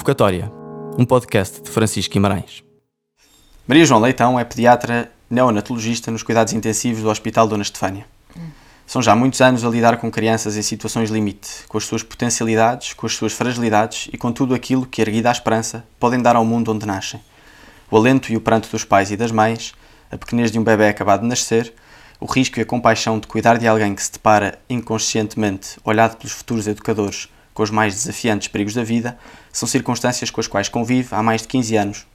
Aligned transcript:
Convocatória, 0.00 0.50
um 0.98 1.04
podcast 1.04 1.60
de 1.60 1.68
Francisco 1.68 2.14
Guimarães. 2.14 2.64
Maria 3.68 3.84
João 3.84 4.00
Leitão 4.00 4.40
é 4.40 4.44
pediatra 4.44 5.12
neonatologista 5.28 6.10
nos 6.10 6.22
cuidados 6.22 6.54
intensivos 6.54 7.02
do 7.02 7.10
Hospital 7.10 7.46
Dona 7.46 7.62
Estefânia. 7.62 8.06
São 8.86 9.02
já 9.02 9.14
muitos 9.14 9.42
anos 9.42 9.62
a 9.62 9.68
lidar 9.68 9.98
com 9.98 10.10
crianças 10.10 10.56
em 10.56 10.62
situações 10.62 11.10
limite, 11.10 11.66
com 11.68 11.76
as 11.76 11.84
suas 11.84 12.02
potencialidades, 12.02 12.94
com 12.94 13.04
as 13.04 13.12
suas 13.14 13.34
fragilidades 13.34 14.08
e 14.10 14.16
com 14.16 14.32
tudo 14.32 14.54
aquilo 14.54 14.86
que, 14.86 15.02
erguida 15.02 15.28
à 15.28 15.32
esperança, 15.32 15.84
podem 15.98 16.22
dar 16.22 16.34
ao 16.34 16.46
mundo 16.46 16.72
onde 16.72 16.86
nascem. 16.86 17.20
O 17.90 17.96
alento 17.98 18.32
e 18.32 18.38
o 18.38 18.40
pranto 18.40 18.70
dos 18.70 18.84
pais 18.84 19.10
e 19.10 19.18
das 19.18 19.30
mães, 19.30 19.74
a 20.10 20.16
pequenez 20.16 20.50
de 20.50 20.58
um 20.58 20.64
bebê 20.64 20.88
acabado 20.88 21.20
de 21.20 21.26
nascer, 21.26 21.74
o 22.18 22.24
risco 22.24 22.58
e 22.58 22.62
a 22.62 22.66
compaixão 22.66 23.18
de 23.20 23.26
cuidar 23.26 23.58
de 23.58 23.68
alguém 23.68 23.94
que 23.94 24.02
se 24.02 24.12
depara 24.12 24.58
inconscientemente, 24.68 25.76
olhado 25.84 26.16
pelos 26.16 26.32
futuros 26.32 26.66
educadores, 26.66 27.28
com 27.60 27.64
os 27.64 27.70
mais 27.70 27.92
desafiantes 27.92 28.48
perigos 28.48 28.72
da 28.72 28.82
vida, 28.82 29.18
são 29.52 29.68
circunstâncias 29.68 30.30
com 30.30 30.40
as 30.40 30.46
quais 30.46 30.66
convive 30.66 31.08
há 31.10 31.22
mais 31.22 31.42
de 31.42 31.48
15 31.48 31.76
anos, 31.76 32.06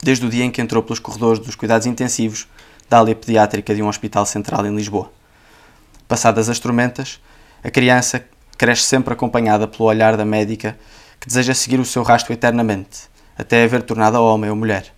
desde 0.00 0.24
o 0.24 0.30
dia 0.30 0.44
em 0.44 0.50
que 0.52 0.62
entrou 0.62 0.80
pelos 0.80 1.00
corredores 1.00 1.40
dos 1.40 1.56
cuidados 1.56 1.88
intensivos 1.88 2.46
da 2.88 3.00
área 3.00 3.12
pediátrica 3.12 3.74
de 3.74 3.82
um 3.82 3.88
hospital 3.88 4.24
central 4.24 4.64
em 4.64 4.76
Lisboa. 4.76 5.10
Passadas 6.06 6.48
as 6.48 6.60
tormentas, 6.60 7.20
a 7.64 7.68
criança 7.68 8.24
cresce 8.56 8.84
sempre 8.84 9.12
acompanhada 9.12 9.66
pelo 9.66 9.88
olhar 9.88 10.16
da 10.16 10.24
médica 10.24 10.78
que 11.18 11.26
deseja 11.26 11.52
seguir 11.52 11.80
o 11.80 11.84
seu 11.84 12.04
rastro 12.04 12.32
eternamente, 12.32 13.08
até 13.36 13.64
haver 13.64 13.82
tornado 13.82 14.22
homem 14.22 14.50
ou 14.50 14.54
mulher. 14.54 14.95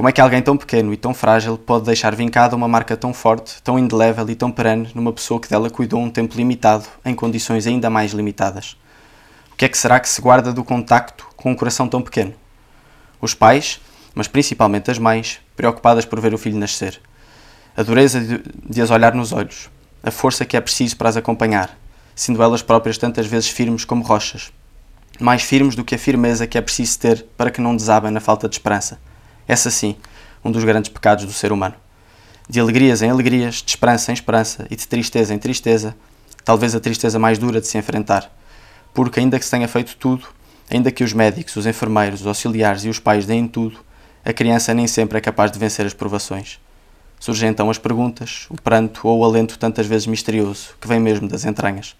Como 0.00 0.08
é 0.08 0.12
que 0.12 0.20
alguém 0.22 0.40
tão 0.40 0.56
pequeno 0.56 0.94
e 0.94 0.96
tão 0.96 1.12
frágil 1.12 1.58
pode 1.58 1.84
deixar 1.84 2.16
vincada 2.16 2.56
uma 2.56 2.66
marca 2.66 2.96
tão 2.96 3.12
forte, 3.12 3.62
tão 3.62 3.78
indelével 3.78 4.30
e 4.30 4.34
tão 4.34 4.50
perene 4.50 4.90
numa 4.94 5.12
pessoa 5.12 5.38
que 5.38 5.46
dela 5.46 5.68
cuidou 5.68 6.00
um 6.00 6.08
tempo 6.08 6.38
limitado, 6.38 6.86
em 7.04 7.14
condições 7.14 7.66
ainda 7.66 7.90
mais 7.90 8.12
limitadas? 8.12 8.78
O 9.52 9.56
que 9.56 9.66
é 9.66 9.68
que 9.68 9.76
será 9.76 10.00
que 10.00 10.08
se 10.08 10.22
guarda 10.22 10.54
do 10.54 10.64
contacto 10.64 11.26
com 11.36 11.50
um 11.50 11.54
coração 11.54 11.86
tão 11.86 12.00
pequeno? 12.00 12.32
Os 13.20 13.34
pais, 13.34 13.78
mas 14.14 14.26
principalmente 14.26 14.90
as 14.90 14.98
mães, 14.98 15.38
preocupadas 15.54 16.06
por 16.06 16.18
ver 16.18 16.32
o 16.32 16.38
filho 16.38 16.56
nascer. 16.56 16.98
A 17.76 17.82
dureza 17.82 18.22
de, 18.22 18.42
de 18.70 18.80
as 18.80 18.90
olhar 18.90 19.14
nos 19.14 19.34
olhos, 19.34 19.68
a 20.02 20.10
força 20.10 20.46
que 20.46 20.56
é 20.56 20.62
preciso 20.62 20.96
para 20.96 21.10
as 21.10 21.18
acompanhar, 21.18 21.78
sendo 22.14 22.42
elas 22.42 22.62
próprias 22.62 22.96
tantas 22.96 23.26
vezes 23.26 23.50
firmes 23.50 23.84
como 23.84 24.02
rochas. 24.02 24.50
Mais 25.20 25.42
firmes 25.42 25.74
do 25.74 25.84
que 25.84 25.94
a 25.94 25.98
firmeza 25.98 26.46
que 26.46 26.56
é 26.56 26.62
preciso 26.62 26.98
ter 26.98 27.26
para 27.36 27.50
que 27.50 27.60
não 27.60 27.76
desabem 27.76 28.10
na 28.10 28.18
falta 28.18 28.48
de 28.48 28.54
esperança 28.54 28.98
essa 29.50 29.68
sim, 29.68 29.96
um 30.44 30.50
dos 30.52 30.62
grandes 30.62 30.88
pecados 30.88 31.24
do 31.24 31.32
ser 31.32 31.50
humano. 31.50 31.74
De 32.48 32.60
alegrias 32.60 33.02
em 33.02 33.10
alegrias, 33.10 33.56
de 33.56 33.70
esperança 33.70 34.12
em 34.12 34.14
esperança 34.14 34.64
e 34.70 34.76
de 34.76 34.86
tristeza 34.86 35.34
em 35.34 35.38
tristeza, 35.38 35.96
talvez 36.44 36.72
a 36.72 36.78
tristeza 36.78 37.18
mais 37.18 37.36
dura 37.36 37.60
de 37.60 37.66
se 37.66 37.76
enfrentar. 37.76 38.30
Porque, 38.94 39.18
ainda 39.18 39.40
que 39.40 39.44
se 39.44 39.50
tenha 39.50 39.66
feito 39.66 39.96
tudo, 39.96 40.28
ainda 40.70 40.92
que 40.92 41.02
os 41.02 41.12
médicos, 41.12 41.56
os 41.56 41.66
enfermeiros, 41.66 42.20
os 42.20 42.28
auxiliares 42.28 42.84
e 42.84 42.88
os 42.88 43.00
pais 43.00 43.26
deem 43.26 43.48
tudo, 43.48 43.80
a 44.24 44.32
criança 44.32 44.72
nem 44.72 44.86
sempre 44.86 45.18
é 45.18 45.20
capaz 45.20 45.50
de 45.50 45.58
vencer 45.58 45.84
as 45.84 45.94
provações. 45.94 46.60
Surgem 47.18 47.50
então 47.50 47.68
as 47.68 47.76
perguntas, 47.76 48.46
o 48.50 48.54
pranto 48.54 49.08
ou 49.08 49.18
o 49.18 49.24
alento 49.24 49.58
tantas 49.58 49.88
vezes 49.88 50.06
misterioso, 50.06 50.76
que 50.80 50.86
vem 50.86 51.00
mesmo 51.00 51.26
das 51.26 51.44
entranhas. 51.44 51.96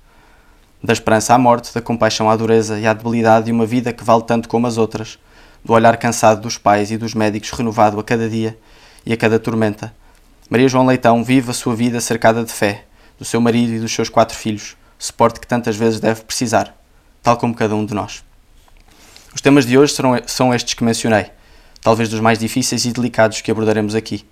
Da 0.80 0.92
esperança 0.92 1.34
à 1.34 1.38
morte, 1.38 1.74
da 1.74 1.80
compaixão 1.80 2.30
à 2.30 2.36
dureza 2.36 2.78
e 2.78 2.86
à 2.86 2.92
debilidade 2.92 3.46
de 3.46 3.52
uma 3.52 3.66
vida 3.66 3.92
que 3.92 4.04
vale 4.04 4.22
tanto 4.22 4.48
como 4.48 4.68
as 4.68 4.78
outras, 4.78 5.18
do 5.64 5.72
olhar 5.72 5.96
cansado 5.96 6.40
dos 6.40 6.56
pais 6.56 6.90
e 6.90 6.96
dos 6.96 7.14
médicos 7.14 7.50
renovado 7.50 7.98
a 7.98 8.04
cada 8.04 8.28
dia 8.28 8.58
e 9.04 9.12
a 9.12 9.16
cada 9.16 9.38
tormenta. 9.38 9.92
Maria 10.48 10.68
João 10.68 10.86
Leitão 10.86 11.22
vive 11.22 11.50
a 11.50 11.54
sua 11.54 11.74
vida 11.74 12.00
cercada 12.00 12.44
de 12.44 12.52
fé, 12.52 12.84
do 13.18 13.24
seu 13.24 13.40
marido 13.40 13.74
e 13.74 13.78
dos 13.78 13.92
seus 13.92 14.08
quatro 14.08 14.36
filhos, 14.36 14.76
suporte 14.98 15.38
que 15.38 15.46
tantas 15.46 15.76
vezes 15.76 16.00
deve 16.00 16.22
precisar, 16.22 16.74
tal 17.22 17.36
como 17.36 17.54
cada 17.54 17.74
um 17.74 17.84
de 17.84 17.94
nós. 17.94 18.24
Os 19.34 19.40
temas 19.40 19.64
de 19.64 19.78
hoje 19.78 19.92
serão, 19.92 20.20
são 20.26 20.52
estes 20.52 20.74
que 20.74 20.82
mencionei, 20.82 21.26
talvez 21.80 22.08
dos 22.08 22.20
mais 22.20 22.38
difíceis 22.38 22.84
e 22.84 22.92
delicados 22.92 23.40
que 23.40 23.50
abordaremos 23.50 23.94
aqui. 23.94 24.26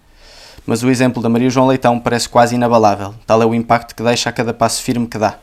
Mas 0.66 0.82
o 0.82 0.90
exemplo 0.90 1.22
da 1.22 1.28
Maria 1.28 1.48
João 1.48 1.68
Leitão 1.68 2.00
parece 2.00 2.28
quase 2.28 2.54
inabalável, 2.54 3.14
tal 3.26 3.40
é 3.40 3.46
o 3.46 3.54
impacto 3.54 3.94
que 3.94 4.02
deixa 4.02 4.28
a 4.28 4.32
cada 4.32 4.52
passo 4.52 4.82
firme 4.82 5.06
que 5.06 5.18
dá. 5.18 5.38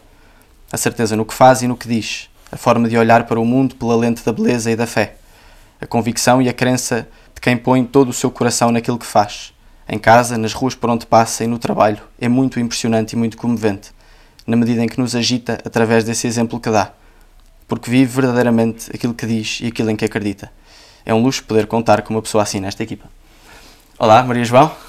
A 0.72 0.78
certeza 0.78 1.16
no 1.16 1.26
que 1.26 1.34
faz 1.34 1.62
e 1.62 1.68
no 1.68 1.78
que 1.78 1.88
diz, 1.88 2.30
a 2.52 2.58
forma 2.58 2.90
de 2.90 2.98
olhar 2.98 3.26
para 3.26 3.40
o 3.40 3.46
mundo 3.46 3.76
pela 3.76 3.96
lente 3.96 4.26
da 4.26 4.34
beleza 4.34 4.70
e 4.70 4.76
da 4.76 4.86
fé 4.86 5.16
a 5.80 5.86
convicção 5.86 6.42
e 6.42 6.50
a 6.50 6.54
crença 6.54 7.08
de 7.34 7.42
quem 7.42 7.58
põe 7.58 7.84
todo 7.84 8.10
o 8.10 8.14
seu 8.14 8.32
coração 8.32 8.72
naquilo 8.72 8.98
que 8.98 9.06
faz. 9.06 9.54
Em 9.88 10.00
casa, 10.00 10.38
nas 10.38 10.54
ruas 10.54 10.74
por 10.74 10.90
onde 10.90 11.06
passa 11.06 11.44
e 11.44 11.48
no 11.48 11.60
trabalho, 11.60 12.02
é 12.20 12.28
muito 12.28 12.60
impressionante 12.60 13.14
e 13.14 13.16
muito 13.16 13.38
comovente, 13.38 13.92
na 14.48 14.56
medida 14.56 14.84
em 14.84 14.88
que 14.88 15.00
nos 15.00 15.16
agita 15.16 15.60
através 15.64 16.04
desse 16.04 16.26
exemplo 16.26 16.60
que 16.60 16.70
dá, 16.70 16.92
porque 17.68 17.90
vive 17.90 18.12
verdadeiramente 18.12 18.90
aquilo 18.94 19.14
que 19.14 19.26
diz 19.26 19.60
e 19.62 19.68
aquilo 19.68 19.92
em 19.92 19.96
que 19.96 20.06
acredita. 20.06 20.52
É 21.06 21.14
um 21.14 21.22
luxo 21.22 21.44
poder 21.44 21.68
contar 21.68 22.02
com 22.02 22.14
uma 22.14 22.22
pessoa 22.22 22.42
assim 22.42 22.60
nesta 22.60 22.82
equipa. 22.82 23.08
Olá, 24.00 24.24
Maria 24.24 24.44
João. 24.44 24.85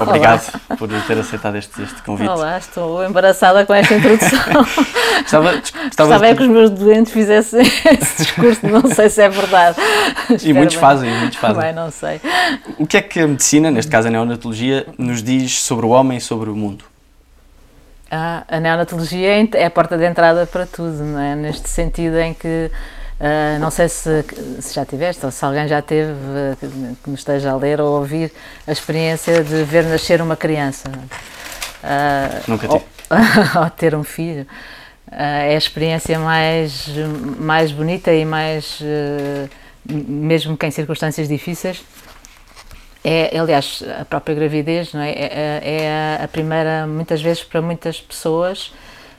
Obrigado 0.00 0.42
Olá. 0.68 0.76
por 0.76 0.88
ter 0.88 1.18
aceitado 1.18 1.56
este, 1.56 1.82
este 1.82 2.02
convite. 2.02 2.28
Olá, 2.28 2.58
estou 2.58 3.04
embaraçada 3.04 3.64
com 3.64 3.74
esta 3.74 3.94
introdução. 3.94 4.38
estava, 5.24 5.54
estava, 5.56 5.88
estava 5.88 6.28
de... 6.28 6.36
que 6.36 6.42
os 6.42 6.48
meus 6.48 6.70
doentes 6.70 7.12
fizessem 7.12 7.62
esse 7.62 8.22
discurso, 8.22 8.66
não 8.66 8.82
sei 8.92 9.08
se 9.08 9.22
é 9.22 9.28
verdade. 9.28 9.76
E 10.42 10.52
muitos 10.52 10.76
fazem, 10.76 11.10
muitos 11.18 11.38
fazem. 11.38 11.62
Bem, 11.62 11.72
não 11.72 11.90
sei. 11.90 12.20
O 12.78 12.86
que 12.86 12.96
é 12.96 13.02
que 13.02 13.20
a 13.20 13.26
medicina, 13.26 13.70
neste 13.70 13.90
caso 13.90 14.08
a 14.08 14.10
neonatologia, 14.10 14.86
nos 14.98 15.22
diz 15.22 15.60
sobre 15.62 15.86
o 15.86 15.90
homem 15.90 16.18
e 16.18 16.20
sobre 16.20 16.50
o 16.50 16.56
mundo? 16.56 16.84
Ah, 18.10 18.44
a 18.48 18.60
neonatologia 18.60 19.42
é, 19.42 19.48
é 19.54 19.66
a 19.66 19.70
porta 19.70 19.96
de 19.98 20.04
entrada 20.06 20.46
para 20.46 20.66
tudo, 20.66 21.02
não 21.02 21.18
é? 21.18 21.34
Neste 21.34 21.68
sentido 21.68 22.18
em 22.18 22.34
que 22.34 22.70
Uh, 23.24 23.58
não 23.58 23.70
sei 23.70 23.88
se, 23.88 24.22
se, 24.60 24.74
já 24.74 24.84
tiveste 24.84 25.24
ou 25.24 25.32
se 25.32 25.42
alguém 25.42 25.66
já 25.66 25.80
teve, 25.80 26.12
uh, 26.12 26.96
que 27.02 27.08
nos 27.08 27.20
esteja 27.20 27.52
a 27.52 27.56
ler 27.56 27.80
ou 27.80 27.96
a 27.96 28.00
ouvir, 28.00 28.30
a 28.66 28.72
experiência 28.72 29.42
de 29.42 29.64
ver 29.64 29.82
nascer 29.84 30.20
uma 30.20 30.36
criança. 30.36 30.90
Uh, 30.90 32.50
Nunca 32.50 32.68
tive. 32.68 32.84
Ou, 33.08 33.62
ou, 33.62 33.70
ter 33.70 33.94
um 33.94 34.04
filho. 34.04 34.46
é 35.10 35.54
a 35.54 35.56
experiência 35.56 36.18
mais, 36.18 36.86
mais 37.38 37.72
bonita 37.72 38.12
e 38.12 38.26
mais, 38.26 38.82
mesmo 39.88 40.54
que 40.54 40.66
em 40.66 40.70
circunstâncias 40.70 41.26
difíceis, 41.26 41.82
é, 43.02 43.38
aliás, 43.38 43.82
a 44.00 44.04
própria 44.04 44.34
gravidez 44.34 44.92
não 44.92 45.00
é? 45.00 45.10
É, 45.10 45.60
é, 45.62 45.82
é 45.82 46.24
a 46.24 46.28
primeira, 46.28 46.86
muitas 46.86 47.22
vezes, 47.22 47.42
para 47.42 47.62
muitas 47.62 48.02
pessoas, 48.02 48.70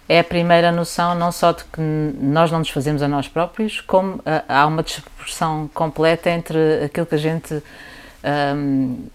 é 0.08 0.20
a 0.20 0.24
primeira 0.24 0.72
noção 0.72 1.16
não 1.16 1.32
só 1.32 1.52
de 1.52 1.64
que 1.64 1.82
nós 1.82 2.52
não 2.52 2.60
nos 2.60 2.70
fazemos 2.70 3.02
a 3.02 3.08
nós 3.08 3.28
próprios, 3.28 3.82
como 3.82 4.16
uh, 4.16 4.22
há 4.48 4.66
uma 4.68 4.84
dispersão 4.84 5.70
completa 5.74 6.30
entre 6.30 6.84
aquilo 6.86 7.06
que 7.06 7.16
a 7.16 7.18
gente. 7.18 7.63
Um, 8.24 9.06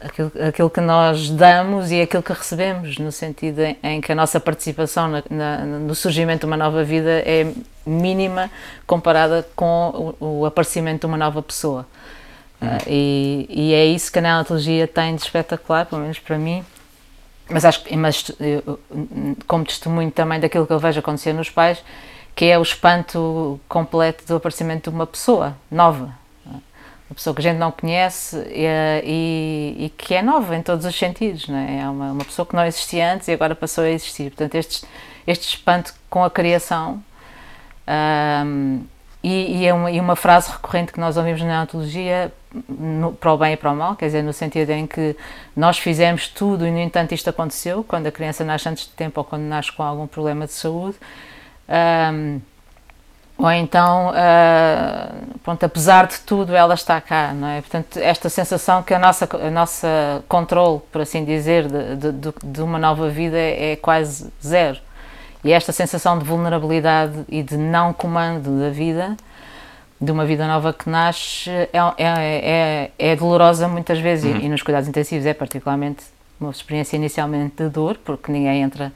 aquilo, 0.00 0.32
aquilo, 0.48 0.70
que 0.70 0.80
nós 0.80 1.30
damos 1.30 1.90
e 1.92 2.00
aquilo 2.00 2.22
que 2.22 2.32
recebemos, 2.32 2.98
no 2.98 3.12
sentido 3.12 3.60
em, 3.60 3.78
em 3.82 4.00
que 4.00 4.10
a 4.10 4.14
nossa 4.14 4.40
participação 4.40 5.08
na, 5.08 5.22
na, 5.30 5.58
no 5.58 5.94
surgimento 5.94 6.40
de 6.40 6.46
uma 6.46 6.56
nova 6.56 6.82
vida 6.82 7.22
é 7.24 7.52
mínima 7.86 8.50
comparada 8.86 9.46
com 9.54 10.14
o, 10.20 10.40
o 10.40 10.46
aparecimento 10.46 11.00
de 11.00 11.06
uma 11.06 11.16
nova 11.16 11.40
pessoa. 11.42 11.86
Uhum. 12.60 12.68
Uh, 12.68 12.80
e, 12.88 13.46
e, 13.48 13.74
é 13.74 13.86
isso 13.86 14.10
que 14.10 14.18
a 14.18 14.22
neonatologia 14.22 14.88
tem 14.88 15.14
de 15.14 15.22
espetacular, 15.22 15.86
pelo 15.86 16.02
menos 16.02 16.18
para 16.18 16.38
mim, 16.38 16.64
mas 17.52 17.64
acho 17.64 17.84
que, 17.84 17.96
mas, 17.96 18.30
como 19.46 19.64
testemunho 19.64 20.10
também 20.10 20.40
daquilo 20.40 20.66
que 20.66 20.72
eu 20.72 20.78
vejo 20.78 21.00
acontecer 21.00 21.32
nos 21.32 21.50
pais, 21.50 21.82
que 22.34 22.46
é 22.46 22.58
o 22.58 22.62
espanto 22.62 23.60
completo 23.68 24.26
do 24.26 24.36
aparecimento 24.36 24.90
de 24.90 24.96
uma 24.96 25.06
pessoa 25.06 25.56
nova, 25.70 26.14
uma 27.12 27.14
pessoa 27.14 27.34
que 27.34 27.40
a 27.40 27.42
gente 27.42 27.58
não 27.58 27.70
conhece 27.70 28.36
e, 28.48 28.66
e, 29.04 29.84
e 29.84 29.88
que 29.90 30.14
é 30.14 30.22
nova 30.22 30.56
em 30.56 30.62
todos 30.62 30.86
os 30.86 30.98
sentidos, 30.98 31.46
não 31.46 31.58
é? 31.58 31.80
é 31.80 31.88
uma, 31.88 32.12
uma, 32.12 32.24
pessoa 32.24 32.46
que 32.46 32.56
não 32.56 32.64
existia 32.64 33.12
antes 33.12 33.28
e 33.28 33.32
agora 33.32 33.54
passou 33.54 33.84
a 33.84 33.90
existir. 33.90 34.30
Portanto, 34.30 34.54
este, 34.54 34.86
este 35.26 35.46
espanto 35.46 35.94
com 36.08 36.24
a 36.24 36.30
criação 36.30 37.04
um, 38.46 38.80
e, 39.22 39.58
e, 39.58 39.66
é 39.66 39.72
uma, 39.72 39.90
e 39.90 40.00
uma 40.00 40.16
frase 40.16 40.50
recorrente 40.50 40.92
que 40.92 40.98
nós 40.98 41.16
ouvimos 41.16 41.40
na 41.40 41.46
neonatologia, 41.46 42.32
no, 42.68 43.12
para 43.12 43.32
o 43.32 43.38
bem 43.38 43.52
e 43.52 43.56
para 43.56 43.70
o 43.70 43.76
mal, 43.76 43.94
quer 43.94 44.06
dizer, 44.06 44.22
no 44.22 44.32
sentido 44.32 44.70
em 44.70 44.86
que 44.86 45.16
nós 45.56 45.78
fizemos 45.78 46.26
tudo 46.26 46.66
e, 46.66 46.70
no 46.70 46.78
entanto, 46.78 47.12
isto 47.12 47.30
aconteceu, 47.30 47.84
quando 47.84 48.08
a 48.08 48.12
criança 48.12 48.44
nasce 48.44 48.68
antes 48.68 48.84
de 48.84 48.90
tempo 48.90 49.20
ou 49.20 49.24
quando 49.24 49.42
nasce 49.42 49.70
com 49.70 49.82
algum 49.82 50.06
problema 50.06 50.46
de 50.46 50.52
saúde. 50.52 50.96
Um, 51.68 52.40
ou 53.38 53.50
então, 53.50 54.10
uh, 54.10 55.38
pronto, 55.42 55.64
apesar 55.64 56.06
de 56.06 56.20
tudo, 56.20 56.54
ela 56.54 56.74
está 56.74 57.00
cá, 57.00 57.32
não 57.32 57.48
é? 57.48 57.60
Portanto, 57.60 57.96
esta 57.98 58.28
sensação 58.28 58.82
que 58.82 58.92
a 58.92 58.98
nossa, 58.98 59.28
a 59.34 59.50
nossa 59.50 60.22
controle, 60.28 60.80
por 60.92 61.00
assim 61.00 61.24
dizer, 61.24 61.66
de, 61.66 62.12
de, 62.12 62.34
de 62.44 62.62
uma 62.62 62.78
nova 62.78 63.08
vida 63.08 63.36
é, 63.36 63.72
é 63.72 63.76
quase 63.76 64.30
zero. 64.44 64.78
E 65.44 65.52
esta 65.52 65.72
sensação 65.72 66.18
de 66.18 66.24
vulnerabilidade 66.24 67.24
e 67.28 67.42
de 67.42 67.56
não 67.56 67.92
comando 67.92 68.60
da 68.60 68.70
vida, 68.70 69.16
de 70.00 70.10
uma 70.10 70.24
vida 70.24 70.46
nova 70.46 70.72
que 70.72 70.88
nasce, 70.88 71.50
é, 71.50 71.68
é, 71.72 72.90
é, 72.98 73.10
é 73.12 73.16
dolorosa 73.16 73.68
muitas 73.68 73.98
vezes 73.98 74.24
uhum. 74.24 74.40
e, 74.40 74.46
e, 74.46 74.48
nos 74.48 74.62
cuidados 74.62 74.88
intensivos 74.88 75.26
é 75.26 75.34
particularmente 75.34 76.04
uma 76.40 76.50
experiência 76.50 76.96
inicialmente 76.96 77.62
de 77.62 77.68
dor, 77.68 77.96
porque 78.04 78.30
ninguém 78.30 78.62
entra 78.62 78.92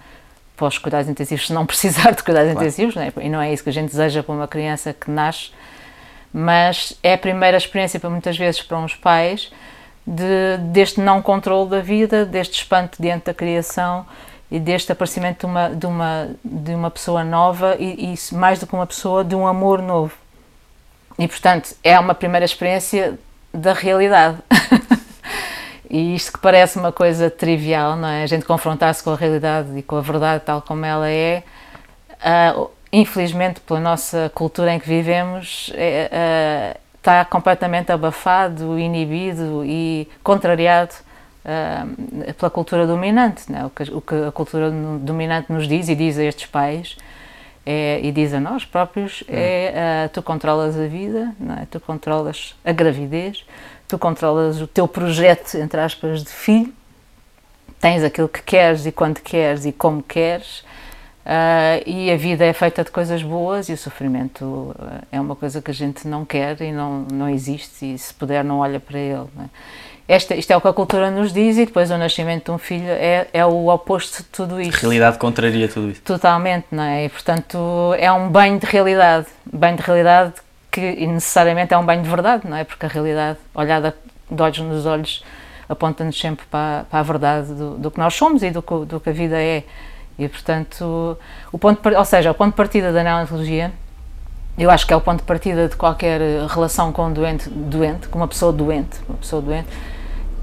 para 0.57 0.67
os 0.67 0.79
cuidados 0.79 1.09
intensivos 1.09 1.47
se 1.47 1.53
não 1.53 1.67
precisar 1.67 2.13
de 2.13 2.23
cuidados 2.23 2.53
claro. 2.53 2.67
intensivos, 2.67 2.95
não 2.95 3.03
é? 3.03 3.13
e 3.21 3.29
não 3.29 3.41
é 3.41 3.53
isso 3.53 3.63
que 3.63 3.71
a 3.71 3.73
gente 3.73 3.91
deseja 3.91 4.23
para 4.23 4.35
uma 4.35 4.49
criança 4.49 4.93
que 4.93 5.11
nasce, 5.11 5.51
mas 6.33 6.99
é 7.03 7.15
a 7.15 7.19
primeira 7.19 7.57
experiência 7.57 8.01
para 8.01 8.11
muitas 8.11 8.37
vezes 8.37 8.63
para 8.63 8.79
uns 8.79 8.95
pais 8.95 9.51
de, 10.07 10.59
deste 10.73 11.01
não 11.01 11.21
controle 11.21 11.71
da 11.71 11.81
vida, 11.81 12.25
deste 12.25 12.63
espanto 12.63 13.01
diante 13.01 13.27
da 13.27 13.35
criação 13.35 14.07
e 14.51 14.61
deste 14.61 14.93
aparecimento 14.93 15.41
de 15.41 15.47
uma, 15.47 15.69
de 15.71 15.87
uma, 15.87 16.31
de 16.45 16.75
uma 16.75 16.91
pessoa 16.91 17.25
nova 17.25 17.77
e, 17.79 18.15
e 18.15 18.35
mais 18.35 18.59
do 18.59 18.67
que 18.67 18.75
uma 18.75 18.87
pessoa, 18.87 19.25
de 19.25 19.35
um 19.35 19.47
amor 19.47 19.83
novo. 19.83 20.15
E 21.19 21.27
portanto 21.27 21.75
é 21.83 21.99
uma 21.99 22.15
primeira 22.15 22.45
experiência 22.45 23.19
da 23.53 23.73
realidade. 23.73 24.39
e 25.91 26.15
isto 26.15 26.33
que 26.33 26.39
parece 26.39 26.79
uma 26.79 26.93
coisa 26.93 27.31
trivial, 27.31 27.97
não 27.97 28.09
é? 28.09 28.23
A 28.23 28.27
gente 28.27 28.45
confrontar-se 28.45 29.03
com 29.03 29.11
a 29.11 29.17
realidade 29.17 29.77
e 29.77 29.83
com 29.83 29.97
a 29.97 30.01
verdade 30.01 30.45
tal 30.45 30.63
como 30.63 30.85
ela 30.85 31.09
é, 31.09 31.43
uh, 32.57 32.71
infelizmente 32.93 33.61
pela 33.61 33.81
nossa 33.81 34.31
cultura 34.35 34.73
em 34.73 34.79
que 34.79 34.89
vivemos, 34.89 35.73
é, 35.75 36.77
uh, 36.77 36.81
está 36.99 37.25
completamente 37.25 37.91
abafado, 37.91 38.79
inibido 38.79 39.65
e 39.65 40.09
contrariado 40.23 40.95
uh, 41.47 42.35
pela 42.35 42.51
cultura 42.51 42.87
dominante. 42.87 43.51
Né? 43.51 43.65
O, 43.65 43.71
que, 43.71 43.83
o, 43.85 44.01
que, 44.01 44.15
a 44.27 44.33
cultura 44.33 44.71
dominante 44.71 45.53
nos 45.53 45.69
diz 45.69 45.89
e 45.89 45.95
diz 45.95 46.19
a 46.19 46.25
estes 46.25 46.47
pais 46.47 46.97
é, 47.65 48.01
e 48.03 48.13
diz 48.13 48.35
a 48.35 48.41
nós 48.41 48.65
próprios 48.65 49.25
é 49.29 50.07
uh, 50.07 50.09
tu 50.11 50.23
controlas 50.23 50.79
a 50.79 50.87
vida, 50.87 51.35
é? 51.61 51.67
tu 51.71 51.81
controlas 51.81 52.55
a 52.65 52.73
gravidez, 52.73 53.45
tu 53.89 53.99
controlas 53.99 54.61
o 54.61 54.67
teu 54.67 54.87
projeto, 54.87 55.55
entre 55.57 55.81
aspas, 55.81 56.23
de 56.23 56.31
filho, 56.31 56.73
tens 57.81 58.03
aquilo 58.03 58.29
que 58.29 58.43
queres 58.43 58.87
e 58.87 58.93
quando 58.93 59.21
queres 59.21 59.65
e 59.65 59.73
como 59.73 60.03
queres, 60.03 60.65
Uh, 61.27 61.83
e 61.85 62.09
a 62.13 62.17
vida 62.17 62.45
é 62.45 62.53
feita 62.53 62.85
de 62.85 62.91
coisas 62.93 63.21
boas 63.21 63.69
e 63.69 63.73
o 63.73 63.77
sofrimento 63.77 64.45
uh, 64.45 65.03
é 65.11 65.21
uma 65.21 65.35
coisa 65.35 65.61
que 65.61 65.73
a 65.73 65.75
gente 65.75 66.07
não 66.07 66.25
quer 66.25 66.63
e 66.63 66.71
não, 66.71 67.01
não 67.13 67.29
existe 67.29 67.95
e 67.95 67.99
se 67.99 68.15
puder 68.15 68.45
não 68.45 68.61
olha 68.61 68.79
para 68.79 68.97
ele. 68.97 69.27
É? 69.41 69.49
Esta, 70.09 70.37
isto 70.37 70.53
é 70.53 70.57
o 70.57 70.61
que 70.61 70.69
a 70.69 70.73
cultura 70.73 71.11
nos 71.11 71.33
diz 71.33 71.59
e 71.59 71.67
depois 71.67 71.91
o 71.91 71.99
nascimento 71.99 72.45
de 72.45 72.51
um 72.53 72.59
filho 72.59 72.89
é, 72.89 73.27
é 73.33 73.45
o 73.45 73.69
oposto 73.69 74.23
de 74.23 74.29
tudo 74.29 74.61
isto. 74.61 74.77
A 74.77 74.81
realidade 74.81 75.19
contraria 75.19 75.69
tudo 75.69 75.91
isso. 75.91 76.01
Totalmente, 76.03 76.67
não 76.71 76.85
é? 76.85 77.07
E, 77.07 77.09
portanto 77.09 77.95
é 77.99 78.11
um 78.13 78.29
banho 78.29 78.59
de 78.59 78.67
realidade, 78.67 79.27
banho 79.53 79.77
de 79.77 79.83
realidade 79.83 80.35
que 80.71 81.07
necessariamente 81.07 81.75
é 81.75 81.79
um 81.79 81.85
banho 81.85 82.03
de 82.03 82.09
verdade, 82.09 82.47
não 82.47 82.57
é? 82.57 82.63
Porque 82.63 82.87
a 82.87 82.89
realidade, 82.89 83.39
olhada 83.55 83.97
de 84.31 84.43
olhos 84.43 84.59
nos 84.59 84.87
olhos, 84.87 85.25
aponta-nos 85.69 86.19
sempre 86.19 86.47
para, 86.47 86.85
para 86.91 87.01
a 87.01 87.03
verdade 87.03 87.55
do, 87.55 87.79
do, 87.79 87.91
que 87.91 87.99
nós 87.99 88.15
somos 88.15 88.43
e 88.43 88.51
do, 88.51 88.61
do 88.85 89.01
que 89.01 89.11
a 89.11 89.13
vida 89.13 89.41
é. 89.41 89.65
E, 90.19 90.29
portanto, 90.29 91.19
o 91.51 91.59
ponto, 91.59 91.89
ou 91.89 92.05
seja, 92.05 92.31
o 92.31 92.35
ponto 92.35 92.51
de 92.51 92.57
partida 92.57 92.93
da 92.93 93.03
neonatologia, 93.03 93.73
eu 94.59 94.71
acho 94.71 94.87
que 94.87 94.93
é 94.93 94.97
o 94.97 95.01
ponto 95.01 95.19
de 95.19 95.27
partida 95.27 95.69
de 95.69 95.77
qualquer 95.77 96.21
relação 96.49 96.93
com 96.93 97.07
um 97.07 97.13
doente, 97.13 97.49
doente 97.49 98.09
com 98.09 98.19
uma 98.19 98.29
pessoa 98.29 98.53
doente, 98.53 98.99
uma 99.09 99.19
pessoa 99.19 99.43
doente, 99.43 99.69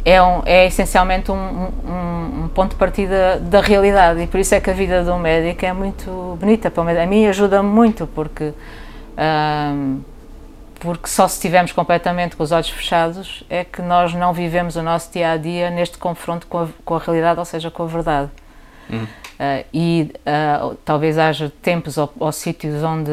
é, 0.05 0.21
um, 0.21 0.41
é 0.45 0.65
essencialmente 0.65 1.31
um, 1.31 1.35
um, 1.35 2.43
um, 2.43 2.47
ponto 2.49 2.71
de 2.71 2.75
partida 2.75 3.39
da 3.39 3.61
realidade 3.61 4.21
e 4.21 4.27
por 4.27 4.39
isso 4.39 4.53
é 4.53 4.59
que 4.59 4.69
a 4.69 4.73
vida 4.73 5.03
de 5.03 5.09
um 5.09 5.17
médico 5.17 5.65
é 5.65 5.71
muito 5.71 6.37
bonita. 6.39 6.69
Para 6.69 7.03
a 7.03 7.05
mim 7.05 7.25
ajuda 7.25 7.63
muito 7.63 8.05
porque, 8.07 8.53
porque 10.79 11.07
só 11.07 11.27
se 11.27 11.35
estivermos 11.35 11.71
completamente 11.71 12.35
com 12.35 12.43
os 12.43 12.51
olhos 12.51 12.69
fechados 12.69 13.43
é 13.49 13.63
que 13.63 13.81
nós 13.81 14.13
não 14.13 14.33
vivemos 14.33 14.75
o 14.75 14.83
nosso 14.83 15.11
dia 15.11 15.31
a 15.31 15.37
dia 15.37 15.69
neste 15.69 15.97
confronto 15.97 16.47
com 16.47 16.59
a, 16.59 16.67
com 16.83 16.95
a 16.95 16.99
realidade, 16.99 17.39
ou 17.39 17.45
seja, 17.45 17.71
com 17.71 17.83
a 17.83 17.87
verdade. 17.87 18.29
Hum. 18.91 19.05
Uh, 19.33 19.65
e 19.73 20.11
uh, 20.19 20.75
talvez 20.85 21.17
haja 21.17 21.51
tempos 21.61 21.97
ou, 21.97 22.13
ou 22.19 22.31
sítios 22.31 22.83
onde, 22.83 23.11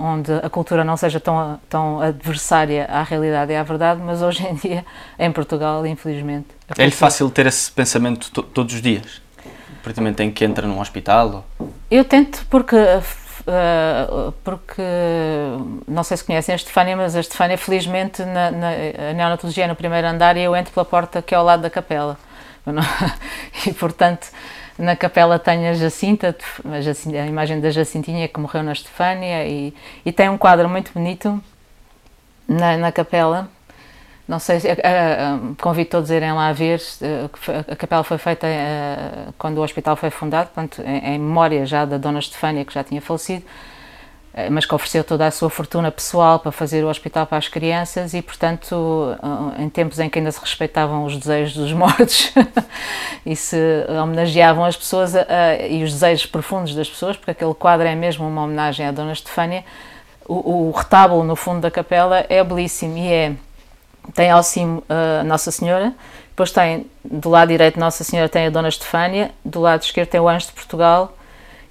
onde 0.00 0.32
a 0.32 0.48
cultura 0.48 0.84
não 0.84 0.96
seja 0.96 1.18
tão, 1.18 1.60
tão 1.68 2.00
adversária 2.00 2.86
à 2.88 3.02
realidade 3.02 3.52
e 3.52 3.56
à 3.56 3.62
verdade, 3.62 4.00
mas 4.00 4.22
hoje 4.22 4.46
em 4.46 4.54
dia, 4.54 4.86
em 5.18 5.30
Portugal, 5.32 5.84
infelizmente. 5.84 6.46
É-lhe 6.78 6.92
fácil 6.92 7.28
ter 7.30 7.46
esse 7.46 7.70
pensamento 7.70 8.30
to 8.30 8.42
todos 8.42 8.74
os 8.74 8.80
dias? 8.80 9.20
Praticamente 9.82 10.22
em 10.22 10.30
que 10.30 10.44
entra 10.44 10.66
num 10.66 10.80
hospital? 10.80 11.44
Ou... 11.58 11.72
Eu 11.90 12.04
tento 12.04 12.46
porque. 12.48 12.76
Uh, 12.76 14.32
porque 14.42 14.82
não 15.86 16.02
sei 16.02 16.16
se 16.16 16.24
conhecem 16.24 16.52
a 16.52 16.56
Estefânia, 16.56 16.96
mas 16.96 17.14
a 17.14 17.20
Estefânia, 17.20 17.56
felizmente, 17.56 18.24
na, 18.24 18.50
na 18.50 18.70
a 19.10 19.12
neonatologia 19.12 19.64
é 19.64 19.66
no 19.68 19.76
primeiro 19.76 20.06
andar 20.06 20.36
e 20.36 20.42
eu 20.42 20.56
entro 20.56 20.72
pela 20.72 20.84
porta 20.84 21.22
que 21.22 21.32
é 21.32 21.38
ao 21.38 21.44
lado 21.44 21.62
da 21.62 21.70
capela. 21.70 22.18
e 23.64 23.72
portanto 23.72 24.26
na 24.78 24.94
capela 24.94 25.38
tem 25.38 25.68
a 25.68 25.74
Jacinta, 25.74 26.36
a, 26.64 26.80
Jacinta, 26.80 27.16
a 27.16 27.26
imagem 27.26 27.60
da 27.60 27.70
Jacintinha 27.70 28.28
que 28.28 28.38
morreu 28.38 28.62
na 28.62 28.72
Estefânia 28.72 29.46
e, 29.46 29.74
e 30.04 30.12
tem 30.12 30.28
um 30.28 30.36
quadro 30.36 30.68
muito 30.68 30.92
bonito 30.92 31.42
na, 32.46 32.76
na 32.76 32.92
capela. 32.92 33.48
Não 34.28 34.40
sei, 34.40 34.58
se, 34.58 34.68
convido 35.62 35.90
todos 35.90 36.10
a 36.10 36.16
irem 36.16 36.32
lá 36.32 36.52
ver. 36.52 36.80
A 37.70 37.76
capela 37.76 38.02
foi 38.02 38.18
feita 38.18 38.46
quando 39.38 39.58
o 39.58 39.62
hospital 39.62 39.94
foi 39.94 40.10
fundado, 40.10 40.50
portanto, 40.50 40.82
em, 40.84 41.14
em 41.14 41.18
memória 41.18 41.64
já 41.64 41.84
da 41.84 41.96
Dona 41.96 42.18
Estefânia, 42.18 42.64
que 42.64 42.74
já 42.74 42.82
tinha 42.82 43.00
falecido 43.00 43.44
eh, 43.44 43.75
mas 44.50 44.66
que 44.66 44.74
ofereceu 44.74 45.02
toda 45.02 45.26
a 45.26 45.30
sua 45.30 45.48
fortuna 45.48 45.90
pessoal 45.90 46.38
para 46.38 46.52
fazer 46.52 46.84
o 46.84 46.88
hospital 46.88 47.26
para 47.26 47.38
as 47.38 47.48
crianças 47.48 48.12
e, 48.12 48.20
portanto, 48.20 49.16
eh, 49.58 49.62
em 49.62 49.68
tempos 49.70 49.98
em 49.98 50.10
que 50.10 50.18
ainda 50.18 50.30
se 50.30 50.38
respeitavam 50.38 51.04
os 51.04 51.16
desejos 51.16 51.54
dos 51.54 51.72
mortos 51.74 52.34
e 53.24 53.34
se 53.34 53.56
homenageavam 54.02 54.66
as 54.66 54.76
pessoas 54.76 55.14
e 55.70 55.82
os 55.82 55.92
desejos 55.92 56.26
profundos 56.26 56.74
das 56.74 56.88
pessoas, 56.88 57.16
porque 57.16 57.30
aquele 57.30 57.54
quadro 57.54 57.86
é 57.86 57.94
mesmo 57.94 58.28
uma 58.28 58.42
homenagem 58.42 58.84
à 58.84 58.92
Dona 58.92 59.12
Estefânia, 59.12 59.64
o, 60.28 60.68
o 60.68 60.70
retábulo 60.70 61.24
no 61.24 61.34
fundo 61.34 61.62
da 61.62 61.70
capela 61.70 62.26
é 62.28 62.44
belíssimo 62.44 62.98
e 62.98 63.10
é 63.10 63.32
tem 64.14 64.30
ao 64.30 64.42
cimo 64.42 64.84
a 64.88 65.24
Nossa 65.24 65.50
Senhora, 65.50 65.94
depois 66.28 66.52
tem 66.52 66.86
do 67.02 67.30
lado 67.30 67.48
direito 67.48 67.80
Nossa 67.80 68.04
Senhora 68.04 68.28
tem 68.28 68.46
a 68.46 68.50
Dona 68.50 68.68
Estefânia, 68.68 69.30
do 69.42 69.60
lado 69.60 69.82
esquerdo 69.82 70.10
tem 70.10 70.20
o 70.20 70.28
Anjo 70.28 70.48
de 70.48 70.52
Portugal 70.52 71.15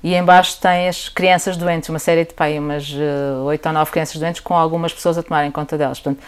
e 0.06 0.14
embaixo 0.14 0.60
tem 0.62 0.88
as 0.88 1.10
crianças 1.10 1.58
doentes, 1.58 1.90
uma 1.90 1.98
série 1.98 2.26
de 2.26 2.34
pai, 2.36 2.60
umas 2.60 2.92
uh, 2.92 3.42
oito 3.46 3.66
ou 3.66 3.74
nove 3.74 3.90
crianças 3.90 4.18
doentes 4.22 4.40
com 4.40 4.54
algumas 4.54 4.94
pessoas 4.94 5.18
a 5.18 5.24
tomarem 5.24 5.50
conta 5.50 5.80
delas. 5.80 6.00
Portanto, 6.00 6.24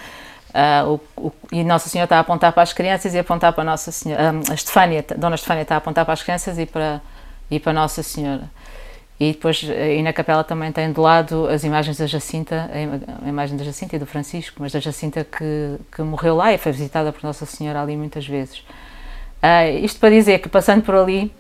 uh, 0.50 1.00
o, 1.16 1.28
o, 1.28 1.34
e 1.52 1.64
Nossa 1.64 1.88
Senhora 1.88 2.06
está 2.06 2.18
a 2.18 2.22
apontar 2.22 2.52
para 2.54 2.64
as 2.64 2.74
crianças 2.74 3.14
e 3.14 3.20
a 3.20 3.22
apontar 3.22 3.54
para 3.54 3.64
Nossa 3.64 3.92
Senhora. 3.92 4.34
Uh, 4.34 4.52
a 4.52 4.56
Estefânia, 4.56 5.06
Dona 5.16 5.36
Estefânia 5.36 5.62
está 5.62 5.76
a 5.76 5.78
apontar 5.78 6.06
para 6.06 6.14
as 6.16 6.24
crianças 6.24 6.58
e 6.58 6.66
para, 6.66 7.00
e 7.52 7.60
para 7.60 7.72
Nossa 7.72 8.02
Senhora. 8.02 8.50
E 9.20 9.34
depois, 9.34 9.62
e 9.62 10.02
na 10.02 10.12
capela 10.12 10.44
também 10.44 10.72
tem 10.72 10.92
de 10.92 11.00
lado 11.00 11.48
as 11.48 11.64
imagens 11.64 12.00
da 12.00 12.08
Jacinta, 12.08 12.72
a 13.24 13.30
imagem 13.30 13.58
da 13.58 13.64
Jacinta 13.64 13.96
e 13.96 14.00
do 14.00 14.08
Francisco, 14.08 14.56
mas 14.60 14.72
da 14.72 14.80
Jacinta 14.80 15.24
que, 15.24 15.76
que 15.96 16.02
morreu 16.02 16.36
lá 16.36 16.52
e 16.52 16.58
foi 16.58 16.72
visitada 16.72 17.14
por 17.14 17.24
Nossa 17.24 17.46
Senhora 17.46 17.80
ali 17.80 17.96
muitas 17.96 18.26
vezes. 18.26 18.58
Uh, 19.38 19.84
isto 19.84 20.00
para 20.00 20.10
dizer 20.10 20.40
que 20.40 20.50
passando 20.50 20.82
por 20.82 20.96
ali, 20.96 21.32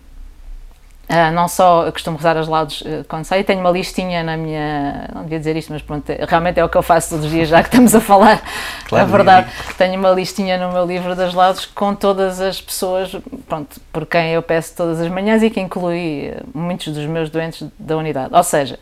Uh, 1.10 1.32
não 1.32 1.48
só 1.48 1.90
costumo 1.90 2.18
rezar 2.18 2.36
as 2.36 2.50
laudes 2.50 2.82
uh, 2.82 3.06
quando 3.08 3.24
saio, 3.24 3.42
tenho 3.46 3.62
uma 3.62 3.72
listinha 3.72 4.24
na 4.24 4.36
minha. 4.36 5.10
Não 5.16 5.24
devia 5.24 5.40
dizer 5.40 5.56
isto, 5.56 5.72
mas 5.72 5.82
pronto, 5.82 6.12
realmente 6.28 6.60
é 6.60 6.66
o 6.66 6.68
que 6.68 6.78
eu 6.78 6.84
faço 6.84 7.12
todos 7.12 7.26
os 7.26 7.32
dias, 7.32 7.48
já 7.48 7.64
que 7.64 7.70
estamos 7.70 7.96
a 7.96 8.02
falar. 8.02 8.42
Claro, 8.90 9.06
a 9.06 9.08
verdade, 9.08 9.50
tenho 9.78 9.98
uma 9.98 10.12
listinha 10.12 10.58
no 10.58 10.74
meu 10.74 10.86
livro 10.86 11.16
das 11.16 11.34
laudes 11.34 11.66
com 11.66 11.96
todas 11.96 12.42
as 12.42 12.60
pessoas 12.60 13.16
pronto, 13.48 13.80
por 13.94 14.06
quem 14.06 14.32
eu 14.32 14.42
peço 14.42 14.76
todas 14.76 15.00
as 15.00 15.08
manhãs 15.08 15.42
e 15.44 15.50
que 15.50 15.62
inclui 15.62 16.30
uh, 16.30 16.46
muitos 16.54 16.94
dos 16.94 17.06
meus 17.06 17.30
doentes 17.30 17.66
da 17.80 17.96
unidade. 17.96 18.34
Ou 18.34 18.44
seja, 18.44 18.78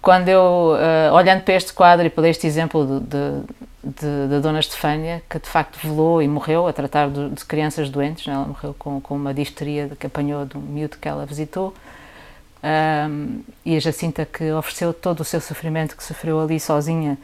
quando 0.00 0.28
eu, 0.28 0.76
olhando 1.12 1.42
para 1.42 1.54
este 1.54 1.72
quadro 1.72 2.04
e 2.04 2.10
para 2.10 2.28
este 2.28 2.44
exemplo 2.44 2.84
de, 2.84 3.00
de 3.06 3.42
da 3.82 4.38
Dona 4.38 4.60
Estefânia, 4.60 5.22
que 5.28 5.38
de 5.38 5.48
facto 5.48 5.78
velou 5.82 6.22
e 6.22 6.28
morreu 6.28 6.68
a 6.68 6.72
tratar 6.72 7.10
de, 7.10 7.30
de 7.30 7.44
crianças 7.44 7.90
doentes. 7.90 8.26
Né? 8.26 8.34
Ela 8.34 8.46
morreu 8.46 8.74
com, 8.78 9.00
com 9.00 9.16
uma 9.16 9.34
distria 9.34 9.90
que 9.98 10.06
apanhou 10.06 10.46
de 10.46 10.56
um 10.56 10.60
miúdo 10.60 10.96
que 10.98 11.08
ela 11.08 11.26
visitou. 11.26 11.74
Um, 12.62 13.42
e 13.64 13.76
a 13.76 13.80
Jacinta 13.80 14.24
que 14.24 14.52
ofereceu 14.52 14.94
todo 14.94 15.20
o 15.20 15.24
seu 15.24 15.40
sofrimento 15.40 15.96
que 15.96 16.04
sofreu 16.04 16.40
ali 16.40 16.60
sozinha 16.60 17.18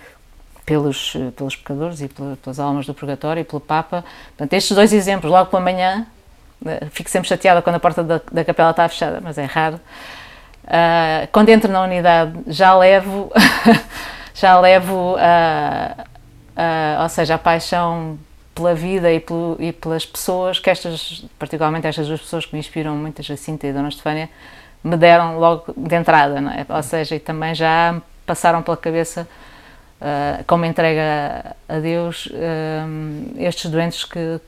pelos, 0.66 1.14
pelos 1.36 1.54
pecadores 1.54 2.00
e 2.00 2.08
pelas 2.08 2.58
almas 2.58 2.86
do 2.86 2.92
purgatório 2.92 3.40
e 3.40 3.44
pelo 3.44 3.60
Papa. 3.60 4.04
Portanto, 4.36 4.52
estes 4.52 4.74
dois 4.74 4.92
exemplos, 4.92 5.30
logo 5.30 5.48
pela 5.48 5.62
manhã, 5.62 6.06
eh, 6.66 6.86
fico 6.90 7.08
sempre 7.08 7.28
chateada 7.28 7.62
quando 7.62 7.76
a 7.76 7.80
porta 7.80 8.02
da, 8.02 8.20
da 8.30 8.44
capela 8.44 8.70
está 8.70 8.88
fechada, 8.88 9.20
mas 9.20 9.38
é 9.38 9.44
raro. 9.44 9.80
Uh, 10.64 11.26
quando 11.32 11.48
entro 11.48 11.72
na 11.72 11.82
unidade, 11.82 12.32
já 12.48 12.76
levo, 12.76 13.32
já 14.34 14.58
levo 14.60 15.14
uh, 15.14 16.07
uh, 16.58 17.02
ou 17.02 17.08
seja, 17.08 17.36
a 17.36 17.38
paixão 17.38 18.18
pela 18.54 18.74
vida 18.74 19.12
e, 19.12 19.20
pelo, 19.20 19.56
e, 19.60 19.72
pelas 19.72 20.04
pessoas, 20.04 20.58
que 20.58 20.68
estas, 20.68 21.24
particularmente 21.38 21.86
estas 21.86 22.08
duas 22.08 22.20
pessoas 22.20 22.44
que 22.44 22.52
me 22.54 22.58
inspiram 22.58 22.96
muito, 22.96 23.20
a 23.20 23.24
Jacinta 23.24 23.66
e 23.66 23.70
a 23.70 23.72
Dona 23.72 23.88
Estefânia, 23.88 24.28
me 24.82 24.96
deram 24.96 25.38
logo 25.38 25.72
de 25.76 25.94
entrada, 25.94 26.40
não 26.40 26.50
é? 26.50 26.66
Ou 26.68 26.82
seja, 26.82 27.14
e 27.14 27.20
também 27.20 27.54
já 27.54 28.00
passaram 28.26 28.62
pela 28.62 28.76
cabeça, 28.76 29.28
uh, 30.00 30.44
como 30.44 30.64
entrega 30.64 31.56
a 31.68 31.78
Deus, 31.78 32.26
uh, 32.26 33.36
estes 33.38 33.70
doentes 33.70 34.04
que, 34.04 34.40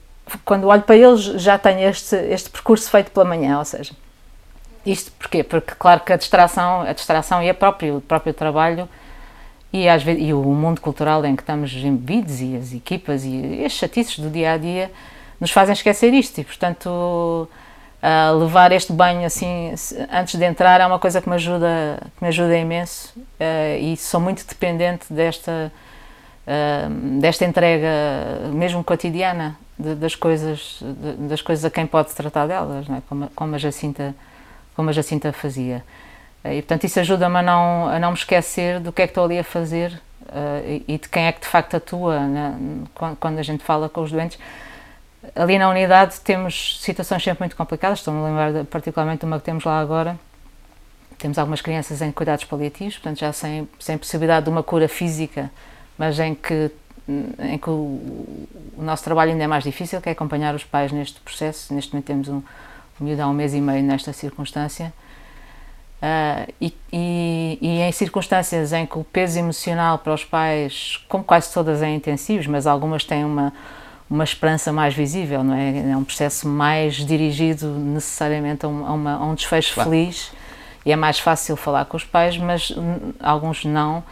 quando 0.45 0.67
olho 0.67 0.83
para 0.83 0.97
eles, 0.97 1.21
já 1.21 1.57
tenho 1.57 1.89
este, 1.89 2.17
este 2.17 2.51
percurso 2.51 2.91
feito 2.91 3.13
pela 3.13 3.25
manhã, 3.25 3.59
ou 3.59 3.65
seja, 3.65 3.93
Isto 4.85 5.13
porquê? 5.13 5.45
Porque, 5.45 5.75
claro, 5.79 6.01
que 6.01 6.13
a 6.13 6.17
distração, 6.17 6.83
a 6.83 6.93
distração 6.93 7.43
e 7.43 7.51
a 7.51 7.55
próprio, 7.55 7.99
o 7.99 8.01
próprio 8.01 8.33
trabalho 8.35 8.89
e, 9.73 9.89
às 9.89 10.03
vezes, 10.03 10.23
e 10.23 10.33
o 10.33 10.43
mundo 10.43 10.81
cultural 10.81 11.25
em 11.25 11.37
que 11.37 11.43
estamos 11.43 11.73
embebidos 11.73 12.41
e 12.41 12.57
as 12.57 12.73
equipas 12.73 13.25
e 13.25 13.65
as 13.65 13.73
chatices 13.73 14.19
do 14.19 14.29
dia 14.29 14.53
a 14.53 14.57
dia 14.57 14.91
nos 15.41 15.51
fazem 15.51 15.73
esquecer 15.73 16.13
isto 16.13 16.41
e, 16.41 16.45
portanto, 16.45 17.49
levar 18.39 18.73
este 18.73 18.93
banho 18.93 19.27
assim 19.27 19.73
antes 20.11 20.39
de 20.39 20.45
entrar 20.45 20.81
é 20.81 20.87
uma 20.87 20.99
coisa 20.99 21.21
que 21.21 21.29
me 21.29 21.35
ajuda, 21.35 21.99
que 22.17 22.23
me 22.23 22.29
ajuda 22.29 22.57
imenso 22.57 23.13
uh, 23.19 23.79
e 23.79 23.97
sou 23.97 24.21
muito 24.21 24.47
dependente 24.47 25.13
desta, 25.13 25.71
uh, 26.47 27.21
desta 27.21 27.45
entrega, 27.45 27.89
mesmo 28.53 28.83
cotidiana, 28.83 29.57
das, 29.79 30.15
coisas, 30.15 30.81
das 31.19 31.41
coisas 31.41 31.65
a 31.65 31.71
quem 31.71 31.87
pode 31.87 32.15
tratar 32.15 32.47
delas, 32.47 32.89
é? 32.89 33.03
como, 33.09 33.29
como, 33.35 33.55
a 33.55 33.59
Jacinta, 33.59 34.15
como 34.77 34.91
a 34.91 34.93
Jacinta 34.93 35.33
fazia. 35.33 35.83
Uh, 36.45 36.49
e 36.49 36.63
portanto 36.63 36.85
isso 36.85 37.01
ajuda-me 37.01 37.39
a 37.39 37.43
não, 37.43 37.89
a 37.89 37.99
não 37.99 38.11
me 38.11 38.17
esquecer 38.17 38.81
do 38.81 38.93
que 38.93 39.03
é 39.03 39.07
que 39.07 39.11
estou 39.11 39.25
ali 39.25 39.39
a 39.39 39.45
fazer 39.45 40.01
e, 40.65 40.85
e, 40.87 40.97
de 40.97 41.09
quem 41.09 41.25
é 41.25 41.33
que 41.33 41.41
de 41.41 41.47
facto 41.49 41.77
atua 41.77 42.21
né? 42.21 42.55
quando, 43.19 43.39
a 43.41 43.43
gente 43.43 43.65
fala 43.65 43.89
com 43.89 44.01
os 44.01 44.13
doentes 44.13 44.39
Ali 45.35 45.59
na 45.59 45.69
unidade 45.69 46.19
temos 46.21 46.81
situações 46.81 47.23
sempre 47.23 47.43
muito 47.43 47.57
complicadas, 47.57 47.99
estou-me 47.99 48.21
a 48.21 48.25
lembrar 48.25 48.65
particularmente 48.65 49.21
de 49.21 49.27
uma 49.27 49.39
que 49.39 49.45
temos 49.45 49.65
lá 49.65 49.79
agora. 49.79 50.19
Temos 51.19 51.39
algumas 51.39 51.61
crianças 51.61 52.01
em 52.01 52.11
cuidados 52.11 52.47
paliativos, 52.47 52.95
portanto 52.95 53.19
já 53.19 53.33
sem, 53.33 53.69
sem 53.79 53.99
possibilidade 53.99 54.45
de 54.45 54.51
uma 54.51 54.63
cura 54.63 54.89
física, 54.89 55.51
mas 55.99 56.19
em 56.19 56.35
que, 56.35 56.71
em 57.07 57.59
que 57.59 57.69
o, 57.69 58.01
o 58.79 58.83
nosso 58.83 59.05
trabalho 59.05 59.33
ainda 59.33 59.45
é 59.45 59.47
mais 59.47 59.63
difícil, 59.63 60.01
que 60.01 60.09
é 60.09 60.13
acompanhar 60.13 60.55
os 60.55 60.65
pais 60.65 60.91
neste 60.91 61.21
processo. 61.21 61.75
Neste 61.75 61.93
momento 61.93 62.07
temos 62.07 62.29
um, 62.29 62.43
um 62.99 63.05
miúdo 63.05 63.21
há 63.21 63.29
um 63.29 63.35
mês 63.35 63.53
e 63.53 63.61
meio 63.61 63.83
nesta 63.83 64.15
circunstância. 64.15 64.91
Uh, 66.01 66.53
e, 66.61 66.75
e, 66.91 67.59
e, 67.61 67.81
em 67.81 67.93
circunstâncias 67.93 68.73
em 68.73 68.87
que 68.87 68.99
o 68.99 69.05
peso 69.05 69.39
emocional 69.39 69.99
para 69.99 70.15
os 70.15 70.25
pais, 70.25 71.05
como 71.09 71.23
quase 71.23 71.53
todas, 71.53 71.83
é 71.83 71.91
intensivo, 71.91 72.51
mas 72.51 72.67
algumas 72.67 73.05
têm 73.05 73.25
uma 73.25 73.53
uma 74.11 74.25
esperança 74.25 74.73
mais 74.73 74.93
visível, 74.93 75.45
não 75.45 75.55
é? 75.55 75.93
É 75.93 75.97
um 75.97 76.03
processo 76.03 76.49
mais 76.49 76.97
dirigido 76.97 77.69
necessariamente 77.69 78.67
a, 78.67 78.69
uma, 78.69 79.15
a 79.15 79.25
um 79.25 79.37
desfecho 79.37 79.73
claro. 79.73 79.89
feliz 79.89 80.33
e 80.85 80.91
é 80.91 80.97
mais 80.97 81.21
fácil 81.21 81.55
falar 81.55 81.85
com 81.85 81.97
os 81.97 82.03
pais, 82.03 82.37
mas 82.37 82.73
alguns 83.21 83.65
não. 83.65 84.03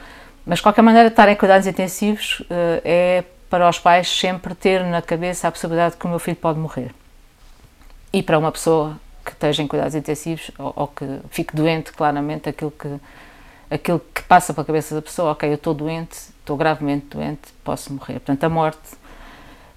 Mas 0.47 0.61
de 0.61 0.62
qualquer 0.62 0.83
maneira, 0.83 1.09
estar 1.09 1.28
em 1.28 1.35
cuidados 1.35 1.66
intensivos 1.66 2.40
uh, 2.42 2.80
é 2.85 3.25
para 3.50 3.68
os 3.68 3.78
pais 3.78 4.09
sempre 4.09 4.54
ter 4.54 4.85
na 4.85 5.02
cabeça 5.02 5.49
a 5.49 5.50
possibilidade 5.50 5.95
de 5.95 6.00
que 6.00 6.07
o 6.07 6.09
meu 6.09 6.21
filho 6.21 6.37
pode 6.37 6.61
morrer. 6.61 6.95
E 8.12 8.23
para 8.23 8.38
uma 8.38 8.52
pessoa 8.52 8.97
que 9.28 9.35
esteja 9.37 9.62
em 9.62 9.66
cuidados 9.66 9.94
intensivos 9.94 10.50
ou, 10.58 10.73
ou 10.75 10.87
que 10.88 11.04
fique 11.30 11.54
doente, 11.54 11.92
claramente 11.92 12.49
aquilo 12.49 12.70
que 12.70 12.88
aquilo 13.70 14.00
que 14.00 14.23
passa 14.23 14.54
pela 14.54 14.64
cabeça 14.64 14.94
da 14.94 15.02
pessoa, 15.02 15.32
ok, 15.32 15.47
eu 15.50 15.56
estou 15.56 15.75
doente, 15.75 16.16
estou 16.40 16.56
gravemente 16.56 17.04
doente, 17.11 17.52
posso 17.62 17.92
morrer. 17.92 18.14
Portanto, 18.14 18.44
a 18.44 18.49
morte 18.49 18.99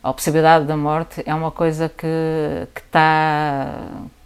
a 0.03 0.11
possibilidade 0.13 0.65
da 0.65 0.75
morte 0.75 1.21
é 1.25 1.35
uma 1.35 1.51
coisa 1.51 1.87
que 1.87 2.67
está 2.75 3.67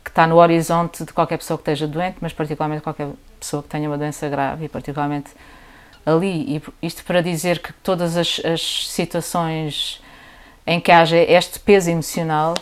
que 0.03 0.09
está 0.09 0.25
no 0.27 0.37
horizonte 0.37 1.03
de 1.03 1.11
qualquer 1.11 1.37
pessoa 1.37 1.57
que 1.57 1.63
esteja 1.63 1.87
doente, 1.87 2.17
mas 2.21 2.31
particularmente 2.31 2.81
qualquer 2.81 3.09
pessoa 3.39 3.61
que 3.63 3.69
tenha 3.69 3.89
uma 3.89 3.97
doença 3.97 4.29
grave 4.29 4.65
e 4.65 4.69
particularmente 4.69 5.31
ali. 6.05 6.55
E 6.81 6.85
isto 6.85 7.03
para 7.03 7.21
dizer 7.21 7.59
que 7.59 7.73
todas 7.73 8.15
as, 8.15 8.39
as 8.45 8.87
situações 8.89 10.01
em 10.65 10.79
que 10.79 10.91
haja 10.91 11.17
este 11.17 11.59
peso 11.59 11.89
emocional, 11.89 12.53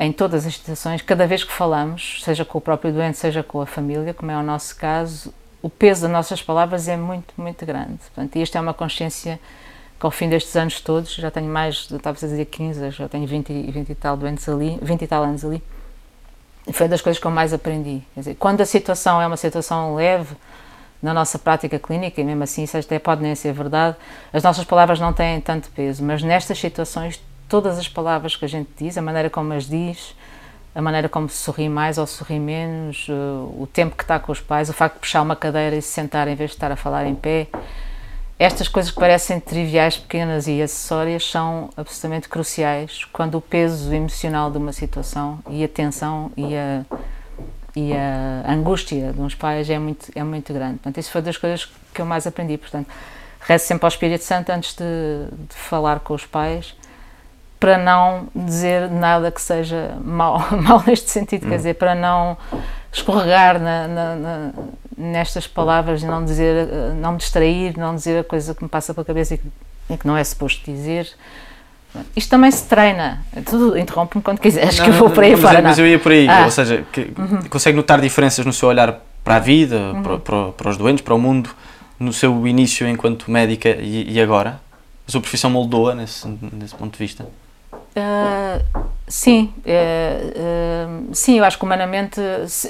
em 0.00 0.10
todas 0.10 0.46
as 0.46 0.54
situações, 0.54 1.02
cada 1.02 1.26
vez 1.26 1.44
que 1.44 1.52
falamos, 1.52 2.22
seja 2.24 2.42
com 2.42 2.56
o 2.56 2.60
próprio 2.60 2.90
doente, 2.90 3.18
seja 3.18 3.42
com 3.42 3.60
a 3.60 3.66
família, 3.66 4.14
como 4.14 4.30
é 4.30 4.36
o 4.36 4.42
nosso 4.42 4.74
caso, 4.74 5.30
o 5.60 5.68
peso 5.68 6.00
das 6.00 6.10
nossas 6.10 6.42
palavras 6.42 6.88
é 6.88 6.96
muito, 6.96 7.34
muito 7.36 7.66
grande. 7.66 7.98
Portanto, 8.14 8.36
isto 8.36 8.56
é 8.56 8.60
uma 8.62 8.72
consciência 8.72 9.38
que 9.98 10.06
ao 10.06 10.10
fim 10.10 10.30
destes 10.30 10.56
anos 10.56 10.80
todos, 10.80 11.14
já 11.14 11.30
tenho 11.30 11.52
mais, 11.52 11.86
estava 11.92 12.16
a 12.16 12.20
dizer 12.20 12.46
15, 12.46 12.90
já 12.92 13.10
tenho 13.10 13.26
20, 13.26 13.52
20 13.70 13.90
e 13.90 13.94
tal 13.94 14.16
doentes 14.16 14.48
ali, 14.48 14.78
20 14.80 15.02
e 15.02 15.06
tal 15.06 15.22
anos 15.22 15.44
ali, 15.44 15.62
foi 16.72 16.88
das 16.88 17.02
coisas 17.02 17.20
que 17.20 17.26
eu 17.26 17.30
mais 17.30 17.52
aprendi. 17.52 18.02
Quer 18.14 18.20
dizer, 18.20 18.34
quando 18.36 18.62
a 18.62 18.66
situação 18.66 19.20
é 19.20 19.26
uma 19.26 19.36
situação 19.36 19.94
leve, 19.96 20.34
na 21.02 21.14
nossa 21.14 21.38
prática 21.38 21.78
clínica, 21.78 22.20
e 22.20 22.24
mesmo 22.24 22.42
assim 22.42 22.62
isso 22.62 22.76
até 22.76 22.98
pode 22.98 23.22
nem 23.22 23.34
ser 23.34 23.52
verdade, 23.52 23.96
as 24.32 24.42
nossas 24.42 24.64
palavras 24.64 25.00
não 25.00 25.12
têm 25.12 25.40
tanto 25.40 25.70
peso, 25.70 26.02
mas 26.02 26.22
nestas 26.22 26.58
situações, 26.58 27.20
todas 27.50 27.78
as 27.78 27.88
palavras 27.88 28.36
que 28.36 28.44
a 28.44 28.48
gente 28.48 28.70
diz, 28.78 28.96
a 28.96 29.02
maneira 29.02 29.28
como 29.28 29.52
as 29.52 29.68
diz, 29.68 30.14
a 30.72 30.80
maneira 30.80 31.08
como 31.08 31.28
sorri 31.28 31.68
mais 31.68 31.98
ou 31.98 32.06
sorri 32.06 32.38
menos, 32.38 33.08
o 33.08 33.68
tempo 33.70 33.96
que 33.96 34.04
está 34.04 34.20
com 34.20 34.30
os 34.30 34.40
pais, 34.40 34.70
o 34.70 34.72
facto 34.72 34.94
de 34.94 35.00
puxar 35.00 35.20
uma 35.20 35.34
cadeira 35.34 35.74
e 35.74 35.82
se 35.82 35.88
sentar 35.88 36.28
em 36.28 36.36
vez 36.36 36.50
de 36.50 36.56
estar 36.56 36.70
a 36.70 36.76
falar 36.76 37.06
em 37.06 37.14
pé, 37.14 37.48
estas 38.38 38.68
coisas 38.68 38.90
que 38.92 38.98
parecem 38.98 39.40
triviais, 39.40 39.98
pequenas 39.98 40.46
e 40.46 40.62
acessórias 40.62 41.28
são 41.28 41.70
absolutamente 41.76 42.28
cruciais 42.28 43.04
quando 43.12 43.34
o 43.34 43.40
peso 43.40 43.92
emocional 43.92 44.50
de 44.50 44.56
uma 44.56 44.72
situação 44.72 45.40
e 45.50 45.62
a 45.64 45.68
tensão 45.68 46.30
e 46.36 46.56
a, 46.56 46.84
e 47.74 47.92
a 47.92 48.50
angústia 48.50 49.12
de 49.12 49.20
uns 49.20 49.34
pais 49.34 49.68
é 49.68 49.78
muito, 49.78 50.10
é 50.14 50.22
muito 50.22 50.54
grande. 50.54 50.74
Portanto, 50.74 50.98
isso 50.98 51.10
foi 51.10 51.20
das 51.20 51.36
coisas 51.36 51.68
que 51.92 52.00
eu 52.00 52.06
mais 52.06 52.26
aprendi. 52.26 52.56
Portanto, 52.56 52.88
rezo 53.40 53.66
sempre 53.66 53.84
ao 53.84 53.88
Espírito 53.88 54.24
Santo 54.24 54.50
antes 54.50 54.74
de, 54.74 54.84
de 55.48 55.54
falar 55.54 56.00
com 56.00 56.14
os 56.14 56.24
pais 56.24 56.74
para 57.60 57.76
não 57.76 58.26
dizer 58.34 58.90
nada 58.90 59.30
que 59.30 59.40
seja 59.40 59.94
mal, 60.02 60.42
mal 60.62 60.82
neste 60.86 61.10
sentido, 61.10 61.46
hum. 61.46 61.50
quer 61.50 61.56
dizer, 61.56 61.74
para 61.74 61.94
não 61.94 62.38
escorregar 62.90 63.60
na, 63.60 63.86
na, 63.86 64.16
na, 64.16 64.52
nestas 64.96 65.46
palavras 65.46 66.02
e 66.02 66.06
não 66.06 66.24
dizer, 66.24 66.66
não 66.96 67.12
me 67.12 67.18
distrair, 67.18 67.78
não 67.78 67.94
dizer 67.94 68.20
a 68.20 68.24
coisa 68.24 68.54
que 68.54 68.62
me 68.64 68.68
passa 68.68 68.94
pela 68.94 69.04
cabeça 69.04 69.34
e 69.34 69.38
que, 69.38 69.46
e 69.90 69.96
que 69.96 70.06
não 70.06 70.16
é 70.16 70.24
suposto 70.24 70.64
dizer. 70.64 71.08
Isto 72.16 72.30
também 72.30 72.50
se 72.50 72.64
treina. 72.64 73.24
Tudo 73.44 73.76
interrompe-me 73.76 74.22
quando 74.22 74.38
quiseres, 74.38 74.78
não, 74.78 74.84
que 74.84 74.90
eu 74.90 74.94
vou 74.94 75.10
por 75.10 75.22
aí 75.22 75.32
mas, 75.32 75.40
fora. 75.40 75.62
Mas 75.62 75.78
eu 75.78 75.86
ia 75.86 75.98
por 75.98 76.12
aí, 76.12 76.28
ah. 76.28 76.44
ou 76.44 76.50
seja, 76.50 76.84
que, 76.90 77.12
uhum. 77.16 77.42
consegue 77.48 77.76
notar 77.76 78.00
diferenças 78.00 78.46
no 78.46 78.52
seu 78.52 78.68
olhar 78.68 79.00
para 79.22 79.36
a 79.36 79.38
vida, 79.38 79.76
uhum. 79.76 80.02
para, 80.02 80.18
para, 80.18 80.52
para, 80.52 80.70
os 80.70 80.76
doentes, 80.76 81.04
para 81.04 81.14
o 81.14 81.18
mundo, 81.18 81.50
no 81.98 82.12
seu 82.12 82.46
início 82.46 82.88
enquanto 82.88 83.30
médica 83.30 83.68
e, 83.70 84.12
e 84.12 84.20
agora? 84.20 84.60
A 85.06 85.10
sua 85.10 85.20
profissão 85.20 85.50
moldou-a 85.50 85.94
nesse, 85.94 86.26
nesse 86.52 86.74
ponto 86.74 86.92
de 86.92 86.98
vista? 86.98 87.26
Uh, 87.90 88.84
sim, 89.08 89.52
uh, 89.66 91.10
uh, 91.10 91.14
sim, 91.14 91.38
eu 91.38 91.44
acho 91.44 91.58
que 91.58 91.64
humanamente 91.64 92.20
se, 92.46 92.68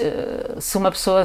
se 0.59 0.79
uma 0.79 0.91
pessoa 0.91 1.25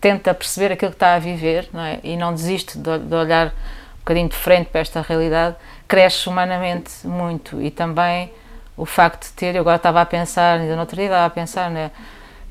tenta 0.00 0.34
perceber 0.34 0.72
aquilo 0.72 0.90
que 0.90 0.96
está 0.96 1.14
a 1.14 1.18
viver 1.18 1.66
não 1.72 1.80
é? 1.80 1.98
e 2.02 2.14
não 2.14 2.34
desiste 2.34 2.76
de, 2.76 2.98
de, 2.98 3.14
olhar 3.14 3.46
um 3.46 3.98
bocadinho 4.00 4.28
de 4.28 4.36
frente 4.36 4.68
para 4.68 4.82
esta 4.82 5.00
realidade, 5.00 5.56
cresce 5.88 6.28
humanamente 6.28 7.06
muito 7.06 7.60
e 7.62 7.70
também 7.70 8.30
o 8.76 8.84
facto 8.84 9.28
de 9.28 9.32
ter, 9.32 9.54
eu 9.54 9.62
agora 9.62 9.76
estava 9.76 10.02
a 10.02 10.06
pensar, 10.06 10.60
ainda 10.60 10.74
no 10.74 10.80
outro 10.80 10.96
dia 10.96 11.06
estava 11.06 11.24
a 11.24 11.30
pensar, 11.30 11.70
né? 11.70 11.90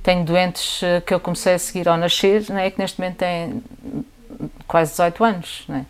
tenho 0.02 0.26
doentes 0.26 0.82
que 1.06 1.14
eu 1.14 1.20
comecei 1.20 1.54
a 1.54 1.60
seguir 1.60 1.88
ao 1.88 1.98
nascer, 1.98 2.44
é 2.52 2.70
que 2.72 2.80
neste 2.80 3.00
momento 3.00 3.18
têm 3.18 3.64
quase 4.68 4.92
18 4.92 5.24
anos, 5.24 5.68
é? 5.70 5.86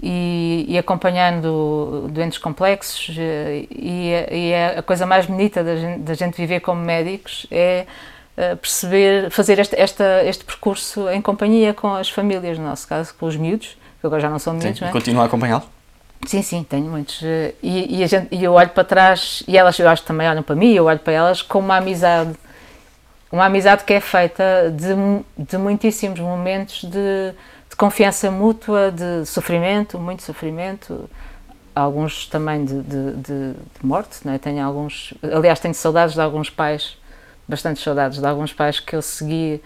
E, 0.00 0.64
e, 0.68 0.78
acompanhando 0.78 2.08
doentes 2.10 2.38
complexos 2.38 3.14
eh, 3.18 3.66
e, 3.70 4.10
e 4.30 4.54
a 4.78 4.82
coisa 4.82 5.04
mais 5.04 5.26
bonita 5.26 5.64
da 5.64 5.76
gente, 5.76 5.98
da 6.00 6.14
gente 6.14 6.36
viver 6.36 6.60
como 6.60 6.80
médicos 6.80 7.46
é 7.50 7.86
eh, 8.34 8.54
perceber, 8.56 9.30
fazer 9.30 9.58
este, 9.58 9.78
esta, 9.78 10.24
este 10.24 10.42
percurso 10.44 11.08
em 11.10 11.20
companhia 11.20 11.74
com 11.74 11.94
as 11.94 12.08
famílias, 12.08 12.58
no 12.58 12.64
nosso 12.64 12.88
caso, 12.88 13.14
com 13.14 13.26
os 13.26 13.36
miúdos, 13.36 13.76
que 14.00 14.06
agora 14.06 14.22
já 14.22 14.30
não 14.30 14.38
são 14.38 14.54
miúdos, 14.54 14.78
sim, 14.78 14.84
é? 14.86 14.90
continua 14.90 15.24
a 15.24 15.26
acompanhá-los? 15.26 15.66
Sim, 16.26 16.40
sim, 16.40 16.62
tenho 16.62 16.86
muitos. 16.86 17.20
Eh, 17.22 17.54
e, 17.62 18.02
e, 18.02 18.06
gente, 18.06 18.28
e 18.34 18.42
eu 18.42 18.54
olho 18.54 18.70
para 18.70 18.84
trás, 18.84 19.42
e 19.46 19.58
elas, 19.58 19.78
eu 19.78 19.86
acho 19.88 20.02
que 20.02 20.08
também 20.08 20.26
olham 20.28 20.42
para 20.42 20.56
mim, 20.56 20.72
eu 20.72 20.86
olho 20.86 20.98
para 20.98 21.12
elas 21.12 21.42
com 21.42 21.58
uma 21.58 21.76
amizade. 21.76 22.32
Uma 23.30 23.46
amizade 23.46 23.84
que 23.84 23.92
é 23.92 24.00
feita 24.00 24.70
de, 24.70 24.94
de 25.42 25.58
muitíssimos 25.58 26.20
momentos 26.20 26.84
de, 26.84 27.34
de 27.72 27.76
confiança 27.76 28.30
mútua, 28.30 28.92
de 28.92 29.24
sofrimento, 29.24 29.98
muito 29.98 30.22
sofrimento, 30.22 31.08
alguns 31.74 32.26
também 32.26 32.66
de, 32.66 32.82
de, 32.82 33.12
de, 33.12 33.52
de 33.54 33.86
morte, 33.86 34.18
não 34.26 34.34
é? 34.34 34.38
Tenho 34.38 34.62
alguns, 34.62 35.14
aliás, 35.22 35.58
tenho 35.58 35.72
saudades 35.72 36.14
de 36.14 36.20
alguns 36.20 36.50
pais, 36.50 36.98
bastante 37.48 37.80
saudades 37.80 38.18
de 38.18 38.26
alguns 38.26 38.52
pais 38.52 38.78
que 38.78 38.94
eu 38.94 39.00
segui 39.00 39.62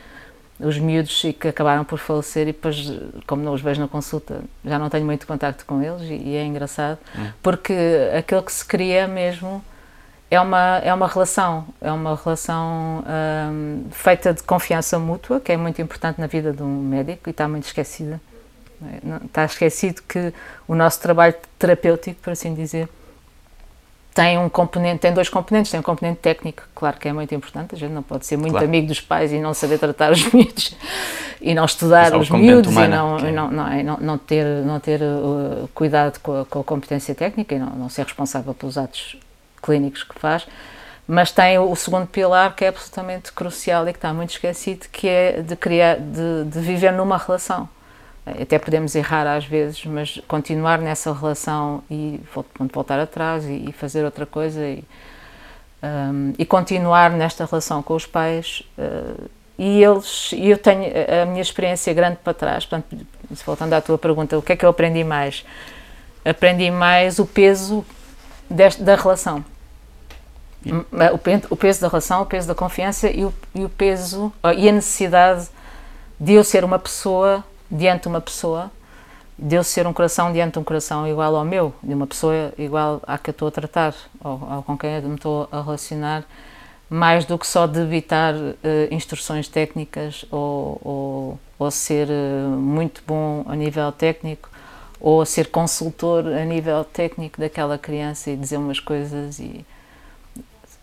os 0.61 0.79
miúdos 0.79 1.25
e 1.25 1.33
que 1.33 1.49
acabaram 1.49 1.83
por 1.83 1.99
falecer 1.99 2.43
e 2.43 2.53
depois, 2.53 2.93
como 3.27 3.43
não 3.43 3.53
os 3.53 3.61
vejo 3.61 3.81
na 3.81 3.89
consulta, 3.89 4.41
já 4.65 4.79
não 4.79 4.89
tenho 4.89 5.05
muito 5.05 5.27
contacto 5.27 5.67
com 5.67 5.83
eles 5.83 6.03
e, 6.03 6.29
e 6.29 6.37
é 6.37 6.45
engraçado, 6.45 6.99
hum. 7.19 7.27
porque 7.43 7.75
aquilo 8.17 8.45
que 8.45 8.53
se 8.53 8.65
cria 8.65 9.09
mesmo 9.09 9.65
é 10.31 10.41
uma, 10.41 10.79
é 10.79 10.93
uma 10.93 11.07
relação, 11.07 11.67
é 11.81 11.91
uma 11.93 12.17
relação 12.17 13.05
hum, 13.53 13.85
feita 13.93 14.35
de 14.35 14.43
confiança 14.43 14.99
mútua, 14.99 15.41
que 15.41 15.53
é 15.53 15.57
muito 15.57 15.81
importante 15.81 16.21
na 16.21 16.27
vida 16.27 16.53
de 16.53 16.63
um 16.63 16.83
médico 16.83 17.29
e 17.29 17.31
está 17.31 17.47
muito 17.49 17.65
esquecida. 17.67 18.21
É? 18.83 19.25
Está 19.25 19.45
esquecido 19.45 20.03
que 20.03 20.33
o 20.67 20.75
nosso 20.75 21.01
trabalho 21.01 21.35
terapêutico, 21.59 22.21
por 22.23 22.31
assim 22.33 22.55
dizer, 22.55 22.89
tem 24.13 24.39
um 24.39 24.49
componente, 24.49 25.01
tem 25.01 25.13
dois 25.13 25.29
componentes, 25.29 25.71
tem 25.71 25.79
um 25.79 25.83
componente 25.83 26.21
técnico, 26.21 26.63
claro 26.75 26.97
que 26.99 27.07
é 27.07 27.13
muito 27.13 27.35
importante, 27.35 27.75
a 27.75 27.79
gente 27.79 27.93
não 27.93 28.03
pode 28.03 28.25
ser 28.27 28.37
muito 28.39 28.53
Claro. 28.53 28.67
amigo 28.67 28.87
dos 28.89 29.01
pais 29.01 29.31
e 29.31 29.39
não 29.39 29.53
saber 29.55 29.79
tratar 29.79 30.11
os 30.11 30.25
miúdos 30.33 30.75
e 31.41 31.55
não 31.55 31.67
estudar 31.67 32.05
Mas 32.11 32.15
o 32.15 32.19
os 32.21 32.31
miúdos 32.31 32.71
humano, 32.73 32.95
e 32.95 32.97
não, 32.97 33.17
que 33.19 33.27
é- 33.27 33.33
não, 33.33 33.51
não, 33.51 33.69
é, 33.69 33.83
não, 33.83 33.97
não 33.99 34.19
ter, 34.19 34.45
não 34.65 34.81
ter 34.81 35.03
uh, 35.03 35.69
cuidado 35.75 36.19
com 36.21 36.41
a, 36.41 36.45
com 36.47 36.61
a 36.61 36.65
competência 36.65 37.15
técnica 37.15 37.55
e 37.55 37.59
não, 37.59 37.71
não 37.71 37.89
ser 37.91 38.05
responsável 38.05 38.53
pelos 38.55 38.77
atos 38.79 39.17
clínicos 39.67 40.03
que 40.05 40.19
faz, 40.19 40.47
mas 41.09 41.31
tem 41.31 41.59
o 41.59 41.77
segundo 41.77 42.07
pilar 42.07 42.55
que 42.55 42.65
é 42.65 42.69
absolutamente 42.69 43.33
crucial 43.33 43.89
e 43.89 43.93
que 43.93 43.99
está 43.99 44.13
muito 44.13 44.31
esquecido, 44.31 44.87
que 44.91 45.09
é 45.09 45.43
de 45.43 45.57
criar, 45.57 45.97
de, 45.99 46.45
de 46.47 46.61
viver 46.61 46.93
numa 46.93 47.19
relação. 47.19 47.69
Até 48.43 48.59
podemos 48.59 48.95
errar 48.97 49.25
às 49.25 49.45
vezes, 49.45 49.85
mas 49.87 50.21
continuar 50.27 50.79
nessa 50.79 51.13
relação 51.13 51.85
e 51.89 52.21
vol- 52.35 52.45
voltar 52.73 52.99
atrás 52.99 53.45
e, 53.45 53.67
e 53.69 53.73
fazer 53.73 54.05
outra 54.05 54.27
coisa 54.27 54.67
e, 54.67 54.83
um, 55.81 56.33
e 56.37 56.45
continuar 56.45 57.11
nesta 57.11 57.45
relação 57.45 57.83
com 57.85 57.95
os 57.95 58.05
pais 58.05 58.65
uh, 58.77 59.31
e 59.57 59.81
eles 59.81 60.35
eu 60.37 60.59
tenho 60.59 60.93
a 61.23 61.25
minha 61.25 61.41
experiência 61.41 61.95
grande 61.95 62.17
para 62.17 62.35
trás. 62.35 62.67
Portanto 62.67 63.07
voltando 63.45 63.75
à 63.75 63.81
tua 63.81 63.97
pergunta 63.97 64.37
o 64.37 64.43
que 64.43 64.55
é 64.55 64.57
que 64.57 64.65
eu 64.65 64.71
aprendi 64.71 65.05
mais? 65.05 65.45
Aprendi 66.25 66.69
mais 66.69 67.21
o 67.21 67.27
peso 67.27 67.85
deste, 68.51 68.83
da 68.83 68.97
relação 68.97 69.45
o, 71.13 71.19
pe- 71.19 71.43
o 71.51 71.57
peso 71.57 71.81
da 71.81 71.89
relação 71.89 72.23
o 72.23 72.27
peso 72.27 72.49
da 72.49 72.55
confiança 72.55 73.09
e 73.11 73.25
o, 73.25 73.33
e 73.55 73.65
o 73.65 73.69
peso 73.69 74.33
uh, 74.43 74.53
e 74.57 74.69
a 74.69 74.73
necessidade 74.73 75.49
de 76.19 76.33
eu 76.33 76.43
ser 76.43 76.65
uma 76.65 76.79
pessoa 76.79 77.45
diante 77.71 78.03
de 78.03 78.09
uma 78.09 78.21
pessoa 78.21 78.71
de 79.39 79.55
eu 79.55 79.63
ser 79.63 79.87
um 79.87 79.93
coração 79.93 80.33
diante 80.33 80.55
de 80.55 80.59
um 80.59 80.65
coração 80.65 81.07
igual 81.07 81.37
ao 81.37 81.45
meu, 81.45 81.75
de 81.83 81.93
uma 81.93 82.07
pessoa 82.07 82.55
igual 82.57 83.03
à 83.07 83.19
que 83.19 83.29
eu 83.29 83.33
estou 83.33 83.49
a 83.49 83.51
tratar 83.51 83.95
ou, 84.25 84.33
ou 84.51 84.63
com 84.63 84.79
quem 84.79 84.95
eu 84.97 85.03
me 85.03 85.17
estou 85.17 85.47
a 85.53 85.61
relacionar, 85.61 86.25
mais 86.89 87.27
do 87.27 87.39
que 87.39 87.47
só 87.47 87.67
debitar 87.67 88.35
eh, 88.65 88.89
instruções 88.91 89.47
técnicas 89.47 90.25
ou, 90.31 90.81
ou, 90.83 91.41
ou 91.59 91.71
ser 91.71 92.09
eh, 92.09 92.47
muito 92.49 93.03
bom 93.07 93.45
a 93.47 93.55
nível 93.55 93.93
técnico 93.93 94.49
ou 94.99 95.27
ser 95.27 95.49
consultor 95.49 96.27
a 96.27 96.45
nível 96.47 96.83
técnico 96.85 97.39
daquela 97.39 97.77
criança 97.77 98.31
e 98.31 98.37
dizer 98.37 98.57
umas 98.57 98.81
coisas 98.81 99.39
e 99.39 99.67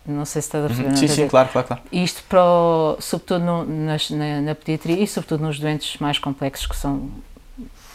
não 0.06 0.24
sei 0.24 0.42
se 0.42 0.48
estás 0.48 0.64
a 0.64 0.66
perceber. 0.68 0.88
não 0.90 0.96
Sim, 0.96 1.06
sim, 1.08 1.14
dizer, 1.14 1.30
claro, 1.30 1.48
claro, 1.50 1.66
claro. 1.66 1.82
isto 1.92 2.22
para 2.28 2.42
o- 2.44 2.96
sobretudo 3.00 3.44
no- 3.44 3.64
nas- 3.64 4.10
na, 4.10 4.40
na 4.40 4.54
pediatria 4.54 5.02
e 5.02 5.06
sobretudo 5.06 5.42
nos 5.44 5.58
doentes 5.58 5.98
mais 5.98 6.18
complexos 6.18 6.66
que 6.66 6.76
são 6.76 7.08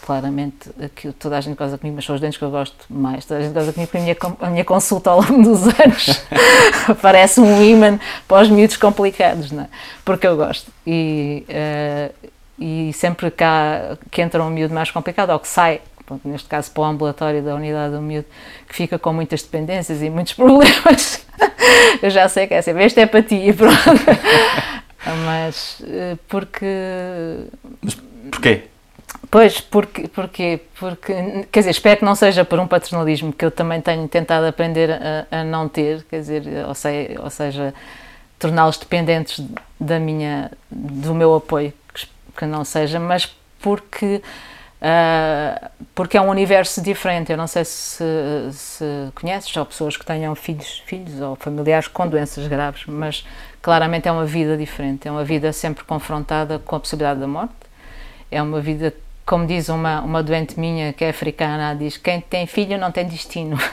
claramente 0.04 0.70
que 0.96 1.12
toda 1.12 1.36
a 1.36 1.40
gente 1.40 1.56
goza 1.56 1.76
comigo, 1.78 1.94
mas 1.96 2.04
são 2.04 2.14
os 2.14 2.20
doentes 2.20 2.38
que 2.38 2.44
eu 2.44 2.50
gosto 2.50 2.74
mais. 2.88 3.24
Toda 3.24 3.38
a 3.40 3.42
gente 3.44 3.52
goza 3.52 3.72
comigo 3.72 3.90
porque 3.92 3.98
a 3.98 4.00
minha, 4.00 4.16
a 4.40 4.50
minha 4.50 4.64
consulta 4.64 5.10
ao 5.10 5.20
longo 5.20 5.42
dos 5.42 5.62
anos 5.78 6.24
parece 7.00 7.40
um 7.40 7.62
imã 7.62 7.98
para 8.26 8.42
os 8.42 8.48
miúdos 8.50 8.76
complicados, 8.76 9.52
não 9.52 9.64
é? 9.64 9.68
Porque 10.04 10.26
eu 10.26 10.36
gosto. 10.36 10.72
E, 10.86 11.44
eh, 11.48 12.10
e 12.58 12.92
sempre 12.94 13.30
que, 13.30 13.44
há, 13.44 13.96
que 14.10 14.20
entra 14.22 14.42
um 14.42 14.50
miúdo 14.50 14.74
mais 14.74 14.90
complicado, 14.90 15.30
ou 15.30 15.38
que 15.38 15.46
sai, 15.48 15.80
pronto, 16.10 16.28
neste 16.28 16.48
caso 16.48 16.72
para 16.72 16.82
o 16.82 16.84
ambulatório 16.86 17.42
da 17.42 17.54
unidade 17.54 17.94
do 17.94 18.02
miúdo, 18.02 18.26
que 18.68 18.74
fica 18.74 18.98
com 18.98 19.12
muitas 19.12 19.42
dependências 19.42 20.02
e 20.02 20.10
muitos 20.10 20.32
problemas, 20.34 21.24
eu 22.02 22.10
já 22.10 22.28
sei 22.28 22.48
que 22.48 22.54
é 22.54 22.62
sempre, 22.62 22.84
este 22.84 23.00
é 23.00 23.06
para 23.06 23.22
ti 23.22 23.36
e 23.36 23.52
pronto. 23.52 23.76
Mas 25.24 25.80
eh, 25.86 26.16
porque 26.28 26.66
Porquê? 28.30 28.64
Pois, 29.30 29.60
porque, 29.60 30.08
porque, 30.08 30.60
porque, 30.78 31.12
quer 31.52 31.60
dizer, 31.60 31.70
espero 31.70 31.98
que 31.98 32.04
não 32.04 32.14
seja 32.14 32.44
por 32.44 32.58
um 32.58 32.66
paternalismo 32.66 33.32
que 33.32 33.44
eu 33.44 33.50
também 33.50 33.80
tenho 33.80 34.06
tentado 34.08 34.46
aprender 34.46 34.90
a, 34.90 35.26
a 35.30 35.44
não 35.44 35.68
ter, 35.68 36.04
quer 36.04 36.20
dizer, 36.20 36.42
ou, 36.66 36.74
sei, 36.74 37.16
ou 37.18 37.30
seja, 37.30 37.72
torná-los 38.38 38.76
dependentes 38.76 39.42
da 39.78 39.98
minha, 40.00 40.50
do 40.70 41.14
meu 41.14 41.34
apoio, 41.34 41.72
que 42.36 42.44
não 42.44 42.64
seja, 42.64 42.98
mas 42.98 43.34
porque, 43.60 44.22
ah, 44.80 45.70
porque 45.94 46.16
é 46.16 46.20
um 46.20 46.28
universo 46.28 46.80
diferente. 46.80 47.32
Eu 47.32 47.36
não 47.36 47.46
sei 47.46 47.64
se, 47.64 48.04
se 48.52 48.84
conheces, 49.14 49.56
ou 49.56 49.66
pessoas 49.66 49.96
que 49.96 50.04
tenham 50.04 50.34
filhos, 50.34 50.82
filhos 50.86 51.20
ou 51.20 51.36
familiares 51.36 51.88
com 51.88 52.06
doenças 52.08 52.46
graves, 52.46 52.84
mas 52.86 53.26
claramente 53.60 54.08
é 54.08 54.12
uma 54.12 54.24
vida 54.24 54.56
diferente, 54.56 55.06
é 55.06 55.10
uma 55.10 55.24
vida 55.24 55.52
sempre 55.52 55.84
confrontada 55.84 56.58
com 56.58 56.76
a 56.76 56.80
possibilidade 56.80 57.20
da 57.20 57.26
morte 57.26 57.70
é 58.30 58.40
uma 58.40 58.60
vida, 58.60 58.94
como 59.26 59.46
diz 59.46 59.68
uma, 59.68 60.00
uma 60.00 60.22
doente 60.22 60.58
minha 60.58 60.92
que 60.92 61.04
é 61.04 61.10
africana, 61.10 61.74
diz 61.74 61.96
quem 61.96 62.20
tem 62.20 62.46
filho 62.46 62.78
não 62.78 62.92
tem 62.92 63.06
destino. 63.06 63.58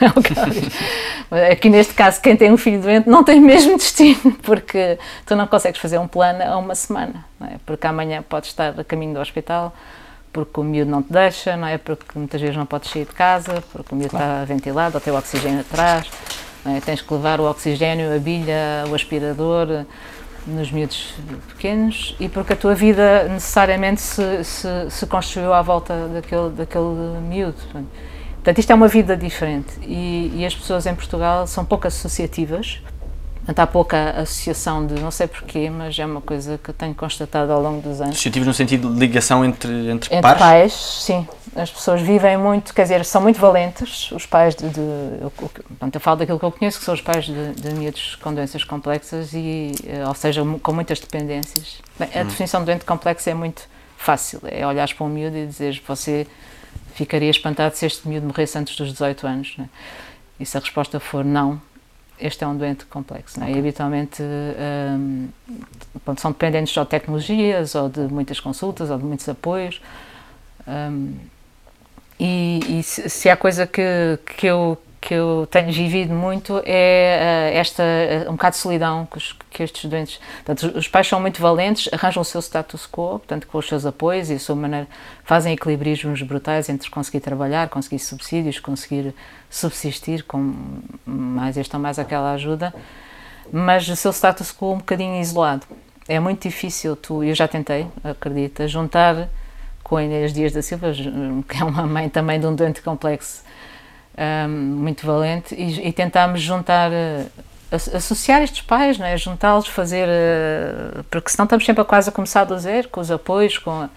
É. 1.30 1.52
Aqui 1.52 1.68
neste 1.68 1.92
caso, 1.92 2.22
quem 2.22 2.34
tem 2.36 2.50
um 2.50 2.56
filho 2.56 2.80
doente 2.80 3.06
não 3.06 3.22
tem 3.22 3.38
mesmo 3.38 3.76
destino, 3.76 4.32
porque 4.42 4.98
tu 5.26 5.36
não 5.36 5.46
consegues 5.46 5.78
fazer 5.78 5.98
um 5.98 6.08
plano 6.08 6.42
a 6.42 6.56
uma 6.56 6.74
semana, 6.74 7.22
é? 7.42 7.56
porque 7.66 7.86
amanhã 7.86 8.22
podes 8.26 8.48
estar 8.48 8.80
a 8.80 8.82
caminho 8.82 9.12
do 9.12 9.20
hospital, 9.20 9.74
porque 10.32 10.60
o 10.60 10.64
miúdo 10.64 10.90
não 10.90 11.02
te 11.02 11.12
deixa, 11.12 11.56
não 11.56 11.66
é? 11.66 11.78
porque 11.78 12.06
muitas 12.16 12.40
vezes 12.40 12.56
não 12.56 12.66
podes 12.66 12.90
sair 12.90 13.04
de 13.04 13.12
casa, 13.12 13.62
porque 13.72 13.94
o 13.94 13.96
miúdo 13.96 14.14
está 14.14 14.44
ventilado 14.44 14.96
ou 14.96 15.00
tem 15.00 15.12
o 15.12 15.16
oxigênio 15.16 15.60
atrás, 15.60 16.06
é? 16.66 16.80
tens 16.80 17.00
que 17.00 17.12
levar 17.12 17.40
o 17.40 17.44
oxigênio, 17.44 18.14
a 18.14 18.18
bilha, 18.18 18.84
o 18.90 18.94
aspirador, 18.94 19.84
nos 20.48 20.70
miúdos 20.72 21.14
pequenos 21.48 22.16
e 22.18 22.28
porque 22.28 22.54
a 22.54 22.56
tua 22.56 22.74
vida 22.74 23.24
necessariamente 23.24 24.00
se, 24.00 24.44
se, 24.44 24.68
se 24.90 25.06
construiu 25.06 25.52
à 25.52 25.62
volta 25.62 26.08
daquele, 26.08 26.50
daquele 26.50 27.20
miúdo. 27.22 27.58
Portanto, 28.34 28.58
isto 28.58 28.70
é 28.70 28.74
uma 28.74 28.88
vida 28.88 29.16
diferente 29.16 29.72
e, 29.82 30.32
e 30.34 30.46
as 30.46 30.54
pessoas 30.54 30.86
em 30.86 30.94
Portugal 30.94 31.46
são 31.46 31.64
pouco 31.64 31.86
associativas. 31.86 32.80
Portanto, 33.48 33.60
há 33.60 33.66
pouca 33.66 34.10
associação 34.10 34.86
de, 34.86 35.00
não 35.00 35.10
sei 35.10 35.26
porquê, 35.26 35.70
mas 35.70 35.98
é 35.98 36.04
uma 36.04 36.20
coisa 36.20 36.60
que 36.62 36.68
eu 36.68 36.74
tenho 36.74 36.94
constatado 36.94 37.50
ao 37.50 37.62
longo 37.62 37.80
dos 37.80 37.98
anos. 37.98 38.12
Associativos 38.12 38.46
no 38.46 38.52
sentido 38.52 38.92
de 38.92 39.00
ligação 39.00 39.42
entre, 39.42 39.72
entre, 39.90 40.14
Entre 40.14 40.20
pares? 40.20 40.38
pais, 40.38 40.72
sim. 40.74 41.26
As 41.56 41.70
pessoas 41.70 42.02
vivem 42.02 42.36
muito, 42.36 42.74
quer 42.74 42.82
dizer, 42.82 43.06
são 43.06 43.22
muito 43.22 43.40
valentes. 43.40 44.12
Os 44.12 44.26
pais 44.26 44.54
de. 44.54 44.68
de 44.68 44.80
eu, 45.22 45.30
portanto, 45.30 45.94
eu 45.94 46.00
falo 46.00 46.18
daquilo 46.18 46.38
que 46.38 46.44
eu 46.44 46.52
conheço, 46.52 46.78
que 46.78 46.84
são 46.84 46.92
os 46.92 47.00
pais 47.00 47.24
de, 47.24 47.52
de 47.52 47.70
miúdos 47.72 48.16
com 48.16 48.34
doenças 48.34 48.64
complexas, 48.64 49.32
e, 49.32 49.72
eh, 49.86 50.06
ou 50.06 50.14
seja, 50.14 50.42
com 50.62 50.72
muitas 50.74 51.00
dependências. 51.00 51.78
Bem, 51.98 52.10
a 52.14 52.24
definição 52.24 52.60
de 52.60 52.66
doente 52.66 52.84
complexo 52.84 53.30
é 53.30 53.34
muito 53.34 53.62
fácil. 53.96 54.42
É 54.44 54.66
olhares 54.66 54.92
para 54.92 55.06
um 55.06 55.08
miúdo 55.08 55.38
e 55.38 55.46
dizeres 55.46 55.80
você 55.88 56.26
ficaria 56.92 57.30
espantado 57.30 57.74
se 57.74 57.86
este 57.86 58.06
miúdo 58.06 58.26
morresse 58.26 58.58
antes 58.58 58.76
dos 58.76 58.92
18 58.92 59.26
anos. 59.26 59.54
Né? 59.56 59.70
E 60.38 60.44
se 60.44 60.54
a 60.54 60.60
resposta 60.60 61.00
for 61.00 61.24
não, 61.24 61.58
este 62.20 62.44
é 62.44 62.46
um 62.46 62.56
doente 62.56 62.84
complexo. 62.86 63.38
Né? 63.40 63.52
E 63.52 63.58
habitualmente 63.58 64.22
pronto, 66.04 66.20
são 66.20 66.32
dependentes 66.32 66.72
só 66.72 66.84
de 66.84 66.90
tecnologias, 66.90 67.74
ou 67.74 67.88
de 67.88 68.00
muitas 68.00 68.40
consultas, 68.40 68.90
ou 68.90 68.98
de 68.98 69.04
muitos 69.04 69.28
apoios. 69.28 69.80
Hum, 70.66 71.14
e, 72.20 72.78
e 72.78 72.82
se, 72.82 73.08
se 73.08 73.30
há 73.30 73.36
coisa 73.36 73.66
que, 73.66 74.18
que, 74.36 74.46
eu, 74.46 74.76
que 75.00 75.14
eu 75.14 75.46
tenho 75.50 75.72
vivido 75.72 76.12
muito 76.12 76.60
é 76.66 77.50
eh, 77.54 77.58
esta 77.58 77.82
eh, 77.82 78.26
um 78.28 78.32
bocado 78.32 78.56
de 78.56 78.60
solidão 78.62 79.06
que, 79.06 79.16
os- 79.16 79.36
que 79.50 79.62
estes 79.62 79.88
doentes. 79.88 80.18
Portanto, 80.44 80.76
os 80.76 80.88
pais 80.88 81.06
são 81.06 81.20
muito 81.20 81.40
valentes, 81.40 81.88
arranjam 81.92 82.20
o 82.20 82.24
seu 82.24 82.40
status 82.42 82.86
quo, 82.86 83.18
portanto, 83.20 83.46
com 83.46 83.58
os 83.58 83.68
seus 83.68 83.86
apoios 83.86 84.28
e 84.28 84.34
a 84.34 84.38
sua 84.38 84.56
maneira, 84.56 84.88
fazem 85.24 85.52
equilibrismos 85.52 86.20
brutais 86.22 86.68
entre 86.68 86.90
conseguir 86.90 87.20
trabalhar, 87.20 87.68
conseguir 87.68 88.00
subsídios, 88.00 88.58
conseguir 88.58 89.14
subsistir 89.48 90.24
com 90.24 90.54
mais 91.06 91.56
esta 91.56 91.76
ou 91.76 91.82
mais 91.82 91.98
aquela 91.98 92.32
ajuda, 92.32 92.74
mas 93.52 93.88
o 93.88 93.96
seu 93.96 94.12
status 94.12 94.52
quo 94.52 94.72
um 94.74 94.78
bocadinho 94.78 95.20
isolado. 95.20 95.64
É 96.08 96.18
muito 96.18 96.42
difícil, 96.42 96.96
tu, 96.96 97.22
eu 97.22 97.34
já 97.34 97.46
tentei, 97.46 97.86
acredita, 98.02 98.66
juntar 98.66 99.28
com 99.82 99.96
a 99.96 100.02
Inês 100.04 100.32
Dias 100.32 100.52
da 100.52 100.60
Silva, 100.60 100.92
que 101.48 101.56
é 101.62 101.64
uma 101.64 101.86
mãe 101.86 102.08
também 102.08 102.38
de 102.40 102.46
um 102.46 102.54
doente 102.54 102.82
complexo 102.82 103.42
hum, 104.18 104.48
muito 104.78 105.06
valente, 105.06 105.54
e, 105.54 105.88
e 105.88 105.92
tentámos 105.92 106.40
juntar, 106.40 106.90
eh, 106.92 107.26
asso- 107.70 107.96
associar 107.96 108.42
estes 108.42 108.62
pais, 108.62 108.98
não 108.98 109.06
é? 109.06 109.16
juntá-los, 109.16 109.66
fazer. 109.68 110.06
eh, 110.08 111.02
porque 111.10 111.30
senão 111.30 111.44
estamos 111.44 111.64
sempre 111.64 111.82
a 111.82 111.84
quase 111.84 112.08
a 112.08 112.12
começar 112.12 112.44
do 112.44 112.58
zero, 112.58 112.88
com 112.88 113.00
os 113.00 113.10
apoios, 113.10 113.58
com. 113.58 113.70
a- 113.82 113.88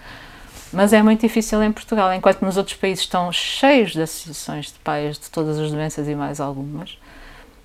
mas 0.74 0.94
é 0.94 1.02
muito 1.04 1.20
difícil 1.22 1.62
em 1.64 1.72
Portugal, 1.72 2.14
enquanto 2.14 2.42
nos 2.44 2.56
outros 2.56 2.78
países 2.78 3.04
estão 3.04 3.30
cheios 3.32 3.92
de 3.92 4.02
associações 4.02 4.68
de 4.68 4.80
pais 4.80 5.18
de 5.20 5.30
todas 5.30 5.60
as 5.60 5.70
doenças 5.72 6.08
e 6.08 6.16
mais 6.16 6.40
algumas. 6.40 6.98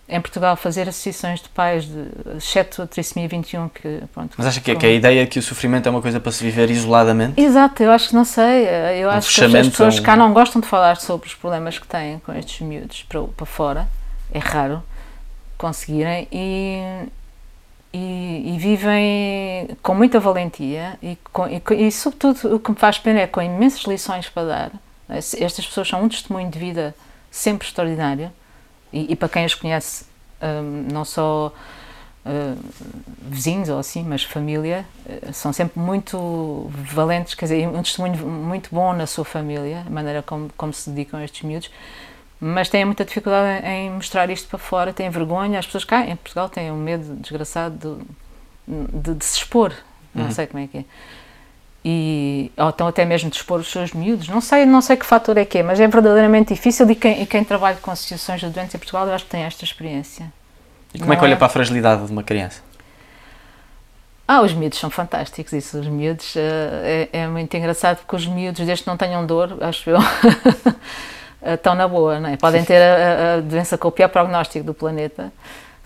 Em 0.09 0.21
Portugal, 0.21 0.55
fazer 0.57 0.89
associações 0.89 1.41
de 1.43 1.49
pais, 1.49 1.85
de, 1.85 2.05
exceto 2.37 2.83
a 2.83 2.87
trissomia 2.87 3.27
21, 3.29 3.69
que 3.69 4.03
pronto. 4.15 4.35
Mas 4.39 4.47
acha 4.47 4.61
que, 4.61 4.73
com- 4.73 4.79
que 4.79 4.87
a 4.87 4.91
ideia 4.93 5.23
é 5.23 5.27
que 5.27 5.37
o 5.39 5.43
sofrimento 5.43 5.87
é 5.89 5.91
uma 5.91 6.01
coisa 6.01 6.21
para 6.21 6.31
se 6.31 6.45
viver 6.45 6.71
isoladamente? 6.71 7.41
Exato, 7.41 7.83
eu 7.83 7.91
acho 7.91 8.11
que 8.11 8.15
não 8.15 8.25
sei. 8.25 8.69
Eu 9.03 9.11
acho 9.11 9.35
que 9.35 9.45
as- 9.45 9.69
pessoas 9.69 9.99
um- 9.99 10.03
cá 10.03 10.15
não 10.15 10.33
gostam 10.33 10.61
de 10.61 10.69
falar 10.69 10.97
sobre 10.99 11.27
os 11.27 11.35
problemas 11.35 11.79
que 11.81 11.87
têm 11.89 12.21
com 12.21 12.33
estes 12.33 12.61
miúdos 12.61 13.03
para, 13.09 13.21
para 13.23 13.47
fora. 13.47 13.89
É 14.33 14.39
raro 14.39 14.81
conseguirem 15.59 16.29
e, 16.31 17.09
e, 17.93 18.55
e 18.55 18.59
vivem 18.59 19.77
com 19.83 19.95
muita 19.95 20.21
valentia 20.21 20.99
e, 21.03 21.17
com, 21.33 21.47
e, 21.49 21.61
e, 21.89 21.91
sobretudo, 21.91 22.55
o 22.55 22.61
que 22.61 22.71
me 22.71 22.77
faz 22.77 22.99
pena 22.99 23.21
é 23.21 23.27
com 23.27 23.41
imensas 23.43 23.83
lições 23.85 24.29
para 24.29 24.47
dar. 24.47 24.71
Estas 25.09 25.67
pessoas 25.67 25.89
são 25.89 26.03
um 26.03 26.09
testemunho 26.09 26.51
de 26.51 26.59
vida 26.59 26.95
sempre 27.31 27.67
extraordinário 27.67 28.31
E, 28.97 29.13
e 29.13 29.17
para 29.17 29.29
quem 29.29 29.45
os 29.45 29.55
conhece, 29.55 30.07
um, 30.41 30.89
não 30.91 31.05
só 31.05 31.53
uh, 32.25 32.59
vizinhos 33.21 33.69
ou 33.69 33.79
assim, 33.79 34.03
mas 34.03 34.23
família, 34.23 34.87
uh, 35.05 35.33
são 35.35 35.53
sempre 35.53 35.79
muito 35.79 36.71
valentes, 36.73 37.35
quer 37.35 37.45
dizer, 37.45 37.69
um 37.69 37.83
testemunho 37.83 38.27
muito 38.27 38.71
bom 38.73 38.95
na 38.95 39.07
sua 39.07 39.25
família, 39.25 39.85
a 39.87 39.91
maneira 39.91 40.23
como, 40.23 40.51
como 40.57 40.73
se 40.73 40.89
dedicam 40.89 41.21
a 41.21 41.25
estes 41.25 41.43
miúdos, 41.43 41.71
mas 42.41 42.71
têm 42.71 42.87
muita 42.87 43.05
dificuldade 43.05 43.67
em 43.67 43.91
mostrar 43.91 44.31
isto 44.31 44.49
para 44.49 44.59
fora, 44.59 44.95
têm 44.95 45.11
vergonha, 45.11 45.59
as 45.59 45.67
pessoas 45.67 45.85
cá 45.85 46.07
em 46.07 46.17
Portugal 46.17 46.49
têm 46.49 46.73
um 46.73 46.77
medo 46.77 47.17
desgraçado 47.17 48.03
de, 48.67 48.99
de, 48.99 49.15
de 49.15 49.25
se 49.25 49.39
expor, 49.39 49.75
não 50.15 50.25
uhum. 50.25 50.31
sei 50.31 50.47
como 50.47 50.65
é 50.65 50.67
que 50.67 50.79
é. 50.79 50.85
E, 51.89 52.51
ou 52.57 52.69
então 52.69 52.89
até 52.89 53.05
mesmo 53.05 53.31
de 53.31 53.37
expor 53.37 53.61
os 53.61 53.71
seus 53.71 53.93
miúdos, 53.93 54.27
não 54.27 54.41
sei, 54.41 54.67
não 54.67 54.81
sei 54.81 54.97
que 54.97 55.07
fator 55.07 55.39
é 55.39 55.45
que 55.45 55.59
é, 55.59 55.63
mas 55.63 55.79
é 55.79 55.87
verdadeiramente 55.87 56.53
difícil 56.53 56.91
e 56.91 56.97
quem, 56.97 57.23
e 57.23 57.27
quem 57.27 57.45
trabalha 57.45 57.77
com 57.81 57.93
associações 57.93 58.41
de 58.41 58.49
doentes 58.49 58.75
em 58.75 58.79
Portugal 58.79 59.07
eu 59.07 59.15
acho 59.15 59.25
que 59.25 59.31
tem 59.31 59.43
esta 59.43 59.63
experiência. 59.63 60.33
E 60.93 60.99
como 60.99 61.13
é 61.13 61.17
que 61.17 61.23
olha 61.23 61.35
é? 61.35 61.37
para 61.37 61.47
a 61.47 61.49
fragilidade 61.49 62.05
de 62.05 62.11
uma 62.11 62.25
criança? 62.25 62.61
Ah, 64.27 64.43
os 64.43 64.53
miúdos 64.53 64.81
são 64.81 64.91
fantásticos, 64.91 65.53
isso, 65.53 65.79
os 65.79 65.87
miúdos 65.87 66.35
uh, 66.35 66.41
é, 66.83 67.09
é, 67.13 67.29
muito 67.29 67.57
engraçado 67.57 67.99
porque 67.99 68.17
os 68.17 68.27
miúdos, 68.27 68.67
desde 68.67 68.83
que 68.83 68.91
não 68.91 68.97
tenham 68.97 69.25
dor, 69.25 69.57
acho 69.61 69.89
eu, 69.89 69.99
estão 71.55 71.77
na 71.77 71.87
boa, 71.87 72.19
não 72.19 72.31
é? 72.31 72.37
Podem 72.37 72.65
ter 72.65 72.83
a, 72.83 73.35
a, 73.37 73.41
doença 73.41 73.79
com 73.79 73.87
o 73.87 73.93
pior 73.93 74.09
prognóstico 74.09 74.67
do 74.67 74.75
planeta, 74.75 75.33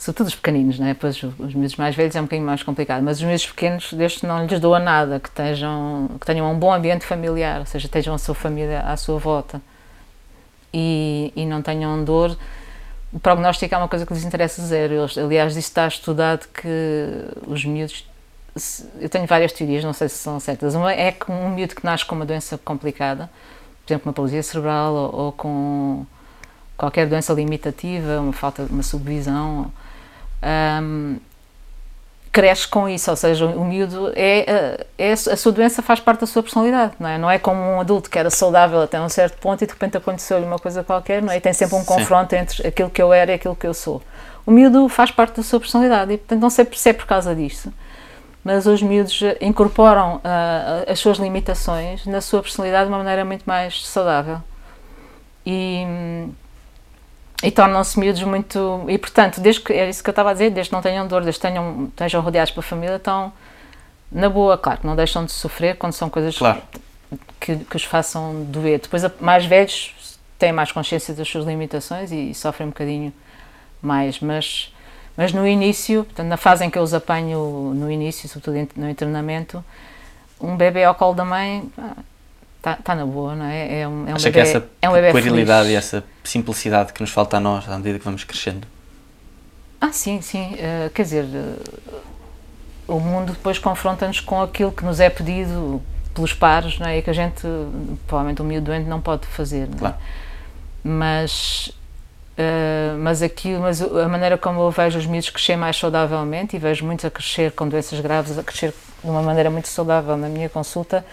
sobretudo 0.01 0.29
os 0.29 0.35
pequeninos, 0.35 0.79
não 0.79 0.87
é? 0.87 0.95
Pois 0.95 1.23
os, 1.23 1.55
miúdos 1.55 1.77
mais 1.77 1.95
velhos 1.95 2.17
é 2.17 2.21
um 2.21 2.25
bocadinho 2.25 2.47
mais 2.47 2.63
complicado, 2.63 3.03
mas 3.03 3.19
os 3.19 3.23
miúdos 3.23 3.47
pequenos, 3.47 3.93
desde 3.93 4.27
não 4.27 4.47
lhes 4.47 4.59
doa 4.59 4.79
nada, 4.79 5.21
que, 5.21 5.29
estejam, 5.29 6.09
que 6.19 6.27
tenham 6.27 6.51
um 6.51 6.59
bom 6.59 6.73
ambiente 6.73 7.05
familiar, 7.05 7.61
ou 7.61 7.67
seja, 7.67 7.87
estejam 7.87 8.15
a 8.15 8.19
sua 8.19 8.35
família 8.35 8.81
à 8.81 8.97
sua 8.97 9.19
volta 9.19 9.61
e, 10.73 11.31
e 11.37 11.45
não 11.45 11.61
tenham 11.61 12.03
dor, 12.03 12.35
o 13.13 13.21
prognóstico 13.21 13.75
é 13.75 13.79
uma 13.79 13.89
coisa 13.89 14.07
que 14.07 14.15
lhes 14.15 14.25
interessa 14.25 14.63
zero. 14.63 14.95
Eles, 14.95 15.19
aliás, 15.19 15.53
isso 15.53 15.69
está 15.69 15.87
estudado 15.87 16.47
que 16.49 16.69
os 17.47 17.65
miúdos. 17.65 18.07
Eu 19.01 19.09
tenho 19.09 19.27
várias 19.27 19.53
teorias, 19.53 19.85
não 19.85 19.93
sei 19.93 20.09
se 20.09 20.17
são 20.17 20.41
certas. 20.41 20.75
Uma 20.75 20.93
é 20.93 21.13
que 21.13 21.31
um 21.31 21.51
miúdo 21.51 21.75
que 21.75 21.85
nasce 21.85 22.07
com 22.07 22.15
uma 22.15 22.25
doença 22.25 22.57
complicada, 22.57 23.29
por 23.85 23.93
exemplo, 23.93 24.09
uma 24.09 24.13
paralisia 24.15 24.43
cerebral 24.43 24.95
ou, 24.95 25.15
ou 25.15 25.33
com 25.33 26.07
qualquer 26.77 27.07
doença 27.07 27.33
limitativa, 27.33 28.21
uma 28.21 28.33
falta 28.33 28.65
de 28.65 28.73
uma 28.73 28.83
subvisão, 28.83 29.71
um, 30.43 31.19
cresce 32.33 32.67
com 32.69 32.89
isso, 32.89 33.11
ou 33.11 33.17
seja, 33.17 33.47
o 33.47 33.65
miúdo 33.65 34.13
é, 34.15 34.85
é, 34.97 35.13
a 35.13 35.37
sua 35.37 35.51
doença 35.51 35.83
faz 35.83 35.99
parte 35.99 36.21
da 36.21 36.27
sua 36.27 36.43
personalidade, 36.43 36.93
não 36.99 37.09
é? 37.09 37.19
Não 37.19 37.31
é 37.31 37.39
como 37.39 37.61
um 37.61 37.81
adulto 37.81 38.09
que 38.09 38.19
era 38.19 38.31
saudável 38.31 38.81
até 38.83 39.01
um 39.01 39.09
certo 39.09 39.39
ponto 39.39 39.63
e 39.63 39.67
de 39.67 39.73
repente 39.73 39.97
aconteceu-lhe 39.97 40.45
uma 40.45 40.59
coisa 40.59 40.85
qualquer, 40.85 41.23
não 41.23 41.33
é? 41.33 41.39
E 41.39 41.41
tem 41.41 41.53
sempre 41.53 41.75
um 41.75 41.81
Sim. 41.81 41.87
confronto 41.87 42.35
entre 42.35 42.67
aquilo 42.67 42.89
que 42.89 43.03
eu 43.03 43.13
era 43.13 43.33
e 43.33 43.35
aquilo 43.35 43.57
que 43.57 43.67
eu 43.67 43.75
sou. 43.75 44.01
O 44.47 44.51
miúdo 44.53 44.89
faz 44.89 45.11
parte 45.11 45.37
da 45.39 45.43
sua 45.43 45.59
personalidade 45.59 46.13
e 46.13 46.19
portanto 46.19 46.41
não 46.41 46.51
sei 46.51 46.67
se 46.73 46.89
é 46.89 46.93
por 46.93 47.07
causa 47.07 47.35
disso, 47.35 47.73
mas 48.45 48.65
os 48.65 48.81
miúdos 48.81 49.21
incorporam 49.41 50.17
uh, 50.17 50.91
as 50.91 51.01
suas 51.01 51.19
limitações 51.19 52.07
na 52.07 52.21
sua 52.21 52.43
personalidade 52.43 52.85
de 52.85 52.93
uma 52.93 52.99
maneira 52.99 53.25
muito 53.25 53.43
mais 53.45 53.85
saudável. 53.87 54.41
E 55.45 55.85
e 57.43 57.51
tornam-se 57.51 57.99
miúdos 57.99 58.23
muito. 58.23 58.85
E 58.89 58.99
portanto, 58.99 59.41
desde 59.41 59.63
que, 59.63 59.73
é 59.73 59.89
isso 59.89 60.03
que 60.03 60.11
eu 60.11 60.13
estava 60.13 60.31
a 60.31 60.33
dizer, 60.33 60.51
desde 60.51 60.71
que 60.71 60.75
não 60.75 60.83
tenham 60.83 61.07
dor, 61.07 61.23
desde 61.23 61.41
que 61.41 61.47
tenham, 61.47 61.85
estejam 61.87 62.21
rodeados 62.21 62.53
pela 62.53 62.63
família, 62.63 62.97
estão 62.97 63.33
na 64.13 64.29
boa, 64.29 64.59
claro, 64.59 64.81
não 64.83 64.97
deixam 64.97 65.25
de 65.25 65.33
sofrer 65.33 65.77
quando 65.77 65.93
são 65.93 66.11
coisas 66.11 66.37
claro. 66.37 66.61
que, 67.39 67.57
que 67.57 67.77
os 67.77 67.85
façam 67.85 68.45
doer. 68.45 68.81
Depois, 68.81 69.03
mais 69.21 69.47
velhos 69.47 70.19
têm 70.39 70.53
mais 70.53 70.73
consciência 70.73 71.15
das 71.15 71.29
suas 71.29 71.47
limitações 71.47 72.11
e, 72.11 72.31
e 72.31 72.35
sofrem 72.35 72.67
um 72.67 72.71
bocadinho 72.71 73.13
mais, 73.81 74.21
mas, 74.21 74.75
mas 75.17 75.33
no 75.33 75.47
início, 75.47 76.05
portanto, 76.05 76.27
na 76.27 76.37
fase 76.37 76.65
em 76.65 76.71
que 76.71 76.79
eu 76.79 76.83
os 76.83 76.93
apanho 76.93 77.73
no 77.75 77.91
início, 77.91 78.29
sobretudo 78.29 78.69
no 78.77 78.91
internamento, 78.91 79.65
um 80.41 80.57
bebê 80.57 80.85
ao 80.85 80.95
colo 80.95 81.15
da 81.15 81.25
mãe 81.25 81.71
Está 82.61 82.77
tá 82.77 82.95
na 82.95 83.07
boa, 83.07 83.35
não 83.35 83.47
é? 83.47 83.81
É 83.81 83.89
um, 83.89 84.07
é 84.07 84.13
um 84.13 84.17
Acha 84.17 84.31
bebê, 84.31 84.33
que 84.33 84.41
essa 84.41 84.69
é 84.83 84.89
um 84.89 84.93
bebê 84.93 85.11
puerilidade 85.13 85.71
e 85.71 85.75
essa 85.75 86.05
simplicidade 86.23 86.93
que 86.93 87.01
nos 87.01 87.09
falta 87.09 87.39
a 87.39 87.41
nós 87.41 87.67
à 87.67 87.79
medida 87.79 87.99
que 87.99 88.05
vamos 88.05 88.23
crescendo? 88.23 88.69
Ah, 89.81 89.93
sim, 89.93 90.21
sim. 90.21 90.53
Uh, 90.57 90.91
quer 90.91 91.03
dizer, 91.05 91.25
uh, 91.25 92.01
o 92.87 93.01
mundo 93.01 93.33
depois 93.33 93.59
confronta-nos 93.59 94.21
com 94.21 94.43
aquilo 94.43 94.71
que 94.71 94.85
nos 94.85 95.01
é 95.01 95.09
pedido 95.09 95.83
pelos 96.15 96.35
pares, 96.35 96.79
não 96.79 96.87
é? 96.87 96.99
E 96.99 97.03
que 97.03 97.09
a 97.09 97.15
gente, 97.15 97.41
provavelmente 98.07 98.43
o 98.43 98.45
miúdo 98.45 98.67
doente, 98.67 98.87
não 98.87 99.01
pode 99.01 99.27
fazer, 99.27 99.67
não 99.67 99.77
é? 99.77 99.79
Claro. 99.79 99.97
Mas, 100.85 101.73
uh, 102.37 102.99
mas, 102.99 103.23
aqui, 103.23 103.55
mas 103.55 103.81
a 103.81 104.07
maneira 104.07 104.37
como 104.37 104.61
eu 104.61 104.71
vejo 104.71 104.99
os 104.99 105.07
miúdos 105.07 105.31
crescer 105.31 105.57
mais 105.57 105.79
saudavelmente, 105.79 106.57
e 106.57 106.59
vejo 106.59 106.85
muitos 106.85 107.07
a 107.07 107.11
crescer 107.11 107.53
com 107.53 107.67
doenças 107.67 107.99
graves, 108.01 108.39
a 108.39 108.43
crescer 108.43 108.75
de 109.03 109.09
uma 109.09 109.23
maneira 109.23 109.49
muito 109.49 109.69
saudável 109.69 110.15
na 110.19 110.29
minha 110.29 110.51
consulta, 110.51 111.07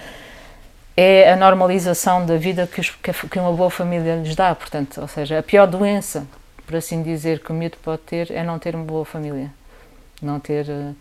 é 1.00 1.32
a 1.32 1.36
normalização 1.36 2.26
da 2.26 2.38
vida 2.38 2.66
que, 2.66 2.82
os, 2.82 2.90
que 2.90 3.38
uma 3.38 3.54
boa 3.54 3.70
família 3.70 4.16
lhes 4.16 4.36
dá. 4.36 4.56
Portanto, 4.56 5.00
ou 5.00 5.08
seja, 5.08 5.38
a 5.38 5.44
pior 5.44 5.68
doença, 5.68 6.28
por 6.66 6.76
assim 6.76 7.04
dizer, 7.04 7.40
que 7.40 7.52
o 7.52 7.54
miúdo 7.54 7.78
pode 7.84 8.02
ter 8.02 8.32
é 8.32 8.44
não 8.44 8.58
ter 8.58 8.74
uma 8.74 8.84
boa 8.84 9.06
família. 9.06 9.54
Não 10.20 10.40
ter. 10.40 10.68
Eh, 10.68 10.94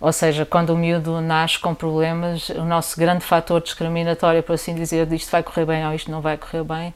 ou 0.00 0.12
seja, 0.12 0.46
quando 0.46 0.70
o 0.70 0.76
miúdo 0.76 1.20
nasce 1.20 1.58
com 1.58 1.74
problemas, 1.74 2.48
o 2.50 2.64
nosso 2.64 2.96
grande 2.96 3.24
fator 3.24 3.60
discriminatório, 3.60 4.40
por 4.40 4.52
assim 4.52 4.72
dizer, 4.72 5.04
de 5.06 5.16
isto 5.16 5.30
vai 5.32 5.42
correr 5.42 5.66
bem 5.66 5.84
ou 5.84 5.92
isto 5.92 6.10
não 6.12 6.20
vai 6.20 6.36
correr 6.36 6.62
bem, 6.62 6.94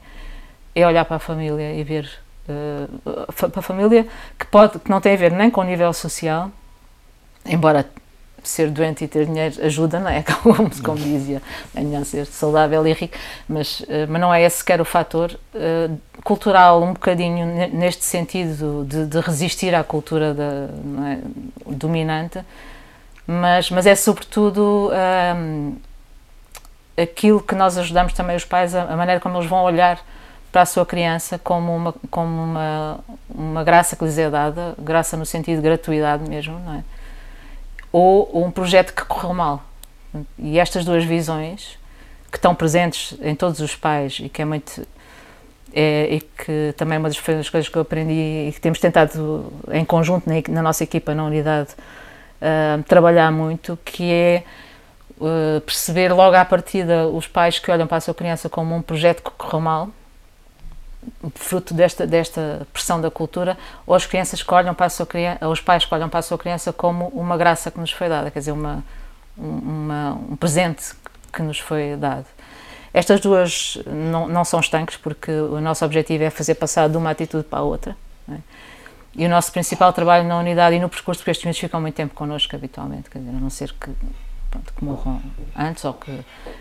é 0.73 0.87
olhar 0.87 1.03
para 1.03 1.17
a 1.17 1.19
família 1.19 1.73
e 1.73 1.83
ver. 1.83 2.09
Uh, 2.47 3.31
para 3.33 3.59
a 3.59 3.61
família 3.61 4.07
que, 4.37 4.45
pode, 4.47 4.79
que 4.79 4.89
não 4.89 4.99
tem 4.99 5.13
a 5.13 5.17
ver 5.17 5.31
nem 5.31 5.51
com 5.51 5.61
o 5.61 5.63
nível 5.63 5.91
social, 5.93 6.49
embora 7.45 7.85
ser 8.43 8.69
doente 8.69 9.03
e 9.03 9.07
ter 9.07 9.25
dinheiro 9.25 9.55
ajuda, 9.63 9.99
não 9.99 10.09
é? 10.09 10.23
Como, 10.43 10.69
como 10.83 10.97
dizia, 10.97 11.41
é 11.75 11.81
melhor 11.81 12.05
ser 12.05 12.25
saudável 12.25 12.85
e 12.87 12.93
rico, 12.93 13.17
mas, 13.47 13.83
eh, 13.89 14.05
mas 14.07 14.21
não 14.21 14.33
é 14.33 14.41
esse 14.43 14.57
sequer 14.57 14.79
o 14.79 14.85
fator 14.85 15.31
uh, 15.53 15.97
cultural, 16.23 16.81
um 16.81 16.93
bocadinho 16.93 17.45
neste 17.73 18.05
sentido 18.05 18.85
de, 18.85 19.05
de 19.05 19.19
resistir 19.19 19.73
à 19.75 19.83
cultura 19.83 20.33
da, 20.33 20.69
é? 21.07 21.19
dominante, 21.67 22.39
mas, 23.27 23.69
mas 23.69 23.85
é 23.85 23.95
sobretudo 23.95 24.91
um, 24.91 25.75
eh, 26.97 27.03
aquilo 27.03 27.41
que 27.41 27.55
nós 27.55 27.77
ajudamos 27.77 28.13
também 28.13 28.35
os 28.35 28.45
pais, 28.45 28.73
a, 28.73 28.83
a 28.83 28.95
maneira 28.95 29.19
como 29.19 29.37
eles 29.37 29.49
vão 29.49 29.63
olhar 29.63 29.99
para 30.51 30.63
a 30.63 30.65
sua 30.65 30.85
criança 30.85 31.37
como 31.37 31.75
uma, 31.75 31.93
como 32.09 32.43
uma, 32.43 32.99
uma 33.29 33.63
graça 33.63 33.95
que 33.95 34.03
lhes 34.03 34.17
é 34.17 34.29
dada, 34.29 34.73
graça 34.79 35.15
no 35.15 35.25
sentido 35.25 35.57
de 35.57 35.63
gratuidade 35.63 36.27
mesmo, 36.27 36.59
não 36.59 36.75
é? 36.75 36.83
Ou, 37.91 38.45
um 38.45 38.51
projeto 38.51 38.93
que 38.93 39.03
correu 39.05 39.33
mal. 39.33 39.63
E 40.37 40.59
estas 40.59 40.85
duas 40.85 41.03
visões, 41.03 41.77
que 42.31 42.37
estão 42.37 42.53
presentes 42.53 43.15
em 43.21 43.35
todos 43.35 43.59
os 43.59 43.75
pais 43.75 44.19
e 44.19 44.29
que 44.29 44.41
é 44.41 44.45
muito. 44.45 44.85
É, 45.71 46.15
e 46.15 46.21
que 46.21 46.73
também 46.77 46.95
é 46.95 46.99
uma 46.99 47.09
das 47.09 47.19
coisas 47.19 47.69
que 47.69 47.75
eu 47.75 47.83
aprendi 47.83 48.47
e 48.49 48.51
que 48.51 48.59
temos 48.59 48.79
tentado 48.79 49.53
em 49.71 49.85
conjunto 49.85 50.27
na, 50.27 50.35
na 50.49 50.63
nossa 50.63 50.83
equipa, 50.83 51.13
na 51.13 51.23
unidade, 51.23 51.69
uh, 52.41 52.81
trabalhar 52.85 53.31
muito, 53.31 53.77
que 53.85 54.11
é 54.11 54.43
uh, 55.19 55.61
perceber 55.61 56.11
logo 56.11 56.35
à 56.35 56.43
partida 56.43 57.07
os 57.07 57.27
pais 57.27 57.59
que 57.59 57.69
olham 57.69 57.85
para 57.85 57.97
a 57.97 58.01
sua 58.01 58.15
criança 58.15 58.49
como 58.49 58.75
um 58.75 58.81
projeto 58.81 59.21
que 59.21 59.29
correu 59.29 59.59
mal 59.59 59.89
fruto 61.35 61.73
desta, 61.73 62.05
desta 62.05 62.67
pressão 62.71 62.99
da 62.99 63.09
cultura, 63.09 63.57
ou 63.85 63.95
as 63.95 64.05
crianças 64.05 64.43
olham 64.47 64.73
para 64.73 64.87
a 64.87 64.89
sua 64.89 65.05
criança, 65.05 65.47
os 65.47 65.61
pais 65.61 65.87
olham 65.91 66.09
para 66.09 66.19
a 66.19 66.23
sua 66.23 66.37
criança 66.37 66.73
como 66.73 67.07
uma 67.07 67.37
graça 67.37 67.71
que 67.71 67.79
nos 67.79 67.91
foi 67.91 68.09
dada, 68.09 68.31
quer 68.31 68.39
dizer, 68.39 68.51
uma, 68.51 68.83
uma, 69.37 70.13
um 70.29 70.35
presente 70.35 70.93
que 71.31 71.41
nos 71.41 71.59
foi 71.59 71.95
dado. 71.95 72.25
Estas 72.93 73.19
duas 73.19 73.77
não, 73.85 74.27
não 74.27 74.43
são 74.43 74.59
estanques, 74.59 74.97
porque 74.97 75.31
o 75.31 75.61
nosso 75.61 75.85
objetivo 75.85 76.23
é 76.23 76.29
fazer 76.29 76.55
passar 76.55 76.89
de 76.89 76.97
uma 76.97 77.11
atitude 77.11 77.43
para 77.43 77.59
a 77.59 77.61
outra. 77.61 77.95
É? 78.31 78.37
E 79.15 79.25
o 79.25 79.29
nosso 79.29 79.51
principal 79.51 79.91
trabalho 79.93 80.27
na 80.27 80.37
unidade 80.37 80.75
e 80.75 80.79
no 80.79 80.89
percurso, 80.89 81.19
porque 81.21 81.31
estes 81.31 81.45
miúdos 81.45 81.59
ficam 81.59 81.81
muito 81.81 81.95
tempo 81.95 82.13
connosco 82.13 82.55
habitualmente, 82.55 83.09
quer 83.09 83.19
dizer, 83.19 83.31
a 83.31 83.39
não 83.39 83.49
ser 83.49 83.73
que 83.73 83.91
pronto, 84.49 84.73
que 84.73 84.83
morram 84.83 85.21
antes 85.55 85.83
ou 85.85 85.93
que 85.93 86.11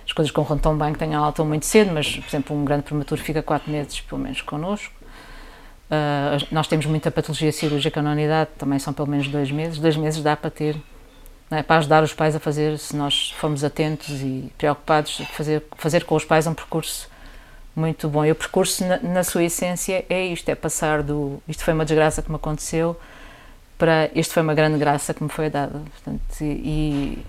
as 0.05 0.12
coisas 0.12 0.31
corram 0.31 0.59
tão 0.59 0.77
bem 0.77 0.92
que 0.92 0.98
tenham 0.98 1.22
alta 1.22 1.42
muito 1.44 1.66
cedo, 1.66 1.92
mas, 1.92 2.16
por 2.16 2.29
exemplo, 2.29 2.57
um 2.57 2.64
grande 2.64 2.83
prematuro 2.83 3.20
fica 3.20 3.42
quatro 3.42 3.70
meses, 3.70 4.01
pelo 4.01 4.20
menos, 4.20 4.40
connosco. 4.42 4.94
Uh, 5.90 6.46
nós 6.53 6.66
temos 6.66 6.85
muita 6.87 7.11
patologia 7.11 7.51
cirúrgica 7.51 8.03
na 8.03 8.12
unidade, 8.12 8.51
também 8.59 8.79
são 8.79 8.92
pelo 8.92 9.09
menos 9.09 9.29
dois 9.29 9.51
meses. 9.51 9.79
Dois 9.79 9.96
meses 9.96 10.22
dá 10.22 10.37
para 10.37 10.51
ter, 10.51 10.77
é? 11.51 11.62
para 11.62 11.79
ajudar 11.79 12.03
os 12.03 12.12
pais 12.12 12.37
a 12.37 12.40
fazer, 12.40 12.79
se 12.79 12.94
nós 12.94 13.31
formos 13.33 13.64
atentos 13.64 14.20
e 14.20 14.53
preocupados, 14.59 15.22
fazer, 15.33 15.64
fazer 15.77 16.05
com 16.05 16.14
os 16.14 16.24
pais 16.24 16.46
um 16.46 16.55
percurso 16.55 17.09
muito 17.74 18.09
bom. 18.09 18.24
E 18.24 18.31
o 18.31 18.35
percurso, 18.35 18.85
na, 18.85 18.98
na 18.98 19.24
sua 19.24 19.44
essência, 19.44 20.05
é 20.11 20.27
isto: 20.27 20.48
é 20.51 20.55
passar 20.55 21.03
do 21.03 21.42
isto 21.48 21.64
foi 21.64 21.72
uma 21.72 21.85
desgraça 21.85 22.20
que 22.20 22.29
me 22.29 22.37
aconteceu 22.37 22.96
para 23.79 24.11
isto 24.14 24.35
foi 24.35 24.42
uma 24.42 24.55
grande 24.55 24.77
graça 24.77 25.14
que 25.14 25.22
me 25.22 25.31
foi 25.31 25.48
dada. 25.48 25.81
Portanto, 25.92 26.40
e, 26.42 27.24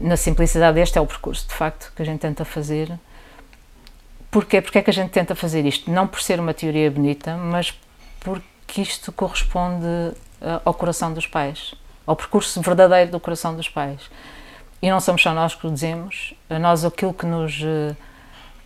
na 0.00 0.16
simplicidade 0.16 0.80
este 0.80 0.98
é 0.98 1.00
o 1.00 1.06
percurso 1.06 1.46
de 1.48 1.54
facto 1.54 1.92
que 1.94 2.02
a 2.02 2.04
gente 2.04 2.20
tenta 2.20 2.44
fazer 2.44 2.98
Porquê? 4.34 4.60
Porque 4.60 4.78
é 4.78 4.82
que 4.82 4.90
a 4.90 4.92
gente 4.92 5.10
tenta 5.10 5.36
fazer 5.36 5.64
isto? 5.64 5.88
Não 5.88 6.08
por 6.08 6.20
ser 6.20 6.40
uma 6.40 6.52
teoria 6.52 6.90
bonita, 6.90 7.36
mas 7.36 7.72
porque 8.18 8.82
isto 8.82 9.12
corresponde 9.12 9.86
uh, 9.86 10.60
ao 10.64 10.74
coração 10.74 11.12
dos 11.12 11.24
pais, 11.24 11.72
ao 12.04 12.16
percurso 12.16 12.60
verdadeiro 12.60 13.12
do 13.12 13.20
coração 13.20 13.54
dos 13.54 13.68
pais. 13.68 14.00
E 14.82 14.90
não 14.90 14.98
somos 14.98 15.22
só 15.22 15.32
nós 15.32 15.54
que 15.54 15.64
o 15.64 15.70
dizemos, 15.70 16.34
a 16.50 16.58
nós 16.58 16.84
aquilo 16.84 17.14
que 17.14 17.24
nos, 17.24 17.60
uh, 17.60 17.96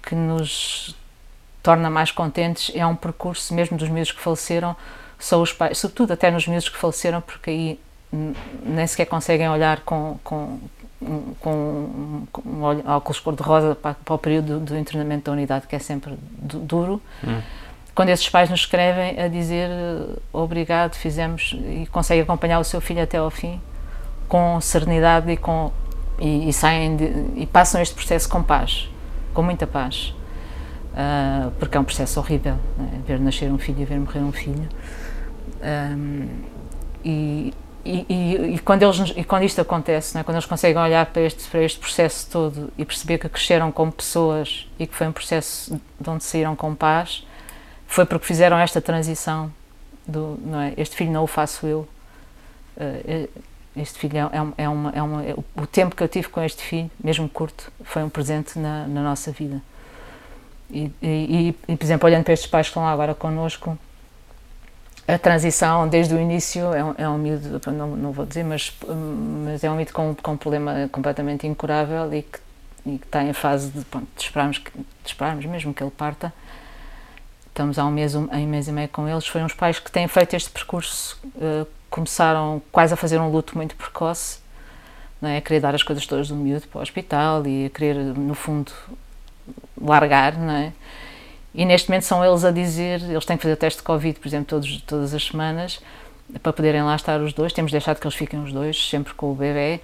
que 0.03 0.15
nos 0.15 0.97
torna 1.63 1.91
mais 1.91 2.11
contentes 2.11 2.73
é 2.75 2.87
um 2.87 2.97
percurso, 2.97 3.53
mesmo 3.53 3.77
dos 3.77 3.91
miúdos 3.91 4.13
que 4.13 4.23
faleceram, 4.23 4.75
são 5.19 5.43
os 5.43 5.53
pais, 5.53 5.77
sobretudo 5.77 6.15
até 6.15 6.31
nos 6.31 6.49
miúdos 6.49 6.71
que 6.71 6.79
faleceram, 6.79 7.21
porque 7.21 7.51
aí 7.51 7.81
nem 8.63 8.87
sequer 8.87 9.05
conseguem 9.05 9.51
olhar 9.51 9.81
com, 9.81 10.19
com, 10.25 10.59
com, 11.41 12.27
com 12.33 12.63
óculos 12.63 13.21
cor-de-rosa 13.21 13.75
para, 13.75 13.95
para, 13.95 14.15
o 14.15 14.19
período 14.19 14.61
do, 14.61 14.77
internamento 14.77 15.27
da 15.27 15.33
unidade, 15.33 15.67
que 15.67 15.77
é 15.77 15.79
sempre 15.79 16.19
duro. 16.41 17.01
Hum. 17.25 17.41
Quando 17.95 18.11
esses 18.11 18.29
pais 18.29 18.49
nos 18.49 18.61
escrevem 18.61 19.21
a 19.21 19.29
dizer 19.29 19.71
obrigado, 20.33 20.95
fizemos, 20.95 21.57
e 21.59 21.87
conseguem 21.91 22.23
acompanhar 22.23 22.59
o 22.59 22.65
seu 22.65 22.81
filho 22.81 23.03
até 23.03 23.19
ao 23.19 23.31
fim, 23.31 23.61
com 24.29 24.61
serenidade 24.61 25.31
e, 25.31 25.37
com, 25.37 25.73
e, 26.19 26.49
e 26.49 26.53
saem 26.53 26.97
de, 26.97 27.05
e 27.37 27.47
passam 27.47 27.81
este 27.81 27.95
processo 27.95 28.29
com 28.29 28.43
paz, 28.43 28.89
com 29.35 29.43
muita 29.43 29.67
paz. 29.67 30.15
Uh, 30.93 31.51
porque 31.61 31.77
é 31.77 31.81
um 31.81 31.85
processo 31.85 32.19
horrível, 32.19 32.57
né? 32.77 33.01
ver 33.07 33.21
nascer 33.21 33.51
um 33.53 33.59
filho 33.59 33.83
e 33.83 33.85
ver 33.85 33.99
morrer 34.01 34.21
um 34.21 34.33
filho. 34.33 34.69
Um, 35.63 36.29
e, 37.05 37.55
e, 37.89 38.55
e, 38.55 38.59
quando 38.59 38.83
eles, 38.83 39.13
e 39.17 39.25
quando 39.25 39.45
isto 39.45 39.61
acontece, 39.61 40.17
né? 40.17 40.23
quando 40.23 40.37
eles 40.37 40.47
conseguem 40.47 40.81
olhar 40.83 41.07
para 41.07 41.23
este, 41.23 41.49
para 41.49 41.63
este 41.63 41.79
processo 41.79 42.29
todo 42.31 42.73
e 42.77 42.85
perceber 42.85 43.19
que 43.19 43.29
cresceram 43.29 43.73
como 43.73 43.91
pessoas 43.91 44.69
e 44.79 44.87
que 44.87 44.95
foi 44.95 45.07
um 45.07 45.13
processo 45.13 45.81
de 45.99 46.11
onde 46.11 46.25
saíram 46.25 46.55
com 46.55 46.75
paz, 46.75 47.27
foi 47.87 48.05
porque 48.05 48.27
fizeram 48.27 48.59
esta 48.59 48.81
transição. 48.81 49.51
Do, 50.07 50.39
não 50.45 50.61
é? 50.61 50.75
Este 50.77 50.97
filho 50.97 51.11
não 51.11 51.25
o 51.25 51.27
faço 51.27 51.67
eu. 51.67 51.89
Uh, 52.77 53.29
este 53.77 53.99
filho 53.99 54.19
é, 54.19 54.21
é, 54.21 54.65
é, 54.65 54.69
uma, 54.69 54.91
é 54.91 55.03
uma, 55.03 55.25
é, 55.25 55.35
o 55.57 55.67
tempo 55.67 55.95
que 55.95 56.03
eu 56.03 56.09
tive 56.09 56.29
com 56.29 56.43
este 56.43 56.63
filho, 56.63 56.91
mesmo 57.03 57.29
curto, 57.29 57.71
foi 57.85 58.03
um 58.03 58.09
presente 58.09 58.59
na, 58.59 58.87
na 58.87 59.03
nossa 59.03 59.31
vida. 59.31 59.63
E, 60.71 60.91
e, 61.01 61.55
e, 61.69 61.77
por 61.77 61.85
exemplo, 61.85 62.07
olhando 62.07 62.25
para 62.25 62.35
estes 62.35 62.51
pais 62.51 62.67
que 62.67 62.71
estão 62.71 62.83
lá 62.83 62.93
agora 62.93 63.15
connosco, 63.15 63.79
a 65.09 65.19
transição 65.19 65.89
desde 65.89 66.15
o 66.15 66.21
início 66.21 66.75
é 66.75 66.85
um, 66.85 66.95
é 66.99 67.09
um 67.09 67.17
miúdo, 67.17 67.61
não, 67.73 67.97
não 67.97 68.13
vou 68.13 68.27
dizer, 68.27 68.45
mas, 68.45 68.77
mas 69.43 69.65
é 69.65 69.71
um 69.71 69.75
miúdo 69.75 69.91
com, 69.91 70.15
com 70.15 70.33
um 70.33 70.37
problema 70.37 70.87
completamente 70.93 71.47
incurável 71.47 72.13
e 72.13 72.23
que, 72.23 72.39
e 72.85 72.99
que 72.99 73.07
está 73.07 73.25
em 73.25 73.33
fase 73.33 73.71
de, 73.71 73.83
pronto, 73.87 74.07
de, 74.15 74.23
esperarmos, 74.23 74.59
de 74.59 74.85
esperarmos 75.07 75.47
mesmo 75.47 75.73
que 75.73 75.83
ele 75.83 75.91
parta. 75.91 76.31
Estamos 77.47 77.79
há 77.79 77.87
um 77.87 77.91
mês, 77.91 78.15
um, 78.15 78.29
um 78.31 78.47
mês 78.47 78.69
e 78.69 78.73
meio 78.73 78.89
com 78.91 79.09
eles. 79.09 79.27
Foram 79.27 79.47
os 79.47 79.55
pais 79.55 79.79
que 79.79 79.91
têm 79.91 80.07
feito 80.07 80.37
este 80.37 80.51
percurso, 80.51 81.19
uh, 81.37 81.67
começaram 81.89 82.61
quase 82.71 82.93
a 82.93 82.97
fazer 82.97 83.19
um 83.19 83.31
luto 83.31 83.57
muito 83.57 83.75
precoce, 83.77 84.41
não 85.23 85.31
é? 85.31 85.39
a 85.39 85.41
querer 85.41 85.61
dar 85.61 85.75
as 85.75 85.83
coisas 85.83 86.07
todas 86.07 86.29
do 86.29 86.37
miúdo 86.37 86.69
para 86.69 86.81
o 86.81 86.83
hospital 86.83 87.47
e 87.47 87.65
a 87.65 87.71
querer, 87.71 87.97
no 87.97 88.35
fundo, 88.35 88.71
largar, 89.81 90.37
não 90.37 90.53
é? 90.53 90.73
E 91.59 91.65
neste 91.65 91.89
momento 91.89 92.05
são 92.05 92.25
eles 92.25 92.45
a 92.45 92.53
dizer, 92.53 93.03
eles 93.03 93.25
têm 93.25 93.37
que 93.37 93.43
fazer 93.43 93.57
teste 93.57 93.81
de 93.81 93.83
Covid, 93.83 94.21
por 94.21 94.29
exemplo, 94.29 94.47
todos, 94.47 94.81
todas 94.83 95.13
as 95.13 95.25
semanas, 95.25 95.81
para 96.41 96.53
poderem 96.53 96.85
lá 96.85 96.95
estar 96.95 97.21
os 97.21 97.33
dois. 97.33 97.53
Temos 97.53 97.73
deixado 97.73 97.99
que 97.99 98.07
eles 98.07 98.15
fiquem 98.15 98.41
os 98.41 98.53
dois, 98.53 98.89
sempre 98.89 99.13
com 99.15 99.33
o 99.33 99.35
bebê, 99.35 99.81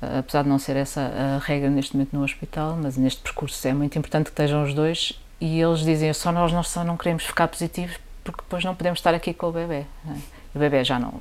eh, 0.00 0.18
apesar 0.20 0.44
de 0.44 0.48
não 0.48 0.58
ser 0.58 0.76
essa 0.76 1.02
a 1.02 1.46
regra 1.46 1.68
neste 1.68 1.94
momento 1.94 2.16
no 2.16 2.24
hospital, 2.24 2.74
mas 2.82 2.96
neste 2.96 3.20
percurso 3.20 3.68
é 3.68 3.74
muito 3.74 3.98
importante 3.98 4.24
que 4.24 4.30
estejam 4.30 4.64
os 4.64 4.72
dois. 4.72 5.12
E 5.38 5.60
eles 5.60 5.80
dizem, 5.80 6.10
só 6.14 6.32
nós 6.32 6.54
não, 6.54 6.62
só 6.62 6.82
não 6.82 6.96
queremos 6.96 7.22
ficar 7.24 7.48
positivos 7.48 7.98
porque 8.24 8.40
depois 8.40 8.64
não 8.64 8.74
podemos 8.74 8.98
estar 8.98 9.12
aqui 9.12 9.34
com 9.34 9.48
o 9.48 9.52
bebê. 9.52 9.84
É? 10.08 10.12
O 10.54 10.58
bebê 10.58 10.82
já 10.84 10.98
não, 10.98 11.20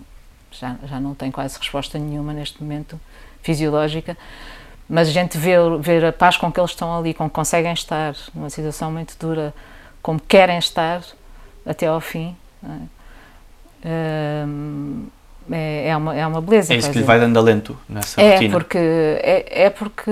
já, 0.49 0.77
já 0.81 0.97
não 1.01 1.13
tem 1.13 1.29
quase 1.29 1.57
resposta 1.59 1.99
nenhuma 1.99 2.31
neste 2.31 2.63
momento 2.63 2.97
fisiológica, 3.41 4.17
mas 4.87 5.09
a 5.09 5.11
gente 5.11 5.37
vê, 5.37 5.55
vê 5.81 6.05
a 6.05 6.13
paz 6.13 6.37
com 6.37 6.49
que 6.49 6.57
eles 6.57 6.71
estão 6.71 6.97
ali, 6.97 7.13
com 7.13 7.27
que 7.27 7.35
conseguem 7.35 7.73
estar 7.73 8.15
numa 8.33 8.49
situação 8.49 8.89
muito 8.89 9.17
dura, 9.19 9.53
como 10.01 10.19
querem 10.19 10.57
estar 10.57 11.01
até 11.65 11.87
ao 11.87 12.01
fim. 12.01 12.35
É? 12.63 12.99
É, 15.51 15.87
é, 15.87 15.97
uma, 15.97 16.15
é 16.15 16.25
uma 16.27 16.41
beleza. 16.41 16.73
É 16.73 16.77
isso 16.77 16.91
que 16.91 16.99
lhe 16.99 17.03
vai 17.03 17.19
dando 17.19 17.37
alento 17.37 17.77
nessa 17.87 18.21
é 18.21 18.33
rotina. 18.33 18.51
Porque, 18.51 18.77
é, 18.77 19.63
é 19.65 19.69
porque, 19.69 20.11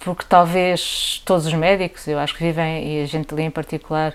porque 0.00 0.24
talvez 0.28 1.22
todos 1.24 1.46
os 1.46 1.54
médicos, 1.54 2.06
eu 2.06 2.18
acho 2.18 2.34
que 2.36 2.44
vivem, 2.44 2.98
e 2.98 3.02
a 3.02 3.06
gente 3.06 3.32
ali 3.32 3.44
em 3.44 3.50
particular, 3.50 4.12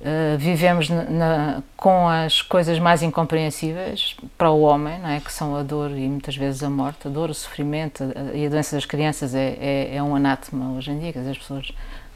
uh, 0.00 0.36
vivemos 0.36 0.90
na, 0.90 1.04
na, 1.04 1.62
com 1.76 2.08
as 2.08 2.42
coisas 2.42 2.78
mais 2.78 3.02
incompreensíveis 3.02 4.16
para 4.36 4.50
o 4.50 4.60
homem, 4.60 4.98
não 4.98 5.08
é? 5.08 5.20
que 5.20 5.32
são 5.32 5.56
a 5.56 5.62
dor 5.62 5.90
e 5.90 6.06
muitas 6.06 6.36
vezes 6.36 6.62
a 6.62 6.68
morte, 6.68 7.08
a 7.08 7.10
dor, 7.10 7.30
o 7.30 7.34
sofrimento 7.34 8.04
a, 8.04 8.36
e 8.36 8.46
a 8.46 8.50
doença 8.50 8.76
das 8.76 8.84
crianças 8.84 9.34
é, 9.34 9.56
é, 9.60 9.96
é 9.96 10.02
um 10.02 10.14
anátema 10.14 10.76
hoje 10.76 10.90
em 10.90 10.98
dia, 10.98 11.12
que 11.12 11.18
as 11.18 11.38
pessoas 11.38 11.72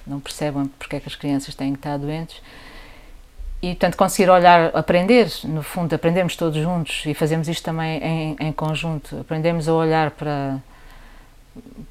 não 0.09 0.21
percebem 0.21 0.67
porque 0.79 0.97
é 0.97 1.01
que 1.01 1.09
as 1.09 1.15
crianças 1.15 1.55
têm 1.55 1.73
que 1.73 1.79
estar 1.79 1.97
doentes. 1.99 2.41
E, 3.61 3.69
portanto, 3.69 3.97
conseguir 3.97 4.31
olhar, 4.31 4.71
aprender, 4.75 5.29
no 5.45 5.63
fundo, 5.63 5.93
aprendemos 5.93 6.37
todos 6.37 6.61
juntos 6.63 7.03
e 7.07 7.13
fazemos 7.13 7.49
isto 7.49 7.65
também 7.65 7.99
em, 7.99 8.37
em 8.39 8.53
conjunto, 8.53 9.19
aprendemos 9.19 9.69
a 9.69 9.75
olhar 9.75 10.13
para, 10.13 10.59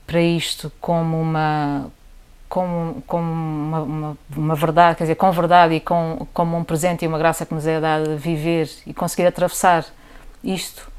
para 0.06 0.22
isto 0.22 0.72
como 0.80 1.20
uma, 1.20 1.92
como, 2.48 3.02
como 3.06 3.32
uma, 3.32 3.82
uma, 3.82 4.18
uma, 4.36 4.56
verdade, 4.56 4.98
quer 4.98 5.04
dizer, 5.04 5.16
com 5.16 5.30
verdade 5.32 5.76
e 5.76 5.80
com, 5.82 6.26
como 6.34 6.56
um 6.56 6.64
presente 6.64 7.04
e 7.04 7.08
uma 7.08 7.18
graça 7.18 7.46
que 7.46 7.54
nos 7.54 7.68
é 7.68 7.82
dada 7.82 8.16
viver 8.16 8.70
e 8.86 8.94
conseguir 8.94 9.28
atravessar 9.28 9.86
isto, 10.42 10.90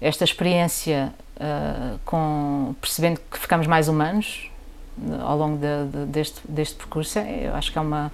esta 0.00 0.24
experiência, 0.24 1.12
uh, 1.36 2.00
com, 2.04 2.74
percebendo 2.80 3.20
que 3.30 3.38
ficamos 3.38 3.68
mais 3.68 3.86
humanos, 3.86 4.49
ao 5.22 5.36
longo 5.36 5.58
de, 5.58 5.86
de, 5.86 6.06
deste, 6.06 6.40
deste 6.48 6.76
percurso, 6.76 7.18
é, 7.18 7.48
eu 7.48 7.54
acho 7.54 7.72
que 7.72 7.78
é 7.78 7.80
uma, 7.80 8.12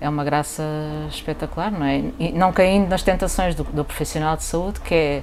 é 0.00 0.08
uma 0.08 0.24
graça 0.24 0.62
espetacular, 1.10 1.70
não 1.70 1.86
é? 1.86 2.04
E 2.18 2.32
não 2.32 2.52
caindo 2.52 2.88
nas 2.88 3.02
tentações 3.02 3.54
do, 3.54 3.64
do 3.64 3.84
profissional 3.84 4.36
de 4.36 4.44
saúde, 4.44 4.80
que 4.80 4.94
é 4.94 5.22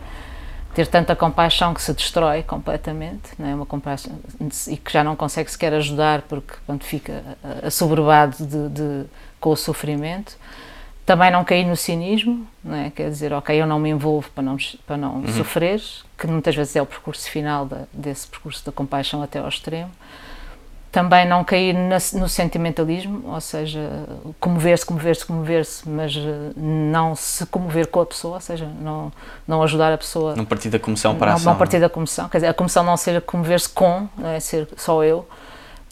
ter 0.73 0.87
tanta 0.87 1.15
compaixão 1.15 1.73
que 1.73 1.81
se 1.81 1.93
destrói 1.93 2.41
completamente, 2.41 3.31
não 3.37 3.47
é? 3.47 3.55
Uma 3.55 3.65
compaixão 3.65 4.13
e 4.67 4.77
que 4.77 4.91
já 4.91 5.03
não 5.03 5.15
consegue 5.15 5.51
sequer 5.51 5.73
ajudar 5.73 6.23
porque 6.23 6.53
quando 6.65 6.83
fica 6.83 7.23
assoberbado 7.63 8.35
de, 8.45 8.69
de, 8.69 9.05
com 9.39 9.51
o 9.51 9.55
sofrimento. 9.55 10.37
Também 11.05 11.29
não 11.29 11.43
cair 11.43 11.65
no 11.65 11.75
cinismo, 11.75 12.47
não 12.63 12.77
é? 12.77 12.89
Quer 12.89 13.09
dizer, 13.09 13.33
ok, 13.33 13.61
eu 13.61 13.67
não 13.67 13.77
me 13.77 13.89
envolvo 13.89 14.29
para 14.31 14.41
não, 14.41 14.55
para 14.87 14.95
não 14.95 15.15
uhum. 15.15 15.27
sofrer, 15.27 15.81
que 16.17 16.25
muitas 16.25 16.55
vezes 16.55 16.73
é 16.77 16.81
o 16.81 16.85
percurso 16.85 17.29
final 17.29 17.65
da, 17.65 17.81
desse 17.91 18.25
percurso 18.25 18.65
da 18.65 18.71
compaixão 18.71 19.21
até 19.21 19.39
ao 19.39 19.49
extremo 19.49 19.91
também 20.93 21.27
não 21.27 21.43
cair 21.43 21.73
no 21.73 22.29
sentimentalismo, 22.29 23.23
ou 23.25 23.41
seja, 23.41 23.79
comover-se, 24.39 24.86
comover-se, 24.86 25.25
comover-se, 25.25 25.89
mas 25.89 26.15
eh, 26.15 26.51
não 26.56 27.15
se 27.15 27.47
comover 27.47 27.88
com 27.88 27.99
a 27.99 28.06
pessoa, 28.06 28.36
ou 28.36 28.39
seja, 28.39 28.69
não, 28.79 29.12
não 29.47 29.63
ajudar 29.63 29.91
a 29.91 29.97
pessoa. 29.97 30.36
Não 30.36 30.45
partir 30.45 30.69
da 30.69 30.77
comoção 30.77 31.15
para 31.15 31.32
a 31.32 31.34
ação. 31.34 31.51
Não 31.51 31.58
partir 31.58 31.79
da 31.79 31.89
comoção, 31.89 32.29
quer 32.29 32.38
dizer, 32.38 32.47
a 32.47 32.53
comoção 32.53 32.84
não 32.84 32.95
ser 32.95 33.19
comover-se 33.21 33.69
com, 33.69 34.08
é 34.23 34.39
ser 34.39 34.67
só 34.77 35.03
eu, 35.03 35.27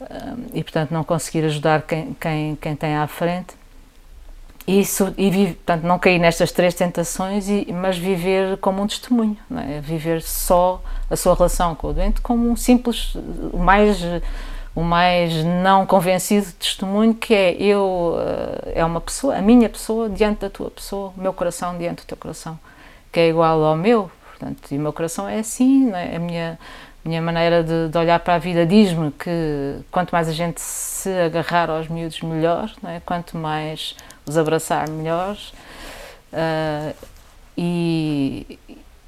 eh, 0.02 0.34
e 0.54 0.62
portanto 0.62 0.92
não 0.92 1.02
conseguir 1.02 1.44
ajudar 1.46 1.82
quem, 1.82 2.16
quem, 2.20 2.54
quem 2.54 2.76
tem 2.76 2.94
à 2.94 3.08
frente. 3.08 3.56
Isso, 4.68 5.12
e 5.18 5.46
portanto, 5.46 5.82
não 5.82 5.98
cair 5.98 6.20
nestas 6.20 6.52
três 6.52 6.74
tentações, 6.74 7.48
e, 7.48 7.72
mas 7.72 7.98
viver 7.98 8.56
como 8.58 8.80
um 8.80 8.86
testemunho, 8.86 9.36
é? 9.56 9.80
viver 9.80 10.22
só 10.22 10.80
a 11.10 11.16
sua 11.16 11.34
relação 11.34 11.74
com 11.74 11.88
o 11.88 11.92
doente 11.92 12.20
como 12.20 12.48
um 12.48 12.54
simples, 12.54 13.16
mais 13.52 14.00
o 14.74 14.82
mais 14.82 15.44
não 15.44 15.84
convencido 15.84 16.50
testemunho 16.52 17.14
que 17.14 17.34
é 17.34 17.52
eu 17.52 18.16
eh, 18.18 18.72
é 18.76 18.84
uma 18.84 19.00
pessoa, 19.00 19.36
a 19.36 19.42
minha 19.42 19.68
pessoa 19.68 20.08
diante 20.08 20.40
da 20.40 20.50
tua 20.50 20.70
pessoa, 20.70 21.12
o 21.16 21.20
meu 21.20 21.32
coração 21.32 21.76
diante 21.76 22.02
do 22.02 22.06
teu 22.06 22.16
coração, 22.16 22.58
que 23.10 23.20
é 23.20 23.28
igual 23.28 23.62
ao 23.62 23.76
meu, 23.76 24.10
portanto, 24.30 24.72
e 24.72 24.78
o 24.78 24.80
meu 24.80 24.92
coração 24.92 25.28
é 25.28 25.38
assim, 25.40 25.90
é? 25.92 26.16
a 26.16 26.18
minha 26.18 26.58
minha 27.04 27.20
maneira 27.20 27.64
de, 27.64 27.88
de 27.88 27.98
olhar 27.98 28.20
para 28.20 28.36
a 28.36 28.38
vida 28.38 28.64
diz-me 28.64 29.10
que 29.10 29.80
quanto 29.90 30.12
mais 30.12 30.28
a 30.28 30.32
gente 30.32 30.60
se 30.60 31.10
agarrar 31.20 31.68
aos 31.68 31.88
miúdos 31.88 32.20
melhor, 32.20 32.72
é? 32.84 33.00
quanto 33.04 33.36
mais 33.36 33.96
os 34.24 34.38
abraçar 34.38 34.88
melhor 34.88 35.36
uh, 36.32 36.94
e, 37.58 38.58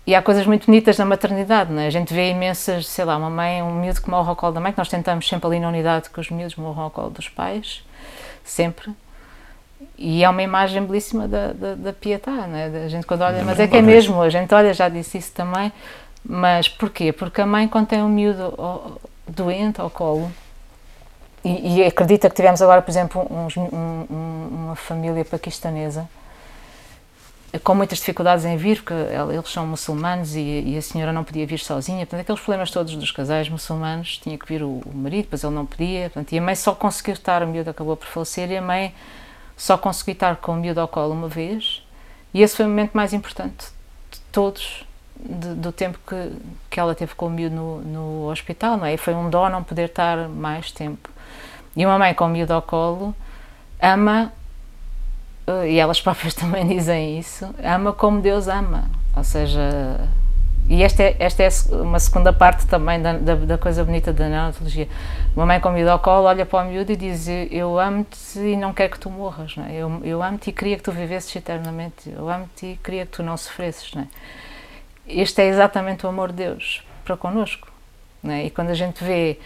e 0.06 0.14
há 0.14 0.20
coisas 0.20 0.46
muito 0.46 0.66
bonitas 0.66 0.98
na 0.98 1.04
maternidade, 1.04 1.72
não 1.72 1.80
é? 1.80 1.86
A 1.86 1.90
gente 1.90 2.12
vê 2.12 2.30
imensas, 2.30 2.86
sei 2.86 3.04
lá, 3.04 3.16
uma 3.16 3.30
mãe, 3.30 3.62
um 3.62 3.72
miúdo 3.74 4.02
que 4.02 4.10
morre 4.10 4.28
ao 4.28 4.36
colo 4.36 4.52
da 4.52 4.60
mãe, 4.60 4.72
que 4.72 4.78
nós 4.78 4.88
tentamos 4.88 5.26
sempre 5.26 5.46
ali 5.46 5.60
na 5.60 5.68
unidade 5.68 6.10
que 6.10 6.20
os 6.20 6.30
miúdos 6.30 6.56
morram 6.56 6.82
ao 6.82 6.90
colo 6.90 7.10
dos 7.10 7.28
pais, 7.28 7.82
sempre. 8.44 8.92
E 9.96 10.22
é 10.22 10.28
uma 10.28 10.42
imagem 10.42 10.84
belíssima 10.84 11.26
da, 11.26 11.52
da, 11.52 11.74
da 11.74 11.92
pietá, 11.92 12.46
não 12.46 12.56
é? 12.56 12.66
A 12.84 12.88
gente 12.88 13.06
quando 13.06 13.22
olha, 13.22 13.42
mas 13.44 13.58
é 13.58 13.66
que 13.66 13.76
é 13.76 13.82
mesmo, 13.82 14.20
a 14.20 14.28
gente 14.28 14.54
olha, 14.54 14.74
já 14.74 14.88
disse 14.88 15.18
isso 15.18 15.32
também, 15.32 15.72
mas 16.24 16.68
porquê? 16.68 17.12
Porque 17.12 17.40
a 17.40 17.46
mãe 17.46 17.66
quando 17.66 17.86
tem 17.86 18.02
um 18.02 18.08
miúdo 18.08 18.98
doente 19.26 19.80
ao 19.80 19.88
colo, 19.88 20.30
e, 21.44 21.76
e 21.76 21.84
acredita 21.84 22.30
que 22.30 22.36
tivemos 22.36 22.62
agora, 22.62 22.80
por 22.80 22.90
exemplo, 22.90 23.26
uns, 23.30 23.56
um, 23.56 24.06
uma 24.50 24.74
família 24.74 25.24
paquistanesa, 25.24 26.08
com 27.62 27.74
muitas 27.74 27.98
dificuldades 27.98 28.44
em 28.44 28.56
vir, 28.56 28.82
porque 28.82 28.94
eles 29.32 29.48
são 29.48 29.66
muçulmanos 29.66 30.34
e, 30.34 30.40
e, 30.40 30.76
a 30.76 30.82
senhora 30.82 31.12
não 31.12 31.22
podia 31.22 31.46
vir 31.46 31.58
sozinha. 31.58 32.04
Portanto, 32.04 32.20
aqueles 32.20 32.40
problemas 32.40 32.70
todos 32.70 32.96
dos 32.96 33.10
casais 33.10 33.48
muçulmanos, 33.48 34.18
tinha 34.18 34.36
que 34.36 34.46
vir 34.46 34.62
o, 34.62 34.82
o 34.84 34.92
marido, 34.92 35.24
depois 35.24 35.44
ele 35.44 35.54
não 35.54 35.64
podia. 35.64 36.10
Portanto, 36.10 36.32
e 36.32 36.38
a 36.38 36.42
mãe 36.42 36.54
só 36.54 36.74
conseguiu 36.74 37.14
estar, 37.14 37.42
a 37.42 37.46
miúda 37.46 37.70
acabou 37.70 37.96
por 37.96 38.06
falecer, 38.06 38.50
e 38.50 38.56
a 38.56 38.62
mãe 38.62 38.94
só 39.56 39.78
conseguiu 39.78 40.14
estar 40.14 40.36
com 40.36 40.52
o 40.52 40.56
miúdo 40.56 40.80
ao 40.80 40.88
colo 40.88 41.12
uma 41.12 41.28
vez. 41.28 41.82
E 42.32 42.42
esse 42.42 42.56
foi 42.56 42.66
o 42.66 42.68
momento 42.68 42.92
mais 42.92 43.12
importante 43.12 43.66
de 44.10 44.20
todos, 44.32 44.84
de, 45.16 45.54
do 45.54 45.70
tempo 45.70 45.98
que, 46.06 46.32
que 46.68 46.80
ela 46.80 46.94
teve 46.94 47.14
com 47.14 47.26
o 47.26 47.30
miúdo 47.30 47.54
no, 47.54 47.80
no 47.82 48.30
hospital, 48.30 48.76
não 48.76 48.86
é? 48.86 48.94
E 48.94 48.96
foi 48.96 49.14
um 49.14 49.30
dó 49.30 49.48
não 49.48 49.62
poder 49.62 49.90
estar 49.90 50.28
mais 50.28 50.72
tempo. 50.72 51.08
E 51.76 51.86
uma 51.86 51.98
mãe 51.98 52.14
com 52.14 52.24
o 52.24 52.28
miúdo 52.28 52.52
ao 52.52 52.62
colo 52.62 53.14
ama 53.80 54.32
e 55.66 55.78
elas 55.78 56.00
próprias 56.02 56.34
também 56.34 56.66
dizem 56.66 57.18
isso, 57.18 57.48
ama 57.62 57.92
como 57.92 58.20
Deus 58.20 58.48
ama. 58.48 58.84
Ou 59.16 59.22
seja, 59.22 59.60
e 60.68 60.82
esta 60.82 61.02
é, 61.02 61.16
esta 61.18 61.42
é 61.42 61.48
uma 61.72 62.00
segunda 62.00 62.32
parte 62.32 62.66
também 62.66 63.00
da, 63.00 63.12
da, 63.12 63.34
da 63.34 63.58
coisa 63.58 63.84
bonita 63.84 64.12
da 64.12 64.28
neonatologia. 64.28 64.88
Uma 65.36 65.44
mãe 65.44 65.60
com 65.60 65.68
o 65.68 65.90
ao 65.90 65.98
colo 65.98 66.26
olha 66.26 66.46
para 66.46 66.64
o 66.64 66.70
miúdo 66.70 66.90
e 66.90 66.96
diz: 66.96 67.26
Eu 67.50 67.78
amo-te 67.78 68.38
e 68.38 68.56
não 68.56 68.72
quero 68.72 68.92
que 68.92 68.98
tu 68.98 69.10
morras. 69.10 69.56
Não 69.56 69.66
é? 69.66 69.74
Eu, 69.74 70.00
eu 70.02 70.22
amo-te 70.22 70.48
e 70.48 70.52
queria 70.52 70.76
que 70.76 70.82
tu 70.82 70.90
vivesses 70.90 71.34
eternamente. 71.36 72.08
Eu 72.10 72.30
amo-te 72.30 72.66
e 72.66 72.76
queria 72.82 73.04
que 73.04 73.12
tu 73.12 73.22
não 73.22 73.36
sofresses. 73.36 73.92
Não 73.92 74.02
é? 74.02 74.06
Este 75.06 75.42
é 75.42 75.48
exatamente 75.48 76.06
o 76.06 76.08
amor 76.08 76.30
de 76.30 76.36
Deus 76.36 76.82
para 77.04 77.16
connosco. 77.16 77.68
Não 78.22 78.32
é? 78.32 78.46
E 78.46 78.50
quando 78.50 78.70
a 78.70 78.74
gente 78.74 79.04
vê, 79.04 79.38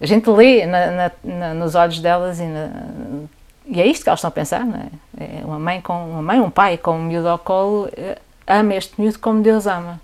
a 0.00 0.06
gente 0.06 0.30
lê 0.30 0.64
na, 0.64 0.90
na, 0.90 1.10
na, 1.22 1.54
nos 1.54 1.74
olhos 1.74 2.00
delas 2.00 2.40
e 2.40 2.46
e 3.66 3.80
é 3.80 3.86
isto 3.86 4.02
que 4.02 4.08
elas 4.08 4.18
estão 4.18 4.28
a 4.28 4.32
pensar, 4.32 4.64
não 4.64 4.78
é? 4.78 4.88
é 5.24 5.44
uma 5.44 5.58
mãe 5.58 5.80
com 5.80 6.10
uma 6.10 6.22
mãe, 6.22 6.40
um 6.40 6.50
pai 6.50 6.76
com 6.76 6.92
um 6.92 7.02
miúdo 7.02 7.28
ao 7.28 7.38
colo 7.38 7.88
eh, 7.96 8.18
ama 8.46 8.74
este 8.74 9.00
miúdo 9.00 9.18
como 9.18 9.42
Deus 9.42 9.66
ama. 9.66 10.00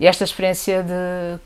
E 0.00 0.06
esta 0.06 0.24
experiência 0.24 0.82
de 0.82 1.38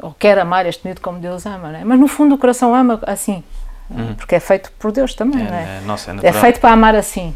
ou 0.00 0.12
quer 0.12 0.38
amar 0.38 0.66
este 0.66 0.84
miúdo 0.84 1.00
como 1.00 1.18
Deus 1.18 1.46
ama, 1.46 1.70
não 1.70 1.78
é? 1.78 1.84
Mas 1.84 1.98
no 1.98 2.08
fundo 2.08 2.34
o 2.34 2.38
coração 2.38 2.74
ama 2.74 3.00
assim, 3.06 3.44
uhum. 3.88 4.14
porque 4.14 4.34
é 4.34 4.40
feito 4.40 4.72
por 4.72 4.90
Deus 4.90 5.14
também, 5.14 5.46
é, 5.46 5.50
não 5.50 5.56
é? 5.56 5.78
É, 5.78 5.80
nossa, 5.82 6.10
é, 6.10 6.26
é 6.26 6.32
feito 6.32 6.60
para 6.60 6.72
amar 6.72 6.94
assim. 6.94 7.34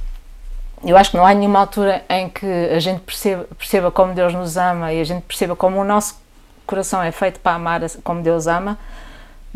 Eu 0.85 0.97
acho 0.97 1.11
que 1.11 1.17
não 1.17 1.25
há 1.25 1.33
nenhuma 1.33 1.61
altura 1.61 2.05
em 2.09 2.29
que 2.29 2.47
a 2.47 2.79
gente 2.81 3.01
perceba, 3.01 3.45
perceba 3.57 3.91
como 3.91 4.13
Deus 4.15 4.35
nos 4.35 4.57
ama 4.57 4.93
e 4.93 5.01
a 5.01 5.05
gente 5.05 5.23
perceba 5.23 5.57
como 5.57 5.81
o 5.81 5.85
nosso 5.85 6.21
coração 6.67 7.03
é 7.03 7.13
feito 7.13 7.41
para 7.41 7.55
amar 7.55 7.81
como 8.03 8.21
Deus 8.23 8.47
ama, 8.47 8.77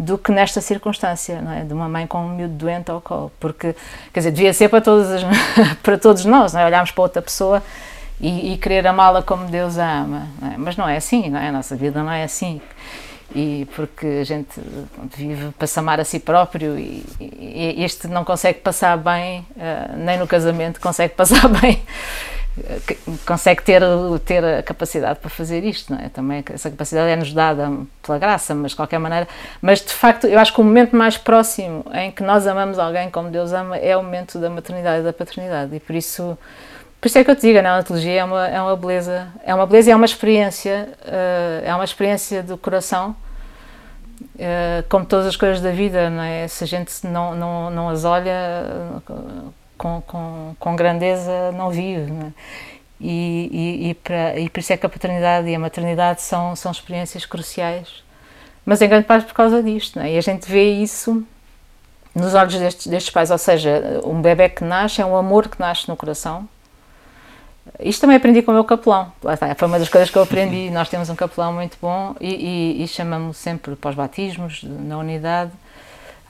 do 0.01 0.17
que 0.17 0.33
nesta 0.33 0.63
circunstância, 0.63 1.43
não 1.43 1.53
é? 1.53 1.63
De 1.63 1.75
uma 1.75 1.87
mãe 1.87 2.07
com 2.07 2.25
um 2.25 2.35
miúdo 2.35 2.55
doente 2.55 2.91
ao 2.91 3.03
colo. 3.03 3.31
Porque, 3.39 3.77
quer 4.15 4.21
dizer, 4.21 4.31
devia 4.31 4.53
ser 4.55 4.71
para, 4.71 4.81
todas 4.81 5.11
as, 5.11 5.23
para 5.85 5.99
todos 5.99 6.25
nós, 6.25 6.55
não 6.55 6.61
é? 6.61 6.65
Olharmos 6.65 6.91
para 6.91 7.03
outra 7.03 7.21
pessoa 7.21 7.63
e, 8.19 8.55
e 8.55 8.57
querer 8.57 8.87
amá-la 8.87 9.23
como 9.23 9.45
Deus 9.45 9.77
a 9.77 10.01
ama. 10.01 10.27
Não 10.41 10.53
é? 10.53 10.55
Mas 10.57 10.77
não 10.79 10.89
é 10.89 10.97
assim, 10.97 11.29
não 11.29 11.39
é? 11.39 11.49
A 11.49 11.53
nossa 11.53 11.77
vida 11.77 12.03
não 12.03 12.11
é 12.11 12.25
assim. 12.25 12.63
E 13.35 13.69
porque 13.77 14.07
a 14.07 14.25
gente 14.25 14.59
vive 15.15 15.51
para 15.53 15.69
amar 15.77 16.01
a 16.01 16.05
si 16.05 16.19
próprio 16.19 16.79
e, 16.79 17.05
e 17.21 17.85
este 17.85 18.09
não 18.09 18.25
consegue 18.25 18.61
passar 18.61 18.97
bem, 18.97 19.47
uh, 19.51 19.97
nem 19.99 20.19
no 20.19 20.27
casamento 20.27 20.81
consegue 20.81 21.13
passar 21.15 21.47
bem 21.47 21.81
consegue 23.25 23.63
ter, 23.63 23.83
ter 24.25 24.45
a 24.45 24.63
capacidade 24.63 25.19
para 25.19 25.31
fazer 25.31 25.65
isto, 25.65 25.93
não 25.93 26.01
é? 26.01 26.09
Também 26.09 26.45
essa 26.53 26.71
capacidade 26.71 27.09
é-nos 27.09 27.33
dada 27.33 27.71
pela 28.03 28.19
graça, 28.19 28.55
mas 28.55 28.73
de 28.73 28.77
qualquer 28.77 28.99
maneira. 28.99 29.29
Mas 29.63 29.81
de 29.81 29.93
facto, 29.93 30.27
eu 30.27 30.39
acho 30.39 30.53
que 30.53 30.61
o 30.61 30.65
momento 30.65 30.95
mais 30.95 31.17
próximo 31.17 31.85
em 31.93 32.11
que 32.11 32.23
nós 32.23 32.47
amamos 32.47 32.79
alguém 32.79 33.11
como 33.11 33.31
Deus 33.31 33.53
ama 33.53 33.77
é 33.77 33.97
o 33.97 34.03
momento 34.03 34.39
da 34.39 34.51
maternidade 34.51 35.01
e 35.01 35.05
da 35.05 35.13
paternidade, 35.13 35.75
e 35.75 35.81
por 35.81 35.95
isso. 35.95 36.37
Por 37.01 37.07
isso 37.07 37.19
é 37.19 37.25
que 37.25 37.31
eu 37.31 37.37
te 37.37 37.41
digo, 37.41 37.59
a 37.59 37.63
neonatologia 37.63 38.21
é 38.21 38.25
uma, 38.25 38.47
é 38.47 38.61
uma 38.61 38.77
beleza, 38.77 39.29
é 39.43 39.55
uma 39.55 39.65
beleza 39.65 39.89
e 39.89 39.93
é 39.93 39.97
uma 39.97 40.05
experiência, 40.05 40.87
uh, 41.07 41.67
é 41.67 41.75
uma 41.75 41.85
experiência 41.85 42.43
do 42.43 42.59
coração, 42.59 43.17
uh, 44.35 44.85
como 44.87 45.07
todas 45.07 45.27
as 45.27 45.35
coisas 45.35 45.63
da 45.63 45.71
vida, 45.71 46.11
não 46.11 46.23
é? 46.23 46.47
Se 46.47 46.63
a 46.63 46.67
gente 46.67 47.07
não, 47.07 47.35
não, 47.35 47.71
não 47.71 47.89
as 47.89 48.05
olha 48.05 48.35
com, 49.81 50.03
com, 50.07 50.55
com 50.59 50.77
grandeza 50.77 51.51
não 51.53 51.71
vive. 51.71 52.13
Não 52.13 52.27
é? 52.27 52.33
e, 53.01 53.49
e, 53.51 53.91
e, 53.91 53.95
para, 53.95 54.39
e 54.39 54.51
por 54.51 54.61
isso 54.61 54.73
é 54.75 54.77
que 54.77 54.85
a 54.85 54.89
paternidade 54.89 55.49
e 55.49 55.55
a 55.55 55.59
maternidade 55.59 56.21
são, 56.21 56.55
são 56.55 56.71
experiências 56.71 57.25
cruciais, 57.25 58.05
mas 58.65 58.83
em 58.83 58.89
grande 58.89 59.07
parte 59.07 59.25
por 59.25 59.33
causa 59.33 59.63
disto. 59.63 59.99
Não 59.99 60.05
é? 60.05 60.13
E 60.13 60.19
a 60.19 60.21
gente 60.21 60.51
vê 60.51 60.71
isso 60.71 61.25
nos 62.15 62.35
olhos 62.35 62.55
destes, 62.59 62.87
destes 62.87 63.11
pais, 63.11 63.31
ou 63.31 63.39
seja, 63.39 64.03
um 64.05 64.21
bebê 64.21 64.51
que 64.51 64.63
nasce 64.63 65.01
é 65.01 65.07
um 65.07 65.17
amor 65.17 65.49
que 65.49 65.59
nasce 65.59 65.89
no 65.89 65.97
coração. 65.97 66.47
Isto 67.79 68.03
também 68.03 68.17
aprendi 68.17 68.43
com 68.43 68.51
o 68.51 68.55
meu 68.55 68.65
capelão. 68.65 69.13
Foi 69.57 69.69
uma 69.69 69.79
das 69.79 69.89
coisas 69.89 70.11
que 70.11 70.19
eu 70.19 70.23
aprendi. 70.23 70.69
Nós 70.73 70.91
temos 70.91 71.09
um 71.09 71.15
capelão 71.15 71.55
muito 71.55 71.79
bom 71.81 72.15
e, 72.21 72.35
e, 72.81 72.85
e 72.85 72.89
chamamos 72.89 73.39
sempre 73.39 73.77
para 73.77 73.91
os 73.91 73.97
batismos 73.97 74.63
na 74.63 74.99
unidade 74.99 75.53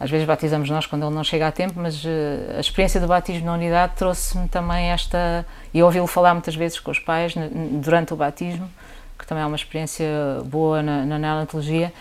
às 0.00 0.10
vezes 0.10 0.26
batizamos 0.26 0.70
nós 0.70 0.86
quando 0.86 1.04
ele 1.04 1.14
não 1.14 1.22
chega 1.22 1.46
a 1.46 1.52
tempo, 1.52 1.74
mas 1.76 2.02
uh, 2.02 2.08
a 2.56 2.60
experiência 2.60 2.98
do 2.98 3.06
batismo 3.06 3.44
na 3.44 3.52
unidade 3.52 3.92
trouxe-me 3.96 4.48
também 4.48 4.90
esta. 4.90 5.44
E 5.74 5.82
ouvi-lo 5.82 6.06
falar 6.06 6.32
muitas 6.32 6.54
vezes 6.54 6.80
com 6.80 6.90
os 6.90 6.98
pais 6.98 7.34
durante 7.82 8.14
o 8.14 8.16
batismo, 8.16 8.68
que 9.18 9.26
também 9.26 9.44
é 9.44 9.46
uma 9.46 9.56
experiência 9.56 10.08
boa 10.46 10.82
na, 10.82 11.04
na 11.04 11.18
neonatologia. 11.18 11.92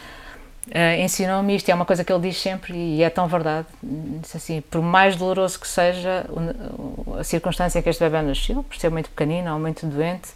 Uh, 0.68 1.02
ensinou-me 1.02 1.56
isto, 1.56 1.68
é 1.68 1.76
uma 1.76 1.84
coisa 1.84 2.06
que 2.06 2.14
ele 2.14 2.30
diz 2.30 2.40
sempre 2.40 2.74
e 2.74 3.04
é 3.04 3.10
tão 3.10 3.28
verdade. 3.28 3.68
Diz 3.84 4.34
assim: 4.34 4.62
por 4.62 4.82
mais 4.82 5.18
doloroso 5.18 5.60
que 5.60 5.68
seja 5.68 6.26
a 7.20 7.24
circunstância 7.26 7.80
em 7.80 7.82
que 7.82 7.90
este 7.90 8.02
bebê 8.02 8.22
nasceu, 8.22 8.64
por 8.64 8.78
ser 8.78 8.90
muito 8.90 9.10
pequenino 9.10 9.52
ou 9.52 9.60
muito 9.60 9.86
doente, 9.86 10.30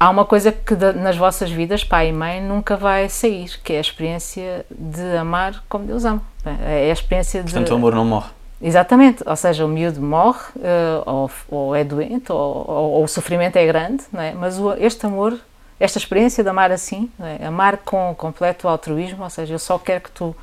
há 0.00 0.10
uma 0.10 0.24
coisa 0.24 0.50
que 0.50 0.74
nas 0.74 1.16
vossas 1.16 1.48
vidas, 1.48 1.84
pai 1.84 2.08
e 2.08 2.12
mãe, 2.12 2.42
nunca 2.42 2.76
vai 2.76 3.08
sair, 3.08 3.56
que 3.62 3.74
é 3.74 3.78
a 3.78 3.80
experiência 3.80 4.66
de 4.68 5.16
amar 5.16 5.62
como 5.68 5.86
Deus 5.86 6.04
ama. 6.04 6.29
É 6.44 6.90
a 6.90 6.92
experiência 6.92 7.42
de. 7.42 7.52
Portanto, 7.52 7.70
o 7.70 7.74
amor 7.74 7.94
não 7.94 8.04
morre. 8.04 8.30
Exatamente, 8.62 9.22
ou 9.26 9.36
seja, 9.36 9.64
o 9.64 9.68
miúdo 9.68 10.02
morre, 10.02 10.44
uh, 10.56 11.02
ou, 11.06 11.30
ou, 11.48 11.74
é 11.74 11.82
doente, 11.82 12.30
ou, 12.30 12.38
ou, 12.68 12.90
ou, 12.92 13.04
o 13.04 13.08
sofrimento 13.08 13.56
é 13.56 13.64
grande, 13.64 14.04
não 14.12 14.20
é? 14.20 14.32
mas 14.32 14.58
o, 14.58 14.74
este 14.74 15.06
amor, 15.06 15.38
esta 15.78 15.96
experiência 15.96 16.44
de 16.44 16.50
amar 16.50 16.70
assim, 16.70 17.10
é? 17.20 17.46
amar 17.46 17.78
com 17.78 18.14
completo 18.14 18.68
altruísmo, 18.68 19.24
ou 19.24 19.30
seja, 19.30 19.54
eu 19.54 19.58
só 19.58 19.78
quero 19.78 20.02
que 20.02 20.10
tu, 20.10 20.36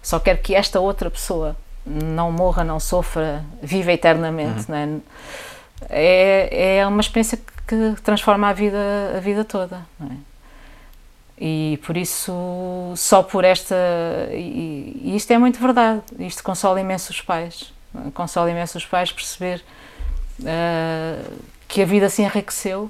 só 0.00 0.20
quero 0.20 0.38
que 0.38 0.54
esta 0.54 0.78
outra 0.78 1.10
pessoa 1.10 1.56
não 1.84 2.30
morra, 2.30 2.62
não 2.62 2.78
sofra, 2.78 3.44
viva 3.60 3.90
eternamente, 3.90 4.70
uhum. 4.70 4.76
é? 4.76 5.00
é? 5.90 6.76
É 6.76 6.86
uma 6.86 7.00
experiência 7.00 7.40
que 7.66 8.00
transforma 8.04 8.50
a 8.50 8.52
vida, 8.52 9.14
a 9.16 9.18
vida 9.18 9.44
toda. 9.44 9.80
É? 10.00 10.31
E 11.44 11.80
por 11.84 11.96
isso, 11.96 12.32
só 12.94 13.20
por 13.20 13.44
esta. 13.44 13.74
E, 14.30 15.00
e, 15.02 15.16
isto 15.16 15.28
é 15.32 15.38
muito 15.38 15.58
verdade, 15.58 16.00
isto 16.20 16.40
consola 16.40 16.80
imenso 16.80 17.10
os 17.10 17.20
pais. 17.20 17.74
Consola 18.14 18.48
imenso 18.48 18.78
os 18.78 18.86
pais 18.86 19.10
perceber 19.10 19.60
uh, 20.38 21.32
que 21.66 21.82
a 21.82 21.84
vida 21.84 22.08
se 22.08 22.22
enriqueceu, 22.22 22.88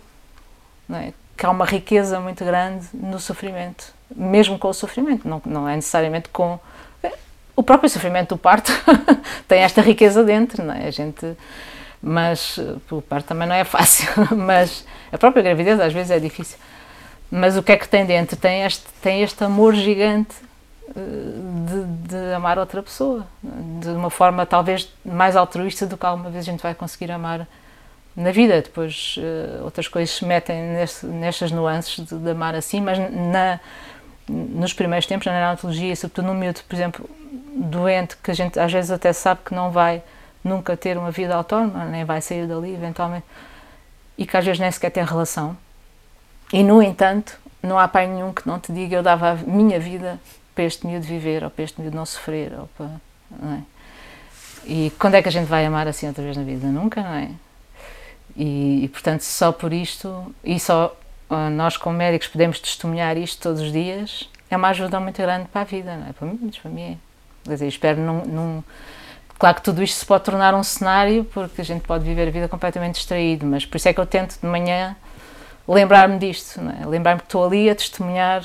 é? 0.92 1.14
que 1.34 1.46
há 1.46 1.50
uma 1.50 1.64
riqueza 1.64 2.20
muito 2.20 2.44
grande 2.44 2.86
no 2.92 3.18
sofrimento, 3.18 3.86
mesmo 4.14 4.58
com 4.58 4.68
o 4.68 4.74
sofrimento, 4.74 5.26
não, 5.26 5.40
não 5.46 5.66
é 5.66 5.74
necessariamente 5.74 6.28
com. 6.28 6.60
O 7.56 7.62
próprio 7.62 7.88
sofrimento 7.88 8.34
do 8.34 8.38
parto 8.38 8.70
tem 9.48 9.62
esta 9.62 9.80
riqueza 9.80 10.22
dentro, 10.22 10.62
não 10.62 10.74
é? 10.74 10.88
A 10.88 10.90
gente 10.90 11.38
mas 12.02 12.58
o 12.90 13.00
parto 13.00 13.28
também 13.28 13.48
não 13.48 13.54
é 13.54 13.64
fácil, 13.64 14.08
mas 14.36 14.84
a 15.10 15.16
própria 15.16 15.42
gravidez 15.42 15.80
às 15.80 15.92
vezes 15.92 16.10
é 16.10 16.18
difícil. 16.18 16.58
Mas 17.34 17.56
o 17.56 17.62
que 17.62 17.72
é 17.72 17.78
que 17.78 17.88
tem 17.88 18.04
dentro? 18.04 18.36
Tem 18.36 18.62
este, 18.62 18.84
tem 19.00 19.22
este 19.22 19.42
amor 19.42 19.74
gigante 19.74 20.34
eh, 20.94 21.00
de, 21.66 22.08
de, 22.08 22.34
amar 22.34 22.58
outra 22.58 22.82
pessoa, 22.82 23.26
de 23.42 23.88
uma 23.88 24.10
forma 24.10 24.44
talvez 24.44 24.92
mais 25.02 25.34
altruísta 25.34 25.86
do 25.86 25.96
que 25.96 26.04
alguma 26.04 26.28
vez 26.28 26.46
a 26.46 26.50
gente 26.50 26.62
vai 26.62 26.74
conseguir 26.74 27.10
amar 27.10 27.48
na 28.14 28.30
vida. 28.32 28.60
Depois 28.60 29.16
uh, 29.16 29.64
outras 29.64 29.88
coisas 29.88 30.14
se 30.14 30.26
metem 30.26 30.62
neste, 30.74 31.06
nestas 31.06 31.50
nuances 31.50 32.04
de, 32.04 32.14
de, 32.14 32.30
amar 32.30 32.54
assim, 32.54 32.82
mas 32.82 32.98
na, 32.98 33.58
nos 34.28 34.74
primeiros 34.74 35.06
tempos, 35.06 35.24
na 35.24 35.32
neonatologia, 35.32 35.96
sobretudo 35.96 36.26
no 36.26 36.34
miúdo, 36.34 36.60
por 36.68 36.74
exemplo, 36.74 37.08
doente, 37.54 38.14
que 38.22 38.30
a 38.30 38.34
gente 38.34 38.60
às 38.60 38.70
vezes 38.70 38.90
até 38.90 39.10
sabe 39.10 39.40
que 39.42 39.54
não 39.54 39.70
vai 39.70 40.02
nunca 40.44 40.76
ter 40.76 40.98
uma 40.98 41.10
vida 41.10 41.34
autónoma, 41.34 41.86
nem 41.86 42.04
vai 42.04 42.20
sair 42.20 42.46
dali 42.46 42.74
eventualmente, 42.74 43.24
e 44.18 44.26
que 44.26 44.36
às 44.36 44.44
vezes 44.44 44.60
nem 44.60 44.70
sequer 44.70 44.90
tem 44.90 45.02
relação. 45.02 45.56
E, 46.52 46.62
no 46.62 46.82
entanto, 46.82 47.38
não 47.62 47.78
há 47.78 47.88
pai 47.88 48.06
nenhum 48.06 48.32
que 48.32 48.46
não 48.46 48.58
te 48.58 48.72
diga 48.72 48.96
eu 48.96 49.02
dava 49.02 49.30
a 49.30 49.34
minha 49.34 49.80
vida 49.80 50.20
para 50.54 50.64
este 50.64 50.86
miúdo 50.86 51.06
viver, 51.06 51.42
ou 51.44 51.50
para 51.50 51.64
este 51.64 51.80
miúdo 51.80 51.96
não 51.96 52.04
sofrer, 52.04 52.52
ou 52.58 52.68
para... 52.76 52.90
Não 53.30 53.54
é? 53.54 53.62
E 54.64 54.92
quando 54.98 55.14
é 55.14 55.22
que 55.22 55.28
a 55.28 55.32
gente 55.32 55.46
vai 55.46 55.64
amar 55.64 55.88
assim 55.88 56.06
outra 56.06 56.22
vez 56.22 56.36
na 56.36 56.42
vida? 56.42 56.66
Nunca, 56.66 57.02
não 57.02 57.14
é? 57.14 57.30
E, 58.36 58.84
e 58.84 58.88
portanto, 58.88 59.22
só 59.22 59.50
por 59.50 59.72
isto, 59.72 60.34
e 60.44 60.60
só 60.60 60.94
uh, 61.30 61.50
nós 61.50 61.76
como 61.76 61.96
médicos 61.96 62.28
podemos 62.28 62.60
testemunhar 62.60 63.16
isto 63.16 63.42
todos 63.42 63.60
os 63.60 63.72
dias, 63.72 64.28
é 64.50 64.56
uma 64.56 64.68
ajuda 64.68 65.00
muito 65.00 65.20
grande 65.20 65.48
para 65.48 65.62
a 65.62 65.64
vida, 65.64 65.96
não 65.96 66.08
é? 66.08 66.12
Para 66.12 66.26
mim, 66.28 66.50
para 66.60 66.70
mim 66.70 66.82
é. 66.82 66.96
Quer 67.44 67.54
dizer, 67.54 67.68
espero 67.68 68.00
não 68.00 68.62
Claro 69.42 69.56
que 69.56 69.62
tudo 69.62 69.82
isto 69.82 69.96
se 69.96 70.06
pode 70.06 70.22
tornar 70.22 70.54
um 70.54 70.62
cenário, 70.62 71.24
porque 71.24 71.62
a 71.62 71.64
gente 71.64 71.82
pode 71.82 72.04
viver 72.04 72.28
a 72.28 72.30
vida 72.30 72.46
completamente 72.46 72.94
distraído, 72.94 73.44
mas 73.44 73.66
por 73.66 73.76
isso 73.76 73.88
é 73.88 73.92
que 73.92 73.98
eu 73.98 74.06
tento 74.06 74.38
de 74.40 74.46
manhã 74.46 74.94
lembrar-me 75.66 76.18
disto, 76.18 76.60
é? 76.60 76.86
lembrar-me 76.86 77.20
que 77.20 77.26
estou 77.26 77.44
ali 77.44 77.70
a 77.70 77.74
testemunhar 77.74 78.44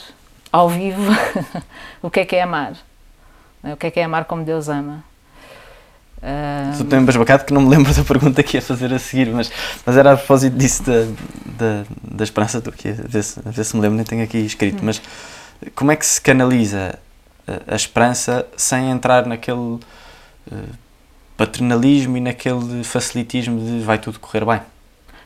ao 0.51 0.69
vivo 0.69 1.11
o 2.01 2.09
que 2.09 2.21
é 2.21 2.25
que 2.25 2.35
é 2.35 2.41
amar, 2.41 2.73
é? 3.63 3.73
o 3.73 3.77
que 3.77 3.87
é 3.87 3.91
que 3.91 3.99
é 3.99 4.03
amar 4.03 4.25
como 4.25 4.43
Deus 4.43 4.69
ama. 4.69 5.03
Uh... 6.17 6.71
Estou 6.71 6.87
tão 6.87 6.99
embasbacado 6.99 7.45
que 7.45 7.53
não 7.53 7.61
me 7.61 7.69
lembro 7.69 7.93
da 7.93 8.03
pergunta 8.03 8.41
que 8.41 8.57
ia 8.57 8.61
fazer 8.61 8.91
a 8.93 8.99
seguir, 8.99 9.27
mas, 9.27 9.51
mas 9.85 9.97
era 9.97 10.13
a 10.13 10.17
propósito 10.17 10.57
disso 10.57 10.83
da, 10.83 11.05
da, 11.45 11.83
da 12.03 12.23
esperança, 12.23 12.57
estou 12.57 12.73
aqui 12.73 12.89
a 12.89 12.93
ver, 12.93 13.23
se, 13.23 13.39
a 13.39 13.51
ver 13.51 13.63
se 13.63 13.75
me 13.75 13.81
lembro, 13.81 13.97
nem 13.97 14.05
tenho 14.05 14.23
aqui 14.23 14.39
escrito, 14.39 14.81
hum. 14.81 14.85
mas 14.85 15.01
como 15.75 15.91
é 15.91 15.95
que 15.95 16.05
se 16.05 16.19
canaliza 16.21 16.97
a, 17.47 17.73
a 17.73 17.75
esperança 17.75 18.45
sem 18.55 18.89
entrar 18.89 19.25
naquele 19.25 19.57
uh, 19.57 19.79
paternalismo 21.35 22.17
e 22.17 22.21
naquele 22.21 22.83
facilitismo 22.83 23.59
de 23.59 23.83
vai 23.83 23.99
tudo 23.99 24.19
correr 24.19 24.43
bem? 24.43 24.61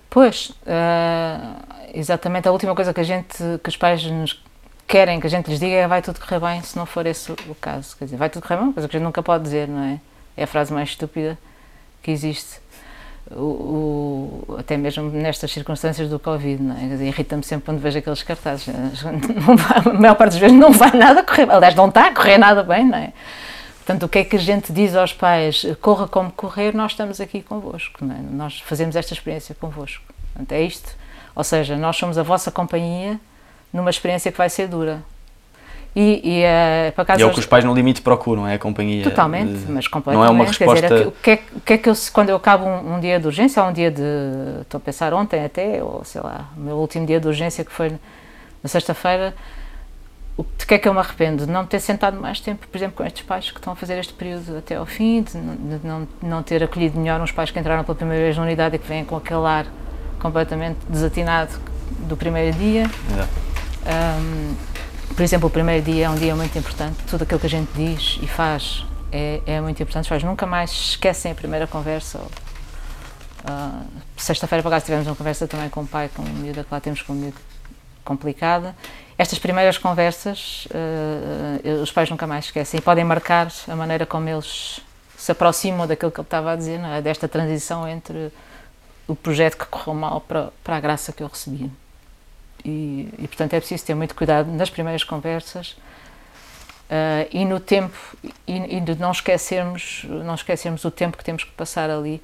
Pois, 0.10 0.50
uh, 0.50 1.56
exatamente 1.94 2.48
a 2.48 2.52
última 2.52 2.76
coisa 2.76 2.94
que 2.94 3.00
a 3.00 3.04
gente, 3.04 3.38
que 3.64 3.70
os 3.70 3.78
pais 3.78 4.04
nos 4.04 4.42
querem 4.88 5.22
que 5.22 5.28
a 5.28 5.30
gente 5.30 5.50
lhes 5.50 5.60
diga 5.60 5.74
é 5.74 5.88
vai 5.88 6.02
tudo 6.02 6.20
correr 6.20 6.40
bem, 6.40 6.62
se 6.62 6.76
não 6.76 6.86
for 6.86 7.06
esse 7.06 7.32
o 7.32 7.56
caso. 7.56 7.96
Quer 7.98 8.06
dizer, 8.06 8.18
vai 8.18 8.30
tudo 8.30 8.46
correr 8.46 8.60
bem, 8.60 8.74
coisa 8.74 8.90
que 8.90 8.96
a 8.96 9.00
gente 9.00 9.06
nunca 9.06 9.24
pode 9.24 9.44
dizer, 9.44 9.68
não 9.68 9.82
é? 9.84 10.00
É 10.36 10.44
a 10.44 10.48
frase 10.48 10.74
mais 10.74 10.90
estúpida 10.90 11.38
que 12.04 12.12
existe. 12.12 12.60
O, 13.32 14.46
o, 14.50 14.56
até 14.60 14.76
mesmo 14.76 15.10
nestas 15.10 15.52
circunstâncias 15.52 16.10
do 16.10 16.20
Covid, 16.20 16.62
não 16.62 16.76
é? 16.76 17.06
Irrita-me 17.06 17.44
sempre 17.44 17.66
quando 17.66 17.80
vejo 17.80 18.00
aqueles 18.00 18.22
cartazes. 18.22 18.66
Vai, 18.68 19.94
a 19.94 19.98
maior 19.98 20.16
parte 20.16 20.32
das 20.32 20.40
vezes 20.40 20.58
não 20.58 20.74
vai 20.74 20.92
nada 20.92 21.24
correr. 21.24 21.50
Aliás, 21.50 21.74
não 21.74 21.88
está 21.88 22.08
a 22.08 22.14
correr 22.14 22.38
nada 22.38 22.62
bem, 22.62 22.86
não 22.86 22.98
é? 22.98 23.14
Portanto, 23.78 24.04
o 24.04 24.10
que 24.10 24.20
é 24.20 24.24
que 24.26 24.36
a 24.36 24.40
gente 24.40 24.74
diz 24.74 24.94
aos 24.94 25.14
pais? 25.14 25.66
Corra 25.80 26.08
como 26.08 26.32
correr, 26.32 26.76
nós 26.76 26.92
estamos 26.92 27.22
aqui 27.22 27.42
convosco, 27.42 28.04
não 28.04 28.14
é? 28.14 28.20
Nós 28.20 28.60
fazemos 28.60 28.98
esta 28.98 29.14
experiência 29.14 29.56
convosco. 29.56 30.04
Portanto, 30.34 30.52
é 30.52 30.62
isto. 30.64 31.01
Ou 31.36 31.44
seja, 31.44 31.78
nós 31.78 31.96
somos 31.98 32.18
a 32.18 32.24
vossa 32.24 32.52
companhia 32.52 33.20
numa 33.72 33.90
experiência 33.90 34.32
que 34.32 34.38
vai 34.38 34.50
ser 34.50 34.68
dura. 34.68 35.02
E, 35.94 36.22
e, 36.24 36.44
uh, 36.44 36.92
para 36.94 37.20
e 37.20 37.22
é 37.22 37.26
o 37.26 37.32
que 37.32 37.40
os 37.40 37.46
pais 37.46 37.66
no 37.66 37.74
limite 37.74 38.02
procuram, 38.02 38.48
é 38.48 38.54
a 38.54 38.60
companhia. 38.60 39.04
Totalmente, 39.04 39.52
de... 39.52 39.72
mas 39.72 39.88
completamente. 39.90 40.26
Não 40.26 40.34
é 40.34 40.34
uma 40.34 40.46
resposta. 40.46 40.88
Dizer, 40.88 41.08
o, 41.08 41.12
que 41.12 41.32
é, 41.32 41.40
o 41.54 41.60
que 41.60 41.74
é 41.74 41.78
que 41.78 41.90
eu, 41.90 41.94
quando 42.14 42.30
eu 42.30 42.38
acabo 42.38 42.66
um, 42.66 42.96
um, 42.96 43.00
dia 43.00 43.20
de 43.20 43.28
urgência, 43.28 43.62
ou 43.62 43.70
um 43.70 43.74
dia 43.74 43.92
de. 43.92 44.02
Estou 44.62 44.78
a 44.78 44.82
pensar 44.82 45.14
ontem 45.14 45.44
até, 45.44 45.84
ou 45.84 46.02
sei 46.06 46.22
lá, 46.22 46.50
o 46.56 46.62
meu 46.62 46.78
último 46.78 47.06
dia 47.06 47.20
de 47.20 47.28
urgência 47.28 47.66
que 47.66 47.72
foi 47.72 47.90
na 48.64 48.70
sexta-feira, 48.70 49.36
de 50.58 50.66
que 50.66 50.76
é 50.76 50.78
que 50.78 50.88
eu 50.88 50.94
me 50.94 51.00
arrependo? 51.00 51.46
De 51.46 51.52
não 51.52 51.66
ter 51.66 51.82
sentado 51.82 52.20
mais 52.20 52.40
tempo, 52.40 52.66
por 52.68 52.78
exemplo, 52.78 52.96
com 52.96 53.04
estes 53.04 53.24
pais 53.24 53.52
que 53.52 53.58
estão 53.58 53.74
a 53.74 53.76
fazer 53.76 53.98
este 54.00 54.14
período 54.14 54.60
até 54.60 54.76
ao 54.76 54.86
fim, 54.86 55.24
de 55.24 55.38
não, 55.84 56.04
de 56.04 56.26
não 56.26 56.42
ter 56.42 56.64
acolhido 56.64 56.98
melhor 56.98 57.20
uns 57.20 57.34
pais 57.34 57.52
que 57.52 57.60
entraram 57.60 57.84
pela 57.84 57.96
primeira 57.96 58.24
vez 58.24 58.38
na 58.38 58.44
unidade 58.44 58.78
e 58.78 58.80
que 58.80 58.88
vêm 58.88 59.04
com 59.04 59.18
aquele 59.18 59.46
ar 59.46 59.66
completamente 60.22 60.78
desatinado 60.88 61.52
do 62.08 62.16
primeiro 62.16 62.56
dia. 62.58 62.90
Um, 63.86 64.56
por 65.16 65.24
exemplo, 65.24 65.48
o 65.48 65.52
primeiro 65.52 65.84
dia 65.84 66.06
é 66.06 66.10
um 66.10 66.16
dia 66.16 66.36
muito 66.36 66.58
importante, 66.58 66.98
tudo 67.10 67.24
aquilo 67.24 67.40
que 67.40 67.48
a 67.48 67.50
gente 67.50 67.70
diz 67.74 68.20
e 68.22 68.28
faz 68.28 68.86
é, 69.12 69.42
é 69.46 69.62
muito 69.62 69.82
importante. 69.82 70.04
Os 70.04 70.10
pais 70.10 70.24
nunca 70.24 70.46
mais 70.46 70.72
esquecem 70.72 71.32
a 71.32 71.36
primeira 71.36 71.68
conversa. 71.68 72.20
Uh, 72.20 73.86
Sexta-feira, 74.16 74.62
para 74.62 74.72
cá, 74.72 74.82
tivemos 74.82 75.08
uma 75.08 75.16
conversa 75.16 75.48
também 75.48 75.68
com 75.68 75.82
o 75.82 75.88
pai, 75.88 76.10
com 76.16 76.22
uma 76.22 76.32
miúda 76.32 76.64
que 76.64 76.72
lá 76.72 76.80
temos 76.80 77.02
com 77.02 77.14
uma 77.14 77.34
complicada. 78.06 78.76
Estas 79.18 79.40
primeiras 79.40 79.78
conversas, 79.78 80.68
uh, 80.68 81.82
os 81.82 81.92
pais 81.92 82.10
nunca 82.10 82.26
mais 82.26 82.46
esquecem 82.46 82.78
e 82.78 82.82
podem 82.82 83.04
marcar 83.04 83.52
a 83.68 83.76
maneira 83.76 84.06
como 84.06 84.30
eles 84.30 84.80
se 85.18 85.32
aproximam 85.32 85.86
daquilo 85.86 86.12
que 86.12 86.20
ele 86.20 86.26
estava 86.26 86.54
a 86.54 86.56
dizer, 86.56 86.80
é? 86.80 87.02
desta 87.02 87.28
transição 87.28 87.88
entre 87.88 88.32
o 89.08 89.16
projeto 89.16 89.58
que 89.58 89.66
correu 89.66 89.94
mal 89.94 90.22
para, 90.22 90.52
para 90.64 90.78
a 90.78 90.80
graça 90.80 91.12
que 91.12 91.24
eu 91.24 91.28
recebi. 91.28 91.72
E, 92.64 93.10
e, 93.18 93.28
portanto 93.28 93.54
é 93.54 93.60
preciso 93.60 93.86
ter 93.86 93.96
muito 93.96 94.14
cuidado 94.14 94.52
nas 94.52 94.70
primeiras 94.70 95.04
conversas 95.04 95.72
uh, 96.90 97.28
e 97.32 97.44
no 97.44 97.60
tempo 97.60 97.98
e, 98.48 98.78
e, 98.78 98.80
de 98.80 98.96
não 98.96 99.12
esquecermos 99.12 100.06
não 100.08 100.36
esquecermos 100.36 100.86
o 100.86 100.92
tempo 100.92 101.18
que 101.18 101.24
temos 101.24 101.44
que 101.44 101.52
passar 101.52 101.90
ali. 101.90 102.22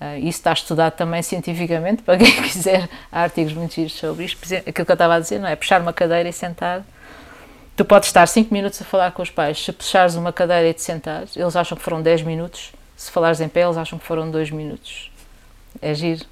Uh, 0.00 0.18
isso 0.18 0.38
está 0.38 0.52
estudado 0.52 0.94
também 0.94 1.22
cientificamente 1.22 2.02
para 2.04 2.16
quem 2.16 2.42
quiser 2.42 2.88
há 3.10 3.22
artigos 3.22 3.52
muito 3.54 3.74
giros 3.74 3.92
sobre 3.92 4.24
isto. 4.24 4.38
Aquilo 4.54 4.86
que 4.86 4.92
eu 4.92 4.94
estava 4.94 5.16
a 5.16 5.20
dizer 5.20 5.40
não 5.40 5.48
é? 5.48 5.56
Puxar 5.56 5.80
uma 5.80 5.92
cadeira 5.92 6.28
e 6.28 6.32
sentar. 6.32 6.84
Tu 7.74 7.84
podes 7.84 8.08
estar 8.08 8.26
5 8.26 8.52
minutos 8.52 8.80
a 8.82 8.84
falar 8.84 9.12
com 9.12 9.22
os 9.22 9.30
pais. 9.30 9.64
Se 9.64 9.72
puxares 9.72 10.14
uma 10.14 10.32
cadeira 10.32 10.68
e 10.68 10.74
te 10.74 10.82
sentares 10.82 11.36
eles 11.36 11.56
acham 11.56 11.76
que 11.76 11.82
foram 11.82 12.00
10 12.00 12.22
minutos. 12.22 12.72
Se 12.96 13.10
falares 13.10 13.40
em 13.40 13.48
pé 13.48 13.62
eles 13.62 13.76
acham 13.76 13.98
que 13.98 14.04
foram 14.04 14.30
2 14.30 14.52
minutos 14.52 15.11
é 15.80 15.94
giro 15.94 16.26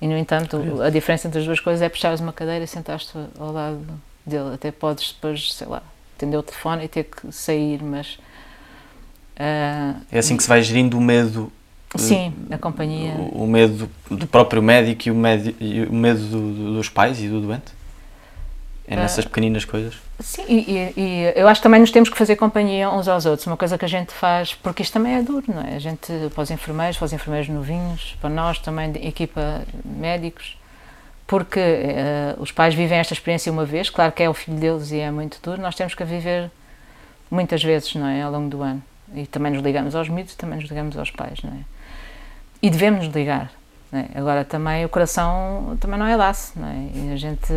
e, 0.00 0.06
no 0.06 0.16
entanto, 0.16 0.80
a 0.82 0.88
diferença 0.88 1.28
entre 1.28 1.40
as 1.40 1.46
duas 1.46 1.60
coisas 1.60 1.82
é 1.82 1.88
puxares 1.88 2.20
uma 2.20 2.32
cadeira 2.32 2.64
e 2.64 2.66
sentaste 2.66 3.12
ao 3.38 3.52
lado 3.52 3.80
dele. 4.24 4.54
Até 4.54 4.70
podes 4.70 5.12
depois, 5.12 5.52
sei 5.52 5.66
lá, 5.66 5.82
atender 6.16 6.38
o 6.38 6.42
telefone 6.42 6.84
e 6.84 6.88
ter 6.88 7.04
que 7.04 7.30
sair, 7.30 7.82
mas. 7.82 8.18
Uh, 9.36 10.00
é 10.10 10.18
assim 10.18 10.36
que 10.36 10.42
se 10.42 10.48
vai 10.48 10.62
gerindo 10.62 10.96
o 10.96 11.00
medo. 11.00 11.52
Sim, 11.96 12.32
a 12.50 12.56
companhia. 12.56 13.12
O, 13.14 13.44
o 13.44 13.46
medo 13.46 13.90
do 14.10 14.26
próprio 14.26 14.62
médico 14.62 15.08
e 15.08 15.10
o, 15.10 15.14
medo, 15.14 15.54
e 15.60 15.82
o 15.82 15.92
medo 15.92 16.20
do, 16.20 16.74
dos 16.74 16.88
pais 16.88 17.20
e 17.20 17.28
do 17.28 17.40
doente? 17.40 17.72
É 18.90 18.96
nessas 18.96 19.24
pequeninas 19.24 19.64
coisas? 19.64 19.94
Sim, 20.18 20.42
e, 20.48 20.92
e, 20.96 21.32
eu 21.36 21.46
acho 21.46 21.60
que 21.60 21.62
também 21.62 21.78
nos 21.78 21.92
temos 21.92 22.08
que 22.08 22.18
fazer 22.18 22.34
companhia 22.34 22.90
uns 22.90 23.06
aos 23.06 23.24
outros. 23.24 23.46
Uma 23.46 23.56
coisa 23.56 23.78
que 23.78 23.84
a 23.84 23.88
gente 23.88 24.12
faz, 24.12 24.52
porque 24.52 24.82
isto 24.82 24.92
também 24.92 25.14
é 25.14 25.22
duro, 25.22 25.44
não 25.46 25.62
é? 25.62 25.76
A 25.76 25.78
gente, 25.78 26.12
para 26.34 26.42
os 26.42 26.50
enfermeiros, 26.50 26.98
para 26.98 27.06
os 27.06 27.12
enfermeiros 27.12 27.48
novinhos, 27.48 28.16
para 28.20 28.28
nós 28.28 28.58
também, 28.58 28.92
equipa 29.06 29.62
médicos, 29.84 30.58
porque 31.24 31.60
uh, 31.60 32.42
os 32.42 32.50
pais 32.50 32.74
vivem 32.74 32.98
esta 32.98 33.14
experiência 33.14 33.52
uma 33.52 33.64
vez, 33.64 33.88
claro 33.88 34.10
que 34.10 34.24
é 34.24 34.28
o 34.28 34.34
filho 34.34 34.58
deles 34.58 34.90
e 34.90 34.98
é 34.98 35.10
muito 35.12 35.38
duro, 35.40 35.62
nós 35.62 35.76
temos 35.76 35.94
que 35.94 36.02
a 36.02 36.06
viver 36.06 36.50
muitas 37.30 37.62
vezes, 37.62 37.94
não 37.94 38.08
é? 38.08 38.22
Ao 38.22 38.32
longo 38.32 38.50
do 38.50 38.60
ano. 38.60 38.82
E 39.14 39.24
também 39.24 39.52
nos 39.52 39.62
ligamos 39.62 39.94
aos 39.94 40.08
miúdos, 40.08 40.34
também 40.34 40.58
nos 40.58 40.68
ligamos 40.68 40.98
aos 40.98 41.12
pais, 41.12 41.40
não 41.44 41.52
é? 41.52 41.60
E 42.60 42.68
devemos 42.68 43.06
nos 43.06 43.14
ligar. 43.14 43.52
É? 43.92 44.06
Agora 44.14 44.44
também 44.44 44.84
o 44.84 44.88
coração 44.88 45.76
também 45.80 45.98
não 45.98 46.06
é 46.06 46.14
laço, 46.14 46.52
é? 46.58 46.96
E 46.96 47.12
a 47.12 47.16
gente 47.16 47.52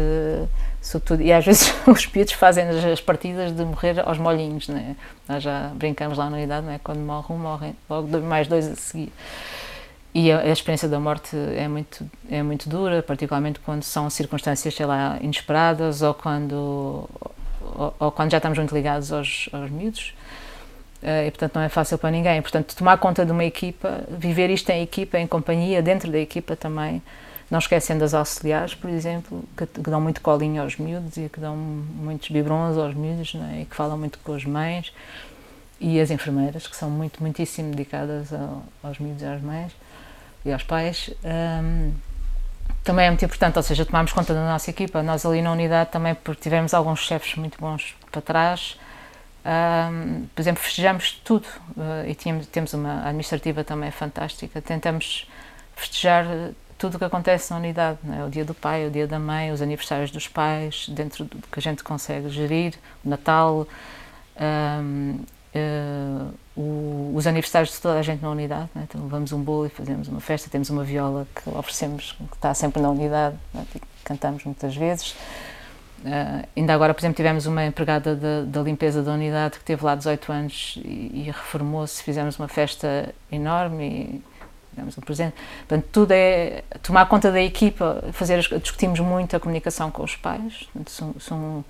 sobretudo, 0.84 1.22
e 1.24 1.32
às 1.32 1.44
vezes 1.46 1.74
os 1.88 2.06
pitos 2.06 2.34
fazem 2.34 2.68
as 2.68 3.00
partidas 3.00 3.52
de 3.56 3.64
morrer 3.64 4.00
aos 4.06 4.18
molhinhos, 4.18 4.68
né? 4.68 4.96
nós 5.28 5.42
já 5.42 5.72
brincamos 5.76 6.18
lá 6.18 6.30
na 6.30 6.38
unidade, 6.38 6.68
é? 6.68 6.80
quando 6.84 7.00
morre 7.00 7.34
um, 7.34 7.38
morrem 7.38 7.76
logo 7.90 8.20
mais 8.20 8.48
dois 8.48 8.68
a 8.68 8.76
seguir. 8.76 9.12
E 10.14 10.32
a, 10.32 10.42
a, 10.42 10.50
experiência 10.50 10.88
da 10.88 11.00
morte 11.00 11.36
é 11.56 11.68
muito, 11.68 12.06
é 12.30 12.44
muito 12.44 12.70
dura, 12.70 13.02
particularmente 13.02 13.60
quando 13.60 13.82
são 13.82 14.10
circunstâncias, 14.10 14.76
sei 14.76 14.86
lá, 14.86 15.18
inesperadas 15.22 16.04
ou 16.04 16.14
quando, 16.14 17.10
ou, 17.62 17.96
ou 17.98 18.12
quando 18.12 18.30
já 18.30 18.38
estamos 18.38 18.60
muito 18.60 18.76
ligados 18.76 19.12
aos, 19.12 19.50
aos 19.52 19.72
miúdos. 19.72 20.14
Uh, 21.04 21.28
e 21.28 21.32
portanto 21.32 21.56
não 21.56 21.62
é 21.62 21.70
fácil 21.70 21.98
para 21.98 22.10
ninguém. 22.10 22.42
Portanto, 22.42 22.74
tomar 22.76 22.98
conta 22.98 23.26
de 23.26 23.32
uma 23.32 23.44
equipa, 23.44 24.06
viver 24.10 24.50
isto 24.50 24.70
em 24.70 24.82
equipa, 24.82 25.20
em 25.20 25.28
companhia, 25.28 25.82
dentro 25.82 26.10
da 26.10 26.18
equipa 26.18 26.56
também, 26.56 27.02
não 27.52 27.60
esquecendo 27.60 28.06
as 28.06 28.14
auxiliares, 28.14 28.74
por 28.74 28.90
exemplo, 28.90 29.44
que, 29.58 29.66
que, 29.66 29.82
dão 29.82 30.00
muito 30.00 30.22
colinho 30.22 30.62
aos 30.62 30.78
miúdos 30.78 31.18
e 31.18 31.28
que 31.28 31.42
dão 31.42 31.58
muitos 31.58 32.30
biberons 32.30 32.78
aos 32.78 32.96
miúdos 32.96 33.36
é? 33.52 33.62
e 33.62 33.66
que 33.66 33.76
falam 33.76 33.98
muito 33.98 34.18
com 34.20 34.34
as 34.34 34.46
mães. 34.46 34.94
E 35.78 36.00
as 36.00 36.10
enfermeiras, 36.10 36.66
que 36.66 36.76
são 36.78 36.90
muito, 36.90 37.22
muitíssimo 37.22 37.72
dedicadas 37.72 38.32
ao, 38.32 38.64
aos 38.82 38.98
miúdos 38.98 39.22
e 39.22 39.26
às 39.26 39.42
mães 39.42 39.74
e 40.46 40.54
aos 40.54 40.64
pais. 40.64 41.10
Um, 41.24 41.92
também 42.84 43.06
é 43.06 43.10
muito 43.10 43.24
importante, 43.24 43.58
ou 43.58 43.64
seja, 43.64 43.86
tomarmos 43.86 44.12
conta 44.14 44.34
da 44.34 44.46
nossa 44.46 44.70
equipa. 44.70 45.02
Nós 45.04 45.26
ali 45.26 45.42
na 45.42 45.52
unidade 45.52 45.90
também, 45.90 46.16
tivemos 46.40 46.74
alguns 46.74 47.00
chefes 47.00 47.36
muito 47.36 47.58
bons 47.60 47.96
para 48.12 48.22
trás, 48.22 48.78
um, 49.46 50.26
por 50.34 50.42
exemplo, 50.42 50.64
festejamos 50.64 51.12
tudo 51.24 51.46
uh, 51.76 52.08
e 52.08 52.16
tínhamos, 52.16 52.48
temos 52.48 52.74
uma 52.74 53.02
administrativa 53.02 53.64
também 53.64 53.92
fantástica. 53.92 54.62
Tentamos 54.62 55.28
festejar 55.76 56.26
tudo 56.78 56.96
o 56.96 57.00
que 57.00 57.06
acontece 57.06 57.52
na 57.52 57.58
unidade, 57.58 58.00
é? 58.18 58.24
o 58.24 58.30
dia 58.30 58.46
do 58.46 58.54
pai, 58.54 58.88
o 58.88 58.92
dia 58.92 59.08
da 59.08 59.20
mãe, 59.20 59.52
os 59.52 59.62
aniversários 59.62 60.12
dos 60.12 60.28
pais, 60.28 60.88
dentro 60.90 61.26
do 61.26 61.38
que 61.38 61.60
a 61.60 61.62
gente 61.62 61.84
consegue 61.84 62.30
gerir, 62.30 62.74
o 63.04 63.10
Natal, 63.10 63.68
um, 64.40 65.20
uh, 65.20 65.26
eh, 65.54 66.26
o, 66.56 67.14
os 67.16 67.28
aniversários 67.28 67.72
de 67.72 67.80
toda 67.80 68.00
a 68.00 68.02
gente 68.02 68.22
na 68.22 68.30
unidade. 68.30 68.70
É? 68.76 68.80
Então, 68.80 69.02
levamos 69.02 69.32
um 69.32 69.42
bolo 69.42 69.68
e 69.68 69.70
fazemos 69.70 70.08
uma 70.08 70.20
festa, 70.20 70.50
temos 70.50 70.70
uma 70.70 70.84
viola 70.84 71.28
que 71.36 71.50
oferecemos, 71.50 72.14
que 72.14 72.36
está 72.36 72.54
sempre 72.54 72.82
na 72.82 72.90
unidade, 72.90 73.38
é? 73.56 73.80
cantamos 74.04 74.44
muitas 74.44 74.76
vezes. 74.76 75.16
Uh, 76.04 76.48
ainda 76.58 76.74
agora, 76.74 76.94
por 76.94 77.00
exemplo, 77.00 77.16
tivemos 77.16 77.46
uma 77.46 77.66
empregada 77.66 78.14
da 78.46 78.62
limpeza 78.62 79.02
da 79.02 79.14
unidade 79.14 79.58
que 79.58 79.64
teve 79.64 79.86
lá 79.86 79.96
18 79.96 80.32
anos 80.32 80.80
e, 80.84 81.12
e 81.14 81.24
reformou-se, 81.28 82.04
fizemos 82.04 82.38
uma 82.38 82.50
festa 82.50 83.14
enorme 83.32 83.86
e 83.86 84.34
digamos, 84.74 84.98
um 84.98 85.02
presente. 85.02 85.36
Portanto, 85.68 85.88
tudo 85.92 86.12
é 86.12 86.64
tomar 86.82 87.06
conta 87.06 87.32
da 87.32 87.42
equipa, 87.42 88.04
fazer, 88.12 88.40
discutimos 88.60 89.00
muito 89.00 89.36
a 89.36 89.40
comunicação 89.40 89.90
com 89.92 90.04
os 90.04 90.16
pais, 90.16 90.68
são, 90.88 91.16
são, 91.20 91.64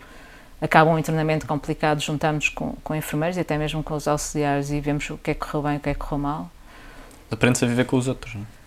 acabam 0.61 0.97
internamente 0.97 1.45
complicados, 1.45 2.03
juntamos 2.03 2.49
com, 2.49 2.73
com 2.83 2.95
enfermeiros 2.95 3.37
e 3.37 3.41
até 3.41 3.57
mesmo 3.57 3.83
com 3.83 3.93
os 3.93 4.07
auxiliares 4.07 4.71
e 4.71 4.79
vemos 4.79 5.09
o 5.09 5.17
que 5.17 5.31
é 5.31 5.33
que 5.33 5.41
correu 5.41 5.61
bem 5.61 5.73
e 5.75 5.77
o 5.77 5.79
que 5.79 5.89
é 5.89 5.93
que 5.93 5.99
correu 5.99 6.19
mal. 6.19 6.49
Aprende-se 7.29 7.65
a 7.65 7.67
viver 7.67 7.85
com 7.85 7.97
os 7.97 8.07
outros, 8.07 8.35
não 8.35 8.41
é? 8.41 8.63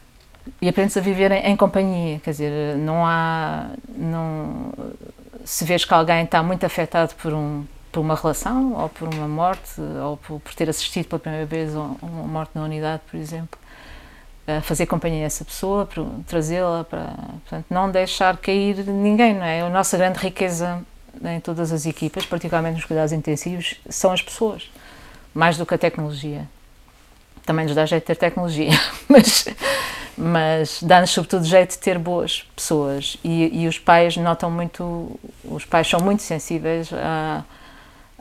E 0.62 0.68
aprende-se 0.68 0.98
a 0.98 1.02
viver 1.02 1.32
em, 1.32 1.44
em, 1.44 1.56
companhia, 1.56 2.20
quer 2.20 2.30
dizer, 2.30 2.76
não 2.76 3.04
há. 3.04 3.70
Não, 3.88 4.72
se 5.46 5.64
vês 5.64 5.84
que 5.84 5.94
alguém 5.94 6.24
está 6.24 6.42
muito 6.42 6.66
afetado 6.66 7.14
por, 7.14 7.32
um, 7.32 7.64
por 7.92 8.00
uma 8.00 8.16
relação, 8.16 8.74
ou 8.74 8.88
por 8.88 9.08
uma 9.14 9.28
morte, 9.28 9.80
ou 10.02 10.16
por, 10.16 10.40
por 10.40 10.54
ter 10.54 10.68
assistido 10.68 11.06
pela 11.06 11.20
primeira 11.20 11.46
vez 11.46 11.72
uma 11.74 12.26
morte 12.26 12.50
na 12.54 12.64
unidade, 12.64 13.00
por 13.08 13.16
exemplo, 13.16 13.58
fazer 14.62 14.86
companhia 14.86 15.22
a 15.22 15.26
essa 15.26 15.44
pessoa, 15.44 15.88
trazê-la 16.26 16.84
para. 16.84 17.14
Portanto, 17.42 17.66
não 17.70 17.90
deixar 17.90 18.36
cair 18.36 18.76
ninguém, 18.86 19.34
não 19.34 19.44
é? 19.44 19.60
A 19.60 19.68
nossa 19.68 19.96
grande 19.96 20.18
riqueza 20.18 20.82
em 21.24 21.40
todas 21.40 21.72
as 21.72 21.86
equipas, 21.86 22.26
particularmente 22.26 22.76
nos 22.76 22.84
cuidados 22.84 23.12
intensivos, 23.12 23.76
são 23.88 24.12
as 24.12 24.22
pessoas, 24.22 24.70
mais 25.32 25.56
do 25.56 25.64
que 25.64 25.74
a 25.74 25.78
tecnologia. 25.78 26.46
Também 27.44 27.64
nos 27.64 27.74
dá 27.74 27.86
jeito 27.86 28.02
de 28.02 28.06
ter 28.06 28.16
tecnologia, 28.16 28.70
mas, 29.08 29.46
mas 30.16 30.82
dá-nos 30.82 31.10
sobretudo 31.10 31.44
jeito 31.44 31.72
de 31.72 31.78
ter 31.78 31.98
boas 31.98 32.42
pessoas. 32.54 33.16
E, 33.22 33.62
e, 33.62 33.68
os 33.68 33.78
pais 33.78 34.16
notam 34.16 34.50
muito, 34.50 35.18
os 35.44 35.64
pais 35.64 35.88
são 35.88 36.00
muito 36.00 36.22
sensíveis 36.22 36.90
à, 36.92 37.44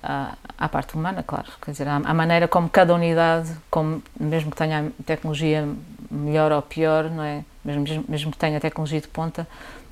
à, 0.03 0.33
à 0.57 0.69
parte 0.69 0.95
humana, 0.95 1.23
claro. 1.23 1.47
Quer 1.61 1.71
dizer, 1.71 1.87
à, 1.87 1.95
à, 1.95 2.13
maneira 2.13 2.47
como 2.47 2.69
cada 2.69 2.93
unidade, 2.93 3.51
como, 3.69 4.03
mesmo 4.19 4.51
que 4.51 4.57
tenha 4.57 4.91
tecnologia 5.05 5.67
melhor 6.11 6.51
ou 6.51 6.61
pior, 6.61 7.09
não 7.09 7.23
é? 7.23 7.43
mesmo, 7.63 8.05
mesmo 8.07 8.31
que 8.31 8.37
tenha 8.37 8.59
tecnologia 8.59 9.01
de 9.01 9.07
ponta, 9.07 9.47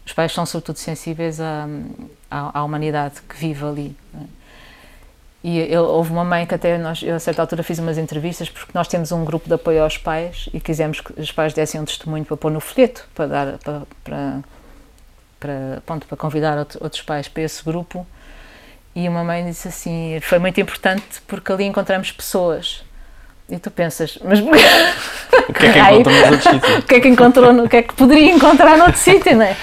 os 0.06 0.12
pais 0.14 0.32
são 0.34 0.46
sobretudo 0.46 0.78
sensíveis 0.78 1.40
à, 1.40 1.68
à, 2.30 2.64
humanidade 2.64 3.22
que 3.22 3.36
vive 3.36 3.66
ali. 3.66 3.98
É? 4.14 4.43
E 5.44 5.60
eu, 5.60 5.84
houve 5.84 6.12
uma 6.12 6.24
mãe 6.24 6.46
que 6.46 6.56
até 6.56 6.78
nós, 6.78 7.04
eu 7.04 7.16
a 7.16 7.20
certa 7.20 7.42
altura 7.42 7.64
fiz 7.64 7.78
umas 7.78 7.98
entrevistas 7.98 8.50
porque 8.50 8.72
nós 8.74 8.88
temos 8.88 9.12
um 9.12 9.26
grupo 9.26 9.48
de 9.48 9.54
apoio 9.54 9.84
aos 9.84 9.98
pais 9.98 10.48
e 10.54 10.60
quisemos 10.60 11.02
que 11.02 11.20
os 11.20 11.32
pais 11.34 11.54
dessem 11.54 11.82
um 11.82 11.86
testemunho 11.86 12.24
para 12.24 12.38
pôr 12.38 12.50
no 12.50 12.62
folheto, 12.62 13.06
para 13.14 13.28
dar 13.28 13.58
para, 13.58 13.82
para, 14.06 14.40
para, 15.40 15.82
ponto, 15.86 16.08
para 16.08 16.16
convidar 16.16 16.58
outros 16.58 17.02
pais 17.02 17.28
para 17.28 17.44
esse 17.44 17.62
grupo. 17.62 18.08
E 18.96 19.10
uma 19.10 19.24
mãe 19.24 19.46
disse 19.46 19.68
assim: 19.68 20.18
foi 20.22 20.40
muito 20.40 20.62
importante 20.62 21.22
porque 21.28 21.52
ali 21.52 21.66
encontramos 21.66 22.10
pessoas 22.10 22.84
e 23.50 23.60
tu 23.60 23.70
pensas, 23.70 24.18
mas 24.24 24.40
o 24.40 25.54
que 25.54 25.66
é 25.66 25.74
que 25.74 25.80
encontrou 25.80 26.14
nos 26.14 26.32
outros 26.32 26.44
sítios? 26.44 26.78
o 26.78 26.82
que 26.84 26.96
é 26.96 27.00
que 27.02 27.08
encontrou, 27.10 27.66
o 27.66 27.70
que 27.70 27.78
é 27.78 27.84
que 27.84 27.94
poderia 27.94 28.32
encontrar 28.32 28.78
noutro 28.78 28.98
sítio, 28.98 29.36
não 29.36 29.46
é? 29.46 29.58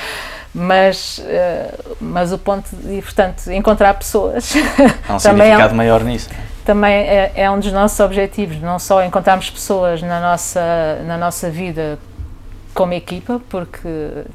Mas, 0.53 1.19
uh, 1.19 1.97
mas 2.01 2.33
o 2.33 2.39
ponto, 2.39 2.69
e 2.89 3.01
portanto, 3.01 3.51
encontrar 3.53 3.95
pessoas. 3.95 4.53
Há 5.09 5.15
um 5.15 5.19
também 5.19 5.47
significado 5.47 5.71
é 5.71 5.73
um, 5.73 5.77
maior 5.77 6.03
nisso. 6.03 6.29
Também 6.65 6.93
é, 6.93 7.33
é, 7.37 7.51
um 7.51 7.59
dos 7.59 7.73
nossos 7.73 7.99
objetivos, 8.01 8.61
não 8.61 8.79
só 8.79 9.05
encontrarmos 9.05 9.49
pessoas 9.49 10.03
na 10.03 10.21
nossa, 10.21 11.03
na 11.07 11.17
nossa 11.17 11.51
vida 11.51 11.99
como 12.75 12.93
equipa, 12.93 13.41
porque 13.49 13.89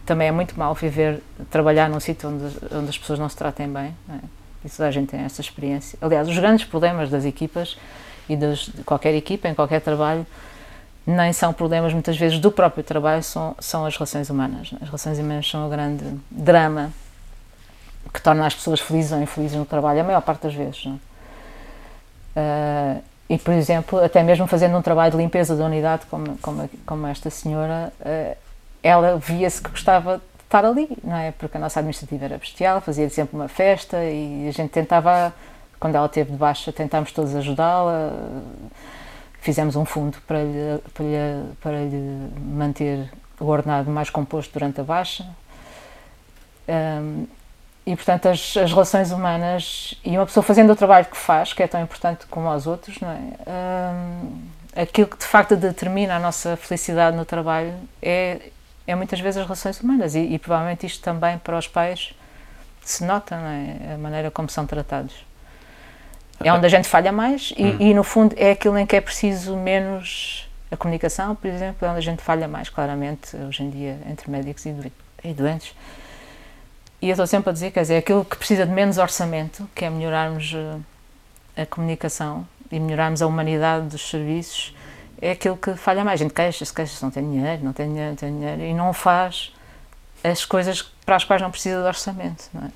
também 0.06 0.30
é 0.30 0.32
muito 0.32 0.58
mal 0.58 0.74
viver, 0.74 1.22
trabalhar 1.50 1.90
num 1.90 2.00
sítio 2.00 2.30
onde, 2.30 2.46
onde 2.74 2.90
as 2.90 2.98
pessoas 2.98 3.20
não 3.20 3.28
se 3.28 3.36
tratem 3.36 3.68
bem. 3.68 3.94
Não 4.08 4.16
é? 4.16 4.20
Isso 4.64 4.82
a 4.84 4.92
gente 4.92 5.10
tem 5.10 5.20
essa 5.20 5.42
experiência. 5.42 5.98
Aliás, 6.02 6.28
os 6.28 6.38
grandes 6.38 6.66
problemas 6.66 7.10
das 7.10 7.24
equipas 7.24 7.78
e 8.28 8.36
de 8.36 8.56
qualquer 8.84 9.14
equipa, 9.14 9.48
em 9.48 9.54
qualquer 9.54 9.80
trabalho, 9.80 10.26
nem 11.06 11.32
são 11.32 11.54
problemas 11.54 11.94
muitas 11.94 12.18
vezes 12.18 12.40
do 12.40 12.52
próprio 12.52 12.84
trabalho, 12.84 13.22
são, 13.22 13.56
são 13.60 13.86
as 13.86 13.96
relações 13.96 14.30
humanas. 14.30 14.72
As 14.82 14.88
relações 14.88 15.20
humanas 15.20 15.48
são 15.48 15.68
o 15.68 15.70
grande 15.70 16.04
drama 16.32 16.92
que 18.14 18.22
torna 18.22 18.46
as 18.46 18.56
pessoas 18.56 18.80
felizes 18.80 19.12
ou 19.12 19.22
infelizes 19.22 19.58
no 19.58 19.66
trabalho, 19.66 20.02
a 20.02 20.04
maior 20.04 20.22
parte 20.22 20.44
das 20.44 20.54
vezes. 20.54 20.86
Uh, 20.86 21.02
e, 23.30 23.38
por 23.38 23.54
exemplo, 23.54 24.04
até 24.04 24.24
mesmo 24.24 24.48
fazendo 24.48 24.78
um 24.78 24.82
trabalho 24.82 25.12
de 25.12 25.18
limpeza 25.18 25.56
da 25.56 25.66
unidade, 25.66 26.06
como, 26.10 26.38
como, 26.38 26.70
como 26.86 27.08
esta 27.08 27.30
senhora, 27.30 27.92
uh, 28.00 28.38
ela 28.82 29.18
via-se 29.18 29.62
que 29.62 29.70
gostava 29.70 30.18
de 30.18 30.44
estar 30.44 30.64
ali, 30.64 30.88
não 31.04 31.18
é? 31.18 31.32
Porque 31.32 31.58
a 31.58 31.60
nossa 31.60 31.80
administrativa 31.80 32.26
era 32.26 32.38
bestial, 32.38 32.82
fazia 32.82 33.10
sempre 33.10 33.36
uma 33.36 33.48
festa 33.48 34.04
e 34.04 34.48
a 34.48 34.52
gente 34.52 34.70
tentava 34.70 35.34
quando 35.80 35.96
ela 35.96 36.08
teve 36.08 36.32
de 36.32 36.38
baixa, 36.38 36.72
tentámos 36.72 37.12
todos 37.12 37.36
ajudá-la. 37.36 38.12
Fizemos 39.46 39.76
um 39.76 39.86
fundo 39.86 40.18
para 40.26 40.42
lhe, 40.42 40.80
para, 40.92 41.06
lhe, 41.06 41.54
para 41.62 41.84
lhe 41.84 42.32
manter 42.42 43.14
o 43.40 43.46
ordenado 43.46 43.92
mais 43.92 44.10
composto 44.10 44.52
durante 44.52 44.82
a 44.82 44.84
baixa. 44.84 45.24
Um, 46.68 47.28
e, 47.86 47.96
portanto, 47.96 48.28
as, 48.28 48.58
as, 48.58 48.72
relações 48.72 49.12
humanas 49.12 49.94
e 50.04 50.18
uma 50.18 50.26
pessoa 50.26 50.44
fazendo 50.44 50.74
o 50.74 50.76
trabalho 50.76 51.06
que 51.06 51.16
faz, 51.16 51.54
que 51.54 51.62
é 51.62 51.68
tão 51.68 51.80
importante 51.80 52.26
como 52.26 52.48
aos 52.48 52.66
outros, 52.66 53.00
não 53.00 53.12
é? 53.12 53.22
Um, 53.48 54.82
aquilo 54.82 55.08
que 55.10 55.18
de 55.20 55.26
facto 55.26 55.56
determina 55.56 56.16
a 56.16 56.20
nossa 56.20 56.58
felicidade 56.58 57.16
no 57.16 57.24
trabalho 57.24 57.76
é, 58.02 58.50
é 58.88 58.96
muitas 58.96 59.20
vezes 59.20 59.38
as 59.38 59.44
relações 59.44 59.80
humanas. 59.80 60.16
E, 60.16 60.22
e 60.22 60.40
provavelmente 60.40 60.88
isto 60.88 61.04
também 61.04 61.38
para 61.38 61.56
os 61.56 61.68
pais 61.68 62.16
se 62.82 63.04
nota, 63.04 63.38
não 63.38 63.48
é? 63.48 63.94
A 63.94 63.98
maneira 64.00 64.32
como 64.32 64.50
são 64.50 64.66
tratados. 64.66 65.14
É 66.44 66.52
onde 66.52 66.66
a 66.66 66.70
gente 66.70 66.88
falha 66.88 67.12
mais 67.12 67.54
e, 67.58 67.64
hum. 67.64 67.78
e, 67.80 67.94
no 67.94 68.04
fundo, 68.04 68.36
é 68.38 68.52
aquilo 68.52 68.78
em 68.78 68.86
que 68.86 68.96
é 68.96 69.02
preciso 69.02 69.56
menos 69.56 70.48
a 70.70 70.78
comunicação, 70.78 71.36
por 71.36 71.48
exemplo, 71.48 71.88
é 71.88 71.90
onde 71.90 72.00
a 72.00 72.02
gente 72.02 72.22
falha 72.22 72.48
mais, 72.48 72.70
claramente, 72.70 73.36
hoje 73.36 73.64
em 73.64 73.70
dia, 73.70 73.98
entre 74.10 74.30
médicos 74.30 74.66
e 74.66 75.34
doentes. 75.34 75.74
E 77.02 77.10
eu 77.10 77.14
estou 77.14 77.28
sempre 77.28 77.50
a 77.50 77.54
dizer, 77.54 77.72
quer 77.72 77.82
dizer, 77.82 77.98
aquilo 77.98 78.26
que 78.26 78.36
precisa 78.36 78.66
de 78.66 78.72
menos 78.72 78.98
orçamento, 78.98 79.70
que 79.76 79.86
é 79.86 79.90
melhorarmos 79.90 80.54
eh, 80.56 81.62
a 81.62 81.66
comunicação 81.66 82.48
e 82.72 82.80
melhorarmos 82.80 83.22
a 83.22 83.28
humanidade 83.28 83.88
dos 83.88 84.10
serviços, 84.10 84.76
é 85.22 85.32
aquilo 85.32 85.56
que 85.56 85.76
falha 85.76 86.04
mais. 86.04 86.20
A 86.20 86.24
gente 86.24 86.34
queixa-se, 86.34 86.74
queixa-se, 86.74 87.04
não 87.04 87.12
tem 87.12 87.24
dinheiro, 87.30 87.64
não 87.64 87.74
tem 87.74 87.88
dinheiro, 87.88 88.10
não 88.10 88.16
tem 88.16 88.34
dinheiro, 88.34 88.62
e 88.62 88.74
não 88.74 88.92
faz 88.92 89.54
as 90.24 90.46
coisas 90.46 90.82
para 91.06 91.16
as 91.16 91.24
quais 91.24 91.42
não 91.42 91.52
precisa 91.52 91.82
de 91.82 91.88
orçamento, 91.88 92.50
não 92.54 92.64
é? 92.64 92.72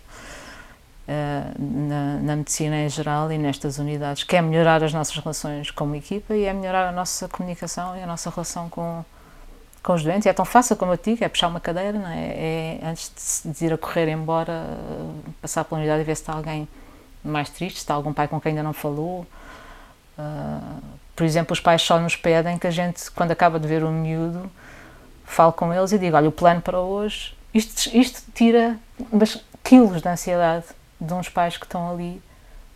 Eh, 1.11 1.43
na, 1.57 2.19
na, 2.21 2.35
medicina 2.35 2.83
em 2.83 2.87
geral 2.87 3.31
e 3.31 3.37
nestas 3.39 3.79
unidades, 3.79 4.23
que 4.23 4.35
é 4.35 4.41
melhorar 4.43 4.83
as 4.83 4.93
nossas 4.93 5.17
relações 5.17 5.71
como 5.71 5.95
equipa 5.95 6.35
e 6.35 6.43
é 6.43 6.53
melhorar 6.53 6.87
a 6.87 6.91
nossa 6.91 7.27
comunicação 7.27 7.97
e 7.97 8.03
a 8.03 8.05
nossa 8.05 8.29
relação 8.29 8.69
com, 8.69 9.03
com 9.81 9.93
os 9.93 10.03
doentes. 10.03 10.27
E 10.27 10.29
é 10.29 10.33
tão 10.33 10.45
fácil 10.45 10.75
como 10.75 10.93
eu 10.93 10.99
digo, 11.03 11.23
é 11.23 11.27
puxar 11.27 11.47
uma 11.47 11.59
cadeira, 11.59 11.97
não 11.97 12.07
é? 12.07 12.27
é 12.27 12.79
antes 12.83 13.41
de, 13.43 13.65
ir 13.65 13.73
a 13.73 13.77
correr 13.79 14.07
embora, 14.07 14.77
passar 15.41 15.63
pela 15.65 15.79
unidade 15.79 16.01
e 16.01 16.03
ver 16.03 16.15
se 16.15 16.21
está 16.21 16.33
alguém 16.33 16.67
mais 17.23 17.49
triste, 17.49 17.77
se 17.77 17.81
está 17.81 17.95
algum 17.95 18.13
pai 18.13 18.27
com 18.27 18.39
quem 18.39 18.51
ainda 18.51 18.61
não 18.61 18.73
falou. 18.73 19.25
Uh, 20.15 20.79
por 21.15 21.23
exemplo, 21.23 21.53
os 21.53 21.59
pais 21.59 21.81
só 21.81 21.99
nos 21.99 22.15
pedem 22.15 22.59
que 22.59 22.67
a 22.67 22.71
gente, 22.71 23.09
quando 23.09 23.31
acaba 23.31 23.59
de 23.59 23.67
ver 23.67 23.83
o 23.83 23.89
miúdo, 23.89 24.47
fale 25.25 25.53
com 25.53 25.73
eles 25.73 25.91
e 25.91 25.97
diga, 25.97 26.17
olha, 26.17 26.29
o 26.29 26.31
plano 26.31 26.61
para 26.61 26.79
hoje, 26.79 27.35
isto, 27.51 27.89
isto 27.97 28.21
tira 28.31 28.77
quilos 29.63 30.03
de 30.03 30.07
ansiedade 30.07 30.65
de 30.99 31.13
uns 31.13 31.29
pais 31.29 31.57
que 31.57 31.65
estão 31.65 31.91
ali 31.91 32.21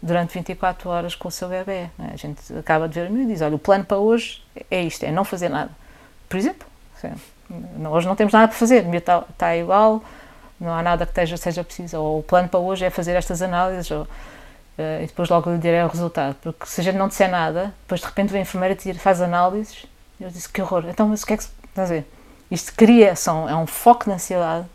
durante 0.01 0.33
24 0.33 0.89
horas 0.89 1.15
com 1.15 1.29
o 1.29 1.31
seu 1.31 1.47
bebê. 1.47 1.89
É? 1.99 2.13
A 2.13 2.17
gente 2.17 2.41
acaba 2.57 2.87
de 2.87 2.99
ver 2.99 3.09
o 3.09 3.13
meu 3.13 3.23
e 3.23 3.25
diz: 3.25 3.41
olha, 3.41 3.55
o 3.55 3.59
plano 3.59 3.85
para 3.85 3.97
hoje 3.97 4.43
é 4.69 4.81
isto, 4.81 5.03
é 5.03 5.11
não 5.11 5.23
fazer 5.23 5.49
nada. 5.49 5.71
Por 6.27 6.37
exemplo, 6.37 6.67
hoje 7.91 8.07
não 8.07 8.15
temos 8.15 8.33
nada 8.33 8.47
para 8.47 8.57
fazer, 8.57 8.83
o 8.83 8.89
meu 8.89 8.99
está, 8.99 9.55
igual, 9.55 10.03
não 10.59 10.73
há 10.73 10.81
nada 10.81 11.05
que 11.05 11.11
esteja, 11.11 11.37
seja 11.37 11.63
preciso. 11.63 11.97
Ou 11.97 12.19
o 12.19 12.23
plano 12.23 12.49
para 12.49 12.59
hoje 12.59 12.85
é 12.85 12.89
fazer 12.89 13.13
estas 13.13 13.41
análises, 13.41 13.89
ou, 13.91 14.03
uh, 14.03 15.03
e 15.03 15.07
depois 15.07 15.29
logo 15.29 15.51
lhe 15.51 15.57
direi 15.57 15.83
o 15.83 15.87
resultado. 15.87 16.35
Porque 16.41 16.65
se 16.65 16.81
a 16.81 16.83
gente 16.83 16.97
não 16.97 17.07
disser 17.07 17.29
nada, 17.29 17.73
depois 17.81 18.01
de 18.01 18.07
repente 18.07 18.29
vem 18.31 18.39
a 18.39 18.43
enfermeira 18.43 18.77
e 18.85 18.93
faz 18.95 19.21
análises, 19.21 19.85
eu 20.19 20.29
disse: 20.29 20.49
que 20.49 20.61
horror, 20.61 20.85
então, 20.87 21.07
mas 21.07 21.23
o 21.23 21.25
que 21.25 21.33
é 21.33 21.37
que. 21.37 21.43
Estás 21.43 21.91
a? 21.91 22.03
Isto 22.51 22.73
cria, 22.75 23.15
são, 23.15 23.49
é 23.49 23.55
um 23.55 23.65
foco 23.65 24.05
de 24.05 24.11
ansiedade 24.11 24.67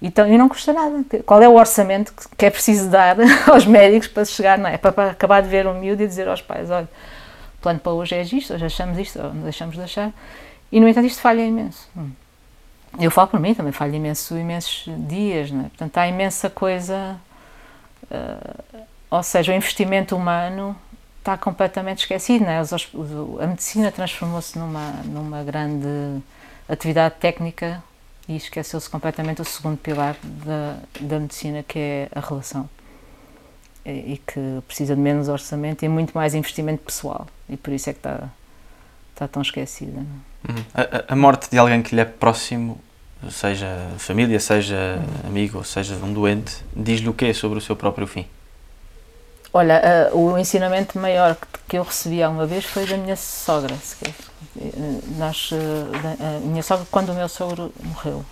então, 0.00 0.28
e 0.28 0.36
não 0.36 0.48
custa 0.48 0.72
nada. 0.72 1.04
Qual 1.24 1.42
é 1.42 1.48
o 1.48 1.54
orçamento 1.54 2.12
que 2.36 2.44
é 2.44 2.50
preciso 2.50 2.90
dar 2.90 3.16
aos 3.48 3.64
médicos 3.64 4.08
para 4.08 4.24
chegar, 4.24 4.58
não 4.58 4.68
é? 4.68 4.76
Para, 4.76 4.92
para 4.92 5.10
acabar 5.10 5.42
de 5.42 5.48
ver 5.48 5.66
um 5.66 5.78
miúdo 5.78 6.02
e 6.02 6.06
dizer 6.06 6.28
aos 6.28 6.42
pais: 6.42 6.70
olha, 6.70 6.88
o 7.58 7.62
plano 7.62 7.78
para 7.78 7.92
hoje 7.92 8.14
é 8.14 8.22
isto, 8.22 8.52
hoje 8.52 8.64
achamos 8.64 8.98
isto, 8.98 9.20
ou 9.20 9.30
deixamos 9.30 9.74
de 9.74 9.82
achar. 9.82 10.12
E, 10.70 10.80
no 10.80 10.88
entanto, 10.88 11.06
isto 11.06 11.20
falha 11.20 11.42
imenso. 11.42 11.88
Hum. 11.96 12.10
Eu 12.98 13.10
falo 13.10 13.28
por 13.28 13.40
mim, 13.40 13.54
também 13.54 13.72
falha 13.72 13.96
imenso, 13.96 14.36
imensos 14.36 14.84
dias, 15.06 15.50
não 15.50 15.60
é? 15.60 15.68
Portanto, 15.68 15.96
há 15.98 16.08
imensa 16.08 16.50
coisa. 16.50 17.16
Uh, 18.04 18.80
ou 19.10 19.22
seja, 19.22 19.52
o 19.52 19.54
investimento 19.54 20.16
humano 20.16 20.76
está 21.18 21.36
completamente 21.36 22.00
esquecido, 22.00 22.44
não 22.44 22.52
é? 22.52 22.60
a 23.42 23.46
medicina 23.46 23.90
transformou-se 23.90 24.58
numa, 24.58 24.92
numa 25.04 25.42
grande 25.42 26.22
atividade 26.68 27.16
técnica 27.18 27.82
e 28.28 28.36
esqueceu-se 28.36 28.88
completamente 28.90 29.40
o 29.40 29.44
segundo 29.44 29.76
pilar 29.76 30.16
da, 30.22 30.76
da 31.00 31.20
medicina, 31.20 31.62
que 31.62 31.78
é 31.78 32.08
a 32.14 32.20
relação. 32.20 32.68
E, 33.84 33.90
e, 34.14 34.22
que 34.26 34.40
precisa 34.66 34.96
de 34.96 35.00
menos 35.00 35.28
orçamento 35.28 35.84
e 35.84 35.88
muito 35.88 36.12
mais 36.12 36.34
investimento 36.34 36.82
pessoal. 36.82 37.26
E 37.48 37.56
por 37.56 37.72
isso 37.72 37.88
é 37.88 37.92
que 37.92 38.00
está, 38.00 38.28
está 39.14 39.28
tão 39.28 39.40
esquecida. 39.42 40.00
É? 40.00 40.50
Uhum. 40.50 40.64
A, 40.74 41.12
a, 41.12 41.16
morte 41.16 41.48
de 41.48 41.56
alguém 41.56 41.82
que 41.82 41.94
lhe 41.94 42.00
é 42.00 42.04
próximo, 42.04 42.80
seja 43.30 43.68
família, 43.98 44.40
seja 44.40 44.98
uhum. 44.98 45.28
amigo, 45.28 45.64
seja 45.64 45.94
um 45.96 46.12
doente, 46.12 46.64
diz-lhe 46.74 47.08
o 47.08 47.14
quê 47.14 47.32
sobre 47.32 47.58
o 47.58 47.60
seu 47.60 47.76
próprio 47.76 48.08
fim? 48.08 48.26
Olha, 49.52 50.10
uh, 50.12 50.18
o 50.18 50.38
ensinamento 50.38 50.98
maior 50.98 51.34
que, 51.34 51.46
que 51.68 51.78
eu 51.78 51.82
recebi 51.82 52.22
alguma 52.22 52.44
vez 52.44 52.64
foi 52.64 52.86
da 52.86 52.96
minha 52.96 53.16
sogra. 53.16 53.72
Nós, 53.72 53.92
uh, 54.02 54.35
da, 55.18 56.36
a 56.36 56.40
minha 56.40 56.62
sogra, 56.62 56.86
quando 56.90 57.10
o 57.10 57.14
meu 57.14 57.28
sogro 57.28 57.72
morreu. 57.82 58.24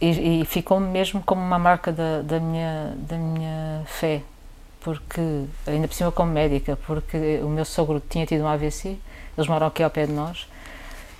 E, 0.00 0.40
e 0.40 0.44
ficou 0.44 0.78
mesmo 0.80 1.22
como 1.22 1.40
uma 1.40 1.58
marca 1.58 1.92
da, 1.92 2.22
da, 2.22 2.40
minha, 2.40 2.94
da 2.96 3.16
minha 3.16 3.82
fé, 3.86 4.22
porque, 4.80 5.20
ainda 5.66 5.88
por 5.88 5.94
cima 5.94 6.12
como 6.12 6.30
médica, 6.32 6.78
porque 6.86 7.40
o 7.42 7.48
meu 7.48 7.64
sogro 7.64 8.02
tinha 8.08 8.26
tido 8.26 8.44
um 8.44 8.48
AVC, 8.48 8.98
eles 9.36 9.48
moram 9.48 9.66
aqui 9.66 9.82
ao 9.82 9.90
pé 9.90 10.06
de 10.06 10.12
nós, 10.12 10.46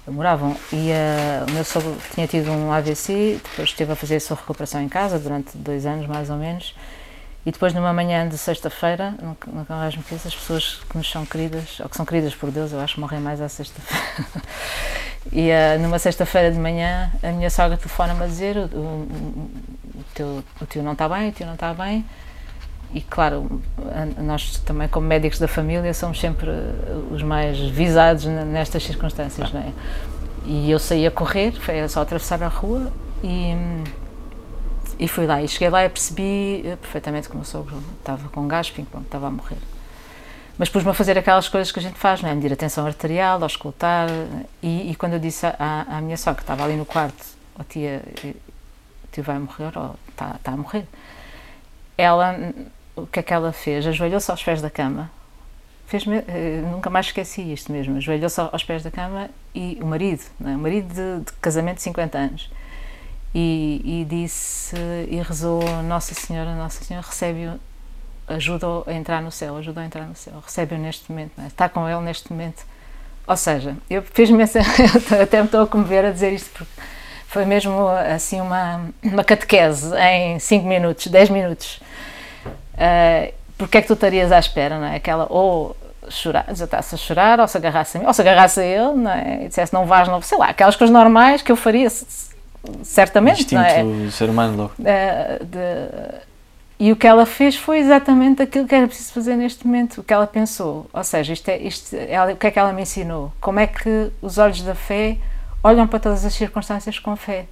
moravam, 0.07 0.55
e 0.73 0.91
uh, 0.91 1.49
o 1.49 1.53
meu 1.53 1.65
sogro 1.65 1.97
tinha 2.13 2.27
tido 2.27 2.51
um 2.51 2.71
AVC, 2.71 3.41
depois 3.43 3.71
esteve 3.71 3.93
a 3.93 3.97
fazer 3.97 4.17
a 4.17 4.21
sua 4.21 4.37
recuperação 4.37 4.83
em 4.83 4.89
casa 4.89 5.19
durante 5.19 5.57
dois 5.57 5.87
anos 5.87 6.07
mais 6.07 6.29
ou 6.29 6.37
menos, 6.37 6.75
e 7.47 7.53
depois, 7.53 7.75
numa 7.75 7.93
manhã 7.93 8.27
de 8.27 8.39
sexta-feira, 8.39 9.15
nunca, 9.21 9.51
mais 9.69 9.95
me 9.95 10.01
esqueço, 10.01 10.29
as 10.29 10.35
pessoas 10.35 10.81
que 10.89 10.97
nos 10.97 11.11
são 11.11 11.27
queridas, 11.27 11.79
ou 11.81 11.89
que 11.89 11.97
são 11.97 12.07
queridas 12.07 12.35
por 12.35 12.51
Deus, 12.51 12.73
eu 12.73 12.81
acho 12.81 12.95
que 12.95 13.01
morrem 13.01 13.21
mais 13.21 13.41
à 13.41 13.49
sexta-feira. 13.51 14.43
e 15.31 15.51
uh, 15.51 15.79
numa 15.81 15.99
sexta-feira 15.99 16.51
de 16.51 16.59
manhã, 16.59 17.13
a 17.23 17.33
minha 17.33 17.51
sogra 17.51 17.77
telefona-me 17.77 18.25
a 18.25 18.27
dizer: 18.27 18.57
o, 18.57 18.61
o, 18.77 19.51
o, 19.95 20.05
teu, 20.15 20.43
o 20.59 20.67
tio 20.67 20.83
não 20.83 20.93
está 20.93 21.07
bem, 21.07 21.29
o 21.29 21.33
tio 21.33 21.47
não 21.47 21.55
está 21.55 21.75
bem. 21.75 22.05
E 22.95 23.01
claro, 23.01 23.61
nós 24.19 24.59
também, 24.61 24.89
como 24.89 25.07
médicos 25.07 25.39
da 25.39 25.49
família, 25.49 25.93
somos 25.93 26.19
sempre 26.19 26.49
os 27.11 27.23
mais 27.23 27.59
visados 27.59 28.25
nestas 28.25 28.85
circunstâncias, 28.85 29.53
não 29.53 29.61
é? 29.61 29.73
E 30.47 30.71
eu 30.71 30.79
saí 30.79 31.07
a 31.07 31.11
correr, 31.11 31.53
foi 31.53 31.87
só 31.89 32.03
atravessar 32.03 32.43
a 32.43 32.49
rua 32.49 32.93
e 33.23 33.55
e 34.99 35.09
fui 35.09 35.27
lá, 35.27 35.43
e 35.43 35.49
cheguei 35.49 35.69
lá 35.69 35.85
e 35.85 35.89
percebi 35.89 36.63
eh, 36.65 36.77
perfeitamente 36.77 37.29
que 37.29 37.35
o 37.35 37.37
meu 37.37 37.45
sogro 37.45 37.83
estava 37.99 38.29
com 38.29 38.47
gás, 38.47 38.71
pronto, 38.71 39.01
estava 39.01 39.27
a 39.27 39.31
morrer. 39.31 39.59
Mas 40.57 40.69
pus-me 40.69 40.91
a 40.91 40.95
fazer 40.95 41.19
aquelas 41.19 41.49
coisas 41.49 41.73
que 41.73 41.79
a 41.81 41.83
gente 41.83 41.99
faz, 41.99 42.23
não 42.23 42.29
é? 42.29 42.35
Medir 42.35 42.53
a 42.53 42.57
tensão 42.57 42.87
arterial, 42.87 43.43
auscultar, 43.43 44.09
e, 44.63 44.91
e 44.91 44.95
quando 44.95 45.15
eu 45.15 45.19
disse 45.19 45.47
à, 45.47 45.87
à 45.89 46.01
minha 46.01 46.17
sogra, 46.17 46.37
que 46.37 46.43
estava 46.43 46.65
ali 46.65 46.77
no 46.77 46.85
quarto, 46.85 47.25
oh, 47.59 47.65
tia, 47.65 48.03
eh, 48.25 48.35
o 49.05 49.09
tio 49.11 49.25
vai 49.25 49.39
morrer, 49.39 49.77
ou 49.77 49.97
está, 50.09 50.37
está 50.37 50.53
a 50.53 50.57
morrer, 50.57 50.87
ela, 51.99 52.37
o 52.97 53.07
que 53.07 53.21
é 53.21 53.23
que 53.23 53.33
ela 53.33 53.53
fez? 53.53 53.87
Ajoelhou-se 53.87 54.31
aos 54.31 54.43
pés 54.43 54.63
da 54.63 54.71
cama, 54.71 55.11
fez 55.87 56.05
eh, 56.07 56.63
nunca 56.71 56.89
mais 56.89 57.07
esqueci 57.07 57.53
isto 57.53 57.73
mesmo, 57.73 57.97
ajoelhou-se 57.97 58.41
aos 58.41 58.65
pés 58.65 58.83
da 58.83 58.91
cama 58.91 59.31
e 59.55 59.79
o 59.81 59.87
marido, 59.87 60.23
é? 60.45 60.49
o 60.49 60.59
marido 60.59 60.89
de, 60.89 61.25
de 61.25 61.33
casamento 61.41 61.77
de 61.77 61.83
50 61.83 62.19
anos, 62.19 62.51
e, 63.35 63.81
e, 63.85 64.05
disse 64.05 64.77
e 65.11 65.21
rezou 65.21 65.61
Nossa 65.83 66.15
Senhora, 66.15 66.55
Nossa 66.55 66.85
Senhora 66.85 67.05
recebe-o, 67.07 67.59
ajuda-o 68.29 68.85
a 68.87 68.93
entrar 68.93 69.21
no 69.21 69.33
céu, 69.33 69.57
ajuda 69.57 69.81
a 69.81 69.85
entrar 69.85 70.07
no 70.07 70.15
céu, 70.15 70.35
recebe-o 70.45 70.79
neste 70.79 71.11
momento, 71.11 71.33
é? 71.43 71.47
está 71.47 71.69
com 71.69 71.89
ele 71.89 72.01
neste 72.01 72.33
momento. 72.33 72.65
Ou 73.27 73.37
seja, 73.37 73.77
eu 73.89 74.03
fiz-me 74.03 74.43
essa, 74.43 74.61
até 75.21 75.39
me 75.41 75.47
estou 75.47 75.63
a 75.63 75.67
comover 75.67 76.05
a 76.05 76.11
dizer 76.11 76.33
isto 76.33 76.51
porque 76.51 76.73
foi 77.27 77.45
mesmo 77.45 77.89
assim 77.89 78.41
uma, 78.41 78.89
uma 79.03 79.25
catequese 79.25 79.93
em 79.97 80.39
5 80.39 80.67
minutos, 80.67 81.09
10 81.09 81.31
minutos. 81.31 81.81
Uh, 82.75 83.33
porque 83.59 83.79
é 83.79 83.83
que 83.83 83.89
tu 83.89 83.95
estarias 83.95 84.31
à 84.31 84.39
espera, 84.39 84.79
não 84.79 84.87
é? 84.87 84.97
Aquela, 84.97 85.27
ou 85.31 85.77
chorar, 86.09 86.45
desatasse 86.45 86.95
a 86.95 86.99
chorar, 86.99 87.41
ou 87.41 87.49
se 87.49 87.57
agarrasse 87.57 87.97
a 87.97 88.01
mim, 88.01 88.07
ou 88.07 88.13
se 88.13 88.21
agarrasse 88.21 88.61
a 88.61 88.65
ele, 88.65 88.93
não 88.95 89.11
é? 89.11 89.45
E 89.45 89.49
dissesse 89.49 89.73
não 89.73 89.87
vais, 89.87 90.07
não, 90.07 90.21
sei 90.23 90.39
lá, 90.39 90.49
aquelas 90.49 90.77
coisas 90.77 90.93
normais 90.93 91.43
que 91.43 91.51
eu 91.51 91.57
faria 91.57 91.89
certamente. 92.83 93.43
Instinto 93.43 93.61
não 93.61 93.69
é? 93.69 93.83
do 93.83 94.11
ser 94.11 94.31
humano 94.31 94.57
logo. 94.57 94.73
Uh, 94.79 95.45
de, 95.45 96.25
e 96.79 96.93
o 96.93 96.97
que 96.97 97.07
ela 97.07 97.25
fez 97.25 97.57
foi 97.57 97.79
exatamente 97.79 98.43
aquilo 98.43 98.67
que 98.67 98.75
era 98.75 98.87
preciso 98.87 99.13
fazer 99.13 99.37
neste 99.37 99.67
momento, 99.67 100.01
o 100.01 100.05
que 100.05 100.13
ela 100.13 100.27
pensou. 100.27 100.87
Ou 100.93 101.05
seja, 101.05 101.33
isto 101.33 101.49
é, 101.49 101.59
isto, 101.59 101.95
ela, 101.95 102.33
o 102.33 102.37
que 102.37 102.47
é 102.47 102.51
que 102.51 102.59
ela 102.59 102.73
me 102.73 102.83
ensinou? 102.83 103.33
Como 103.41 103.61
é 103.61 103.67
que 103.67 104.11
os 104.21 104.39
olhos 104.39 104.63
da 104.63 104.75
fé 104.75 105.19
olham 105.65 105.87
para 105.87 105.99
todas 105.99 106.25
as 106.27 106.35
circunstâncias 106.35 106.99
com 106.99 107.17
fé, 107.17 107.47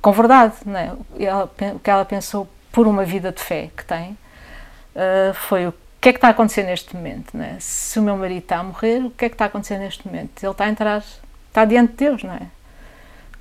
com 0.00 0.10
verdade. 0.12 0.54
Não 0.64 0.78
é? 0.78 0.92
ela, 1.18 1.44
o 1.44 1.78
que 1.78 1.90
ela 1.90 2.04
pensou 2.06 2.48
por 2.72 2.88
uma 2.88 3.04
vida 3.04 3.30
de 3.30 3.40
fé 3.40 3.70
que 3.76 3.84
tem 3.84 4.12
uh, 4.12 5.34
foi 5.34 5.66
o 5.66 5.74
que 6.00 6.08
é 6.08 6.12
que 6.12 6.16
está 6.16 6.28
a 6.28 6.30
acontecer 6.30 6.62
neste 6.62 6.96
momento. 6.96 7.36
Não 7.36 7.44
é? 7.44 7.56
Se 7.60 7.98
o 7.98 8.02
meu 8.02 8.16
marido 8.16 8.38
está 8.38 8.56
a 8.56 8.62
morrer, 8.62 9.04
o 9.04 9.10
que 9.10 9.26
é 9.26 9.28
que 9.28 9.34
está 9.34 9.44
a 9.44 9.48
acontecer 9.48 9.76
neste 9.76 10.06
momento? 10.06 10.42
Ele 10.42 10.50
está 10.50 10.64
a 10.64 10.68
entrar, 10.68 11.04
está 11.48 11.64
diante 11.66 11.90
de 11.90 11.96
Deus, 11.98 12.24
não 12.24 12.32
é? 12.32 12.46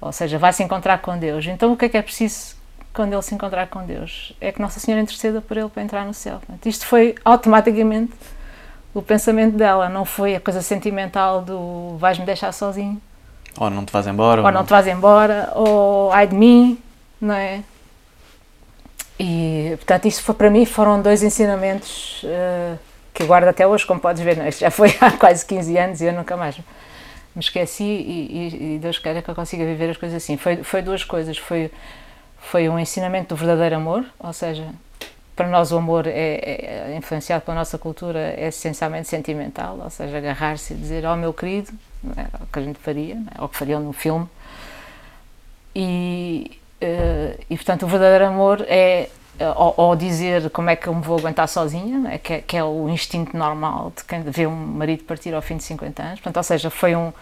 Ou 0.02 0.12
seja, 0.12 0.38
vai 0.38 0.54
se 0.54 0.64
encontrar 0.64 1.00
com 1.00 1.18
Deus. 1.18 1.46
Então 1.48 1.74
o 1.74 1.78
que 1.78 1.86
é 1.86 1.90
que 1.90 1.98
é 1.98 2.02
preciso 2.02 2.56
quando 2.94 3.14
ele 3.14 3.22
se 3.22 3.36
encontrar 3.36 3.68
com 3.68 3.86
Deus? 3.86 4.34
É 4.40 4.52
que 4.52 4.62
Nossa 4.62 4.80
Senhora 4.80 5.02
interceda 5.02 5.42
por 5.42 5.58
ele 5.58 5.70
para 5.70 5.84
entrar 5.84 6.06
no 6.06 6.14
céu. 6.14 6.42
Isto 6.66 6.86
foi 6.86 7.16
automaticamente 7.26 8.14
o 8.94 9.02
pensamento 9.02 9.56
dela, 9.56 9.90
não 9.90 10.06
foi 10.06 10.36
a 10.36 10.40
coisa 10.40 10.62
sentimental 10.62 11.42
do 11.42 11.98
vais-me 11.98 12.26
deixar 12.26 12.52
sozinho. 12.52 13.02
Ou 13.58 13.70
não 13.70 13.86
te 13.86 13.92
vais 13.92 14.08
embora. 14.08 14.42
Ou, 14.42 14.48
ou 14.48 14.54
não 14.54 14.64
te 14.64 14.70
vais 14.70 14.88
embora, 14.88 15.52
ou 15.54 16.12
ai 16.12 16.28
de 16.28 16.36
mim, 16.36 16.78
não 17.20 17.36
é? 17.36 17.62
E, 19.20 19.74
portanto, 19.76 20.08
isso 20.08 20.24
foi, 20.24 20.34
para 20.34 20.50
mim 20.50 20.66
foram 20.66 21.02
dois 21.02 21.22
ensinamentos 21.22 22.24
uh, 22.24 22.80
que 23.14 23.26
guardo 23.26 23.50
até 23.50 23.68
hoje, 23.68 23.86
como 23.86 24.00
podes 24.00 24.22
ver. 24.22 24.38
Não? 24.38 24.46
É? 24.46 24.50
Isto 24.50 24.62
já 24.62 24.72
foi 24.72 24.96
há 25.02 25.12
quase 25.20 25.46
15 25.46 25.78
anos 25.78 26.02
e 26.02 26.06
eu 26.06 26.14
nunca 26.14 26.38
mais 26.38 26.56
me 27.40 27.44
esqueci 27.44 27.84
e, 27.84 28.76
e, 28.76 28.80
Deus 28.80 29.00
queira 29.00 29.22
que 29.22 29.30
eu 29.30 29.36
consiga 29.36 29.66
viver 29.66 29.90
as 29.90 29.98
coisas 29.98 30.22
assim. 30.22 30.36
Foi, 30.38 30.58
foi 30.58 30.82
duas 30.82 31.04
coisas. 31.04 31.38
Foi, 31.38 31.72
foi 32.38 32.70
um 32.70 32.78
ensinamento 32.78 33.30
do 33.30 33.36
verdadeiro 33.38 33.78
amor, 33.78 34.06
ou 34.20 34.34
seja, 34.34 34.68
para 35.36 35.48
nós 35.48 35.72
o 35.72 35.78
amor 35.78 36.06
é, 36.06 36.12
é, 36.12 36.92
é 36.92 36.96
influenciado 36.98 37.46
pela 37.46 37.56
nossa 37.56 37.78
cultura, 37.78 38.20
é 38.20 38.48
essencialmente 38.48 39.08
sentimental, 39.08 39.80
ou 39.82 39.90
seja, 39.90 40.18
agarrar-se 40.18 40.74
e 40.74 40.78
dizer, 40.78 41.06
oh, 41.06 41.16
meu 41.16 41.34
querido, 41.34 41.72
é 42.18 42.44
o 42.44 42.48
que 42.48 42.60
a 42.60 42.62
gente 42.62 42.80
faria, 42.80 43.16
é? 43.16 43.40
ou 43.40 43.46
o 43.46 43.50
que 43.50 43.58
fariam 43.58 43.82
no 43.82 43.94
filme. 43.94 44.28
E, 45.74 46.60
uh, 46.82 47.44
e 47.50 47.56
portanto, 47.56 47.84
o 47.84 47.88
verdadeiro 47.88 48.26
amor 48.26 48.66
é 48.68 49.10
ou, 49.56 49.74
ou, 49.78 49.96
dizer 49.96 50.50
como 50.50 50.70
é 50.70 50.76
que 50.76 50.88
eu 50.88 50.96
me 50.96 51.02
vou 51.02 51.18
aguentar 51.18 51.48
sozinha, 51.48 51.98
né? 51.98 52.18
que, 52.18 52.34
é, 52.34 52.42
que, 52.42 52.58
é, 52.58 52.64
o 52.64 52.90
instinto 52.90 53.38
normal 53.38 53.94
de 53.96 54.04
quem 54.04 54.22
vê 54.22 54.46
um 54.46 54.56
marido 54.56 55.04
partir 55.04 55.34
ao 55.34 55.42
fim 55.42 55.58
de 55.58 55.64
50 55.64 56.04
anos. 56.04 56.20
Portanto, 56.20 56.38
ou 56.38 56.44
seja, 56.44 56.70
foi 56.70 56.96
um, 56.96 57.14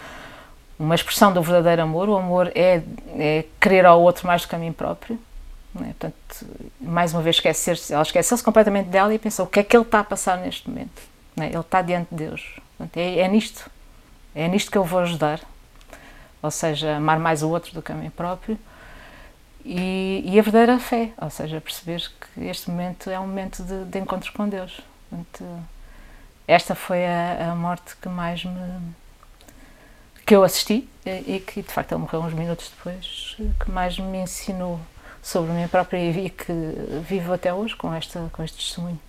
uma 0.79 0.95
expressão 0.95 1.31
do 1.31 1.41
verdadeiro 1.41 1.81
amor. 1.83 2.09
O 2.09 2.17
amor 2.17 2.51
é, 2.55 2.81
é 3.17 3.45
querer 3.59 3.85
ao 3.85 4.01
outro 4.01 4.25
mais 4.25 4.41
do 4.41 4.47
que 4.47 4.55
a 4.55 4.57
mim 4.57 4.71
próprio. 4.71 5.19
Né? 5.75 5.93
Portanto, 5.99 6.47
mais 6.79 7.13
uma 7.13 7.21
vez, 7.21 7.35
esquecer-se, 7.35 7.93
ela 7.93 8.03
esqueceu-se 8.03 8.43
completamente 8.43 8.87
dela 8.87 9.13
e 9.13 9.19
pensou 9.19 9.45
o 9.45 9.49
que 9.49 9.59
é 9.59 9.63
que 9.63 9.75
ele 9.75 9.83
está 9.83 9.99
a 9.99 10.03
passar 10.03 10.37
neste 10.37 10.69
momento. 10.69 11.01
Ele 11.37 11.59
está 11.59 11.81
diante 11.81 12.07
de 12.09 12.25
Deus. 12.25 12.55
Portanto, 12.77 12.97
é, 12.97 13.19
é 13.19 13.27
nisto. 13.27 13.69
É 14.33 14.47
nisto 14.47 14.71
que 14.71 14.77
eu 14.77 14.83
vou 14.83 14.99
ajudar. 15.01 15.39
Ou 16.41 16.49
seja, 16.49 16.95
amar 16.95 17.19
mais 17.19 17.43
o 17.43 17.49
outro 17.49 17.73
do 17.73 17.81
que 17.81 17.91
a 17.91 17.95
mim 17.95 18.09
próprio 18.09 18.57
e, 19.69 20.23
e, 20.25 20.39
a 20.39 20.41
verdadeira 20.41 20.79
fé, 20.79 21.11
ou 21.21 21.29
seja, 21.29 21.59
perceber 21.59 22.01
que 22.21 22.45
este 22.45 22.69
momento 22.69 23.09
é 23.09 23.19
um 23.19 23.27
momento 23.27 23.61
de, 23.63 23.83
de 23.83 23.99
encontro 23.99 24.31
com 24.31 24.47
Deus. 24.47 24.79
Portanto, 25.09 25.43
esta 26.47 26.73
foi 26.73 27.05
a, 27.05 27.51
a, 27.51 27.55
morte 27.55 27.97
que 28.01 28.07
mais 28.07 28.45
me. 28.45 28.93
que 30.25 30.33
eu 30.33 30.41
assisti 30.41 30.87
e, 31.05 31.35
e, 31.35 31.39
que 31.45 31.61
de 31.61 31.69
facto 31.69 31.91
ele 31.91 32.01
morreu 32.01 32.21
uns 32.21 32.33
minutos 32.33 32.71
depois, 32.77 33.35
que 33.59 33.69
mais 33.69 33.99
me 33.99 34.19
ensinou 34.19 34.79
sobre 35.21 35.51
mim 35.51 35.67
própria 35.67 35.99
e 35.99 36.29
que 36.29 36.53
vivo 37.05 37.33
até 37.33 37.53
hoje 37.53 37.75
com, 37.75 37.93
esta, 37.93 38.29
com 38.31 38.41
este 38.43 38.57
testemunho. 38.57 38.99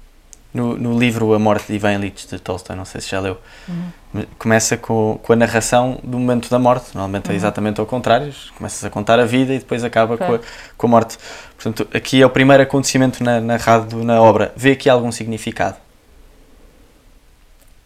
No, 0.52 0.78
no, 0.78 0.98
livro 0.98 1.34
A 1.34 1.38
Morte 1.38 1.66
de 1.66 1.74
Ivan 1.74 1.92
Illich, 1.94 2.26
de 2.26 2.38
Tolstói, 2.38 2.74
não 2.74 2.86
sei 2.86 3.02
se 3.02 3.10
já 3.10 3.20
leu, 3.20 3.36
uhum. 3.68 4.24
começa 4.38 4.78
com, 4.78 5.20
com 5.22 5.32
a 5.34 5.36
narração 5.36 6.00
do 6.02 6.18
momento 6.18 6.48
da 6.48 6.58
morte. 6.58 6.86
Normalmente 6.94 7.26
é 7.26 7.28
uhum. 7.28 7.34
é 7.34 7.36
exatamente 7.36 7.80
ao 7.80 7.86
contrário, 7.86 8.32
começas 8.56 8.82
a 8.82 8.88
contar 8.88 9.20
a 9.20 9.26
vida 9.26 9.52
e 9.52 9.58
depois 9.58 9.84
acaba 9.84 10.16
com, 10.16 10.34
a, 10.34 10.40
com 10.76 10.86
a 10.86 10.90
morte. 10.90 11.18
Portanto, 11.54 11.86
aqui 11.94 12.22
é 12.22 12.26
o 12.26 12.30
primeiro 12.30 12.62
acontecimento 12.62 13.22
na, 13.22 13.42
narrado 13.42 14.02
na 14.02 14.22
obra. 14.22 14.50
Vê 14.56 14.72
aqui 14.72 14.88
algum 14.88 15.12
significado? 15.12 15.76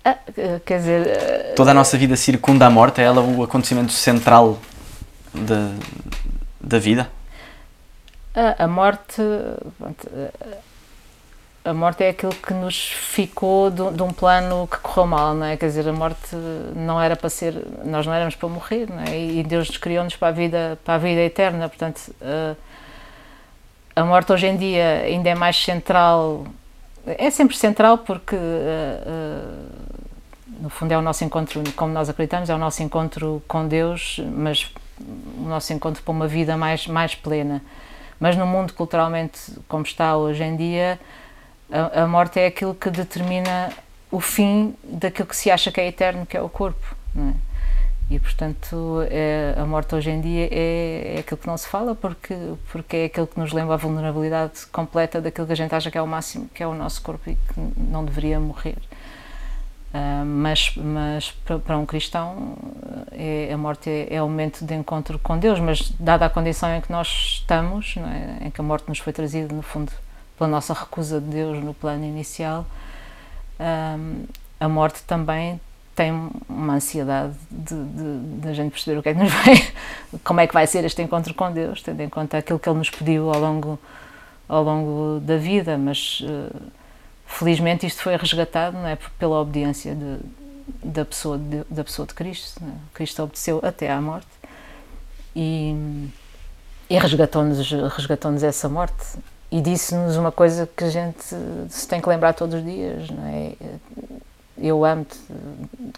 Ah, 0.04 0.16
quer 0.64 0.78
dizer. 0.78 1.06
Uh... 1.06 1.54
Toda 1.56 1.72
a 1.72 1.74
nossa 1.74 1.98
vida 1.98 2.16
circunda 2.16 2.66
a 2.66 2.70
morte, 2.70 3.00
é 3.00 3.04
ela 3.04 3.20
o 3.20 3.42
acontecimento 3.42 3.92
central 3.92 4.58
da, 5.34 5.72
da 6.60 6.78
vida? 6.78 7.10
A, 8.34 8.64
a 8.64 8.68
morte. 8.68 9.20
Pronto, 9.78 10.08
a 10.14 10.71
morte 11.72 12.02
é 12.02 12.08
aquilo 12.08 12.34
que 12.34 12.52
nos 12.52 12.90
ficou 12.90 13.70
de, 13.70 13.92
de, 13.92 14.02
um 14.02 14.12
plano 14.12 14.66
que 14.66 14.78
correu 14.78 15.06
mal, 15.06 15.34
não 15.34 15.46
é? 15.46 15.56
Quer 15.56 15.66
dizer, 15.66 15.88
a 15.88 15.92
morte 15.92 16.34
não 16.74 17.00
era 17.00 17.14
para 17.14 17.30
ser, 17.30 17.54
nós 17.84 18.04
não 18.04 18.12
éramos 18.12 18.34
para 18.34 18.48
morrer, 18.48 18.90
não 18.90 19.00
é? 19.00 19.16
E 19.16 19.44
Deus 19.44 19.68
nos 19.68 19.76
criou-nos 19.76 20.16
para 20.16 20.28
a 20.28 20.32
vida, 20.32 20.78
para 20.84 20.94
a 20.94 20.98
vida 20.98 21.20
eterna, 21.20 21.68
portanto, 21.68 22.12
uh, 22.20 22.56
a 23.94 24.04
morte 24.04 24.32
hoje 24.32 24.48
em 24.48 24.56
dia 24.56 25.02
ainda 25.04 25.30
é 25.30 25.36
mais 25.36 25.56
central, 25.56 26.46
é 27.06 27.30
sempre 27.30 27.56
central 27.56 27.98
porque 27.98 28.34
uh, 28.34 28.38
uh, 28.38 30.62
no 30.62 30.68
fundo 30.68 30.90
é 30.90 30.98
o 30.98 31.02
nosso 31.02 31.24
encontro, 31.24 31.62
como 31.76 31.92
nós 31.92 32.08
acreditamos, 32.08 32.50
é 32.50 32.54
o 32.54 32.58
nosso 32.58 32.82
encontro 32.82 33.40
com 33.46 33.68
Deus, 33.68 34.20
mas 34.34 34.68
o 35.38 35.42
nosso 35.42 35.72
encontro 35.72 36.02
para 36.02 36.10
uma 36.10 36.26
vida 36.26 36.56
mais 36.56 36.88
mais 36.88 37.14
plena. 37.14 37.62
Mas 38.18 38.36
no 38.36 38.46
mundo 38.46 38.72
culturalmente 38.72 39.38
como 39.68 39.84
está 39.84 40.16
hoje 40.16 40.42
em 40.42 40.56
dia, 40.56 40.98
A, 41.72 42.02
a 42.02 42.06
morte 42.06 42.38
é 42.38 42.46
aquilo 42.46 42.74
que 42.74 42.90
determina 42.90 43.72
o 44.10 44.20
fim 44.20 44.76
daquilo 44.84 45.26
que 45.26 45.34
se 45.34 45.50
acha 45.50 45.72
que 45.72 45.80
é 45.80 45.88
eterno, 45.88 46.26
que 46.26 46.36
é 46.36 46.42
o 46.42 46.48
corpo. 46.48 46.94
É? 47.16 47.52
E, 48.10 48.20
portanto, 48.20 49.06
é, 49.10 49.54
a 49.56 49.64
morte 49.64 49.94
hoje 49.94 50.10
em 50.10 50.20
dia 50.20 50.46
é, 50.50 51.14
é 51.16 51.20
aquilo 51.20 51.38
que 51.38 51.46
não 51.46 51.56
se 51.56 51.66
fala, 51.66 51.94
porque, 51.94 52.36
porque 52.70 52.96
é 52.96 53.04
aquilo 53.06 53.26
que 53.26 53.40
nos 53.40 53.52
lembra 53.52 53.72
a 53.72 53.76
vulnerabilidade 53.78 54.66
completa 54.66 55.18
daquilo 55.18 55.46
que 55.46 55.54
a 55.54 55.56
gente 55.56 55.74
acha 55.74 55.90
que 55.90 55.96
é 55.96 56.02
o 56.02 56.06
máximo, 56.06 56.46
que 56.52 56.62
é 56.62 56.66
o 56.66 56.74
nosso 56.74 57.00
corpo 57.00 57.30
e 57.30 57.34
que 57.36 57.60
não 57.78 58.04
deveria 58.04 58.38
morrer. 58.38 58.76
Uh, 59.94 60.24
mas 60.24 60.74
mas 60.76 61.30
para, 61.30 61.76
um 61.76 61.84
cristão 61.84 62.56
é, 63.12 63.50
a 63.52 63.58
morte 63.58 63.90
é, 63.90 64.14
é 64.14 64.22
o 64.22 64.28
momento 64.28 64.64
de 64.64 64.74
encontro 64.74 65.18
com 65.18 65.38
Deus, 65.38 65.60
mas 65.60 65.90
dada 66.00 66.26
a 66.26 66.30
condição 66.30 66.74
em 66.74 66.80
que 66.80 66.90
nós 66.90 67.08
estamos, 67.08 67.94
é? 67.96 68.46
em 68.46 68.50
que 68.50 68.60
a 68.60 68.64
morte 68.64 68.88
nos 68.88 68.98
foi 68.98 69.12
trazida, 69.12 69.54
no 69.54 69.62
fundo, 69.62 69.92
pela 70.36 70.48
nossa 70.48 70.74
recusa 70.74 71.20
de 71.20 71.26
Deus 71.26 71.62
no 71.62 71.74
plano 71.74 72.04
inicial, 72.04 72.66
um, 73.60 74.24
a 74.58 74.68
morte 74.68 75.02
também 75.02 75.60
tem 75.94 76.12
uma 76.48 76.74
ansiedade 76.74 77.34
de, 77.50 77.74
de, 77.74 78.40
de, 78.40 78.48
a 78.48 78.52
gente 78.52 78.72
perceber 78.72 78.98
o 78.98 79.02
que 79.02 79.10
é 79.10 79.14
que 79.14 79.20
nos 79.20 79.32
vai, 79.32 79.72
como 80.24 80.40
é 80.40 80.46
que 80.46 80.54
vai 80.54 80.66
ser 80.66 80.84
este 80.84 81.02
encontro 81.02 81.34
com 81.34 81.52
Deus, 81.52 81.82
tendo 81.82 82.00
em 82.00 82.08
conta 82.08 82.38
aquilo 82.38 82.58
que 82.58 82.68
Ele 82.68 82.78
nos 82.78 82.88
pediu 82.88 83.32
ao 83.32 83.38
longo, 83.38 83.78
ao 84.48 84.62
longo 84.62 85.20
da 85.20 85.36
vida, 85.36 85.76
mas 85.76 86.20
uh, 86.20 86.62
felizmente 87.26 87.86
isto 87.86 88.02
foi 88.02 88.16
resgatado 88.16 88.76
não 88.76 88.86
é, 88.86 88.96
pela 89.18 89.40
obediência 89.40 89.94
de, 89.94 90.18
da, 90.82 91.04
pessoa 91.04 91.36
de, 91.36 91.62
da 91.70 91.84
pessoa 91.84 92.06
de 92.06 92.14
Cristo. 92.14 92.62
É? 92.64 92.72
Cristo 92.94 93.22
obedeceu 93.22 93.60
até 93.62 93.90
à 93.90 94.00
morte 94.00 94.26
e, 95.36 96.08
e 96.88 96.98
resgatou-nos 96.98 97.70
resgatou 97.94 98.32
essa 98.42 98.68
morte 98.68 99.18
e 99.52 99.60
disse-nos 99.60 100.16
uma 100.16 100.32
coisa 100.32 100.66
que 100.74 100.82
a 100.82 100.88
gente 100.88 101.22
se 101.68 101.86
tem 101.86 102.00
que 102.00 102.08
lembrar 102.08 102.32
todos 102.32 102.54
os 102.54 102.64
dias, 102.64 103.10
não 103.10 103.26
é? 103.26 103.52
Eu 104.56 104.82
amo-te 104.82 105.18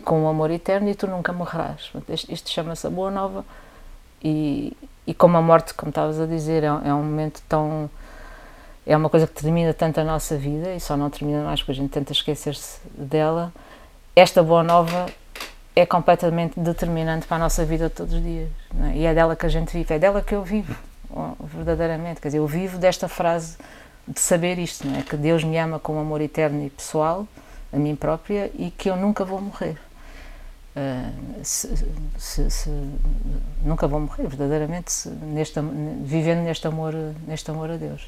com 0.04 0.24
um 0.24 0.28
amor 0.28 0.50
eterno 0.50 0.90
e 0.90 0.94
tu 0.94 1.06
nunca 1.06 1.32
morrerás. 1.32 1.92
Isto 2.28 2.50
chama-se 2.50 2.84
a 2.84 2.90
Boa 2.90 3.12
Nova 3.12 3.44
e, 4.22 4.76
e 5.06 5.14
como 5.14 5.36
a 5.36 5.42
morte, 5.42 5.72
como 5.72 5.90
estavas 5.90 6.18
a 6.18 6.26
dizer, 6.26 6.64
é, 6.64 6.66
é, 6.66 6.92
um 6.92 7.04
momento 7.04 7.40
tão... 7.48 7.88
é 8.84 8.96
uma 8.96 9.08
coisa 9.08 9.24
que 9.24 9.40
termina 9.40 9.72
tanto 9.72 10.00
a 10.00 10.04
nossa 10.04 10.36
vida 10.36 10.74
e 10.74 10.80
só 10.80 10.96
não 10.96 11.08
termina 11.08 11.44
mais 11.44 11.60
porque 11.60 11.72
a 11.72 11.76
gente 11.76 11.90
tenta 11.92 12.10
esquecer-se 12.10 12.80
dela. 12.92 13.52
Esta 14.16 14.42
Boa 14.42 14.64
Nova 14.64 15.06
é 15.76 15.86
completamente 15.86 16.58
determinante 16.58 17.24
para 17.28 17.36
a 17.36 17.40
nossa 17.40 17.64
vida 17.64 17.88
todos 17.88 18.14
os 18.14 18.22
dias 18.22 18.48
é? 18.82 18.96
e 18.96 19.06
é 19.06 19.14
dela 19.14 19.36
que 19.36 19.46
a 19.46 19.48
gente 19.48 19.72
vive, 19.72 19.94
é 19.94 19.98
dela 19.98 20.20
que 20.22 20.34
eu 20.34 20.42
vivo 20.42 20.74
verdadeiramente. 21.40 22.20
Quer 22.20 22.28
dizer, 22.28 22.38
eu 22.38 22.46
vivo 22.46 22.78
desta 22.78 23.08
frase 23.08 23.56
de 24.06 24.20
saber 24.20 24.58
isto, 24.58 24.86
não 24.86 24.98
é? 24.98 25.02
Que 25.02 25.16
Deus 25.16 25.42
me 25.44 25.56
ama 25.58 25.78
com 25.78 25.98
amor 25.98 26.20
eterno 26.20 26.64
e 26.64 26.70
pessoal, 26.70 27.26
a 27.72 27.76
mim 27.76 27.96
própria, 27.96 28.50
e 28.54 28.70
que 28.70 28.90
eu 28.90 28.96
nunca 28.96 29.24
vou 29.24 29.40
morrer. 29.40 29.78
Uh, 30.76 31.44
se, 31.44 31.68
se, 32.18 32.50
se, 32.50 32.70
nunca 33.62 33.86
vou 33.86 34.00
morrer, 34.00 34.26
verdadeiramente, 34.26 35.08
neste, 35.08 35.60
vivendo 36.02 36.42
neste 36.42 36.66
amor, 36.66 36.92
neste 37.26 37.50
amor 37.50 37.70
a 37.70 37.76
Deus. 37.76 38.02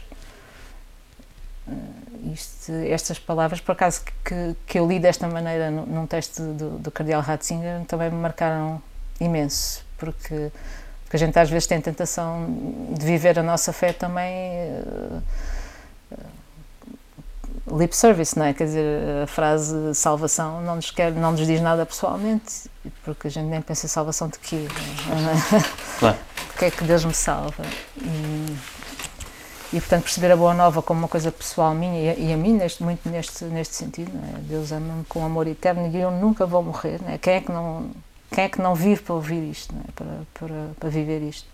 Uh, 1.66 2.32
isto, 2.32 2.72
estas 2.72 3.18
palavras, 3.18 3.60
por 3.60 3.72
acaso, 3.72 4.02
que, 4.24 4.56
que 4.66 4.78
eu 4.78 4.86
li 4.86 4.98
desta 4.98 5.28
maneira 5.28 5.70
num 5.70 6.06
texto 6.06 6.42
do, 6.42 6.70
do 6.78 6.90
Cardeal 6.90 7.22
Ratzinger, 7.22 7.84
também 7.86 8.10
me 8.10 8.16
marcaram 8.16 8.82
imenso, 9.20 9.84
porque 9.96 10.50
porque 11.06 11.16
a 11.16 11.20
gente 11.20 11.38
às 11.38 11.48
vezes 11.48 11.68
tem 11.68 11.80
tentação 11.80 12.46
de 12.90 13.06
viver 13.06 13.38
a 13.38 13.42
nossa 13.42 13.72
fé 13.72 13.92
também 13.92 14.72
uh, 14.82 15.22
lip 17.78 17.96
service, 17.96 18.36
não 18.36 18.44
é? 18.44 18.52
Quer 18.52 18.64
dizer, 18.64 19.22
a 19.22 19.26
frase 19.28 19.94
salvação 19.94 20.60
não 20.62 20.74
nos, 20.74 20.90
quer, 20.90 21.12
não 21.12 21.30
nos 21.30 21.46
diz 21.46 21.60
nada 21.60 21.86
pessoalmente, 21.86 22.68
porque 23.04 23.28
a 23.28 23.30
gente 23.30 23.46
nem 23.46 23.62
pensa 23.62 23.86
em 23.86 23.88
salvação 23.88 24.26
de 24.26 24.40
quê? 24.40 24.66
É? 24.66 25.98
Claro. 26.00 26.18
Porque 26.48 26.64
é 26.64 26.70
que 26.72 26.82
Deus 26.82 27.04
me 27.04 27.14
salva? 27.14 27.64
E, 28.02 28.56
e, 29.74 29.80
portanto 29.80 30.02
perceber 30.02 30.32
a 30.32 30.36
boa 30.36 30.54
nova 30.54 30.82
como 30.82 30.98
uma 30.98 31.08
coisa 31.08 31.30
pessoal 31.30 31.72
minha 31.72 32.14
e, 32.14 32.30
e 32.30 32.32
a 32.32 32.36
mim 32.36 32.54
neste, 32.54 32.82
muito 32.82 33.08
neste, 33.08 33.44
neste 33.44 33.76
sentido, 33.76 34.10
é? 34.34 34.40
Deus 34.40 34.72
ama-me 34.72 35.04
com 35.04 35.24
amor 35.24 35.46
eterno 35.46 35.86
e 35.86 36.00
eu 36.00 36.10
nunca 36.10 36.44
vou 36.46 36.64
morrer, 36.64 37.00
é? 37.06 37.16
Quem 37.16 37.34
é 37.34 37.40
que 37.40 37.52
não 37.52 37.90
quem 38.30 38.44
é 38.44 38.48
que 38.48 38.60
não 38.60 38.74
vive 38.74 39.02
para 39.02 39.14
ouvir 39.14 39.50
isto, 39.50 39.74
é? 39.74 39.92
para, 39.92 40.06
para, 40.34 40.70
para 40.78 40.88
viver 40.88 41.22
isto? 41.22 41.46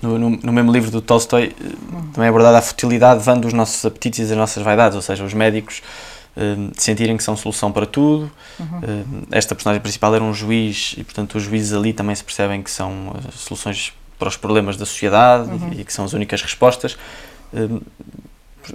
No, 0.00 0.18
no, 0.18 0.30
no, 0.30 0.52
mesmo 0.52 0.72
livro 0.72 0.90
do 0.90 1.00
Tolstói 1.00 1.54
hum. 1.60 2.10
também 2.12 2.26
é 2.26 2.28
abordada 2.28 2.58
a 2.58 2.62
futilidade 2.62 3.22
vã 3.22 3.38
dos 3.38 3.52
nossos 3.52 3.84
apetites 3.84 4.18
e 4.18 4.24
das 4.24 4.36
nossas 4.36 4.62
vaidades, 4.62 4.96
ou 4.96 5.02
seja, 5.02 5.22
os 5.22 5.32
médicos 5.32 5.80
hum, 6.36 6.70
sentirem 6.76 7.16
que 7.16 7.22
são 7.22 7.36
solução 7.36 7.70
para 7.70 7.86
tudo. 7.86 8.30
Uhum. 8.58 8.80
Hum, 8.82 9.22
esta 9.30 9.54
personagem 9.54 9.80
principal 9.80 10.14
era 10.14 10.24
um 10.24 10.34
juiz 10.34 10.94
e, 10.98 11.04
portanto, 11.04 11.36
os 11.36 11.44
juízes 11.44 11.72
ali 11.72 11.92
também 11.92 12.14
se 12.16 12.24
percebem 12.24 12.62
que 12.62 12.70
são 12.70 13.10
uh, 13.10 13.32
soluções 13.32 13.92
para 14.18 14.28
os 14.28 14.36
problemas 14.36 14.76
da 14.76 14.84
sociedade 14.84 15.48
uhum. 15.48 15.72
e, 15.72 15.80
e, 15.80 15.84
que 15.84 15.92
são 15.92 16.04
as 16.04 16.12
únicas 16.12 16.42
respostas. 16.42 16.98
Hum, 17.54 17.80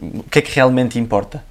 o 0.01 0.23
que 0.23 0.39
é 0.39 0.41
que 0.41 0.53
realmente 0.53 0.97
importa? 0.97 1.43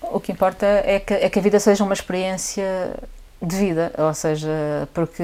O 0.00 0.18
que 0.18 0.32
importa 0.32 0.66
é 0.66 0.98
que, 0.98 1.14
é 1.14 1.28
que 1.28 1.38
a 1.38 1.42
vida 1.42 1.60
seja 1.60 1.84
uma 1.84 1.94
experiência 1.94 2.98
de 3.42 3.56
vida, 3.56 3.92
ou 3.96 4.12
seja, 4.12 4.88
porque 4.92 5.22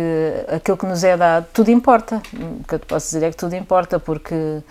aquilo 0.48 0.76
que 0.76 0.86
nos 0.86 1.04
é 1.04 1.16
dado, 1.16 1.46
tudo 1.52 1.70
importa. 1.70 2.22
O 2.32 2.64
que 2.64 2.74
eu 2.74 2.78
te 2.78 2.86
posso 2.86 3.06
dizer 3.06 3.26
é 3.26 3.30
que 3.30 3.36
tudo 3.36 3.54
importa, 3.54 4.00
porque. 4.00 4.62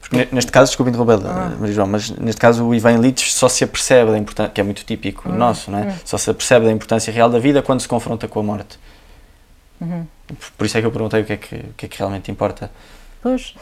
porque 0.00 0.28
neste 0.32 0.50
caso, 0.50 0.70
desculpe 0.70 0.90
interromper, 0.90 1.24
ah. 1.24 1.52
Maria 1.58 1.74
João, 1.74 1.86
mas 1.86 2.10
neste 2.10 2.40
caso 2.40 2.66
o 2.66 2.74
Ivan 2.74 2.96
Litz 2.96 3.32
só 3.32 3.48
se 3.48 3.62
apercebe 3.62 4.10
da 4.10 4.18
importância, 4.18 4.52
que 4.52 4.60
é 4.60 4.64
muito 4.64 4.84
típico 4.84 5.28
hum. 5.28 5.36
nosso, 5.36 5.70
não 5.70 5.78
é? 5.78 5.82
Hum. 5.82 5.94
Só 6.04 6.18
se 6.18 6.28
apercebe 6.30 6.66
da 6.66 6.72
importância 6.72 7.12
real 7.12 7.30
da 7.30 7.38
vida 7.38 7.62
quando 7.62 7.80
se 7.80 7.88
confronta 7.88 8.26
com 8.26 8.40
a 8.40 8.42
morte. 8.42 8.78
Uhum. 9.80 10.06
Por 10.58 10.66
isso 10.66 10.76
é 10.76 10.80
que 10.80 10.86
eu 10.86 10.92
perguntei 10.92 11.22
o 11.22 11.24
que 11.24 11.32
é 11.32 11.36
que, 11.36 11.54
o 11.54 11.74
que, 11.76 11.86
é 11.86 11.88
que 11.88 11.98
realmente 11.98 12.30
importa. 12.30 12.70
Pois. 13.22 13.54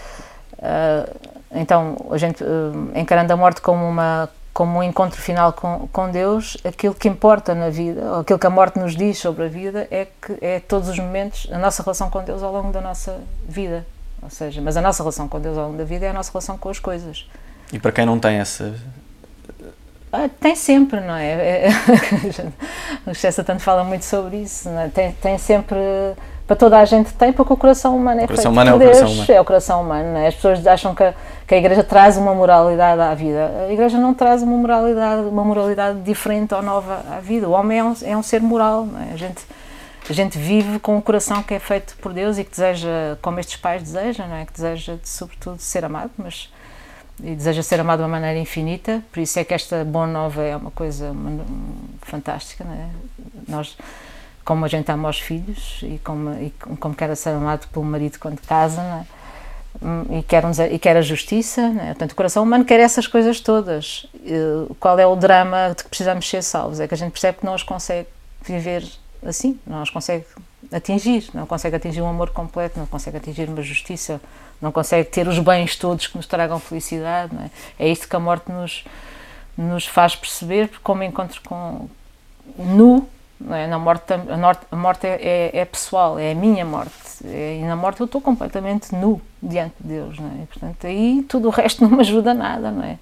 Uh, 0.55 1.39
então, 1.55 1.97
a 2.11 2.19
gente, 2.19 2.43
uh, 2.43 2.91
encarando 2.95 3.33
a 3.33 3.37
morte 3.37 3.61
como 3.61 3.89
uma 3.89 4.29
como 4.59 4.81
um 4.81 4.83
encontro 4.83 5.23
final 5.23 5.53
com, 5.53 5.89
com 5.93 6.11
Deus, 6.11 6.57
aquilo 6.65 6.93
que 6.93 7.09
importa 7.09 7.55
na 7.55 7.71
vida, 7.71 8.01
ou 8.11 8.21
aquilo 8.23 8.41
que 8.41 8.47
a 8.49 8.51
morte 8.51 8.77
nos 8.77 8.97
diz 8.97 9.17
sobre 9.17 9.45
a 9.45 9.49
vida, 9.49 9.87
é 9.89 10.05
que 10.21 10.37
é 10.41 10.59
todos 10.59 10.89
os 10.89 10.99
momentos, 10.99 11.47
a 11.53 11.59
nossa 11.59 11.81
relação 11.81 12.11
com 12.11 12.25
Deus 12.25 12.43
ao 12.43 12.53
longo 12.53 12.73
da 12.73 12.81
nossa 12.81 13.21
vida. 13.49 13.87
Ou 14.21 14.29
seja, 14.29 14.61
mas 14.61 14.77
a 14.77 14.81
nossa 14.81 15.01
relação 15.01 15.29
com 15.29 15.39
Deus 15.39 15.57
ao 15.57 15.67
longo 15.67 15.79
da 15.79 15.85
vida 15.85 16.07
é 16.07 16.09
a 16.09 16.13
nossa 16.13 16.33
relação 16.33 16.59
com 16.59 16.69
as 16.69 16.81
coisas. 16.81 17.25
E 17.73 17.79
para 17.79 17.93
quem 17.93 18.05
não 18.05 18.19
tem 18.19 18.39
essa. 18.39 18.75
Ah, 20.13 20.29
tem 20.41 20.57
sempre, 20.57 20.99
não 21.03 21.15
é? 21.15 21.67
é 21.67 21.69
o 23.07 23.15
César 23.15 23.45
tanto 23.45 23.63
fala 23.63 23.85
muito 23.85 24.07
sobre 24.07 24.39
isso, 24.39 24.69
é? 24.71 24.89
tem, 24.89 25.13
tem 25.13 25.39
sempre 25.39 25.79
para 26.49 26.57
toda 26.57 26.79
a 26.79 26.85
gente 26.87 27.13
tem, 27.13 27.31
porque 27.31 27.53
o 27.53 27.57
coração 27.59 27.95
humano 27.95 28.23
é 28.23 28.27
coração 28.27 28.51
feito 28.51 28.53
humano 28.53 28.71
por 28.73 28.79
Deus, 28.79 28.97
é 28.97 29.03
o 29.03 29.05
coração 29.05 29.13
humano. 29.13 29.33
É 29.37 29.41
o 29.41 29.45
coração 29.45 29.83
humano 29.83 30.17
é? 30.17 30.27
As 30.29 30.35
pessoas 30.35 30.67
acham 30.67 30.95
que 30.95 31.05
a, 31.05 31.15
que 31.47 31.55
a 31.55 31.59
Igreja 31.59 31.85
traz 31.85 32.17
uma 32.17 32.35
moralidade 32.35 32.99
à 33.03 33.15
vida. 33.15 33.67
A 33.69 33.71
Igreja 33.71 33.99
não 33.99 34.15
traz 34.15 34.43
uma 34.43 34.57
moralidade, 34.57 35.29
uma 35.29 35.45
moralidade 35.45 36.01
diferente 36.01 36.55
ou 36.55 36.63
nova 36.63 37.05
à 37.11 37.21
vida. 37.21 37.47
O 37.47 37.53
homem 37.53 37.79
é 37.79 37.85
um, 37.85 37.95
é 38.03 38.17
um 38.17 38.23
ser 38.23 38.41
moral. 38.41 38.89
É? 39.11 39.13
A, 39.13 39.17
gente, 39.19 39.43
a 40.09 40.13
gente 40.15 40.39
vive 40.39 40.79
com 40.79 40.97
um 40.97 41.03
coração 41.03 41.43
que 41.43 41.53
é 41.53 41.59
feito 41.59 41.95
por 41.99 42.15
Deus 42.15 42.39
e 42.39 42.45
que 42.45 42.51
deseja, 42.51 43.19
como 43.21 43.39
estes 43.39 43.57
pais 43.57 43.83
desejam, 43.83 44.27
não 44.27 44.37
é? 44.37 44.47
que 44.47 44.53
deseja, 44.55 44.97
sobretudo, 45.05 45.59
ser 45.59 45.85
amado, 45.85 46.13
mas 46.17 46.49
e 47.23 47.35
deseja 47.35 47.63
ser 47.63 47.79
amado 47.81 47.99
de 47.99 48.05
uma 48.05 48.09
maneira 48.09 48.39
infinita. 48.39 49.03
Por 49.13 49.21
isso 49.21 49.39
é 49.39 49.45
que 49.45 49.53
esta 49.53 49.85
boa 49.85 50.07
nova 50.07 50.43
é 50.43 50.57
uma 50.57 50.71
coisa 50.71 51.15
fantástica. 52.01 52.65
Não 52.65 52.73
é? 52.73 52.89
Nós 53.47 53.77
como 54.49 54.65
a 54.65 54.69
gente 54.69 54.91
ama 54.91 55.11
os 55.11 55.21
filhos 55.21 55.81
e 55.83 55.99
como, 55.99 56.33
e 56.43 56.51
como 56.81 56.95
quer 56.95 57.15
ser 57.15 57.29
amado 57.29 57.69
pelo 57.69 57.85
marido 57.85 58.19
quando 58.19 58.41
casa, 58.41 58.81
é? 58.81 59.19
Hum, 59.85 60.19
e, 60.19 60.23
quer 60.23 60.43
um, 60.47 60.51
e 60.71 60.79
quer 60.79 60.97
a 60.97 61.03
justiça, 61.03 61.61
é? 61.61 61.89
portanto 61.89 62.13
o 62.13 62.15
coração 62.15 62.45
humano 62.45 62.65
quer 62.65 62.81
essas 62.81 63.07
coisas 63.07 63.41
todas. 63.41 64.07
qual 64.81 64.99
é 64.99 65.07
o 65.07 65.15
drama 65.15 65.75
de 65.77 65.85
que 65.85 65.91
precisamos 65.91 66.27
ser 66.27 66.43
salvos? 66.43 66.81
É 66.81 66.89
que 66.89 66.95
a 66.95 66.97
gente 66.97 67.13
percebe 67.13 67.41
que 67.41 67.45
não 67.45 67.55
os 67.55 67.63
consegue 67.63 68.09
viver 68.41 68.91
assim, 69.23 69.61
não 69.67 69.83
os 69.83 69.91
consegue 69.91 70.25
atingir, 70.73 71.29
não 71.35 71.45
consegue 71.45 71.77
atingir 71.77 72.01
um 72.01 72.09
amor 72.09 72.31
completo, 72.31 72.79
não 72.79 72.87
consegue 72.87 73.19
atingir 73.19 73.51
uma 73.51 73.61
justiça, 73.61 74.19
não 74.63 74.73
consegue 74.73 75.11
ter 75.11 75.29
os 75.29 75.39
bens 75.39 75.77
todos 75.77 76.07
que 76.07 76.17
nos 76.17 76.27
tragam 76.27 76.59
felicidade. 76.59 77.37
É? 77.79 77.85
é 77.85 77.89
isso 77.91 78.09
que 78.09 78.17
a 78.17 78.19
morte 78.19 78.51
nos, 78.51 78.83
nos 79.59 79.87
faz 79.87 80.17
perceber, 80.17 80.71
como 80.83 81.03
encontro 81.03 81.39
com 81.47 81.87
nu 82.57 83.07
é? 83.51 83.67
Na 83.67 83.79
morte, 83.79 84.13
a, 84.13 84.37
morte, 84.37 84.67
a 84.71 84.77
morte 84.77 85.07
é, 85.07 85.51
é, 85.53 85.59
é, 85.59 85.65
pessoal, 85.65 86.19
é 86.19 86.33
a 86.33 86.35
minha 86.35 86.65
morte. 86.65 86.93
É, 87.25 87.59
e 87.61 87.65
na 87.65 87.77
morte 87.77 88.01
eu 88.01 88.07
estou 88.07 88.21
completamente 88.21 88.95
nu 88.95 89.21
diante 89.43 89.75
de 89.81 89.89
Deus. 89.89 90.19
Não 90.19 90.29
é? 90.29 90.43
E, 90.43 90.47
portanto, 90.47 90.87
aí 90.87 91.25
tudo 91.29 91.49
o 91.49 91.51
resto 91.51 91.83
não 91.87 91.91
me 91.91 92.01
ajuda 92.01 92.35
nada. 92.35 92.71
Não 92.71 92.83
é? 92.83 92.99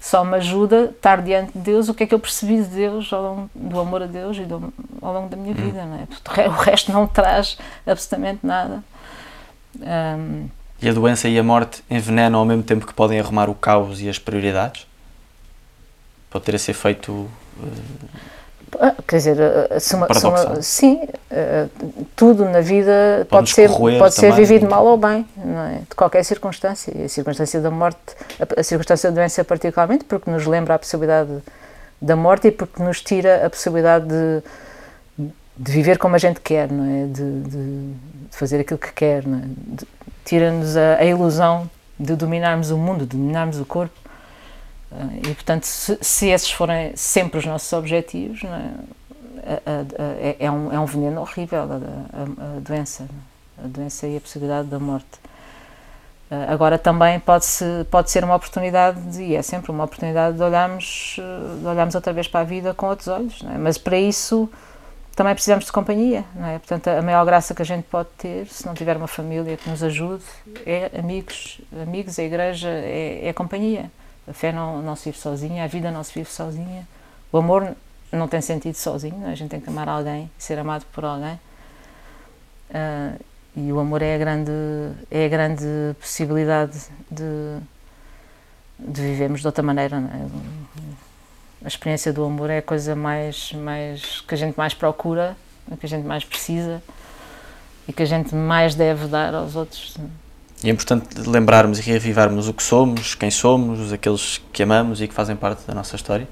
Só 0.00 0.24
me 0.24 0.36
ajuda 0.36 0.84
estar 0.84 1.20
diante 1.20 1.52
de 1.52 1.58
Deus 1.58 1.88
o 1.88 1.94
que 1.94 2.04
é 2.04 2.06
que 2.06 2.14
eu 2.14 2.18
percebi 2.18 2.62
de 2.62 2.68
Deus, 2.68 3.12
ao 3.12 3.22
longo, 3.22 3.50
do 3.54 3.78
amor 3.78 4.02
a 4.02 4.06
Deus 4.06 4.36
e 4.38 4.44
do, 4.44 4.72
ao 5.02 5.12
longo 5.12 5.28
da 5.28 5.36
minha 5.36 5.52
hum. 5.52 5.54
vida. 5.54 5.84
Não 5.84 5.96
é? 5.96 6.48
O 6.48 6.52
resto 6.52 6.92
não 6.92 7.06
traz 7.06 7.58
absolutamente 7.86 8.40
nada. 8.46 8.82
Um, 9.78 10.48
e 10.82 10.88
a 10.88 10.92
doença 10.92 11.28
e 11.28 11.38
a 11.38 11.42
morte 11.42 11.84
envenenam 11.90 12.38
ao 12.38 12.44
mesmo 12.44 12.62
tempo 12.62 12.86
que 12.86 12.94
podem 12.94 13.20
arrumar 13.20 13.50
o 13.50 13.54
caos 13.54 14.00
e 14.00 14.08
as 14.08 14.18
prioridades? 14.18 14.86
pode 16.30 16.44
ter 16.44 16.54
esse 16.54 16.70
efeito. 16.70 17.28
Ah, 17.60 18.39
Quer 19.06 19.16
dizer, 19.16 19.36
ah, 19.70 19.80
se 19.80 19.94
uma, 19.94 20.12
se 20.14 20.26
uma- 20.26 20.62
sim, 20.62 21.00
ah, 21.30 21.66
tudo 22.14 22.44
na 22.44 22.60
vida 22.60 23.26
pode 23.28 23.52
Pode-nos 23.52 23.54
ser, 23.54 23.68
pode 23.98 24.14
ser 24.14 24.30
também. 24.30 24.44
vivido 24.44 24.70
mal 24.70 24.86
ou 24.86 24.96
bem, 24.96 25.26
é? 25.74 25.78
de 25.88 25.94
qualquer 25.96 26.24
circunstância. 26.24 26.92
E 26.96 27.04
a 27.04 27.08
circunstância 27.08 27.60
da 27.60 27.70
morte, 27.70 27.98
a, 28.56 28.62
circunstância 28.62 29.10
da 29.10 29.16
doença, 29.16 29.42
particularmente, 29.44 30.04
porque 30.04 30.30
nos 30.30 30.46
lembra 30.46 30.74
a 30.74 30.78
possibilidade 30.78 31.30
da 32.00 32.14
morte 32.16 32.48
e 32.48 32.50
porque 32.52 32.82
nos 32.82 33.02
tira 33.02 33.44
a 33.44 33.50
possibilidade 33.50 34.06
de, 34.06 34.42
de 35.56 35.72
viver 35.72 35.98
como 35.98 36.14
a 36.14 36.18
gente 36.18 36.40
quer, 36.40 36.70
não 36.70 36.84
é? 36.84 37.06
De, 37.06 37.40
de- 37.42 37.94
fazer 38.30 38.60
aquilo 38.60 38.78
que 38.78 38.92
quer, 38.92 39.22
é? 39.24 39.84
Tira-nos 40.24 40.76
a, 40.76 40.96
a 40.98 41.04
ilusão 41.04 41.68
de 41.98 42.14
dominarmos 42.14 42.70
o 42.70 42.78
mundo, 42.78 43.00
de 43.00 43.16
dominarmos 43.16 43.58
o 43.60 43.64
corpo. 43.66 43.92
Ah, 44.92 45.08
E, 45.16 45.34
portanto, 45.34 45.64
se, 45.64 45.98
se 46.00 46.28
esses 46.28 46.50
forem 46.50 46.92
sempre 46.96 47.38
os 47.38 47.46
nossos 47.46 47.72
objetivos, 47.72 48.42
é? 48.44 48.48
A- 49.42 49.70
a- 49.70 50.02
a- 50.02 50.16
é, 50.20 50.36
é 50.40 50.50
um, 50.50 50.72
é 50.72 50.78
um 50.78 50.84
veneno 50.84 51.20
horrível 51.22 51.62
a, 51.62 52.58
doença, 52.60 53.08
a 53.62 53.66
doença 53.66 54.06
e 54.06 54.16
a 54.16 54.20
possibilidade 54.20 54.68
da 54.68 54.78
morte. 54.78 55.06
Ah, 56.30 56.52
Agora 56.52 56.78
também 56.78 57.18
pode, 57.20 57.44
-se, 57.46 57.64
pode 57.90 58.10
ser 58.10 58.22
uma 58.24 58.34
oportunidade, 58.34 59.00
de- 59.02 59.22
e 59.22 59.36
é 59.36 59.42
sempre 59.42 59.70
uma 59.70 59.84
oportunidade 59.84 60.36
de 60.36 60.42
olharmos, 60.42 61.16
de 61.60 61.66
olharmos 61.66 61.94
outra 61.94 62.12
vez 62.12 62.28
para 62.28 62.40
a 62.40 62.44
vida 62.44 62.74
com 62.74 62.86
outros 62.86 63.08
olhos, 63.08 63.42
é? 63.52 63.56
mas 63.58 63.78
para 63.78 63.98
isso 63.98 64.48
também 65.16 65.34
precisamos 65.34 65.64
de 65.66 65.72
companhia, 65.72 66.24
é? 66.38 66.58
Portanto, 66.58 66.88
a 66.88 67.02
maior 67.02 67.24
graça 67.26 67.54
que 67.54 67.60
a 67.62 67.64
gente 67.64 67.84
pode 67.84 68.08
ter, 68.16 68.46
se 68.46 68.64
não 68.66 68.74
tiver 68.74 68.96
uma 68.96 69.08
família 69.08 69.56
que 69.56 69.68
nos 69.68 69.82
ajude, 69.82 70.22
é 70.64 70.90
amigos, 70.98 71.60
amigos, 71.82 72.18
a 72.18 72.22
igreja, 72.22 72.68
é, 72.68 73.28
é 73.28 73.32
companhia. 73.32 73.90
A 74.28 74.32
fé 74.32 74.52
não, 74.52 74.82
não 74.82 74.94
se 74.94 75.06
vive 75.06 75.18
sozinha, 75.18 75.64
a 75.64 75.66
vida 75.66 75.90
não 75.90 76.04
se 76.04 76.12
vive 76.14 76.30
sozinha, 76.30 76.86
o 77.32 77.38
amor 77.38 77.74
não 78.12 78.28
tem 78.28 78.40
sentido 78.40 78.74
sozinho, 78.74 79.26
é? 79.26 79.32
a 79.32 79.34
gente 79.34 79.50
tem 79.50 79.60
que 79.60 79.68
amar 79.68 79.88
alguém, 79.88 80.30
ser 80.38 80.58
amado 80.58 80.84
por 80.92 81.04
alguém. 81.04 81.38
Ah, 82.72 83.14
e 83.56 83.72
o 83.72 83.80
amor 83.80 84.00
é 84.02 84.14
a 84.14 84.18
grande, 84.18 84.52
é 85.10 85.26
a 85.26 85.28
grande 85.28 85.64
possibilidade 85.98 86.78
de, 87.10 87.58
de 88.78 89.02
vivermos 89.02 89.40
de 89.40 89.46
outra 89.46 89.62
maneira. 89.62 89.96
É? 89.96 91.64
A 91.64 91.68
experiência 91.68 92.12
do 92.12 92.24
amor 92.24 92.48
é 92.48 92.58
a 92.58 92.62
coisa 92.62 92.94
mais, 92.94 93.52
mais 93.52 94.20
que 94.20 94.34
a 94.34 94.36
gente 94.36 94.56
mais 94.56 94.72
procura, 94.72 95.36
que 95.78 95.86
a 95.86 95.88
gente 95.88 96.06
mais 96.06 96.24
precisa 96.24 96.82
e 97.86 97.92
que 97.92 98.02
a 98.02 98.06
gente 98.06 98.34
mais 98.34 98.74
deve 98.74 99.06
dar 99.08 99.34
aos 99.34 99.56
outros. 99.56 99.96
E 100.62 100.68
é 100.68 100.72
importante 100.72 101.06
lembrarmos 101.26 101.78
e 101.78 101.82
reavivarmos 101.82 102.46
o 102.48 102.52
que 102.52 102.62
somos, 102.62 103.14
quem 103.14 103.30
somos, 103.30 103.92
aqueles 103.92 104.40
que 104.52 104.62
amamos 104.62 105.00
e 105.00 105.08
que 105.08 105.14
fazem 105.14 105.34
parte 105.34 105.66
da 105.66 105.74
nossa 105.74 105.96
história. 105.96 106.28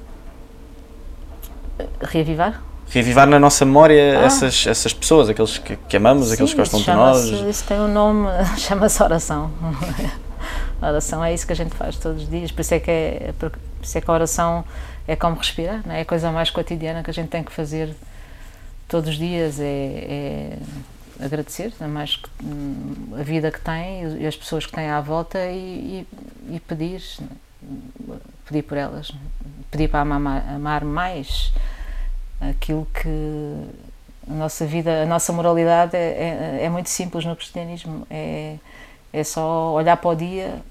Reavivar? 2.02 2.62
Reavivar 2.90 3.26
na 3.26 3.38
nossa 3.38 3.64
memória 3.64 4.18
Ah. 4.18 4.24
essas, 4.24 4.66
essas 4.66 4.92
pessoas, 4.92 5.28
aqueles 5.28 5.56
que, 5.58 5.76
que 5.76 5.96
amamos, 5.96 6.30
aqueles 6.30 6.52
que 6.52 6.64
Sim, 6.64 6.76
gostam 6.76 6.80
de 6.80 6.90
nós. 6.92 7.24
Isso 7.24 7.64
tem 7.64 7.80
um 7.80 7.88
nome, 7.88 8.28
chama-se 8.58 9.02
oração. 9.02 9.50
A 10.80 10.88
oração 10.88 11.24
é 11.24 11.32
isso 11.32 11.46
que 11.46 11.52
a 11.52 11.56
gente 11.56 11.74
faz 11.74 11.96
todos 11.96 12.22
os 12.22 12.28
dias, 12.28 12.50
por 12.50 12.60
isso 12.60 12.74
é 12.74 12.80
que, 12.80 12.90
é, 12.90 13.34
por 13.38 13.52
isso 13.82 13.96
é 13.96 14.00
que 14.00 14.10
a 14.10 14.14
oração 14.14 14.64
é 15.06 15.16
como 15.16 15.36
respirar, 15.36 15.82
não 15.86 15.94
é? 15.94 15.98
é 15.98 16.02
a 16.02 16.04
coisa 16.04 16.30
mais 16.30 16.50
cotidiana 16.50 17.02
que 17.02 17.10
a 17.10 17.14
gente 17.14 17.28
tem 17.28 17.42
que 17.42 17.52
fazer 17.52 17.94
todos 18.86 19.10
os 19.10 19.16
dias, 19.16 19.58
é, 19.58 19.64
é 19.64 20.58
agradecer 21.20 21.72
mais 21.88 22.16
que- 22.16 22.30
hum, 22.42 23.14
a 23.18 23.22
vida 23.22 23.50
que 23.50 23.60
tem 23.60 24.18
e 24.20 24.26
as 24.26 24.36
pessoas 24.36 24.66
que 24.66 24.72
têm 24.72 24.88
à 24.88 25.00
volta 25.00 25.38
e, 25.46 26.06
e, 26.48 26.54
e 26.56 26.60
pedir, 26.60 27.02
pedir 28.46 28.62
por 28.62 28.76
elas, 28.76 29.12
pedir 29.70 29.88
para 29.88 30.00
amar, 30.00 30.48
amar 30.48 30.84
mais 30.84 31.52
aquilo 32.40 32.86
que 32.86 33.66
a 34.30 34.34
nossa 34.34 34.64
vida, 34.66 35.02
a 35.02 35.06
nossa 35.06 35.32
moralidade 35.32 35.96
é, 35.96 36.58
é, 36.60 36.64
é 36.64 36.68
muito 36.68 36.88
simples 36.88 37.24
no 37.24 37.34
cristianismo. 37.34 38.06
É, 38.10 38.56
é 39.12 39.24
só 39.24 39.72
olhar 39.72 39.96
para 39.96 40.10
o 40.10 40.14
dia, 40.14 40.62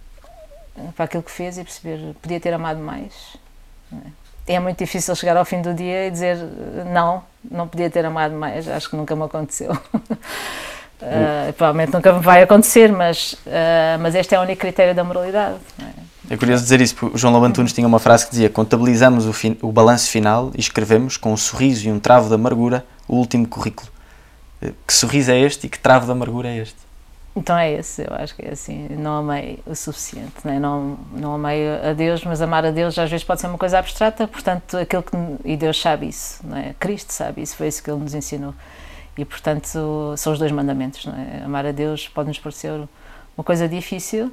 para 0.96 1.06
aquilo 1.06 1.24
que 1.24 1.32
fez 1.32 1.58
e 1.58 1.64
perceber, 1.64 2.14
podia 2.22 2.40
ter 2.40 2.54
amado 2.54 2.80
mais. 2.80 3.36
É 3.92 4.27
É 4.48 4.60
muito 4.60 4.78
difícil 4.80 5.14
chegar 5.16 5.36
ao 5.36 5.44
fim 5.46 5.62
do 5.62 5.74
dia 5.74 6.08
e 6.08 6.12
dizer 6.12 6.38
não, 6.92 7.22
não 7.52 7.68
podia 7.68 7.90
ter 7.90 8.06
amado 8.06 8.34
mais, 8.34 8.68
acho 8.68 8.90
que 8.90 8.96
nunca 8.96 9.16
me 9.16 9.24
aconteceu. 9.24 9.78
Ah, 11.02 11.52
provavelmente 11.58 11.94
nunca 11.94 12.14
vai 12.14 12.42
acontecer, 12.44 12.92
mas, 12.92 13.36
ah, 13.46 13.98
mas 14.00 14.16
este 14.16 14.34
é 14.36 14.40
o 14.40 14.44
único 14.44 14.62
critério 14.62 14.96
da 14.96 15.04
moralidade. 15.04 15.56
é? 15.80 16.08
É 16.30 16.36
curioso 16.38 16.64
dizer 16.64 16.82
isso, 16.82 16.94
porque 16.96 17.16
o 17.16 17.18
João 17.18 17.32
Lobo 17.34 17.46
Antunes 17.46 17.72
tinha 17.72 17.88
uma 17.88 18.00
frase 18.00 18.26
que 18.26 18.32
dizia: 18.32 18.50
Contabilizamos 18.50 19.26
o, 19.26 19.32
fin- 19.34 19.58
o 19.62 19.72
balanço 19.72 20.10
final 20.10 20.52
e 20.56 20.60
escrevemos, 20.60 21.16
com 21.18 21.32
um 21.32 21.38
sorriso 21.38 21.88
e 21.88 21.92
um 21.92 22.00
travo 22.00 22.28
de 22.28 22.36
amargura, 22.36 22.86
o 23.08 23.16
último 23.16 23.48
currículo. 23.48 23.90
Eh, 24.62 24.72
Que 24.86 24.94
sorriso 24.94 25.32
é 25.32 25.40
este 25.40 25.68
e 25.68 25.70
que 25.70 25.80
travo 25.80 26.06
de 26.06 26.12
amargura 26.12 26.50
é 26.50 26.58
este? 26.58 26.76
Então 27.38 27.56
é 27.56 27.72
esse, 27.72 28.02
eu 28.02 28.16
acho 28.16 28.36
que 28.36 28.42
é 28.42 28.52
assim, 28.52 28.88
não 28.98 29.18
amei 29.18 29.60
o 29.64 29.76
suficiente, 29.76 30.34
né? 30.44 30.60
não, 30.60 30.98
não 31.12 31.36
amei 31.36 31.70
a 31.70 31.94
Deus, 31.94 32.26
mas 32.26 32.42
amar 32.42 32.66
a 32.66 32.72
Deus 32.72 32.98
às 32.98 33.12
vezes 33.12 33.24
pode 33.24 33.40
ser 33.40 33.48
uma 33.48 33.60
coisa 33.60 33.78
abstrata, 33.78 34.28
portanto, 34.28 34.76
aquilo 34.76 35.04
que, 35.04 35.16
e 35.46 35.56
Deus 35.56 35.80
sabe 35.80 36.08
isso, 36.08 36.42
não 36.44 36.58
é? 36.58 36.74
Cristo 36.80 37.14
sabe 37.14 37.44
isso, 37.44 37.56
foi 37.56 37.68
isso 37.68 37.84
que 37.84 37.92
Ele 37.92 38.00
nos 38.00 38.16
ensinou. 38.16 38.56
E 39.16 39.24
portanto, 39.24 40.16
são 40.18 40.34
os 40.34 40.40
dois 40.40 40.52
mandamentos, 40.52 41.06
não 41.06 41.14
é? 41.14 41.44
Amar 41.46 41.64
a 41.68 41.72
Deus 41.72 42.08
pode 42.08 42.28
nos 42.28 42.40
parecer 42.40 42.72
uma 43.38 43.44
coisa 43.44 43.70
difícil, 43.70 44.32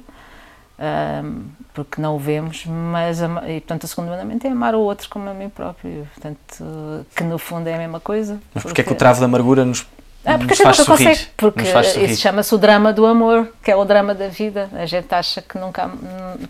ahm, 0.79 1.43
porque 1.75 2.01
não 2.01 2.15
o 2.15 2.19
vemos, 2.19 2.65
mas, 2.65 3.21
e 3.21 3.59
portanto, 3.61 3.83
o 3.83 3.87
segundo 3.87 4.09
mandamento 4.09 4.47
é 4.47 4.49
amar 4.49 4.73
o 4.73 4.79
outro 4.79 5.07
como 5.09 5.29
a 5.29 5.33
mim 5.33 5.49
próprio, 5.49 6.07
portanto, 6.15 7.05
que 7.15 7.23
no 7.23 7.37
fundo 7.37 7.67
é 7.67 7.75
a 7.75 7.77
mesma 7.77 7.99
coisa. 7.99 8.39
Mas 8.51 8.63
porquê 8.63 8.81
é 8.81 8.83
que 8.83 8.91
o 8.91 8.95
travo 8.95 9.19
de 9.19 9.25
amargura 9.25 9.63
nos, 9.63 9.85
Ah, 10.25 10.37
porque 10.37 10.53
a 10.53 10.55
gente 10.55 10.65
nunca 10.65 10.83
sorrir? 10.83 11.05
consegue, 11.05 11.29
porque 11.37 11.61
isso 12.03 12.21
chama-se 12.21 12.53
o 12.55 12.57
drama 12.57 12.91
do 12.91 13.05
amor, 13.05 13.53
que 13.61 13.69
é 13.69 13.75
o 13.75 13.85
drama 13.85 14.15
da 14.15 14.27
vida. 14.27 14.69
A 14.73 14.85
gente 14.85 15.13
acha 15.13 15.41
que 15.41 15.57
nunca, 15.57 15.91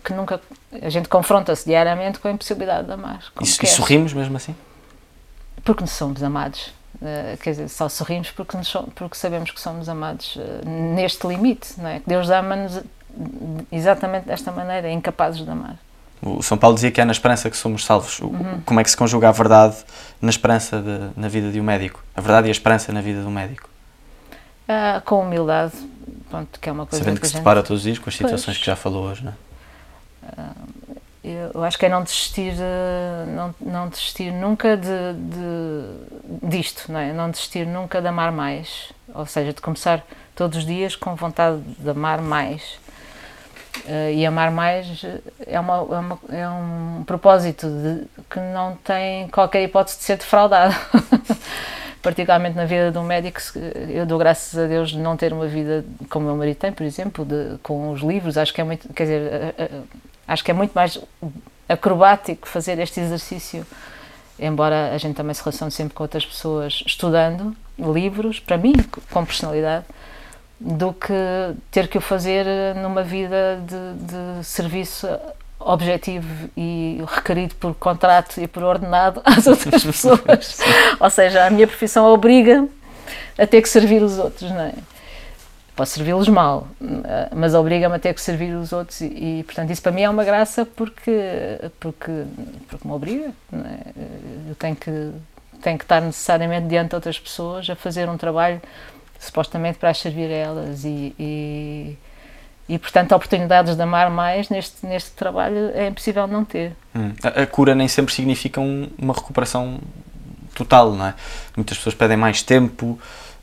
que 0.03 0.13
nunca 0.13 0.39
a 0.81 0.89
gente 0.89 1.09
confronta-se 1.09 1.65
diariamente 1.65 2.19
com 2.19 2.27
a 2.27 2.31
impossibilidade 2.31 2.87
de 2.87 2.93
amar. 2.93 3.19
E, 3.41 3.43
e 3.43 3.57
quer. 3.57 3.67
sorrimos 3.67 4.13
mesmo 4.13 4.37
assim? 4.37 4.55
Porque 5.63 5.81
nos 5.81 5.91
somos 5.91 6.23
amados. 6.23 6.73
Eh, 7.03 7.37
quer 7.41 7.49
dizer, 7.51 7.69
só 7.69 7.89
sorrimos 7.89 8.31
porque, 8.31 8.55
nos 8.55 8.71
porque 8.95 9.17
sabemos 9.17 9.51
que 9.51 9.59
somos 9.59 9.89
amados 9.89 10.37
eh, 10.37 10.65
neste 10.65 11.27
limite, 11.27 11.73
não 11.77 11.89
é? 11.89 12.01
Deus 12.07 12.29
ama-nos 12.29 12.81
exatamente 13.71 14.25
desta 14.25 14.51
maneira, 14.51 14.89
incapazes 14.89 15.43
de 15.43 15.49
amar. 15.49 15.77
O 16.21 16.41
São 16.41 16.57
Paulo 16.57 16.75
dizia 16.75 16.91
que 16.91 16.99
é 16.99 17.05
na 17.05 17.11
esperança 17.11 17.49
que 17.49 17.57
somos 17.57 17.85
salvos. 17.85 18.19
O- 18.19 18.27
Uhum. 18.27 18.61
Como 18.65 18.79
é 18.79 18.83
que 18.83 18.89
se 18.89 18.97
conjuga 18.97 19.29
a 19.29 19.31
verdade 19.31 19.75
na 20.21 20.29
esperança 20.29 20.81
de- 20.81 21.19
na 21.19 21.27
vida 21.27 21.51
de 21.51 21.59
um 21.59 21.63
médico? 21.63 22.03
A 22.15 22.21
verdade 22.21 22.47
e 22.47 22.49
a 22.49 22.51
esperança 22.51 22.91
na 22.91 23.01
vida 23.01 23.21
de 23.21 23.27
um 23.27 23.31
médico? 23.31 23.69
Ah, 24.67 25.01
com 25.05 25.21
humildade, 25.21 25.73
pronto, 26.29 26.59
que 26.59 26.67
é 26.67 26.71
uma 26.71 26.85
coisa 26.87 27.03
Sabendo 27.03 27.19
que 27.21 27.27
se 27.27 27.33
gente 27.33 27.41
depara 27.41 27.61
todos 27.61 27.79
os 27.79 27.83
dias 27.83 27.99
com 27.99 28.09
as 28.09 28.15
situações 28.15 28.45
Pois. 28.45 28.57
que 28.57 28.65
já 28.65 28.75
falou 28.75 29.03
hoje, 29.05 29.23
não 29.23 29.31
é? 29.31 29.35
Eu 31.53 31.63
acho 31.63 31.77
que 31.79 31.85
é 31.85 31.89
não 31.89 32.03
desistir, 32.03 32.53
não, 33.35 33.55
não 33.59 33.89
desistir 33.89 34.31
nunca 34.31 34.77
de, 34.77 34.87
de- 35.13 36.47
disto, 36.49 36.91
não 36.91 36.99
é? 36.99 37.11
Não 37.13 37.29
desistir 37.31 37.65
nunca 37.65 37.99
de 38.01 38.07
amar 38.07 38.31
mais, 38.31 38.91
ou 39.13 39.25
seja, 39.25 39.51
de 39.53 39.59
começar 39.61 40.03
todos 40.35 40.59
os 40.59 40.65
dias 40.65 40.95
com 40.95 41.15
vontade 41.15 41.59
de 41.79 41.89
amar 41.89 42.21
mais. 42.21 42.79
Eh, 43.87 44.13
e 44.15 44.25
amar 44.25 44.51
mais 44.51 45.03
é, 45.45 45.59
uma, 45.59 45.75
é, 45.75 45.99
uma- 45.99 46.19
é 46.29 46.47
um 46.49 47.03
propósito 47.05 47.67
de- 47.67 48.05
que 48.29 48.39
não 48.39 48.75
tem 48.77 49.27
qualquer 49.29 49.63
hipótese 49.63 49.97
de 49.97 50.03
ser 50.03 50.17
defraudado. 50.17 50.73
Particularmente 52.01 52.55
na 52.55 52.65
vida 52.65 52.91
de 52.91 52.97
um 52.97 53.03
médico, 53.03 53.41
se- 53.41 53.59
eu 53.89 54.05
dou 54.05 54.17
graças 54.19 54.57
a 54.57 54.67
Deus 54.67 54.91
de 54.91 54.99
não 54.99 55.17
ter 55.17 55.33
uma 55.33 55.47
vida 55.47 55.83
como 56.09 56.25
o 56.25 56.27
meu 56.29 56.37
marido 56.37 56.57
tem, 56.57 56.71
por 56.71 56.83
exemplo, 56.83 57.25
de, 57.25 57.57
com 57.63 57.91
os 57.91 58.01
livros. 58.01 58.37
Acho 58.37 58.53
que 58.53 58.61
é 58.61 58.63
muito, 58.63 58.87
quer 58.93 59.03
dizer, 59.03 59.55
acho 60.27 60.43
que 60.43 60.51
é 60.51 60.53
muito 60.53 60.71
mais 60.73 60.99
acrobático 61.67 62.47
fazer 62.47 62.77
este 62.79 62.99
exercício, 62.99 63.65
embora 64.39 64.91
a 64.93 64.97
gente 64.99 65.15
também 65.15 65.33
se 65.33 65.41
relacione 65.43 65.71
sempre 65.71 65.95
com 65.95 66.03
outras 66.03 66.23
pessoas 66.25 66.83
estudando 66.85 67.55
livros, 67.77 68.39
para 68.39 68.57
mim, 68.57 68.73
com 69.11 69.25
personalidade, 69.25 69.85
do 70.59 70.93
que 70.93 71.13
ter 71.69 71.87
que 71.87 71.97
o 71.97 72.01
fazer 72.01 72.45
numa 72.75 73.03
vida 73.03 73.59
de, 73.65 74.39
de 74.39 74.45
serviço 74.45 75.07
objetivo 75.59 76.49
e 76.55 77.03
requerido 77.07 77.55
por 77.55 77.73
contrato 77.75 78.39
e 78.39 78.47
por 78.47 78.63
ordenado 78.63 79.21
às 79.25 79.47
outras 79.47 79.83
pessoas. 79.83 80.59
Ou 80.99 81.09
seja, 81.09 81.45
a 81.45 81.49
minha 81.49 81.67
profissão 81.67 82.05
obriga 82.05 82.67
a 83.37 83.45
ter 83.45 83.61
que 83.61 83.69
servir 83.69 84.01
os 84.01 84.17
outros, 84.17 84.49
não 84.49 84.61
é? 84.61 84.73
Posso 85.75 85.95
servi-los 85.95 86.29
mal, 86.29 86.69
mas 87.35 87.53
obriga-me 87.53 87.95
a 87.95 87.99
ter 87.99 88.13
que 88.13 88.21
servir 88.21 88.55
os 88.55 88.71
outros 88.71 89.01
e, 89.01 89.07
e, 89.39 89.43
portanto, 89.43 89.71
isso 89.71 89.81
para 89.81 89.91
mim 89.91 90.03
é 90.03 90.09
uma 90.09 90.23
graça 90.23 90.65
porque, 90.65 91.11
porque, 91.81 92.23
porque 92.69 92.87
me 92.87 92.93
obriga, 92.93 93.31
não 93.51 93.65
é? 93.65 93.79
Eu 94.47 94.55
tenho 94.55 94.75
que, 94.77 95.11
tenho 95.61 95.77
que 95.77 95.83
estar 95.83 95.99
necessariamente 95.99 96.67
diante 96.67 96.91
de 96.91 96.95
outras 96.95 97.19
pessoas 97.19 97.69
a 97.69 97.75
fazer 97.75 98.07
um 98.07 98.15
trabalho 98.15 98.61
supostamente 99.25 99.77
para 99.77 99.89
as 99.89 99.97
servir 99.97 100.29
a 100.31 100.35
elas 100.35 100.85
e, 100.85 101.13
e, 101.19 101.97
E, 102.67 102.79
portanto, 102.79 103.13
oportunidades 103.13 103.75
de 103.75 103.81
amar 103.81 104.09
mais 104.09 104.49
neste, 104.49 104.85
neste 104.85 105.11
trabalho 105.11 105.71
é 105.75 105.87
impossível 105.87 106.25
não 106.27 106.43
ter. 106.43 106.73
Hum. 106.95 107.13
A, 107.23 107.41
a, 107.43 107.47
cura 107.47 107.75
nem 107.75 107.87
sempre 107.87 108.13
significa 108.13 108.59
um, 108.59 108.89
uma 108.97 109.13
recuperação 109.13 109.79
total, 110.55 110.93
não 110.93 111.05
é? 111.05 111.13
Muitas 111.55 111.77
pessoas 111.77 111.93
pedem 111.93 112.17
mais 112.17 112.41
tempo, 112.41 112.99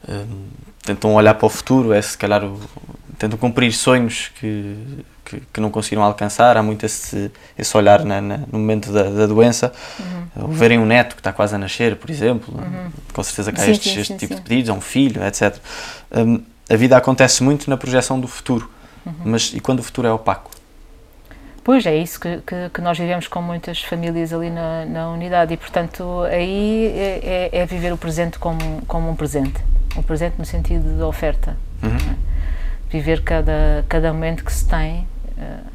hum, 0.08 0.48
tentam 0.82 1.14
olhar 1.14 1.34
para 1.34 1.46
o 1.46 1.48
futuro, 1.48 1.92
é 1.92 2.02
se 2.02 2.18
calhar 2.18 2.42
o, 2.44 2.58
tentam 3.16 3.38
cumprir 3.38 3.72
sonhos 3.72 4.32
que, 4.40 4.76
que, 5.24 5.40
que, 5.52 5.60
não 5.60 5.70
conseguiram 5.70 6.02
alcançar. 6.02 6.56
Há 6.56 6.62
muito 6.62 6.86
esse, 6.86 7.30
esse 7.58 7.76
olhar 7.76 8.04
na, 8.04 8.20
na, 8.20 8.38
no 8.38 8.58
momento 8.58 8.92
da, 8.92 9.04
da 9.04 9.26
doença. 9.26 9.72
Uhum. 9.98 10.44
Ou 10.44 10.48
verem 10.48 10.78
um 10.78 10.86
neto 10.86 11.14
que 11.14 11.20
está 11.20 11.32
quase 11.32 11.54
a 11.54 11.58
nascer, 11.58 11.96
por 11.96 12.10
exemplo. 12.10 12.54
Uhum. 12.56 12.90
Com 13.12 13.22
certeza 13.22 13.52
que 13.52 13.60
há 13.60 13.64
sim, 13.64 13.70
estes, 13.72 13.92
sim, 13.92 14.00
este 14.00 14.12
sim, 14.12 14.18
tipo 14.18 14.34
de 14.34 14.40
pedidos, 14.40 14.70
a 14.70 14.72
um 14.72 14.80
filho, 14.80 15.22
etc. 15.24 15.56
Um, 16.10 16.42
a 16.68 16.76
vida 16.76 16.96
acontece 16.96 17.42
muito 17.42 17.68
na 17.68 17.76
projeção 17.76 18.18
do 18.18 18.28
futuro. 18.28 18.70
Uhum. 19.04 19.12
Mas 19.24 19.52
e 19.54 19.60
quando 19.60 19.80
o 19.80 19.82
futuro 19.82 20.06
é 20.06 20.12
opaco? 20.12 20.50
Pois 21.64 21.86
é 21.86 21.96
isso 21.96 22.18
que, 22.18 22.38
que, 22.38 22.70
que, 22.74 22.80
nós 22.80 22.98
vivemos 22.98 23.28
com 23.28 23.40
muitas 23.40 23.80
famílias 23.82 24.32
ali 24.32 24.50
na, 24.50 24.84
na 24.84 25.10
unidade 25.10 25.54
e, 25.54 25.56
portanto, 25.56 26.22
aí 26.28 26.86
é, 26.86 27.50
é, 27.52 27.58
é, 27.60 27.66
viver 27.66 27.92
o 27.92 27.96
presente 27.96 28.36
como, 28.38 28.82
como 28.86 29.08
um 29.08 29.14
presente. 29.14 29.62
Um 29.96 30.02
presente 30.02 30.34
no 30.38 30.44
sentido 30.44 30.96
de 30.96 31.02
oferta. 31.02 31.56
Uhum. 31.82 31.90
É? 31.90 32.16
Viver 32.90 33.22
cada, 33.22 33.84
cada 33.88 34.12
momento 34.12 34.44
que 34.44 34.52
se 34.52 34.66
tem. 34.66 35.06
Uh, 35.42 35.66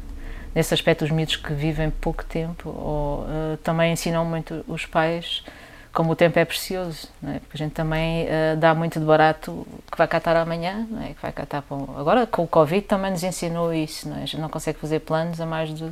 nesse 0.54 0.72
aspecto, 0.74 1.04
os 1.04 1.10
miúdos 1.10 1.36
que 1.36 1.52
vivem 1.52 1.90
pouco 1.90 2.24
tempo 2.24 2.68
ou, 2.70 3.20
uh, 3.20 3.56
também 3.62 3.92
ensinam 3.92 4.24
muito 4.24 4.64
os 4.66 4.86
pais 4.86 5.44
como 5.92 6.12
o 6.12 6.16
tempo 6.16 6.38
é 6.38 6.44
precioso, 6.44 7.08
é? 7.26 7.40
porque 7.40 7.56
a 7.56 7.58
gente 7.58 7.72
também 7.72 8.26
uh, 8.26 8.56
dá 8.56 8.74
muito 8.74 9.00
de 9.00 9.04
barato 9.04 9.66
que 9.90 9.98
vai 9.98 10.06
catar 10.06 10.36
amanhã, 10.36 10.86
é? 11.02 11.14
que 11.14 11.20
vai 11.20 11.32
catar 11.32 11.64
agora 11.98 12.26
com 12.26 12.44
o 12.44 12.46
Covid 12.46 12.82
também 12.82 13.10
nos 13.10 13.24
ensinou 13.24 13.74
isso, 13.74 14.08
é? 14.10 14.22
a 14.22 14.26
gente 14.26 14.38
não 14.38 14.48
consegue 14.48 14.78
fazer 14.78 15.00
planos 15.00 15.40
a 15.40 15.46
mais 15.46 15.74
de 15.74 15.90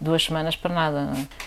duas 0.00 0.22
semanas 0.22 0.56
para 0.56 0.74
nada. 0.74 1.10
É? 1.16 1.46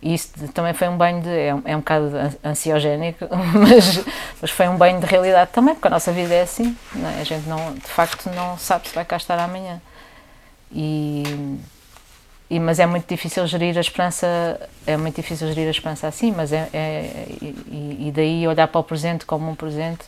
E 0.00 0.14
isso 0.14 0.30
também 0.54 0.72
foi 0.72 0.88
um 0.88 0.96
banho 0.96 1.20
de. 1.20 1.28
É 1.28 1.52
um, 1.52 1.62
é 1.64 1.76
um 1.76 1.80
bocado 1.80 2.12
ansiogénico, 2.44 3.26
mas, 3.54 4.04
mas 4.40 4.50
foi 4.50 4.68
um 4.68 4.76
banho 4.76 5.00
de 5.00 5.06
realidade 5.06 5.50
também, 5.52 5.74
porque 5.74 5.88
a 5.88 5.90
nossa 5.90 6.12
vida 6.12 6.34
é 6.34 6.42
assim. 6.42 6.76
É? 6.94 7.20
A 7.20 7.24
gente 7.24 7.48
não, 7.48 7.74
de 7.74 7.88
facto 7.88 8.30
não 8.30 8.56
sabe 8.56 8.88
se 8.88 8.94
vai 8.94 9.04
cá 9.04 9.16
estar 9.16 9.38
amanhã. 9.38 9.80
E 10.72 11.22
e, 12.50 12.58
mas 12.58 12.78
é 12.80 12.86
muito 12.86 13.06
difícil 13.06 13.46
gerir 13.46 13.76
a 13.76 13.80
esperança, 13.80 14.58
é 14.86 14.96
muito 14.96 15.16
difícil 15.16 15.46
gerir 15.48 15.68
a 15.68 15.70
esperança 15.70 16.06
assim, 16.06 16.32
mas 16.32 16.50
é, 16.50 16.68
é 16.72 17.26
e, 17.42 18.06
e, 18.08 18.12
daí 18.14 18.48
olhar 18.48 18.66
para 18.68 18.80
o 18.80 18.84
presente 18.84 19.26
como 19.26 19.50
um 19.50 19.54
presente 19.54 20.06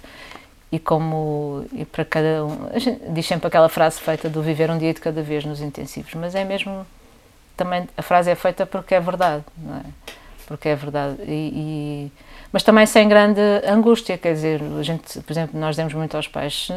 e 0.72 0.78
como 0.78 1.66
e 1.74 1.84
para 1.84 2.02
cada 2.02 2.46
um, 2.46 2.68
a 2.72 2.78
gente 2.78 2.98
diz 3.10 3.26
sempre 3.26 3.46
aquela 3.46 3.68
frase 3.68 4.00
feita 4.00 4.30
do 4.30 4.40
viver 4.40 4.70
um 4.70 4.78
dia 4.78 4.94
de 4.94 5.00
cada 5.00 5.22
vez 5.22 5.44
nos 5.44 5.60
intensivos, 5.60 6.14
mas 6.14 6.34
é 6.34 6.42
mesmo 6.42 6.86
também 7.58 7.86
a 7.94 8.02
frase 8.02 8.30
é 8.30 8.34
feita 8.34 8.64
porque 8.64 8.94
é 8.94 9.00
verdade, 9.00 9.44
não 9.58 9.76
é? 9.76 9.82
Porque 10.46 10.70
é 10.70 10.76
verdade 10.76 11.16
e, 11.26 12.08
e 12.08 12.12
mas 12.50 12.62
também 12.62 12.86
sem 12.86 13.06
grande 13.06 13.40
angústia, 13.68 14.16
quer 14.16 14.32
dizer, 14.32 14.62
a 14.78 14.82
gente, 14.82 15.20
por 15.20 15.30
exemplo, 15.30 15.60
nós 15.60 15.76
demos 15.76 15.92
muito 15.92 16.16
aos 16.16 16.26
pais 16.26 16.70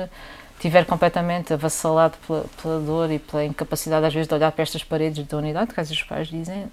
estiver 0.63 0.85
completamente 0.85 1.53
avassalado 1.53 2.17
pela, 2.25 2.45
pela, 2.61 2.79
dor 2.79 3.11
e 3.11 3.19
pela 3.19 3.43
incapacidade 3.43 4.05
às 4.05 4.13
vezes 4.13 4.29
de 4.29 4.33
olhar 4.33 4.51
para 4.51 4.63
estas 4.63 4.83
paredes 4.83 5.27
da 5.27 5.37
unidade, 5.37 5.73
que 5.73 5.79
às 5.79 5.89
vezes 5.89 6.01
os 6.01 6.07
pais 6.07 6.29
dizem 6.29 6.71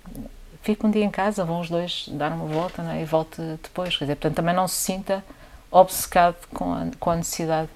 fica 0.63 0.87
um 0.87 0.91
dia 0.91 1.05
em 1.05 1.11
casa, 1.11 1.45
vão 1.45 1.61
os 1.61 1.69
dois 1.69 2.09
dar 2.13 2.31
uma 2.33 2.45
volta 2.45 2.83
é? 2.95 3.03
e 3.03 3.05
volte 3.05 3.41
depois, 3.63 3.97
quer 3.97 4.05
dizer, 4.05 4.17
portanto 4.17 4.37
também 4.37 4.55
não 4.55 4.69
se 4.69 4.77
sinta 4.77 5.25
obcecado 5.71 6.37
com 6.55 6.73
a, 6.73 6.87
com 7.01 7.11
a 7.11 7.17
necessidade 7.17 7.69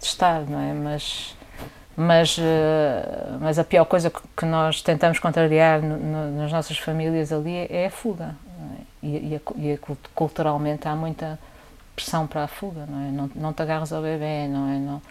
de 0.00 0.06
estar, 0.06 0.40
não 0.42 0.60
é? 0.60 0.72
Mas, 0.72 1.36
mas, 1.96 2.38
uh, 2.38 3.38
mas 3.40 3.58
a 3.58 3.64
pior 3.64 3.84
coisa 3.84 4.10
que 4.10 4.44
nós 4.44 4.80
tentamos 4.80 5.18
contrariar 5.18 5.82
no, 5.82 5.96
no, 5.96 6.42
nas 6.42 6.52
nossas 6.52 6.78
famílias 6.78 7.32
ali 7.32 7.66
é 7.68 7.86
a 7.86 7.90
fuga. 7.90 8.34
É? 9.02 9.06
E, 9.06 9.40
e, 9.56 9.72
e 9.72 9.78
culturalmente 10.14 10.86
há 10.86 10.94
muita 10.94 11.38
pressão 11.96 12.26
para 12.26 12.44
a 12.44 12.46
fuga, 12.46 12.86
não 12.86 13.00
é? 13.06 13.10
Não, 13.10 13.30
não 13.34 13.52
te 13.52 13.62
agarres 13.62 13.92
ao 13.92 14.02
bebê, 14.02 14.46
não 14.48 14.68
é? 14.68 14.78
Não, 14.78 15.02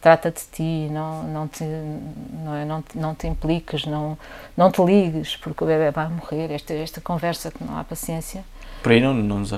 trata 0.00 0.30
de 0.30 0.40
ti, 0.50 0.88
não, 0.90 1.22
não, 1.24 1.48
te, 1.48 1.64
não, 1.64 2.54
é, 2.54 2.64
não, 2.64 2.82
não 2.94 3.14
te 3.14 3.26
impliques, 3.26 3.84
não, 3.84 4.16
não 4.56 4.70
te 4.70 4.82
ligues, 4.82 5.36
porque 5.36 5.62
o 5.62 5.66
bebê 5.66 5.90
vai 5.90 6.08
morrer. 6.08 6.50
Esta, 6.50 6.72
esta 6.72 7.00
conversa 7.00 7.50
que 7.50 7.62
não 7.62 7.78
há 7.78 7.84
paciência. 7.84 8.42
Por 8.82 8.92
aí 8.92 9.00
não, 9.00 9.12
não, 9.12 9.40
nos, 9.40 9.52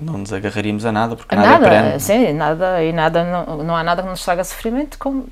não 0.00 0.18
nos 0.18 0.32
agarraríamos 0.32 0.84
a 0.84 0.92
nada, 0.92 1.16
porque 1.16 1.34
a 1.34 1.38
nada, 1.38 1.68
nada 1.68 1.74
é 1.74 1.98
Sim, 1.98 2.32
nada, 2.32 2.84
e 2.84 2.92
nada, 2.92 3.24
não, 3.24 3.64
não 3.64 3.76
há 3.76 3.82
nada 3.82 4.02
que 4.02 4.08
nos 4.08 4.24
traga 4.24 4.44
sofrimento, 4.44 4.96
como 4.98 5.26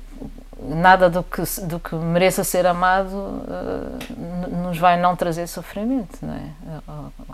nada 0.61 1.09
do 1.09 1.23
que, 1.23 1.41
do 1.63 1.79
que 1.79 1.95
mereça 1.95 2.43
ser 2.43 2.65
amado 2.65 3.13
uh, 3.15 4.63
nos 4.63 4.77
vai 4.77 4.99
não 4.99 5.15
trazer 5.15 5.47
sofrimento, 5.47 6.17
não 6.21 6.33
é? 6.33 6.49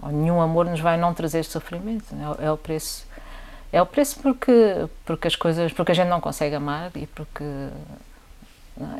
Ou, 0.03 0.11
nenhum 0.11 0.39
amor 0.39 0.65
nos 0.65 0.79
vai 0.79 0.97
não 0.97 1.13
trazer 1.13 1.43
sofrimento, 1.45 2.05
é? 2.39 2.45
é 2.45 2.51
o 2.51 2.57
preço 2.57 3.07
é 3.73 3.81
o 3.81 3.87
preço 3.87 4.19
porque, 4.21 4.87
porque 5.03 5.27
as 5.27 5.35
coisas, 5.35 5.73
porque 5.73 5.91
a 5.91 5.95
gente 5.95 6.07
não 6.07 6.21
consegue 6.21 6.55
amar 6.55 6.91
e 6.95 7.07
porque, 7.07 7.43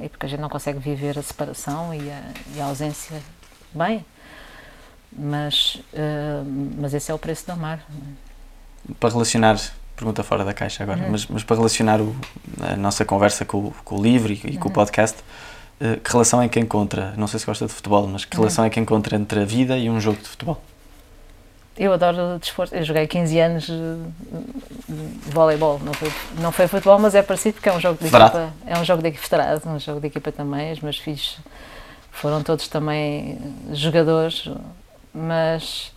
e 0.02 0.10
porque 0.10 0.26
a 0.26 0.30
gente 0.30 0.40
não 0.40 0.50
consegue 0.50 0.80
viver 0.80 1.18
a 1.18 1.22
separação 1.22 1.94
e 1.94 2.10
a, 2.10 2.24
e 2.56 2.60
a 2.60 2.66
ausência 2.66 3.22
bem. 3.72 4.04
Mas, 5.16 5.76
uh, 5.94 6.44
mas 6.76 6.92
esse 6.96 7.12
é 7.12 7.14
o 7.14 7.20
preço 7.20 7.46
de 7.46 7.52
amar. 7.52 7.86
Para 9.00 9.10
relacionar, 9.10 9.62
pergunta 9.96 10.24
fora 10.24 10.44
da 10.44 10.56
caixa 10.56 10.82
agora, 10.82 11.04
uhum. 11.04 11.12
mas, 11.12 11.28
mas 11.28 11.44
para 11.44 11.56
relacionar 11.56 12.02
o, 12.02 12.16
a 12.60 12.76
nossa 12.76 13.06
conversa 13.06 13.46
com, 13.46 13.72
com 13.86 14.00
o 14.00 14.02
livro 14.02 14.34
e, 14.34 14.42
e 14.44 14.58
com 14.58 14.66
uhum. 14.66 14.72
o 14.72 14.74
podcast, 14.74 15.20
uh, 15.80 16.02
que 16.02 16.12
relação 16.12 16.42
é 16.42 16.50
que 16.50 16.60
encontra, 16.60 17.14
não 17.16 17.28
sei 17.28 17.40
se 17.40 17.46
gosta 17.46 17.68
de 17.68 17.72
futebol, 17.72 18.08
mas 18.08 18.26
que 18.26 18.36
uhum. 18.36 18.42
relação 18.42 18.66
é 18.66 18.72
que 18.72 18.80
encontra 18.80 19.16
entre 19.16 19.42
a 19.42 19.46
vida 19.46 19.78
e 19.78 19.88
um 19.88 20.02
jogo 20.02 20.20
de 20.20 20.28
futebol? 20.28 20.60
Eu 21.78 21.94
adoro 21.94 22.38
desporto. 22.40 22.76
Eu 22.76 22.84
joguei 22.84 23.08
15 23.08 23.40
anos 23.40 23.64
de 23.66 25.32
voleibol. 25.32 25.80
Não 25.80 25.94
foi, 25.94 26.12
não 26.40 26.52
foi 26.52 26.68
futebol, 26.68 27.00
mas 27.00 27.16
é 27.16 27.24
parecido 27.24 27.56
porque 27.56 27.70
é 27.70 27.74
um 27.74 27.80
jogo 27.80 27.98
de 28.00 28.08
equipa. 28.08 28.54
É 28.66 28.78
um 28.78 28.86
jogo 28.86 29.02
de 29.02 29.10
equipa 29.10 29.60
um 29.66 29.80
jogo 29.80 30.00
de 30.00 30.08
equipa 30.08 30.32
também. 30.32 30.72
Os 30.72 30.82
meus 30.82 30.98
filhos 30.98 31.40
foram 32.12 32.44
todos 32.44 32.68
também 32.68 33.40
jogadores, 33.72 34.50
mas 35.14 35.92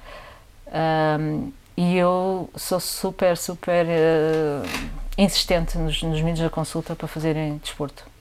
um, 1.20 1.52
e 1.76 1.96
eu 1.96 2.48
sou 2.56 2.80
super, 2.80 3.36
super 3.36 3.84
uh, 3.86 4.90
insistente 5.18 5.76
nos, 5.76 6.02
nos 6.02 6.18
meninos 6.18 6.40
da 6.40 6.48
consulta 6.48 6.96
para 6.96 7.06
fazerem 7.06 7.58
desporto 7.58 8.15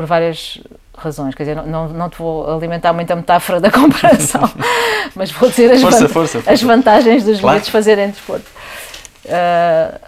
por 0.00 0.06
várias 0.06 0.58
razões. 0.96 1.34
Quer 1.34 1.42
dizer, 1.42 1.56
não, 1.66 1.88
não 1.88 2.08
te 2.08 2.16
vou 2.16 2.50
alimentar 2.50 2.94
muito 2.94 3.10
a 3.10 3.16
metáfora 3.16 3.60
da 3.60 3.70
comparação, 3.70 4.50
mas 5.14 5.30
vou 5.30 5.50
dizer 5.50 5.70
as, 5.72 5.82
força, 5.82 6.08
força, 6.08 6.32
força. 6.38 6.50
as 6.50 6.62
vantagens 6.62 7.22
dos 7.22 7.38
claro. 7.38 7.56
miúdos 7.56 7.68
fazerem 7.68 8.08
desporto. 8.08 8.46
Uh, 9.26 10.00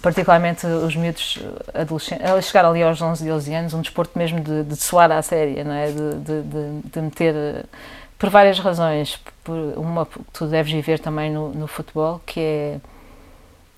particularmente 0.00 0.66
os 0.66 0.96
miúdos 0.96 1.38
adolescentes, 1.74 2.24
a 2.24 2.40
chegar 2.40 2.64
ali 2.64 2.82
aos 2.82 3.00
11, 3.02 3.28
12 3.28 3.54
anos, 3.54 3.74
um 3.74 3.82
desporto 3.82 4.18
mesmo 4.18 4.40
de, 4.40 4.62
de 4.62 4.76
soar 4.76 5.12
à 5.12 5.20
séria, 5.20 5.62
não 5.62 5.74
é? 5.74 5.88
de, 5.88 6.14
de, 6.14 6.42
de, 6.42 6.88
de 6.90 7.00
meter. 7.02 7.66
Por 8.18 8.30
várias 8.30 8.58
razões. 8.58 9.20
Por 9.44 9.54
uma 9.76 10.06
que 10.06 10.18
tu 10.32 10.46
deves 10.46 10.72
viver 10.72 10.98
também 10.98 11.30
no, 11.30 11.50
no 11.50 11.66
futebol, 11.66 12.22
que 12.24 12.40
é 12.40 12.76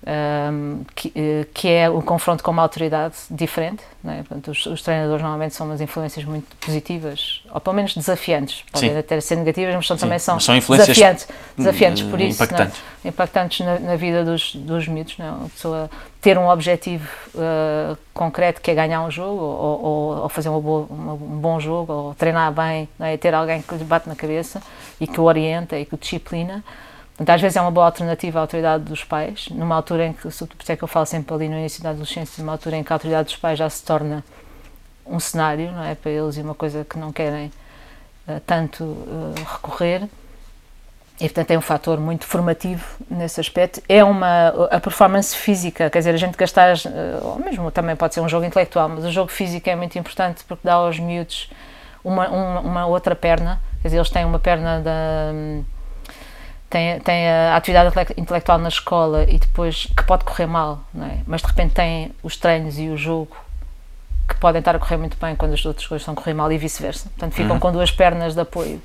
um, 0.07 0.83
que, 0.95 1.11
eh, 1.13 1.45
que, 1.53 1.67
é 1.67 1.89
o 1.89 2.01
confronto 2.01 2.41
com 2.41 2.51
uma 2.51 2.61
autoridade 2.61 3.15
diferente. 3.29 3.83
É? 4.05 4.17
Portanto, 4.17 4.51
os, 4.51 4.65
os, 4.65 4.81
treinadores 4.81 5.21
normalmente 5.21 5.53
são 5.53 5.67
umas 5.67 5.81
influências 5.81 6.23
muito 6.23 6.55
positivas, 6.55 7.43
ou 7.53 7.59
pelo 7.59 7.75
menos 7.75 7.93
desafiantes. 7.93 8.63
Podem 8.71 8.97
até 8.97 9.19
ser 9.19 9.35
negativas, 9.35 9.75
mas 9.75 9.87
são, 9.87 9.97
também 9.97 10.17
são, 10.17 10.39
são 10.39 10.57
desafiantes, 10.57 11.27
desafiantes 11.57 12.03
por 12.03 12.19
isso. 12.21 12.41
Impactantes. 12.41 12.81
É? 13.03 13.07
Impactantes 13.09 13.65
na, 13.65 13.79
na, 13.79 13.95
vida 13.97 14.23
dos, 14.23 14.55
dos 14.55 14.87
miúdos. 14.87 15.17
Não 15.17 15.25
é? 15.25 15.31
Uma 15.31 15.49
pessoa 15.49 15.89
ter 16.21 16.37
um 16.37 16.47
objetivo 16.47 17.07
uh, 17.35 17.97
concreto 18.13 18.61
que 18.61 18.71
é 18.71 18.75
ganhar 18.75 19.01
um 19.01 19.11
jogo, 19.11 19.41
ou, 19.41 19.83
ou, 19.83 20.17
ou 20.23 20.29
fazer 20.29 20.47
uma 20.47 20.61
boa, 20.61 20.87
uma, 20.89 21.13
um 21.13 21.39
bom 21.39 21.59
jogo, 21.59 21.91
ou 21.91 22.15
treinar 22.15 22.53
bem, 22.53 22.87
é? 23.01 23.17
ter 23.17 23.33
alguém 23.33 23.61
que 23.61 23.75
lhe 23.75 23.83
bate 23.83 24.07
na 24.07 24.15
cabeça 24.15 24.61
e 24.99 25.05
que 25.05 25.19
o 25.19 25.25
orienta 25.25 25.77
e 25.77 25.85
que 25.85 25.93
o 25.93 25.97
disciplina. 25.97 26.63
Portanto, 27.19 27.35
às 27.35 27.41
vezes 27.41 27.57
é 27.57 27.61
uma 27.61 27.69
boa 27.69 27.85
alternativa 27.85 28.39
à 28.39 28.41
autoridade 28.43 28.85
dos 28.85 29.03
pais, 29.03 29.49
numa 29.49 29.75
altura 29.75 30.05
em 30.05 30.13
que, 30.13 30.21
por 30.21 30.29
isso 30.31 30.47
é 30.71 30.77
que 30.77 30.81
eu 30.81 30.87
falo 30.87 31.05
sempre 31.05 31.35
ali 31.35 31.49
no 31.49 31.57
início 31.57 31.83
da 31.83 31.89
adolescência, 31.89 32.41
numa 32.41 32.53
altura 32.53 32.77
em 32.77 32.83
que 32.83 32.93
a 32.93 32.95
autoridade 32.95 33.25
dos 33.25 33.35
pais 33.35 33.59
já 33.59 33.69
se 33.69 33.83
torna 33.83 34.23
um 35.05 35.19
cenário, 35.19 35.69
não 35.69 35.83
é, 35.83 35.95
para 35.95 36.11
eles 36.11 36.37
e 36.37 36.41
uma 36.41 36.55
coisa 36.55 36.85
que 36.85 36.97
não 36.97 37.11
querem 37.11 37.51
uh, 38.25 38.39
tanto 38.45 38.85
uh, 38.85 39.33
recorrer. 39.51 40.03
E, 41.19 41.25
portanto, 41.25 41.51
é 41.51 41.57
um 41.57 41.61
fator 41.61 41.99
muito 41.99 42.25
formativo 42.25 42.85
nesse 43.11 43.41
aspecto. 43.41 43.81
É 43.89 44.01
uma. 44.01 44.69
A 44.71 44.79
performance 44.79 45.35
física, 45.35 45.89
quer 45.89 45.99
dizer, 45.99 46.13
a 46.13 46.17
gente 46.17 46.37
gastar. 46.37 46.77
Uh, 46.77 47.19
ou 47.21 47.39
mesmo 47.39 47.69
também 47.69 47.97
pode 47.97 48.13
ser 48.13 48.21
um 48.21 48.29
jogo 48.29 48.45
intelectual, 48.45 48.87
mas 48.87 49.03
o 49.03 49.11
jogo 49.11 49.29
físico 49.29 49.69
é 49.69 49.75
muito 49.75 49.99
importante 49.99 50.45
porque 50.47 50.61
dá 50.65 50.75
aos 50.75 50.97
miúdos 50.97 51.51
uma, 52.01 52.29
uma, 52.29 52.59
uma 52.61 52.85
outra 52.85 53.13
perna. 53.13 53.61
Quer 53.81 53.89
dizer, 53.89 53.97
eles 53.97 54.09
têm 54.09 54.23
uma 54.23 54.39
perna 54.39 54.79
da. 54.79 55.33
Um, 55.33 55.78
tem, 56.69 56.99
tem 56.99 57.27
a 57.27 57.55
atividade 57.55 58.13
intelectual 58.15 58.59
na 58.59 58.69
escola 58.69 59.23
e 59.27 59.39
depois 59.39 59.85
que 59.85 60.03
pode 60.03 60.23
correr 60.23 60.45
mal, 60.45 60.81
não 60.93 61.05
é? 61.07 61.19
mas 61.25 61.41
de 61.41 61.47
repente 61.47 61.73
tem 61.73 62.11
os 62.21 62.37
treinos 62.37 62.77
e 62.77 62.89
o 62.89 62.97
jogo 62.97 63.35
que, 64.27 64.35
podem 64.35 64.59
estar 64.59 64.75
a 64.75 64.79
correr 64.79 64.97
muito 64.97 65.17
bem 65.19 65.35
quando 65.35 65.53
as 65.53 65.65
outras 65.65 65.87
coisas 65.87 66.03
estão 66.03 66.13
a 66.13 66.17
correr 66.17 66.35
mal 66.35 66.51
e 66.51 66.57
vice-versa. 66.57 67.09
Portanto, 67.09 67.33
ficam 67.33 67.53
Uhum. 67.53 67.59
com 67.59 67.71
duas 67.71 67.89
pernas 67.91 68.35
de 68.35 68.41
apoio 68.41 68.79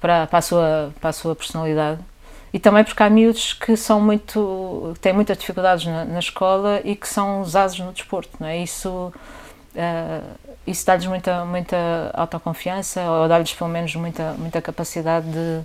para, 0.00 0.26
para, 0.28 0.38
a 0.38 0.42
sua, 0.42 0.92
para 1.00 1.10
a 1.10 1.12
sua 1.12 1.34
personalidade. 1.34 2.00
E 2.52 2.58
também 2.58 2.82
porque 2.84 3.02
há 3.02 3.10
miúdos 3.10 3.52
que 3.52 3.76
são 3.76 4.00
muito, 4.00 4.94
têm 5.00 5.12
muitas 5.12 5.36
dificuldades 5.38 5.86
na, 5.86 6.04
na 6.04 6.18
escola 6.20 6.80
e 6.84 6.94
que 6.96 7.08
são 7.08 7.42
usados 7.42 7.78
no 7.80 7.92
desporto, 7.92 8.30
não 8.40 8.46
é? 8.46 8.58
Isso, 8.58 9.12
eh, 9.74 10.20
isso 10.66 10.84
dá-lhes 10.86 11.06
muita, 11.06 11.44
muita 11.44 11.76
autoconfiança 12.14 13.02
ou 13.02 13.28
dá-lhes 13.28 13.52
pelo 13.52 13.70
menos 13.70 13.94
muita, 13.96 14.32
muita 14.34 14.60
capacidade 14.62 15.26
de, 15.30 15.60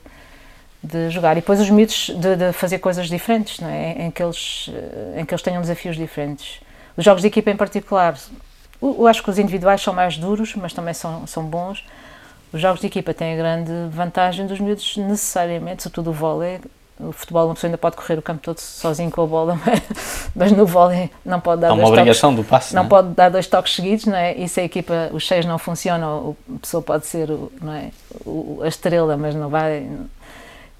de 0.86 1.10
jogar. 1.10 1.34
E 1.34 1.36
depois 1.42 1.60
os 1.60 1.70
miúdos 1.70 2.12
de, 2.16 2.36
de 2.36 2.54
fazer 2.54 2.80
coisas 2.80 3.08
diferentes, 3.08 3.60
não 3.60 3.70
é? 3.70 4.06
Em 4.06 4.12
que, 4.12 4.22
eles, 4.22 4.70
eh, 4.74 5.22
em 5.22 5.26
que 5.26 5.34
eles 5.34 5.42
tenham 5.42 5.62
desafios 5.62 5.96
diferentes. 5.96 6.60
Os 6.96 7.04
jogos 7.04 7.22
de 7.22 7.28
equipa 7.28 7.50
em 7.52 7.58
particular, 7.58 8.16
eu 8.82 9.08
acho 9.08 9.24
que 9.24 9.30
os 9.30 9.40
individuais 9.40 9.82
são 9.82 9.94
mais 9.94 10.18
duros, 10.18 10.54
mas 10.56 10.74
também 10.74 10.94
são, 10.94 11.26
são 11.28 11.44
bons. 11.44 11.84
Os 12.54 12.62
jogos 12.62 12.80
de 12.80 12.88
equipa 12.88 13.14
têm 13.14 13.34
a 13.34 13.38
grande 13.38 13.72
vantagem 13.90 14.46
dos 14.48 14.60
miúdos 14.60 14.96
necessariamente, 14.98 15.84
sobretudo 15.84 16.12
o 16.12 16.14
vôlei. 16.14 16.60
O 16.98 17.12
futebol, 17.12 17.48
uma 17.48 17.54
pessoa 17.56 17.68
ainda 17.68 17.78
pode 17.78 17.98
correr 17.98 18.18
o 18.18 18.22
campo 18.22 18.42
todo 18.42 18.58
sozinho 18.60 19.12
com 19.12 19.22
a 19.22 19.26
bola, 19.26 19.60
mas, 19.66 19.82
mas 20.34 20.52
no 20.54 20.66
vôlei 20.66 21.10
não 21.26 21.42
pode 21.42 21.60
dar 21.60 21.72
Há 21.72 21.74
uma 21.74 21.80
dois 21.80 21.90
toques 21.90 22.00
obrigação 22.00 22.34
do 22.34 22.44
passe. 22.46 22.74
não 22.74 22.84
é? 22.84 22.88
pode 22.88 23.10
dar 23.10 23.30
dois 23.30 23.48
toques 23.48 23.76
seguidos, 23.76 24.06
não 24.06 24.16
é? 24.16 24.34
E 24.38 24.48
se 24.48 24.62
a 24.62 24.64
equipa, 24.64 25.10
os 25.12 25.28
seis 25.28 25.46
não 25.46 25.58
funcionam, 25.58 26.38
a 26.56 26.60
pessoa 26.60 26.82
pode 26.82 27.06
ser 27.06 27.28
não 27.62 27.74
é? 27.74 27.90
a 28.64 28.68
estrela, 28.70 29.18
mas 29.18 29.36
não 29.36 29.50
vai. 29.50 29.86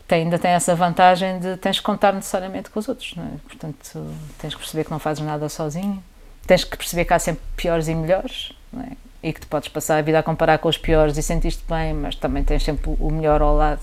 Tem, 0.08 0.24
ainda 0.24 0.38
tem 0.38 0.52
essa 0.52 0.76
vantagem 0.76 1.40
de 1.40 1.58
tens 1.58 1.80
que 1.80 1.84
contar 1.84 2.14
necessariamente 2.14 2.70
com 2.70 2.80
os 2.80 2.88
outros, 2.88 3.16
é? 3.18 3.38
Portanto, 3.48 4.06
tens 4.38 4.54
que 4.54 4.60
perceber 4.60 4.84
que 4.84 4.92
não 4.92 5.00
fazes 5.00 5.24
nada 5.24 5.50
sozinho, 5.50 6.04
tens 6.46 6.64
que 6.64 6.78
perceber 6.78 7.06
que 7.06 7.14
há 7.14 7.18
sempre 7.20 7.42
piores 7.58 7.88
e 7.88 7.96
melhores, 7.96 8.52
é? 8.80 8.92
E 9.24 9.34
que 9.34 9.42
tu 9.42 9.48
podes 9.48 9.68
passar 9.70 9.98
a 9.98 10.02
vida 10.04 10.20
a 10.20 10.24
comparar 10.24 10.60
com 10.60 10.70
os 10.70 10.78
piores 10.78 11.18
e 11.18 11.24
sentiste 11.24 11.64
bem, 11.68 11.94
mas 11.94 12.16
também 12.16 12.44
tens 12.44 12.64
sempre 12.64 12.96
o 13.00 13.10
melhor 13.12 13.42
ao 13.42 13.56
lado 13.56 13.82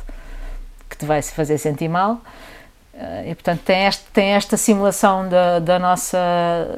que 0.88 0.96
te 0.96 1.04
vai 1.04 1.20
se 1.20 1.32
fazer 1.32 1.58
sentir 1.58 1.88
mal. 1.88 2.20
Eh, 2.94 3.30
E 3.30 3.34
portanto 3.34 3.62
tem, 3.64 3.86
este, 3.86 4.04
tem 4.12 4.28
esta 4.34 4.56
simulação 4.56 5.28
da, 5.28 5.58
da 5.58 5.78
nossa 5.80 6.18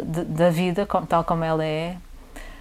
de- 0.04 0.24
da 0.24 0.48
vida, 0.48 0.86
tal 1.06 1.22
como 1.24 1.44
ela 1.44 1.62
é, 1.64 1.96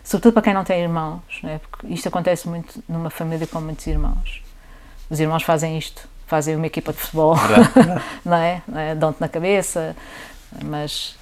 sobretudo 0.04 0.34
para 0.34 0.42
quem 0.42 0.54
não 0.54 0.66
tem 0.66 0.82
irmãos, 0.82 1.22
é? 1.46 1.60
porque 1.60 1.88
isto 1.88 2.08
acontece 2.10 2.50
muito 2.50 2.84
numa 2.90 3.10
família 3.10 3.48
com 3.48 3.62
muitos 3.62 3.88
irmãos. 3.88 4.44
Os 5.10 5.20
irmãos 5.22 5.44
fazem 5.44 5.78
isto, 5.78 6.10
fazem 6.28 6.56
uma 6.56 6.68
equipa 6.68 6.94
de 6.94 7.00
futebol, 7.00 7.36
não 8.24 8.38
é? 8.38 8.62
Não 8.68 8.80
é? 8.80 8.96
Dão-te 8.96 9.20
na 9.20 9.28
cabeça, 9.28 9.96
mas 10.64 11.16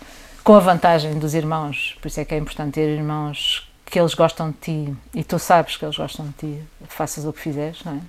com 0.43 0.56
a 0.56 0.60
vantagem 0.60 1.18
dos 1.20 1.34
irmãos, 1.34 1.97
por 2.02 2.08
isso 2.08 2.20
é 2.20 2.26
que 2.26 2.34
é 2.34 2.38
importante 2.38 2.74
ter 2.74 2.89
irmãos 2.89 3.68
que 3.86 3.99
eles 3.99 4.14
gostam 4.14 4.52
de 4.52 4.58
ti 4.58 4.95
e 5.14 5.24
tu 5.24 5.38
sabes 5.38 5.76
que 5.76 5.86
eles 5.86 5.97
gostam 5.97 6.26
de 6.28 6.34
ti, 6.34 6.64
faças 6.88 7.26
o 7.26 7.34
que 7.34 7.39
fizeres, 7.39 7.84
não 7.84 7.93
é? 7.93 7.99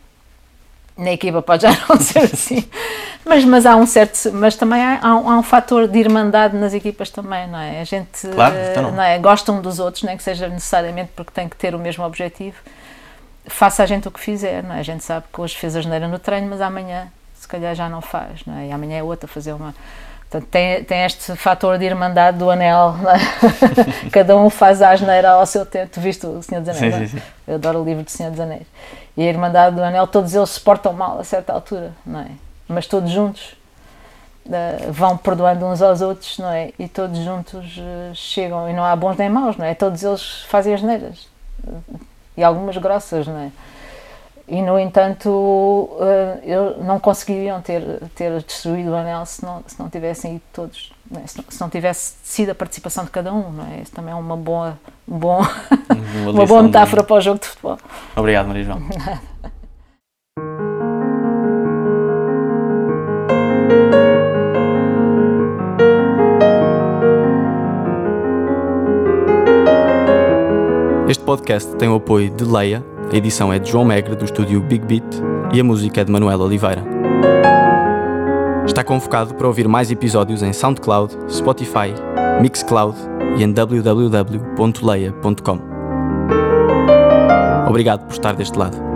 Na 0.97 1.11
equipa 1.13 1.41
pode 1.41 1.63
já 1.63 1.71
não 1.89 1.99
ser 1.99 2.21
assim, 2.21 2.69
mas, 3.25 3.45
mas 3.45 3.67
há 3.67 3.77
um 3.77 3.87
certo, 3.87 4.31
mas 4.33 4.55
também 4.55 4.81
há, 4.81 5.01
há 5.03 5.17
um, 5.17 5.29
há 5.29 5.39
um 5.39 5.43
fator 5.43 5.89
de 5.89 5.99
irmandade 5.99 6.57
nas 6.57 6.75
equipas 6.75 7.11
também, 7.11 7.49
não 7.49 7.59
é? 7.59 7.81
A 7.81 7.85
gente 7.85 8.29
Claro, 8.29 8.55
então 8.71 8.83
não. 8.85 8.93
não 8.93 9.03
é? 9.03 9.19
gosta 9.19 9.51
um 9.51 9.61
dos 9.61 9.79
outros, 9.79 10.05
nem 10.05 10.17
que 10.17 10.23
seja 10.23 10.49
necessariamente 10.49 11.11
porque 11.17 11.33
tem 11.33 11.49
que 11.49 11.57
ter 11.57 11.75
o 11.75 11.79
mesmo 11.79 12.05
objetivo, 12.05 12.57
faça 13.47 13.83
a 13.83 13.87
gente 13.87 14.09
o 14.09 14.11
que 14.11 14.21
fizer, 14.21 14.63
não 14.63 14.75
é? 14.75 14.81
A 14.81 14.83
gente 14.83 15.05
sabe 15.05 15.27
que 15.33 15.41
hoje 15.41 15.57
fez 15.57 15.77
a 15.77 15.81
geneira 15.81 16.09
no 16.09 16.19
treino, 16.19 16.49
mas 16.49 16.61
amanhã 16.61 17.09
se 17.35 17.49
calhar 17.49 17.75
já 17.75 17.89
não 17.89 18.01
faz, 18.01 18.45
não 18.47 18.57
é? 18.57 18.69
E 18.69 18.73
amanhã 18.73 18.99
é 18.99 19.03
outra 19.03 19.27
fazer 19.27 19.53
uma. 19.53 19.75
Portanto, 20.31 20.49
tem, 20.49 20.85
tem 20.85 21.05
este 21.05 21.37
fator 21.37 21.77
de 21.77 21.85
irmandade 21.85 22.39
do 22.39 22.49
anel, 22.49 22.97
não 22.99 23.11
é? 23.11 23.19
cada 24.11 24.37
um 24.37 24.49
faz 24.49 24.81
a 24.81 24.91
asneira 24.91 25.31
ao 25.31 25.45
seu 25.45 25.67
tempo. 25.67 25.91
Tu 25.93 26.01
viste 26.01 26.27
o 26.27 26.43
Senhor 26.43 26.63
dos 26.63 26.71
Anéis? 26.71 26.95
Sim, 26.95 27.03
é? 27.03 27.07
sim, 27.07 27.19
sim. 27.19 27.25
Eu 27.47 27.57
adoro 27.57 27.83
o 27.83 27.85
livro 27.85 28.03
do 28.05 28.11
Senhor 28.11 28.31
dos 28.31 28.41
Anéis. 28.41 28.67
E 29.17 29.23
a 29.23 29.27
Irmandade 29.27 29.77
do 29.77 29.83
Anel, 29.83 30.07
todos 30.07 30.35
eles 30.35 30.51
se 30.51 30.61
portam 30.61 30.93
mal 30.93 31.19
a 31.19 31.25
certa 31.25 31.53
altura, 31.53 31.93
não 32.07 32.21
é? 32.21 32.31
Mas 32.67 32.87
todos 32.87 33.11
juntos 33.11 33.57
eh, 34.51 34.87
vão 34.91 35.17
perdoando 35.17 35.67
uns 35.67 35.83
aos 35.83 36.01
outros, 36.01 36.39
não 36.39 36.51
é? 36.51 36.73
E 36.79 36.89
todos 36.89 37.19
juntos 37.19 37.77
eh, 37.79 38.13
chegam, 38.15 38.71
e 38.71 38.73
não 38.73 38.85
há 38.85 38.97
bons 38.97 39.17
nem 39.17 39.29
maus, 39.29 39.57
não 39.57 39.67
é? 39.67 39.75
Todos 39.75 40.03
eles 40.03 40.43
fazem 40.49 40.73
as 40.73 40.83
neiras. 40.83 41.29
E 42.37 42.43
algumas 42.43 42.77
grossas, 42.77 43.27
não 43.27 43.39
é? 43.39 43.51
E, 44.49 44.61
no 44.61 44.79
entanto, 44.79 45.89
eh, 46.01 46.39
eu- 46.45 46.77
não 46.83 46.99
conseguiriam 46.99 47.63
ter, 47.63 47.83
ter 48.15 48.43
destruído 48.43 48.91
o 48.91 48.95
anel 48.95 49.25
se 49.25 49.43
não, 49.45 49.63
se 49.67 49.79
não 49.79 49.89
tivessem 49.89 50.35
ido 50.35 50.43
todos, 50.53 50.93
não 51.11 51.23
é? 51.23 51.27
se, 51.27 51.39
não, 51.39 51.45
se 51.49 51.61
não 51.61 51.71
tivesse 51.71 52.15
sido 52.25 52.51
a 52.51 52.55
participação 52.55 53.05
de 53.05 53.11
cada 53.11 53.33
um, 53.33 53.51
não 53.51 53.73
é? 53.73 53.81
Isso 53.81 53.93
também 53.93 54.13
é 54.13 54.17
uma 54.17 54.37
boa, 54.37 54.77
um 55.09 55.17
bom, 55.19 55.39
uma 55.41 55.47
lição 56.33 56.47
boa 56.47 56.63
metáfora 56.65 57.05
para 57.05 57.17
o 57.17 57.21
jogo 57.21 57.39
de 57.39 57.47
futebol. 57.47 57.79
Obrigado, 58.17 58.49
Maria 58.49 58.65
João. 58.65 58.83
Este 71.13 71.23
podcast 71.25 71.77
tem 71.77 71.89
o 71.91 71.97
apoio 71.97 72.31
de 72.31 72.43
Leia, 72.43 72.83
a 73.13 73.15
edição 73.15 73.53
é 73.53 73.59
de 73.59 73.71
João 73.71 73.85
Megre, 73.85 74.17
do 74.17 74.25
estúdio 74.25 74.63
Big 74.63 74.87
Beat, 74.87 75.05
e 75.53 75.61
a 75.61 75.65
música 75.65 76.01
é 76.01 76.05
de 76.05 76.11
Manuel 76.11 76.41
Oliveira. 76.41 76.83
Está 78.65 78.83
convocado 78.83 79.35
para 79.35 79.47
ouvir 79.47 79.69
mais 79.69 79.91
episódios 79.91 80.43
em 80.43 80.55
SoundCloud, 80.55 81.15
Spotify, 81.29 81.93
Mixcloud 82.41 82.97
e 83.37 83.45
em 83.45 83.53
www.leia.com. 83.53 85.59
Obrigado 87.69 88.07
por 88.07 88.13
estar 88.13 88.35
deste 88.35 88.59
lado. 88.59 88.92